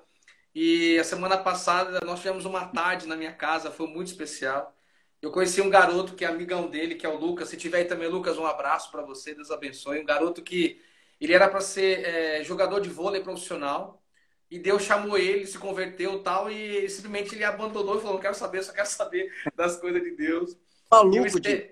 E 0.53 0.97
a 0.99 1.03
semana 1.03 1.37
passada 1.37 1.99
nós 2.05 2.19
tivemos 2.19 2.45
uma 2.45 2.67
tarde 2.67 3.07
na 3.07 3.15
minha 3.15 3.33
casa, 3.33 3.71
foi 3.71 3.87
muito 3.87 4.07
especial. 4.07 4.75
Eu 5.21 5.31
conheci 5.31 5.61
um 5.61 5.69
garoto 5.69 6.15
que 6.15 6.25
é 6.25 6.27
amigão 6.27 6.69
dele, 6.69 6.95
que 6.95 7.05
é 7.05 7.09
o 7.09 7.17
Lucas. 7.17 7.49
Se 7.49 7.57
tiver 7.57 7.79
aí 7.79 7.85
também, 7.85 8.07
Lucas, 8.07 8.37
um 8.37 8.45
abraço 8.45 8.91
para 8.91 9.01
você, 9.03 9.35
Deus 9.35 9.51
abençoe. 9.51 9.99
Um 9.99 10.05
garoto 10.05 10.41
que 10.43 10.81
ele 11.19 11.33
era 11.33 11.49
para 11.49 11.61
ser 11.61 12.05
é, 12.05 12.43
jogador 12.43 12.79
de 12.79 12.89
vôlei 12.89 13.21
profissional. 13.21 14.04
E 14.49 14.59
Deus 14.59 14.83
chamou 14.83 15.17
ele, 15.17 15.47
se 15.47 15.57
converteu 15.57 16.21
tal, 16.21 16.49
e 16.49 16.87
simplesmente 16.89 17.33
ele 17.35 17.43
abandonou 17.43 17.97
e 17.97 18.01
falou: 18.01 18.13
Não 18.13 18.21
quero 18.21 18.35
saber, 18.35 18.63
só 18.63 18.71
quero 18.71 18.87
saber 18.87 19.31
das 19.55 19.77
coisas 19.77 20.01
de 20.01 20.11
Deus. 20.11 20.57
Maluco, 20.89 21.39
de... 21.39 21.71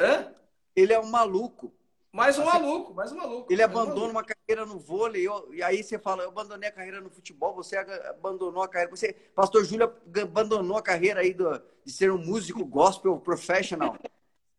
Hã? 0.00 0.32
Ele 0.76 0.92
é 0.92 1.00
um 1.00 1.06
maluco. 1.06 1.74
Mais 2.14 2.38
um 2.38 2.44
maluco, 2.44 2.94
mais 2.94 3.10
um 3.10 3.16
maluco. 3.16 3.52
Ele 3.52 3.60
abandona 3.60 3.94
maluco. 3.94 4.10
uma 4.12 4.24
carreira 4.24 4.64
no 4.64 4.78
vôlei, 4.78 5.26
e 5.52 5.62
aí 5.64 5.82
você 5.82 5.98
fala, 5.98 6.22
eu 6.22 6.28
abandonei 6.28 6.68
a 6.68 6.72
carreira 6.72 7.00
no 7.00 7.10
futebol, 7.10 7.52
você 7.56 7.76
abandonou 7.76 8.62
a 8.62 8.68
carreira. 8.68 8.94
Você, 8.94 9.12
Pastor 9.34 9.64
Júlio 9.64 9.92
abandonou 10.22 10.76
a 10.76 10.82
carreira 10.82 11.20
aí 11.20 11.34
do, 11.34 11.60
de 11.84 11.92
ser 11.92 12.12
um 12.12 12.18
músico 12.18 12.64
gospel 12.64 13.18
professional. 13.18 13.98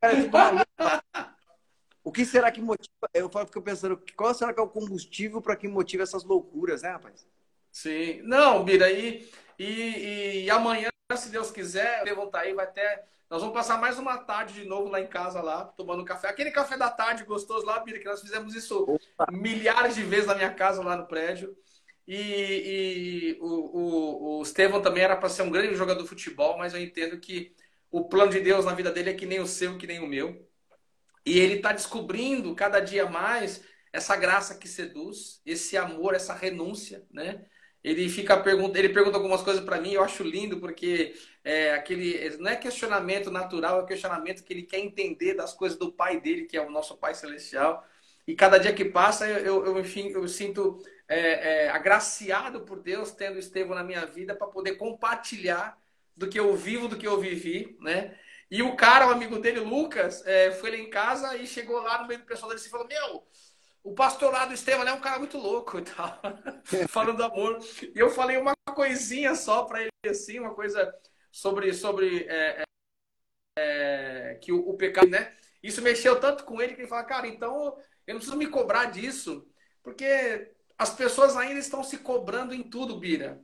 Cara, 0.02 0.14
é 0.18 0.28
maluco. 0.28 0.66
O 2.04 2.12
que 2.12 2.26
será 2.26 2.52
que 2.52 2.62
motiva? 2.62 2.90
Eu 3.14 3.30
fico 3.30 3.62
pensando, 3.62 4.00
qual 4.18 4.34
será 4.34 4.54
que 4.54 4.60
é 4.60 4.64
o 4.64 4.68
combustível 4.68 5.42
para 5.42 5.56
que 5.56 5.68
motive 5.68 6.04
essas 6.04 6.26
loucuras, 6.26 6.82
né, 6.82 6.90
rapaz? 6.90 7.26
Sim. 7.76 8.22
Não, 8.22 8.64
Bira, 8.64 8.90
e, 8.90 9.30
e, 9.60 10.46
e 10.46 10.50
amanhã, 10.50 10.90
se 11.18 11.30
Deus 11.30 11.52
quiser, 11.52 12.06
tá 12.32 12.40
aí, 12.40 12.54
vai 12.54 12.72
ter. 12.72 13.04
Nós 13.30 13.42
vamos 13.42 13.54
passar 13.54 13.78
mais 13.78 14.00
uma 14.00 14.18
tarde 14.18 14.54
de 14.54 14.64
novo 14.66 14.90
lá 14.90 15.02
em 15.02 15.08
casa, 15.08 15.42
lá, 15.42 15.66
tomando 15.66 16.06
café. 16.06 16.30
Aquele 16.30 16.52
café 16.52 16.78
da 16.78 16.90
tarde 16.90 17.26
gostoso 17.26 17.66
lá, 17.66 17.78
Bira, 17.80 18.00
que 18.00 18.06
nós 18.06 18.22
fizemos 18.22 18.56
isso 18.56 18.84
Opa. 18.84 19.30
milhares 19.30 19.94
de 19.94 20.04
vezes 20.04 20.26
na 20.26 20.36
minha 20.36 20.54
casa, 20.54 20.82
lá 20.82 20.96
no 20.96 21.06
prédio. 21.06 21.54
E, 22.08 23.36
e 23.36 23.38
o, 23.42 23.48
o, 23.48 24.40
o 24.40 24.42
Estevão 24.42 24.82
também 24.82 25.04
era 25.04 25.18
para 25.18 25.28
ser 25.28 25.42
um 25.42 25.52
grande 25.52 25.76
jogador 25.76 26.02
de 26.02 26.08
futebol, 26.08 26.58
mas 26.58 26.74
eu 26.74 26.82
entendo 26.82 27.20
que 27.20 27.54
o 27.92 28.06
plano 28.06 28.32
de 28.32 28.40
Deus 28.40 28.64
na 28.64 28.74
vida 28.74 28.90
dele 28.90 29.10
é 29.10 29.16
que 29.16 29.26
nem 29.26 29.42
o 29.42 29.48
seu, 29.48 29.78
que 29.78 29.86
nem 29.86 30.00
o 30.00 30.08
meu. 30.08 30.50
E 31.26 31.38
ele 31.38 31.56
está 31.56 31.74
descobrindo 31.74 32.56
cada 32.56 32.80
dia 32.80 33.06
mais 33.10 33.62
essa 33.92 34.16
graça 34.16 34.56
que 34.56 34.68
seduz, 34.68 35.42
esse 35.46 35.76
amor, 35.76 36.16
essa 36.16 36.34
renúncia, 36.34 37.06
né? 37.12 37.46
Ele 37.86 38.10
fica 38.10 38.36
pergunta, 38.36 38.80
ele 38.80 38.90
pergunta 38.90 39.16
algumas 39.16 39.44
coisas 39.44 39.64
para 39.64 39.80
mim, 39.80 39.92
eu 39.92 40.04
acho 40.04 40.24
lindo 40.24 40.58
porque 40.58 41.14
é 41.44 41.72
aquele 41.76 42.36
não 42.40 42.50
é 42.50 42.56
questionamento 42.56 43.30
natural, 43.30 43.82
é 43.82 43.86
questionamento 43.86 44.44
que 44.44 44.52
ele 44.52 44.64
quer 44.64 44.80
entender 44.80 45.36
das 45.36 45.54
coisas 45.54 45.78
do 45.78 45.92
Pai 45.92 46.20
dele, 46.20 46.46
que 46.46 46.58
é 46.58 46.62
o 46.66 46.72
nosso 46.72 46.98
Pai 46.98 47.14
celestial. 47.14 47.86
E 48.26 48.34
cada 48.36 48.58
dia 48.58 48.74
que 48.74 48.86
passa, 48.86 49.28
eu, 49.28 49.64
eu 49.64 49.80
enfim, 49.80 50.10
eu 50.10 50.28
sinto 50.28 50.84
é, 51.08 51.66
é, 51.66 51.70
agraciado 51.70 52.62
por 52.62 52.82
Deus 52.82 53.12
tendo 53.12 53.38
Estevão 53.38 53.76
na 53.76 53.84
minha 53.84 54.04
vida 54.04 54.36
para 54.36 54.48
poder 54.48 54.78
compartilhar 54.78 55.78
do 56.18 56.28
que 56.28 56.40
eu 56.40 56.56
vivo, 56.56 56.88
do 56.88 56.98
que 56.98 57.06
eu 57.06 57.20
vivi, 57.20 57.78
né? 57.80 58.18
E 58.50 58.64
o 58.64 58.76
cara, 58.76 59.08
o 59.08 59.12
amigo 59.12 59.38
dele, 59.38 59.60
Lucas, 59.60 60.26
é, 60.26 60.52
foi 60.54 60.72
lá 60.72 60.78
em 60.78 60.90
casa 60.90 61.38
e 61.38 61.46
chegou 61.46 61.84
lá 61.84 62.02
no 62.02 62.08
meio 62.08 62.22
do 62.22 62.26
pessoal 62.26 62.50
dele 62.50 62.64
e 62.66 62.70
falou: 62.70 62.88
Meu, 62.88 63.28
o 63.86 63.94
pastorado 63.94 64.52
Estevam 64.52 64.86
é 64.88 64.92
um 64.92 65.00
cara 65.00 65.20
muito 65.20 65.38
louco 65.38 65.78
e 65.78 65.84
tal, 65.84 66.20
falando 66.90 67.18
do 67.18 67.24
amor. 67.24 67.60
E 67.96 68.00
eu 68.00 68.10
falei 68.10 68.36
uma 68.36 68.56
coisinha 68.74 69.36
só 69.36 69.64
para 69.64 69.82
ele, 69.82 69.92
assim, 70.10 70.40
uma 70.40 70.56
coisa 70.56 70.92
sobre, 71.32 71.72
sobre 71.72 72.26
é, 72.28 72.64
é, 72.64 72.66
é, 73.60 74.36
que 74.42 74.52
o, 74.52 74.68
o, 74.68 74.76
pecado, 74.76 75.08
né? 75.08 75.32
Isso 75.62 75.84
mexeu 75.84 76.20
tanto 76.20 76.46
com 76.46 76.60
ele 76.60 76.74
que 76.74 76.82
ele 76.82 76.88
fala, 76.88 77.04
cara, 77.04 77.28
então 77.28 77.78
eu 78.08 78.16
não 78.16 78.20
preciso 78.20 78.38
me 78.38 78.48
cobrar 78.48 78.86
disso, 78.86 79.48
porque 79.84 80.52
as 80.80 80.90
pessoas 80.90 81.38
ainda 81.38 81.60
estão 81.60 81.84
se 81.84 82.00
cobrando 82.00 82.56
em 82.56 82.64
tudo, 82.64 83.00
Bira. 83.00 83.40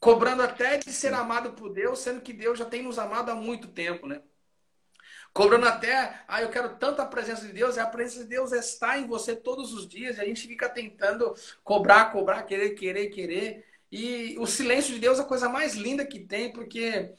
Cobrando 0.00 0.42
até 0.42 0.78
de 0.78 0.90
ser 0.90 1.12
amado 1.12 1.52
por 1.52 1.70
Deus, 1.70 1.98
sendo 1.98 2.22
que 2.22 2.32
Deus 2.32 2.58
já 2.58 2.64
tem 2.64 2.82
nos 2.82 2.98
amado 2.98 3.30
há 3.30 3.34
muito 3.34 3.68
tempo, 3.68 4.06
né? 4.06 4.22
Cobrando 5.36 5.66
até, 5.66 6.22
ah, 6.26 6.40
eu 6.40 6.48
quero 6.48 6.78
tanta 6.78 7.04
presença 7.04 7.46
de 7.46 7.52
Deus, 7.52 7.76
e 7.76 7.80
a 7.80 7.86
presença 7.86 8.22
de 8.22 8.30
Deus 8.30 8.52
está 8.52 8.98
em 8.98 9.06
você 9.06 9.36
todos 9.36 9.74
os 9.74 9.86
dias, 9.86 10.16
e 10.16 10.20
a 10.22 10.24
gente 10.24 10.48
fica 10.48 10.66
tentando 10.66 11.34
cobrar, 11.62 12.06
cobrar, 12.10 12.42
querer, 12.44 12.70
querer, 12.70 13.08
querer. 13.10 13.66
E 13.92 14.34
o 14.38 14.46
silêncio 14.46 14.94
de 14.94 14.98
Deus 14.98 15.18
é 15.18 15.22
a 15.22 15.26
coisa 15.26 15.46
mais 15.46 15.74
linda 15.74 16.06
que 16.06 16.20
tem, 16.20 16.50
porque 16.54 17.12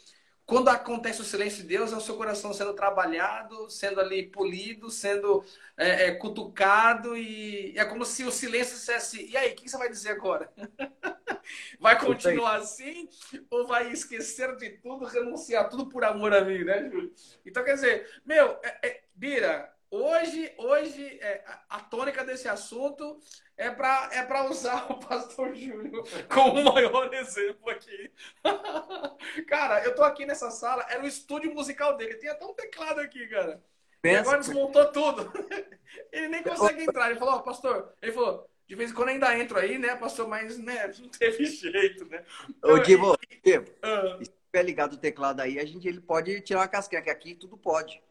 quando 0.47 0.69
acontece 0.69 1.19
o 1.19 1.25
silêncio 1.25 1.61
de 1.61 1.67
Deus, 1.67 1.91
é 1.91 1.97
o 1.97 2.01
seu 2.01 2.15
coração 2.15 2.53
sendo 2.53 2.73
trabalhado, 2.73 3.69
sendo 3.69 3.99
ali 3.99 4.25
polido, 4.25 4.89
sendo 4.89 5.43
é, 5.75 6.05
é, 6.05 6.15
cutucado, 6.15 7.17
e 7.17 7.77
é 7.77 7.83
como 7.83 8.05
se 8.05 8.23
o 8.23 8.31
silêncio 8.31 8.75
dissesse: 8.75 9.27
e 9.29 9.35
aí, 9.35 9.51
o 9.51 9.55
que 9.57 9.67
você 9.67 9.77
vai 9.77 9.89
dizer 9.89 10.11
agora? 10.11 10.49
vai 11.81 11.99
continuar 11.99 12.55
assim? 12.55 13.09
Ou 13.49 13.67
vai 13.67 13.91
esquecer 13.91 14.55
de 14.55 14.69
tudo, 14.69 15.03
renunciar 15.03 15.69
tudo 15.69 15.89
por 15.89 16.05
amor 16.05 16.33
a 16.33 16.39
mim, 16.39 16.63
né, 16.63 16.89
Júlio? 16.89 17.13
Então, 17.45 17.61
quer 17.61 17.73
dizer, 17.73 18.09
meu, 18.25 18.57
é, 18.63 18.87
é 18.87 19.03
Bira, 19.13 19.69
hoje, 19.91 20.53
hoje 20.57 21.19
é, 21.21 21.43
a 21.69 21.81
tônica 21.81 22.23
desse 22.23 22.47
assunto 22.47 23.19
é 23.57 23.71
para 23.71 24.09
é 24.13 24.23
para 24.23 24.49
usar 24.49 24.91
o 24.91 24.99
pastor 24.99 25.55
Júlio 25.55 26.03
como 26.29 26.61
o 26.61 26.73
maior 26.73 27.11
exemplo 27.13 27.69
aqui. 27.69 28.11
cara, 29.47 29.83
eu 29.83 29.95
tô 29.95 30.03
aqui 30.03 30.25
nessa 30.25 30.51
sala, 30.51 30.85
era 30.89 31.03
o 31.03 31.07
estúdio 31.07 31.53
musical 31.53 31.97
dele, 31.97 32.15
tem 32.15 32.29
até 32.29 32.45
um 32.45 32.53
teclado 32.53 32.99
aqui, 32.99 33.27
cara. 33.27 33.61
Pensa, 33.99 34.15
e 34.15 34.19
agora 34.19 34.37
desmontou 34.37 34.91
tudo. 34.91 35.33
Ele 36.11 36.27
nem 36.27 36.43
consegue 36.43 36.83
entrar. 36.83 37.09
Ele 37.09 37.19
falou, 37.19 37.35
ó, 37.35 37.37
oh, 37.37 37.43
pastor, 37.43 37.93
ele 38.01 38.11
falou, 38.11 38.47
de 38.67 38.75
vez 38.75 38.91
em 38.91 38.93
quando 38.93 39.09
ainda 39.09 39.37
entro 39.39 39.57
aí, 39.57 39.77
né, 39.77 39.95
pastor, 39.95 40.27
mas 40.27 40.57
né, 40.57 40.91
não 40.99 41.09
teve 41.09 41.45
jeito, 41.45 42.05
né? 42.05 42.23
Ô, 42.61 42.77
Divo, 42.77 43.17
Divo, 43.43 43.65
uh, 43.65 44.23
se 44.23 44.31
tiver 44.45 44.63
ligado 44.63 44.93
o 44.93 44.97
teclado 44.97 45.41
aí, 45.41 45.59
a 45.59 45.65
gente 45.65 45.87
ele 45.87 46.01
pode 46.01 46.41
tirar 46.41 46.59
uma 46.59 46.67
casquinha, 46.67 47.01
que 47.01 47.09
aqui 47.09 47.33
tudo 47.33 47.57
pode. 47.57 48.01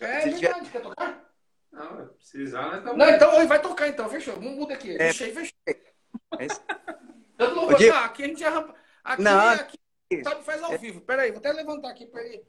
É, 0.00 0.22
se 0.22 0.30
verdade, 0.30 0.64
tiver... 0.64 0.72
quer 0.72 0.82
tocar? 0.82 1.27
Não, 1.78 2.08
precisar, 2.08 2.72
né? 2.72 2.80
Tá 2.80 2.92
não, 2.92 3.08
então 3.08 3.46
vai 3.46 3.62
tocar 3.62 3.86
então, 3.86 4.10
fechou. 4.10 4.40
Muda 4.40 4.74
aqui. 4.74 4.96
É. 4.96 5.12
Fechei, 5.12 5.32
fechei. 5.32 5.54
É. 5.66 5.76
Eu 7.38 7.54
não 7.54 7.68
vou 7.68 7.70
aqui 7.70 8.24
a 8.24 8.26
gente 8.26 8.44
arranca. 8.44 8.74
Aqui, 9.04 9.22
não, 9.22 9.48
aqui, 9.50 9.78
sabe, 10.24 10.42
faz 10.42 10.60
ao 10.62 10.72
é... 10.72 10.78
vivo. 10.78 11.00
Peraí, 11.00 11.30
vou 11.30 11.38
até 11.38 11.52
levantar 11.52 11.90
aqui 11.90 12.06
para 12.06 12.24
ele. 12.24 12.44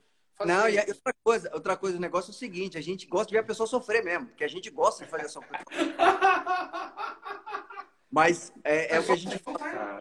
Não, 0.45 0.69
e 0.69 0.79
outra 0.79 1.13
coisa, 1.21 1.51
outra 1.53 1.77
coisa, 1.77 1.97
o 1.97 2.01
negócio 2.01 2.31
é 2.31 2.33
o 2.33 2.37
seguinte, 2.37 2.77
a 2.77 2.81
gente 2.81 3.05
gosta 3.05 3.27
de 3.27 3.33
ver 3.33 3.39
a 3.39 3.43
pessoa 3.43 3.67
sofrer 3.67 4.01
mesmo, 4.03 4.27
porque 4.27 4.45
a 4.45 4.47
gente 4.47 4.69
gosta 4.69 5.03
de 5.03 5.11
fazer 5.11 5.27
sofrer. 5.27 5.65
Mas 8.09 8.53
é, 8.63 8.95
é 8.95 8.99
o 8.99 9.05
que 9.05 9.11
a 9.11 9.17
gente 9.17 9.37
fala. 9.37 9.99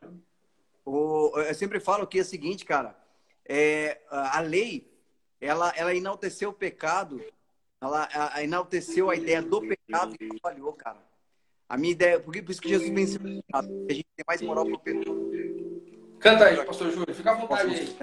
O, 0.84 1.36
eu 1.40 1.54
sempre 1.54 1.80
falo 1.80 2.06
que 2.06 2.20
é 2.20 2.22
o 2.22 2.24
seguinte, 2.24 2.64
cara, 2.64 2.96
é, 3.44 4.00
a 4.08 4.38
lei, 4.40 4.96
ela, 5.40 5.72
ela 5.76 5.94
enalteceu 5.94 6.50
o 6.50 6.54
pecado 6.54 7.20
ela, 7.80 8.08
ela 8.12 8.42
enalteceu 8.42 9.10
a 9.10 9.16
ideia 9.16 9.40
do 9.40 9.60
pecado 9.60 10.14
e 10.20 10.40
falhou, 10.40 10.72
cara. 10.72 10.98
A 11.68 11.76
minha 11.76 11.92
ideia, 11.92 12.18
por 12.18 12.34
isso 12.34 12.60
que 12.60 12.68
Jesus 12.68 12.88
venceu 12.90 13.20
o 13.20 13.42
pecado, 13.42 13.68
a 13.88 13.92
gente 13.92 14.06
tem 14.16 14.24
mais 14.26 14.42
moral 14.42 14.64
pro 14.64 14.78
pecado. 14.78 15.30
Canta 16.18 16.46
aí, 16.46 16.64
pastor 16.64 16.90
Júlio, 16.90 17.14
fica 17.14 17.30
à 17.30 17.34
vontade 17.34 17.74
aí. 17.74 17.96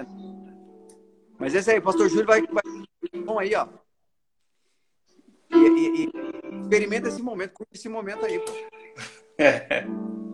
Mas 1.38 1.54
esse 1.54 1.70
aí, 1.70 1.80
pastor 1.80 2.08
Júlio 2.08 2.26
vai, 2.26 2.42
vai 2.42 2.62
bom 3.24 3.38
aí, 3.38 3.54
ó. 3.54 3.68
E, 5.50 5.56
e, 5.56 6.04
e, 6.04 6.60
experimenta 6.62 7.08
esse 7.08 7.22
momento, 7.22 7.52
curte 7.52 7.74
esse 7.74 7.88
momento 7.88 8.24
aí, 8.24 8.38
pô. 8.38 8.52
ao 8.52 10.16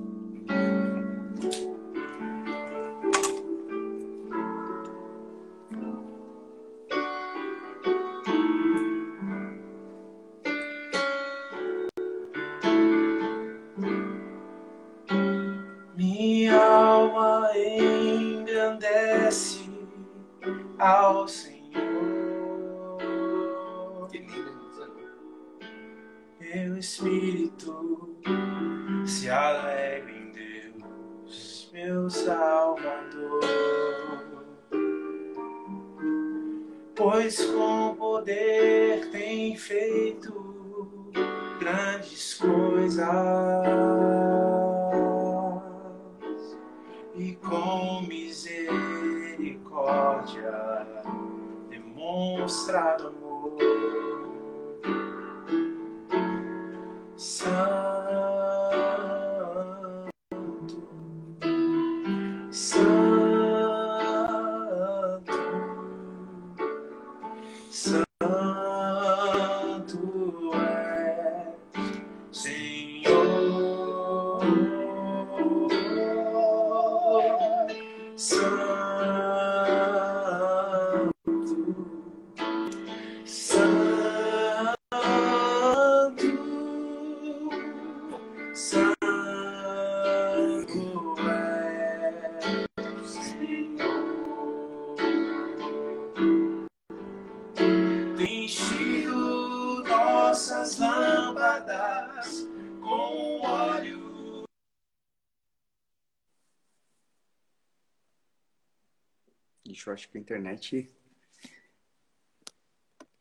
acho 110.02 110.08
que 110.08 110.18
a 110.18 110.20
internet. 110.20 110.94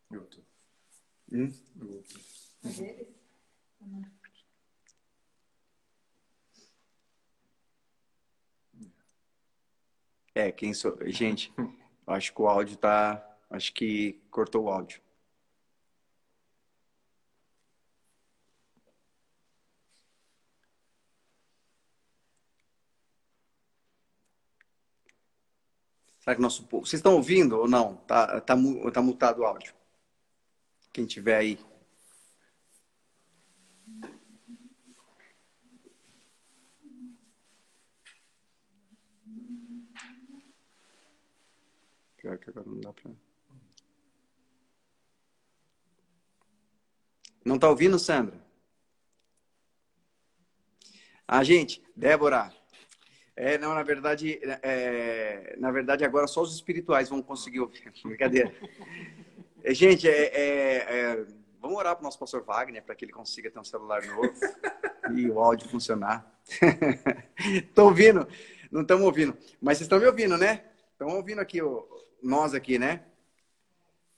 Tô. 0.09 0.41
Hum? 1.31 1.53
Eu 1.79 2.03
tô. 2.03 2.19
É, 10.33 10.51
quem 10.51 10.73
sou. 10.73 10.97
Gente, 11.07 11.53
acho 12.07 12.33
que 12.33 12.41
o 12.41 12.47
áudio 12.47 12.77
tá. 12.77 13.27
Acho 13.49 13.73
que 13.73 14.19
cortou 14.31 14.63
o 14.63 14.69
áudio. 14.69 15.01
Será 26.21 26.35
que 26.35 26.41
nosso 26.41 26.67
povo. 26.67 26.85
Vocês 26.85 26.99
estão 26.99 27.15
ouvindo 27.15 27.57
ou 27.57 27.67
não? 27.67 27.95
Tá, 27.97 28.39
tá, 28.41 28.55
tá 28.93 29.01
mutado 29.01 29.39
o 29.39 29.43
áudio. 29.43 29.73
Quem 30.93 31.05
tiver 31.05 31.35
aí. 31.35 31.59
Pior 42.17 42.37
que 42.37 42.51
agora 42.51 42.67
não 42.67 42.79
dá 42.79 42.93
pra. 42.93 43.11
Não 47.43 47.57
tá 47.57 47.67
ouvindo, 47.67 47.97
Sandra? 47.97 48.39
Ah, 51.27 51.43
gente, 51.43 51.81
Débora. 51.95 52.60
É, 53.35 53.57
não, 53.57 53.73
na 53.73 53.83
verdade, 53.83 54.39
é, 54.61 55.55
na 55.57 55.71
verdade 55.71 56.03
agora 56.03 56.27
só 56.27 56.41
os 56.41 56.53
espirituais 56.53 57.09
vão 57.09 57.21
conseguir 57.21 57.61
ouvir. 57.61 57.91
Brincadeira. 58.03 58.53
É, 59.63 59.73
Gente, 59.73 60.07
é, 60.07 60.11
é, 60.11 60.75
é, 60.77 61.25
vamos 61.59 61.77
orar 61.77 61.95
para 61.95 62.01
o 62.01 62.05
nosso 62.05 62.19
pastor 62.19 62.43
Wagner 62.43 62.83
para 62.83 62.95
que 62.95 63.05
ele 63.05 63.11
consiga 63.11 63.49
ter 63.49 63.59
um 63.59 63.63
celular 63.63 64.03
novo 64.05 64.33
e 65.15 65.29
o 65.29 65.39
áudio 65.39 65.69
funcionar. 65.69 66.39
Tô 67.73 67.85
ouvindo? 67.85 68.27
Não 68.71 68.81
estamos 68.81 69.05
ouvindo. 69.05 69.37
Mas 69.61 69.77
vocês 69.77 69.85
estão 69.85 69.99
me 69.99 70.07
ouvindo, 70.07 70.37
né? 70.37 70.65
Estão 70.91 71.09
ouvindo 71.09 71.39
aqui, 71.39 71.59
nós 72.21 72.53
aqui, 72.53 72.77
né? 72.77 73.03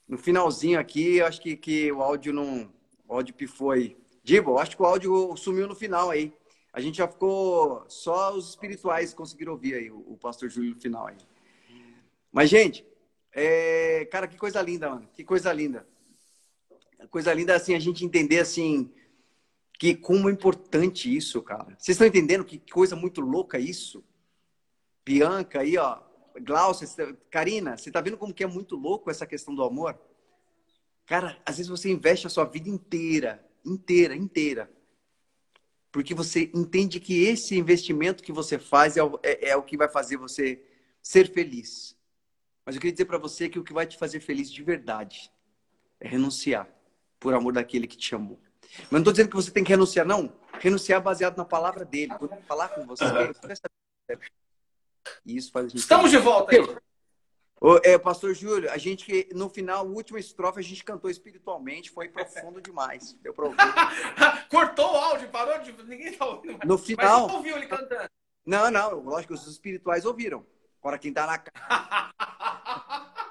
No 0.07 0.17
finalzinho 0.17 0.79
aqui, 0.79 1.17
eu 1.17 1.25
acho 1.25 1.41
que, 1.41 1.55
que 1.55 1.91
o 1.91 2.01
áudio 2.01 2.33
não. 2.33 2.71
O 3.07 3.13
áudio 3.13 3.33
pifou 3.33 3.71
aí. 3.71 3.97
Dibo, 4.23 4.57
acho 4.57 4.75
que 4.75 4.81
o 4.81 4.85
áudio 4.85 5.35
sumiu 5.35 5.67
no 5.67 5.75
final 5.75 6.09
aí. 6.09 6.33
A 6.73 6.81
gente 6.81 6.97
já 6.97 7.07
ficou. 7.07 7.85
Só 7.87 8.35
os 8.35 8.49
espirituais 8.49 9.13
conseguiram 9.13 9.53
ouvir 9.53 9.75
aí, 9.75 9.91
o, 9.91 9.99
o 9.99 10.17
pastor 10.17 10.49
Júlio 10.49 10.73
no 10.73 10.81
final 10.81 11.05
aí. 11.07 11.17
Mas, 12.31 12.49
gente, 12.49 12.83
é, 13.31 14.05
cara, 14.11 14.27
que 14.27 14.37
coisa 14.37 14.59
linda, 14.61 14.89
mano. 14.89 15.07
Que 15.13 15.23
coisa 15.23 15.53
linda. 15.53 15.87
Coisa 17.11 17.31
linda, 17.33 17.55
assim, 17.55 17.75
a 17.75 17.79
gente 17.79 18.03
entender, 18.03 18.39
assim, 18.39 18.91
que 19.77 19.93
como 19.93 20.29
é 20.29 20.31
importante 20.31 21.15
isso, 21.15 21.41
cara. 21.43 21.75
Vocês 21.77 21.89
estão 21.89 22.07
entendendo 22.07 22.43
que 22.43 22.57
coisa 22.71 22.95
muito 22.95 23.21
louca 23.21 23.59
isso? 23.59 24.03
Bianca 25.05 25.61
aí, 25.61 25.77
ó. 25.77 25.99
Glaucia, 26.41 26.87
você- 26.87 27.13
Karina, 27.29 27.77
você 27.77 27.91
tá 27.91 28.01
vendo 28.01 28.17
como 28.17 28.33
que 28.33 28.43
é 28.43 28.47
muito 28.47 28.75
louco 28.75 29.11
essa 29.11 29.27
questão 29.27 29.53
do 29.53 29.63
amor? 29.63 29.99
Cara, 31.05 31.39
às 31.45 31.57
vezes 31.57 31.69
você 31.69 31.91
investe 31.91 32.25
a 32.25 32.29
sua 32.29 32.45
vida 32.45 32.69
inteira, 32.69 33.45
inteira, 33.63 34.15
inteira. 34.15 34.71
Porque 35.93 36.15
você 36.15 36.49
entende 36.55 36.99
que 36.99 37.23
esse 37.23 37.55
investimento 37.55 38.23
que 38.23 38.31
você 38.31 38.57
faz 38.57 38.97
é 38.97 39.03
o, 39.03 39.19
é- 39.21 39.49
é 39.49 39.55
o 39.55 39.61
que 39.61 39.77
vai 39.77 39.87
fazer 39.87 40.17
você 40.17 40.59
ser 41.03 41.31
feliz. 41.31 41.95
Mas 42.65 42.73
eu 42.75 42.81
queria 42.81 42.91
dizer 42.93 43.05
para 43.05 43.19
você 43.19 43.47
que 43.47 43.59
o 43.59 43.63
que 43.63 43.71
vai 43.71 43.85
te 43.85 43.95
fazer 43.97 44.19
feliz 44.19 44.51
de 44.51 44.63
verdade 44.63 45.31
é 45.99 46.07
renunciar 46.07 46.67
por 47.19 47.33
amor 47.35 47.53
daquele 47.53 47.85
que 47.85 47.95
te 47.95 48.07
chamou. 48.09 48.39
Mas 48.83 48.91
não 48.91 48.99
estou 48.99 49.13
dizendo 49.13 49.29
que 49.29 49.35
você 49.35 49.51
tem 49.51 49.63
que 49.63 49.69
renunciar, 49.69 50.03
não. 50.03 50.35
Renunciar 50.59 50.99
baseado 50.99 51.37
na 51.37 51.45
palavra 51.45 51.85
dele. 51.85 52.11
Quando 52.17 52.41
falar 52.47 52.69
com 52.69 52.87
você, 52.87 53.05
você 53.05 53.47
vai 53.47 53.55
saber. 53.55 54.31
E 55.23 55.37
isso 55.37 55.51
faz 55.51 55.67
a 55.67 55.69
gente. 55.69 55.77
Estamos 55.77 56.09
de 56.09 56.17
volta 56.17 56.55
aí. 56.55 56.77
Ô, 57.65 57.79
é, 57.81 57.97
Pastor 57.97 58.33
Júlio, 58.33 58.69
a 58.69 58.77
gente 58.77 59.05
que 59.05 59.33
no 59.33 59.47
final, 59.49 59.85
a 59.85 59.89
última 59.89 60.19
estrofe, 60.19 60.59
a 60.59 60.61
gente 60.61 60.83
cantou 60.83 61.09
espiritualmente, 61.09 61.89
foi 61.89 62.09
profundo 62.09 62.59
demais. 62.59 63.13
Deu 63.21 63.33
pra 63.33 63.45
ouvir. 63.45 63.57
Cortou 64.51 64.91
o 64.91 64.97
áudio, 64.97 65.29
parou 65.29 65.57
de. 65.59 65.71
Ninguém 65.83 66.11
tá 66.11 66.25
ouvindo 66.25 66.57
mais. 66.57 66.67
No 66.67 66.77
final. 66.77 67.27
Mas 67.27 67.35
ouviu 67.37 67.55
ele 67.55 67.67
cantando. 67.67 68.09
Não, 68.45 68.69
não, 68.69 68.99
lógico 68.99 69.33
que 69.33 69.39
os 69.39 69.47
espirituais 69.47 70.03
ouviram. 70.05 70.45
Agora 70.81 70.97
quem 70.97 71.13
tá 71.13 71.25
na 71.25 71.37
casa. 71.37 72.13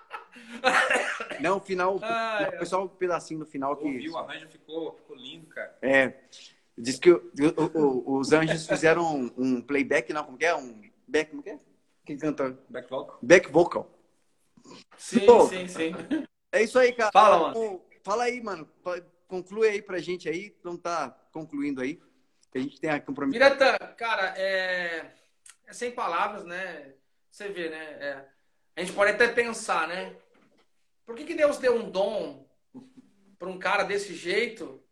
Não, 1.41 1.57
o 1.59 1.61
final. 1.61 1.99
Ai, 2.03 2.57
Foi 2.57 2.67
só 2.67 2.85
um 2.85 2.89
pedacinho 2.89 3.41
no 3.41 3.47
final 3.47 3.77
que. 3.77 3.85
Ouvi, 3.85 4.09
o 4.09 4.17
arranjo 4.17 4.49
ficou, 4.49 4.95
ficou 4.95 5.17
lindo, 5.17 5.47
cara. 5.49 5.77
É. 5.83 6.15
Diz 6.79 6.99
que 6.99 7.11
o- 7.11 7.23
o- 7.75 7.79
o- 8.15 8.19
os 8.19 8.33
anjos 8.33 8.67
fizeram 8.67 9.05
um, 9.15 9.31
um 9.37 9.61
playback, 9.61 10.13
não, 10.13 10.25
como 10.25 10.39
que 10.39 10.45
é? 10.47 10.55
Um 10.55 10.89
back, 11.07 11.31
como 11.31 11.43
que 11.43 11.51
é? 11.51 11.59
Quem 12.07 12.17
canta? 12.17 12.57
Back 12.69 12.89
vocal. 12.89 13.19
Back 13.21 13.51
vocal. 13.51 13.91
Sim, 14.97 15.27
Pô. 15.27 15.47
sim, 15.47 15.67
sim. 15.69 15.93
É 16.53 16.63
isso 16.63 16.79
aí, 16.79 16.93
cara. 16.93 17.11
Fala, 17.13 17.53
mano. 17.53 17.83
Fala 18.05 18.25
aí, 18.25 18.43
mano. 18.43 18.69
Conclui 19.27 19.69
aí 19.69 19.83
pra 19.83 19.99
gente 19.99 20.29
aí. 20.29 20.57
Não 20.63 20.77
tá 20.77 21.11
concluindo 21.33 21.81
aí. 21.81 22.01
A 22.55 22.59
gente 22.59 22.81
tem 22.81 22.91
a 22.91 23.01
compromisso. 23.01 23.39
Miratã, 23.39 23.77
cara, 23.97 24.35
é... 24.37 25.13
é 25.67 25.73
sem 25.73 25.91
palavras, 25.91 26.45
né? 26.45 26.93
Você 27.31 27.49
vê, 27.49 27.71
né? 27.71 27.83
É... 28.01 28.29
A 28.77 28.81
gente 28.81 28.93
pode 28.93 29.11
até 29.11 29.29
pensar, 29.29 29.89
né? 29.89 30.15
Por 31.07 31.15
que, 31.15 31.25
que 31.25 31.35
Deus 31.35 31.59
deu 31.59 31.77
um 31.77 31.91
dom 31.91 32.47
para 33.39 33.49
um 33.49 33.59
cara 33.59 33.83
desse 33.83 34.15
jeito 34.15 34.83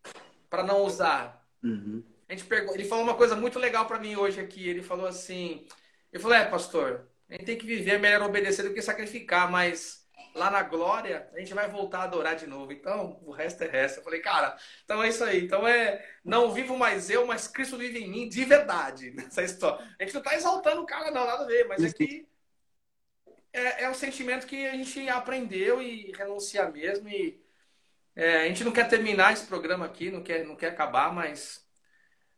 para 0.48 0.62
não 0.62 0.82
usar? 0.82 1.47
Uhum. 1.62 2.02
A 2.28 2.32
gente 2.32 2.47
pegou, 2.47 2.74
ele 2.74 2.85
falou 2.85 3.05
uma 3.05 3.16
coisa 3.16 3.35
muito 3.35 3.59
legal 3.59 3.86
para 3.86 3.98
mim 3.98 4.16
hoje 4.16 4.40
aqui. 4.40 4.69
Ele 4.69 4.82
falou 4.82 5.07
assim: 5.07 5.66
eu 6.12 6.20
falei, 6.20 6.40
é, 6.40 6.44
pastor, 6.44 7.09
a 7.31 7.35
gente 7.35 7.44
tem 7.44 7.59
que 7.59 7.66
viver, 7.66 7.93
é 7.93 7.98
melhor 7.98 8.23
obedecer 8.23 8.62
do 8.65 8.74
que 8.74 8.82
sacrificar, 8.82 9.51
mas 9.51 10.05
lá 10.35 10.51
na 10.51 10.62
glória 10.62 11.28
a 11.32 11.39
gente 11.39 11.55
vai 11.55 11.69
voltar 11.69 12.01
a 12.01 12.05
adorar 12.05 12.36
de 12.36 12.47
novo. 12.47 12.73
Então, 12.73 13.20
o 13.23 13.31
resto 13.31 13.62
é 13.62 13.69
resto. 13.69 13.98
Eu 13.98 14.05
falei, 14.05 14.20
cara, 14.20 14.57
então 14.85 15.02
é 15.02 15.09
isso 15.09 15.23
aí. 15.24 15.44
Então 15.44 15.66
é, 15.66 16.05
não 16.24 16.52
vivo 16.52 16.77
mais 16.77 17.09
eu, 17.09 17.27
mas 17.27 17.47
Cristo 17.48 17.77
vive 17.78 18.01
em 18.01 18.11
mim 18.11 18.28
de 18.28 18.44
verdade 18.44 19.11
nessa 19.15 19.43
história. 19.43 19.86
A 19.98 20.05
gente 20.05 20.15
não 20.15 20.23
tá 20.23 20.35
exaltando 20.35 20.82
o 20.82 20.86
cara, 20.86 21.11
não, 21.11 21.27
nada 21.27 21.44
a 21.44 21.47
ver, 21.47 21.66
mas 21.69 21.85
é 21.85 21.93
que 21.93 22.28
é, 23.52 23.85
é 23.85 23.90
um 23.90 23.94
sentimento 23.94 24.47
que 24.47 24.66
a 24.66 24.73
gente 24.73 25.09
aprendeu 25.09 25.82
e 25.82 26.12
renunciar 26.12 26.73
mesmo. 26.73 27.09
E 27.09 27.40
é, 28.15 28.43
a 28.43 28.48
gente 28.48 28.65
não 28.65 28.73
quer 28.73 28.89
terminar 28.89 29.32
esse 29.32 29.47
programa 29.47 29.86
aqui, 29.86 30.11
não 30.11 30.23
quer, 30.23 30.44
não 30.44 30.57
quer 30.57 30.69
acabar, 30.69 31.12
mas 31.12 31.66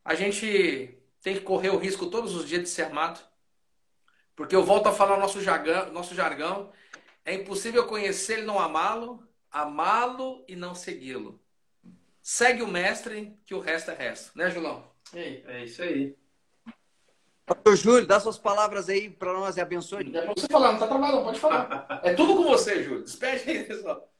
a 0.04 0.14
gente 0.14 0.98
tem 1.22 1.34
que 1.34 1.40
correr 1.42 1.70
o 1.70 1.78
risco 1.78 2.10
todos 2.10 2.34
os 2.34 2.46
dias 2.46 2.62
de 2.62 2.68
ser 2.68 2.84
amado. 2.84 3.20
Porque 4.42 4.56
eu 4.56 4.64
volto 4.64 4.88
a 4.88 4.92
falar 4.92 5.16
o 5.16 5.20
nosso 5.20 5.40
jargão, 5.40 5.92
nosso 5.92 6.16
jargão. 6.16 6.72
É 7.24 7.32
impossível 7.32 7.86
conhecer 7.86 8.40
e 8.40 8.44
não 8.44 8.58
amá-lo, 8.58 9.22
amá-lo 9.48 10.44
e 10.48 10.56
não 10.56 10.74
segui-lo. 10.74 11.40
Segue 12.20 12.60
o 12.60 12.66
mestre, 12.66 13.38
que 13.46 13.54
o 13.54 13.60
resto 13.60 13.92
é 13.92 13.94
resto. 13.94 14.36
Né, 14.36 14.50
Julão? 14.50 14.90
É 15.14 15.62
isso 15.62 15.80
aí. 15.80 16.16
Pastor 17.46 17.76
Júlio, 17.76 18.04
dá 18.04 18.18
suas 18.18 18.36
palavras 18.36 18.88
aí 18.88 19.08
pra 19.08 19.32
nós 19.32 19.56
e 19.56 19.60
abençoe. 19.60 20.10
É 20.12 20.22
pra 20.22 20.34
você 20.34 20.48
falar, 20.48 20.72
não 20.72 20.80
tá 20.80 20.88
travado, 20.88 21.16
não, 21.18 21.24
pode 21.24 21.38
falar. 21.38 21.86
É 22.02 22.12
tudo 22.12 22.34
com 22.34 22.42
você, 22.42 22.82
Júlio. 22.82 23.04
Despede 23.04 23.48
aí, 23.48 23.62
pessoal. 23.62 24.12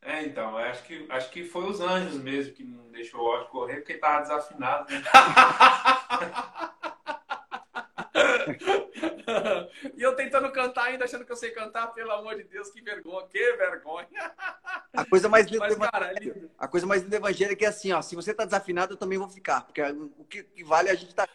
É, 0.00 0.22
então, 0.22 0.52
eu 0.52 0.58
acho 0.58 0.84
que, 0.84 1.06
acho 1.08 1.30
que 1.30 1.42
foi 1.42 1.64
os 1.64 1.80
anjos 1.80 2.22
mesmo 2.22 2.54
que 2.54 2.62
não 2.62 2.88
deixou 2.92 3.20
o 3.20 3.32
áudio 3.32 3.48
correr, 3.48 3.78
porque 3.78 3.94
tava 3.94 4.22
desafinado. 4.22 4.86
Né? 4.92 5.02
e 9.96 10.02
eu 10.02 10.16
tentando 10.16 10.50
cantar 10.52 10.84
ainda, 10.84 11.04
achando 11.04 11.24
que 11.24 11.32
eu 11.32 11.36
sei 11.36 11.50
cantar, 11.50 11.88
pelo 11.88 12.12
amor 12.12 12.36
de 12.36 12.44
Deus, 12.44 12.70
que 12.70 12.80
vergonha, 12.80 13.26
que 13.28 13.56
vergonha. 13.56 14.08
A 14.92 15.04
coisa 15.04 15.28
mais 15.28 15.46
linda 15.46 15.66
Mas, 15.66 15.74
do 15.74 15.80
cara, 15.80 16.06
é 16.06 16.10
evangelho, 16.12 16.50
a 16.58 16.68
coisa 16.68 16.86
mais 16.86 17.02
linda 17.02 17.18
do 17.18 17.22
evangelho 17.22 17.52
é 17.52 17.56
que 17.56 17.64
é 17.64 17.68
assim, 17.68 17.92
ó, 17.92 18.02
se 18.02 18.16
você 18.16 18.32
tá 18.32 18.44
desafinado, 18.44 18.94
eu 18.94 18.98
também 18.98 19.18
vou 19.18 19.28
ficar, 19.28 19.62
porque 19.62 19.82
o 19.82 20.24
que, 20.24 20.46
vale 20.64 20.88
é 20.88 20.92
a 20.92 20.94
gente 20.94 21.14
tá 21.14 21.28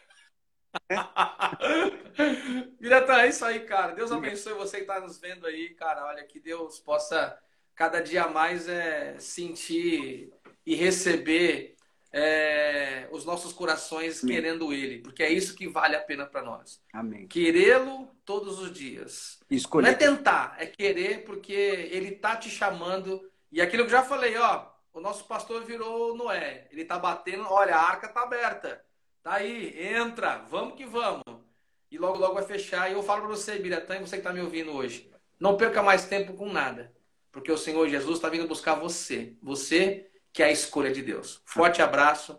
Miratã, 2.79 3.21
é 3.21 3.29
isso 3.29 3.45
aí, 3.45 3.59
cara. 3.61 3.93
Deus 3.93 4.11
abençoe 4.11 4.53
você 4.53 4.77
que 4.77 4.83
está 4.83 4.99
nos 4.99 5.19
vendo 5.19 5.45
aí, 5.45 5.69
cara. 5.75 6.05
Olha, 6.05 6.23
que 6.23 6.39
Deus 6.39 6.79
possa 6.79 7.37
cada 7.75 8.01
dia 8.01 8.27
mais 8.27 8.67
é, 8.67 9.15
sentir 9.19 10.33
e 10.65 10.75
receber 10.75 11.75
é, 12.15 13.07
os 13.11 13.25
nossos 13.25 13.51
corações 13.51 14.23
Amém. 14.23 14.35
querendo 14.35 14.71
Ele, 14.71 14.99
porque 14.99 15.23
é 15.23 15.31
isso 15.31 15.55
que 15.55 15.67
vale 15.67 15.95
a 15.95 15.99
pena 16.01 16.27
para 16.27 16.43
nós. 16.43 16.79
Amém. 16.93 17.27
Querê-lo 17.27 18.07
todos 18.23 18.59
os 18.59 18.71
dias. 18.71 19.39
Não 19.49 19.55
é 19.55 19.57
Escolher. 19.57 19.97
tentar, 19.97 20.55
é 20.59 20.67
querer, 20.67 21.23
porque 21.23 21.51
Ele 21.51 22.11
tá 22.11 22.37
te 22.37 22.51
chamando. 22.51 23.27
E 23.51 23.59
aquilo 23.59 23.83
que 23.83 23.87
eu 23.87 23.97
já 23.97 24.03
falei, 24.03 24.37
ó, 24.37 24.67
o 24.93 25.01
nosso 25.01 25.25
pastor 25.25 25.65
virou 25.65 26.15
Noé. 26.15 26.67
Ele 26.71 26.85
tá 26.85 26.99
batendo, 26.99 27.45
olha, 27.49 27.75
a 27.75 27.81
arca 27.81 28.07
tá 28.07 28.21
aberta. 28.21 28.85
Tá 29.23 29.33
aí, 29.35 29.73
entra, 29.95 30.37
vamos 30.49 30.75
que 30.75 30.85
vamos. 30.85 31.23
e 31.89 31.97
logo, 31.97 32.19
logo 32.19 32.35
vai 32.35 32.43
fechar. 32.43 32.89
E 32.89 32.93
eu 32.93 33.01
falo 33.01 33.21
para 33.21 33.29
você, 33.29 33.57
Biratã, 33.57 33.99
você 33.99 34.17
que 34.17 34.21
está 34.21 34.31
me 34.31 34.41
ouvindo 34.41 34.71
hoje, 34.71 35.09
não 35.39 35.57
perca 35.57 35.81
mais 35.81 36.05
tempo 36.05 36.33
com 36.33 36.51
nada, 36.51 36.93
porque 37.31 37.51
o 37.51 37.57
Senhor 37.57 37.87
Jesus 37.89 38.17
está 38.17 38.29
vindo 38.29 38.47
buscar 38.47 38.75
você. 38.75 39.33
Você 39.41 40.09
que 40.33 40.43
é 40.43 40.47
a 40.47 40.51
escolha 40.51 40.91
de 40.91 41.01
Deus. 41.01 41.41
Forte 41.45 41.81
abraço. 41.81 42.37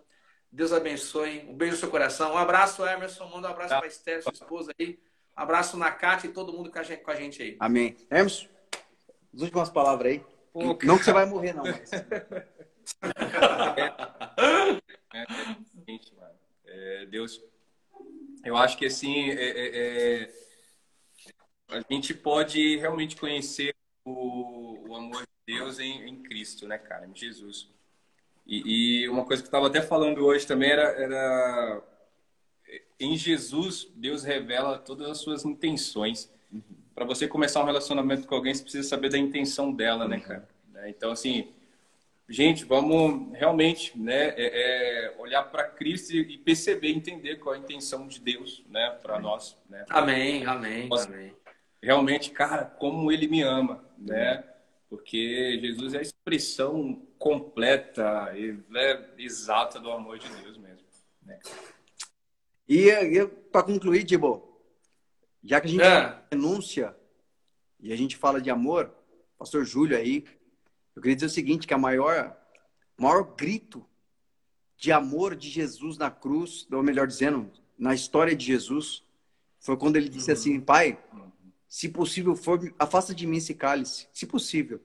Deus 0.50 0.72
abençoe. 0.72 1.46
Um 1.48 1.56
beijo 1.56 1.74
no 1.74 1.80
seu 1.80 1.90
coração. 1.90 2.34
Um 2.34 2.38
abraço, 2.38 2.84
Emerson. 2.84 3.26
Manda 3.28 3.48
um 3.48 3.52
abraço 3.52 3.76
para 3.76 3.86
Esther, 3.86 4.22
sua 4.22 4.32
esposa 4.32 4.72
aí. 4.78 4.98
Um 5.36 5.42
abraço 5.42 5.76
na 5.76 5.90
Cátia 5.90 6.28
e 6.28 6.32
todo 6.32 6.52
mundo 6.52 6.70
com 6.70 6.78
a 6.78 6.82
gente, 6.82 7.02
com 7.02 7.10
a 7.10 7.14
gente 7.14 7.42
aí. 7.42 7.56
Amém. 7.60 7.96
Emerson, 8.10 8.48
as 9.32 9.40
últimas 9.40 9.70
palavras 9.70 10.12
aí. 10.12 10.24
Pô, 10.52 10.78
não 10.84 10.98
que 10.98 11.04
você 11.04 11.12
vai 11.12 11.26
morrer, 11.26 11.52
não, 11.52 11.64
mas. 11.64 11.90
é, 11.92 12.02
é, 15.12 15.26
é, 16.66 17.06
Deus, 17.06 17.42
eu 18.44 18.56
acho 18.56 18.76
que 18.76 18.86
assim, 18.86 19.30
é, 19.30 19.34
é, 19.34 20.22
é, 20.22 20.32
a 21.68 21.80
gente 21.90 22.14
pode 22.14 22.76
realmente 22.76 23.16
conhecer 23.16 23.74
o, 24.04 24.88
o 24.88 24.94
amor 24.94 25.22
de 25.22 25.54
Deus 25.56 25.80
em, 25.80 26.08
em, 26.08 26.22
Cristo, 26.22 26.68
né, 26.68 26.78
cara, 26.78 27.06
em 27.06 27.16
Jesus. 27.16 27.68
E, 28.46 29.04
e 29.04 29.08
uma 29.08 29.24
coisa 29.24 29.42
que 29.42 29.46
eu 29.46 29.50
estava 29.50 29.66
até 29.68 29.80
falando 29.80 30.24
hoje 30.24 30.46
também 30.46 30.70
era, 30.70 30.82
era 30.82 31.82
em 32.98 33.16
Jesus, 33.16 33.90
Deus 33.94 34.22
revela 34.22 34.78
todas 34.78 35.08
as 35.08 35.18
suas 35.18 35.44
intenções. 35.44 36.30
Para 36.94 37.04
você 37.04 37.26
começar 37.26 37.62
um 37.62 37.66
relacionamento 37.66 38.26
com 38.26 38.34
alguém, 38.34 38.54
você 38.54 38.62
precisa 38.62 38.88
saber 38.88 39.10
da 39.10 39.18
intenção 39.18 39.72
dela, 39.72 40.06
né, 40.06 40.20
cara? 40.20 40.48
Então, 40.86 41.10
assim, 41.10 41.48
gente, 42.28 42.64
vamos 42.64 43.36
realmente 43.36 43.98
né, 43.98 44.28
é, 44.36 45.06
é, 45.06 45.14
olhar 45.18 45.42
para 45.44 45.64
Cristo 45.64 46.14
e 46.14 46.38
perceber, 46.38 46.90
entender 46.90 47.36
qual 47.36 47.54
é 47.54 47.58
a 47.58 47.60
intenção 47.60 48.06
de 48.06 48.20
Deus 48.20 48.62
né, 48.68 48.90
para 49.02 49.18
nós. 49.18 49.56
Né? 49.68 49.84
Amém, 49.88 50.44
amém, 50.44 50.88
Nossa, 50.88 51.08
amém. 51.08 51.34
Realmente, 51.82 52.30
cara, 52.30 52.64
como 52.64 53.10
Ele 53.10 53.28
me 53.28 53.42
ama, 53.42 53.84
né? 53.98 54.42
Porque 54.88 55.58
Jesus 55.60 55.92
é 55.92 55.98
a 55.98 56.02
expressão 56.02 57.02
completa 57.24 58.34
e 58.36 58.52
né, 58.68 59.08
exata 59.16 59.80
do 59.80 59.90
amor 59.90 60.18
de 60.18 60.28
Deus 60.28 60.58
mesmo. 60.58 60.86
Né? 61.22 61.40
E, 62.68 62.90
e 62.90 63.26
para 63.26 63.62
concluir, 63.62 64.04
Dibo, 64.04 64.60
já 65.42 65.58
que 65.58 65.68
a 65.68 65.70
gente 65.70 65.82
é. 66.82 66.94
e 67.80 67.94
a 67.94 67.96
gente 67.96 68.14
fala 68.14 68.42
de 68.42 68.50
amor, 68.50 68.94
pastor 69.38 69.64
Júlio 69.64 69.96
aí, 69.96 70.26
eu 70.94 71.00
queria 71.00 71.14
dizer 71.14 71.26
o 71.26 71.30
seguinte, 71.30 71.66
que 71.66 71.72
a 71.72 71.78
maior, 71.78 72.36
maior 72.98 73.22
grito 73.34 73.86
de 74.76 74.92
amor 74.92 75.34
de 75.34 75.48
Jesus 75.48 75.96
na 75.96 76.10
cruz, 76.10 76.68
ou 76.70 76.82
melhor 76.82 77.06
dizendo, 77.06 77.50
na 77.78 77.94
história 77.94 78.36
de 78.36 78.44
Jesus, 78.44 79.02
foi 79.58 79.78
quando 79.78 79.96
ele 79.96 80.10
disse 80.10 80.30
assim, 80.30 80.60
pai, 80.60 81.02
se 81.66 81.88
possível 81.88 82.36
for, 82.36 82.60
afasta 82.78 83.14
de 83.14 83.26
mim 83.26 83.38
esse 83.38 83.54
cálice, 83.54 84.08
se 84.12 84.26
possível. 84.26 84.78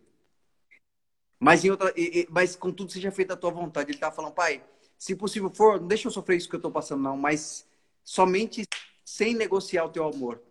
Mas, 1.39 1.63
em 1.63 1.71
outra, 1.71 1.93
mas 2.29 2.55
contudo 2.55 2.91
seja 2.91 3.11
feita 3.11 3.33
a 3.33 3.37
tua 3.37 3.51
vontade. 3.51 3.91
Ele 3.91 3.97
estava 3.97 4.15
falando, 4.15 4.33
pai, 4.33 4.61
se 4.97 5.15
possível 5.15 5.49
for, 5.49 5.79
não 5.79 5.87
deixa 5.87 6.07
eu 6.07 6.11
sofrer 6.11 6.37
isso 6.37 6.49
que 6.49 6.55
eu 6.55 6.59
estou 6.59 6.71
passando, 6.71 7.01
não, 7.01 7.15
mas 7.15 7.65
somente 8.03 8.67
sem 9.05 9.33
negociar 9.33 9.85
o 9.85 9.89
teu 9.89 10.05
amor. 10.05 10.41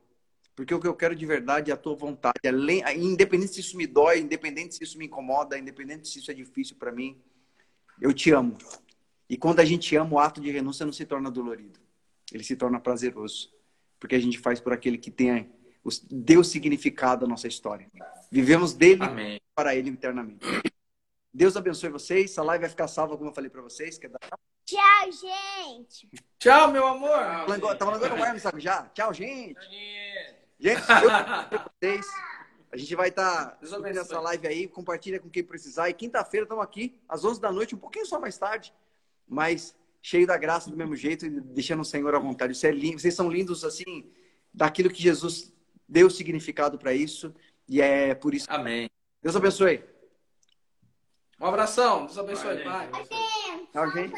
Porque 0.57 0.75
o 0.75 0.81
que 0.81 0.89
eu 0.89 0.95
quero 0.95 1.15
de 1.15 1.25
verdade 1.25 1.71
é 1.71 1.75
a 1.75 1.77
tua 1.77 1.95
vontade. 1.95 2.41
Além, 2.45 2.83
independente 2.97 3.55
se 3.55 3.61
isso 3.61 3.77
me 3.77 3.87
dói, 3.87 4.19
independente 4.19 4.75
se 4.75 4.83
isso 4.83 4.99
me 4.99 5.07
incomoda, 5.07 5.59
independente 5.59 6.09
se 6.09 6.19
isso 6.19 6.31
é 6.31 6.35
difícil 6.35 6.75
para 6.77 6.91
mim, 6.91 7.17
eu 8.01 8.13
te 8.13 8.33
amo. 8.33 8.57
E 9.29 9.37
quando 9.37 9.61
a 9.61 9.65
gente 9.65 9.95
ama, 9.95 10.15
o 10.15 10.19
ato 10.19 10.41
de 10.41 10.51
renúncia 10.51 10.87
não 10.87 10.93
se 10.93 11.05
torna 11.05 11.31
dolorido. 11.31 11.79
Ele 12.33 12.43
se 12.43 12.57
torna 12.57 12.81
prazeroso. 12.81 13.53
Porque 14.01 14.15
a 14.15 14.19
gente 14.19 14.39
faz 14.39 14.59
por 14.59 14.73
aquele 14.73 14.99
que 14.99 15.11
tem 15.11 15.49
o 15.85 15.91
Deus 16.11 16.49
significado 16.49 17.21
da 17.21 17.27
nossa 17.27 17.47
história. 17.47 17.89
Vivemos 18.31 18.73
dele 18.73 19.05
Amém. 19.05 19.41
para 19.55 19.77
ele 19.77 19.91
eternamente. 19.91 20.45
Deus 21.33 21.57
abençoe 21.57 21.91
vocês. 21.91 22.37
A 22.39 22.43
live 22.43 22.63
vai 22.63 22.71
ficar 22.71 22.89
salva, 22.89 23.17
como 23.17 23.31
eu 23.31 23.35
falei 23.35 23.51
para 23.51 23.63
vocês. 23.63 23.99
Quer 23.99 24.09
dar... 24.09 24.19
Tchau, 24.65 25.13
gente. 25.13 26.09
Tchau, 26.39 26.71
meu 26.73 26.87
amor. 26.87 27.19
Tchau, 27.47 27.77
tá 27.77 27.87
falando 27.87 28.05
agora 28.05 28.21
o 28.21 28.25
Hermes, 28.25 28.43
sabe 28.43 28.61
já? 28.61 28.83
Tchau, 28.95 29.13
gente. 29.15 29.55
Tchau, 29.55 29.71
gente. 29.71 30.39
Gente, 30.61 30.81
eu 30.81 31.61
vocês. 31.81 32.07
A 32.71 32.77
gente 32.77 32.95
vai 32.95 33.09
estar 33.09 33.53
tá 33.53 33.67
subindo 33.67 33.99
essa 33.99 34.21
live 34.21 34.47
aí, 34.47 34.69
compartilha 34.69 35.19
com 35.19 35.31
quem 35.31 35.43
precisar. 35.43 35.89
E 35.89 35.95
quinta-feira 35.95 36.45
estamos 36.45 36.63
aqui, 36.63 36.99
às 37.09 37.25
11 37.25 37.41
da 37.41 37.51
noite, 37.51 37.75
um 37.75 37.79
pouquinho 37.79 38.05
só 38.05 38.21
mais 38.21 38.37
tarde, 38.37 38.75
mas 39.27 39.75
cheio 40.03 40.27
da 40.27 40.37
graça 40.37 40.71
do 40.71 40.77
mesmo 40.77 40.95
jeito 40.95 41.25
e 41.25 41.41
deixando 41.41 41.81
o 41.81 41.85
Senhor 41.85 42.15
à 42.15 42.19
vontade. 42.19 42.53
Isso 42.53 42.67
é 42.67 42.71
lindo, 42.71 43.01
vocês 43.01 43.15
são 43.15 43.31
lindos 43.31 43.65
assim, 43.65 44.11
daquilo 44.53 44.91
que 44.91 45.03
Jesus 45.03 45.53
deu 45.89 46.11
significado 46.11 46.79
para 46.79 46.93
isso. 46.93 47.35
E 47.67 47.81
é 47.81 48.15
por 48.15 48.35
isso. 48.35 48.47
Amém. 48.51 48.91
Deus 49.23 49.37
abençoe. 49.37 49.83
Um 51.41 51.47
abração. 51.47 52.07
Deus 52.07 52.19
abençoe, 52.19 52.65
Pai. 52.65 52.89
Tchau, 53.73 53.91
gente. 53.93 54.15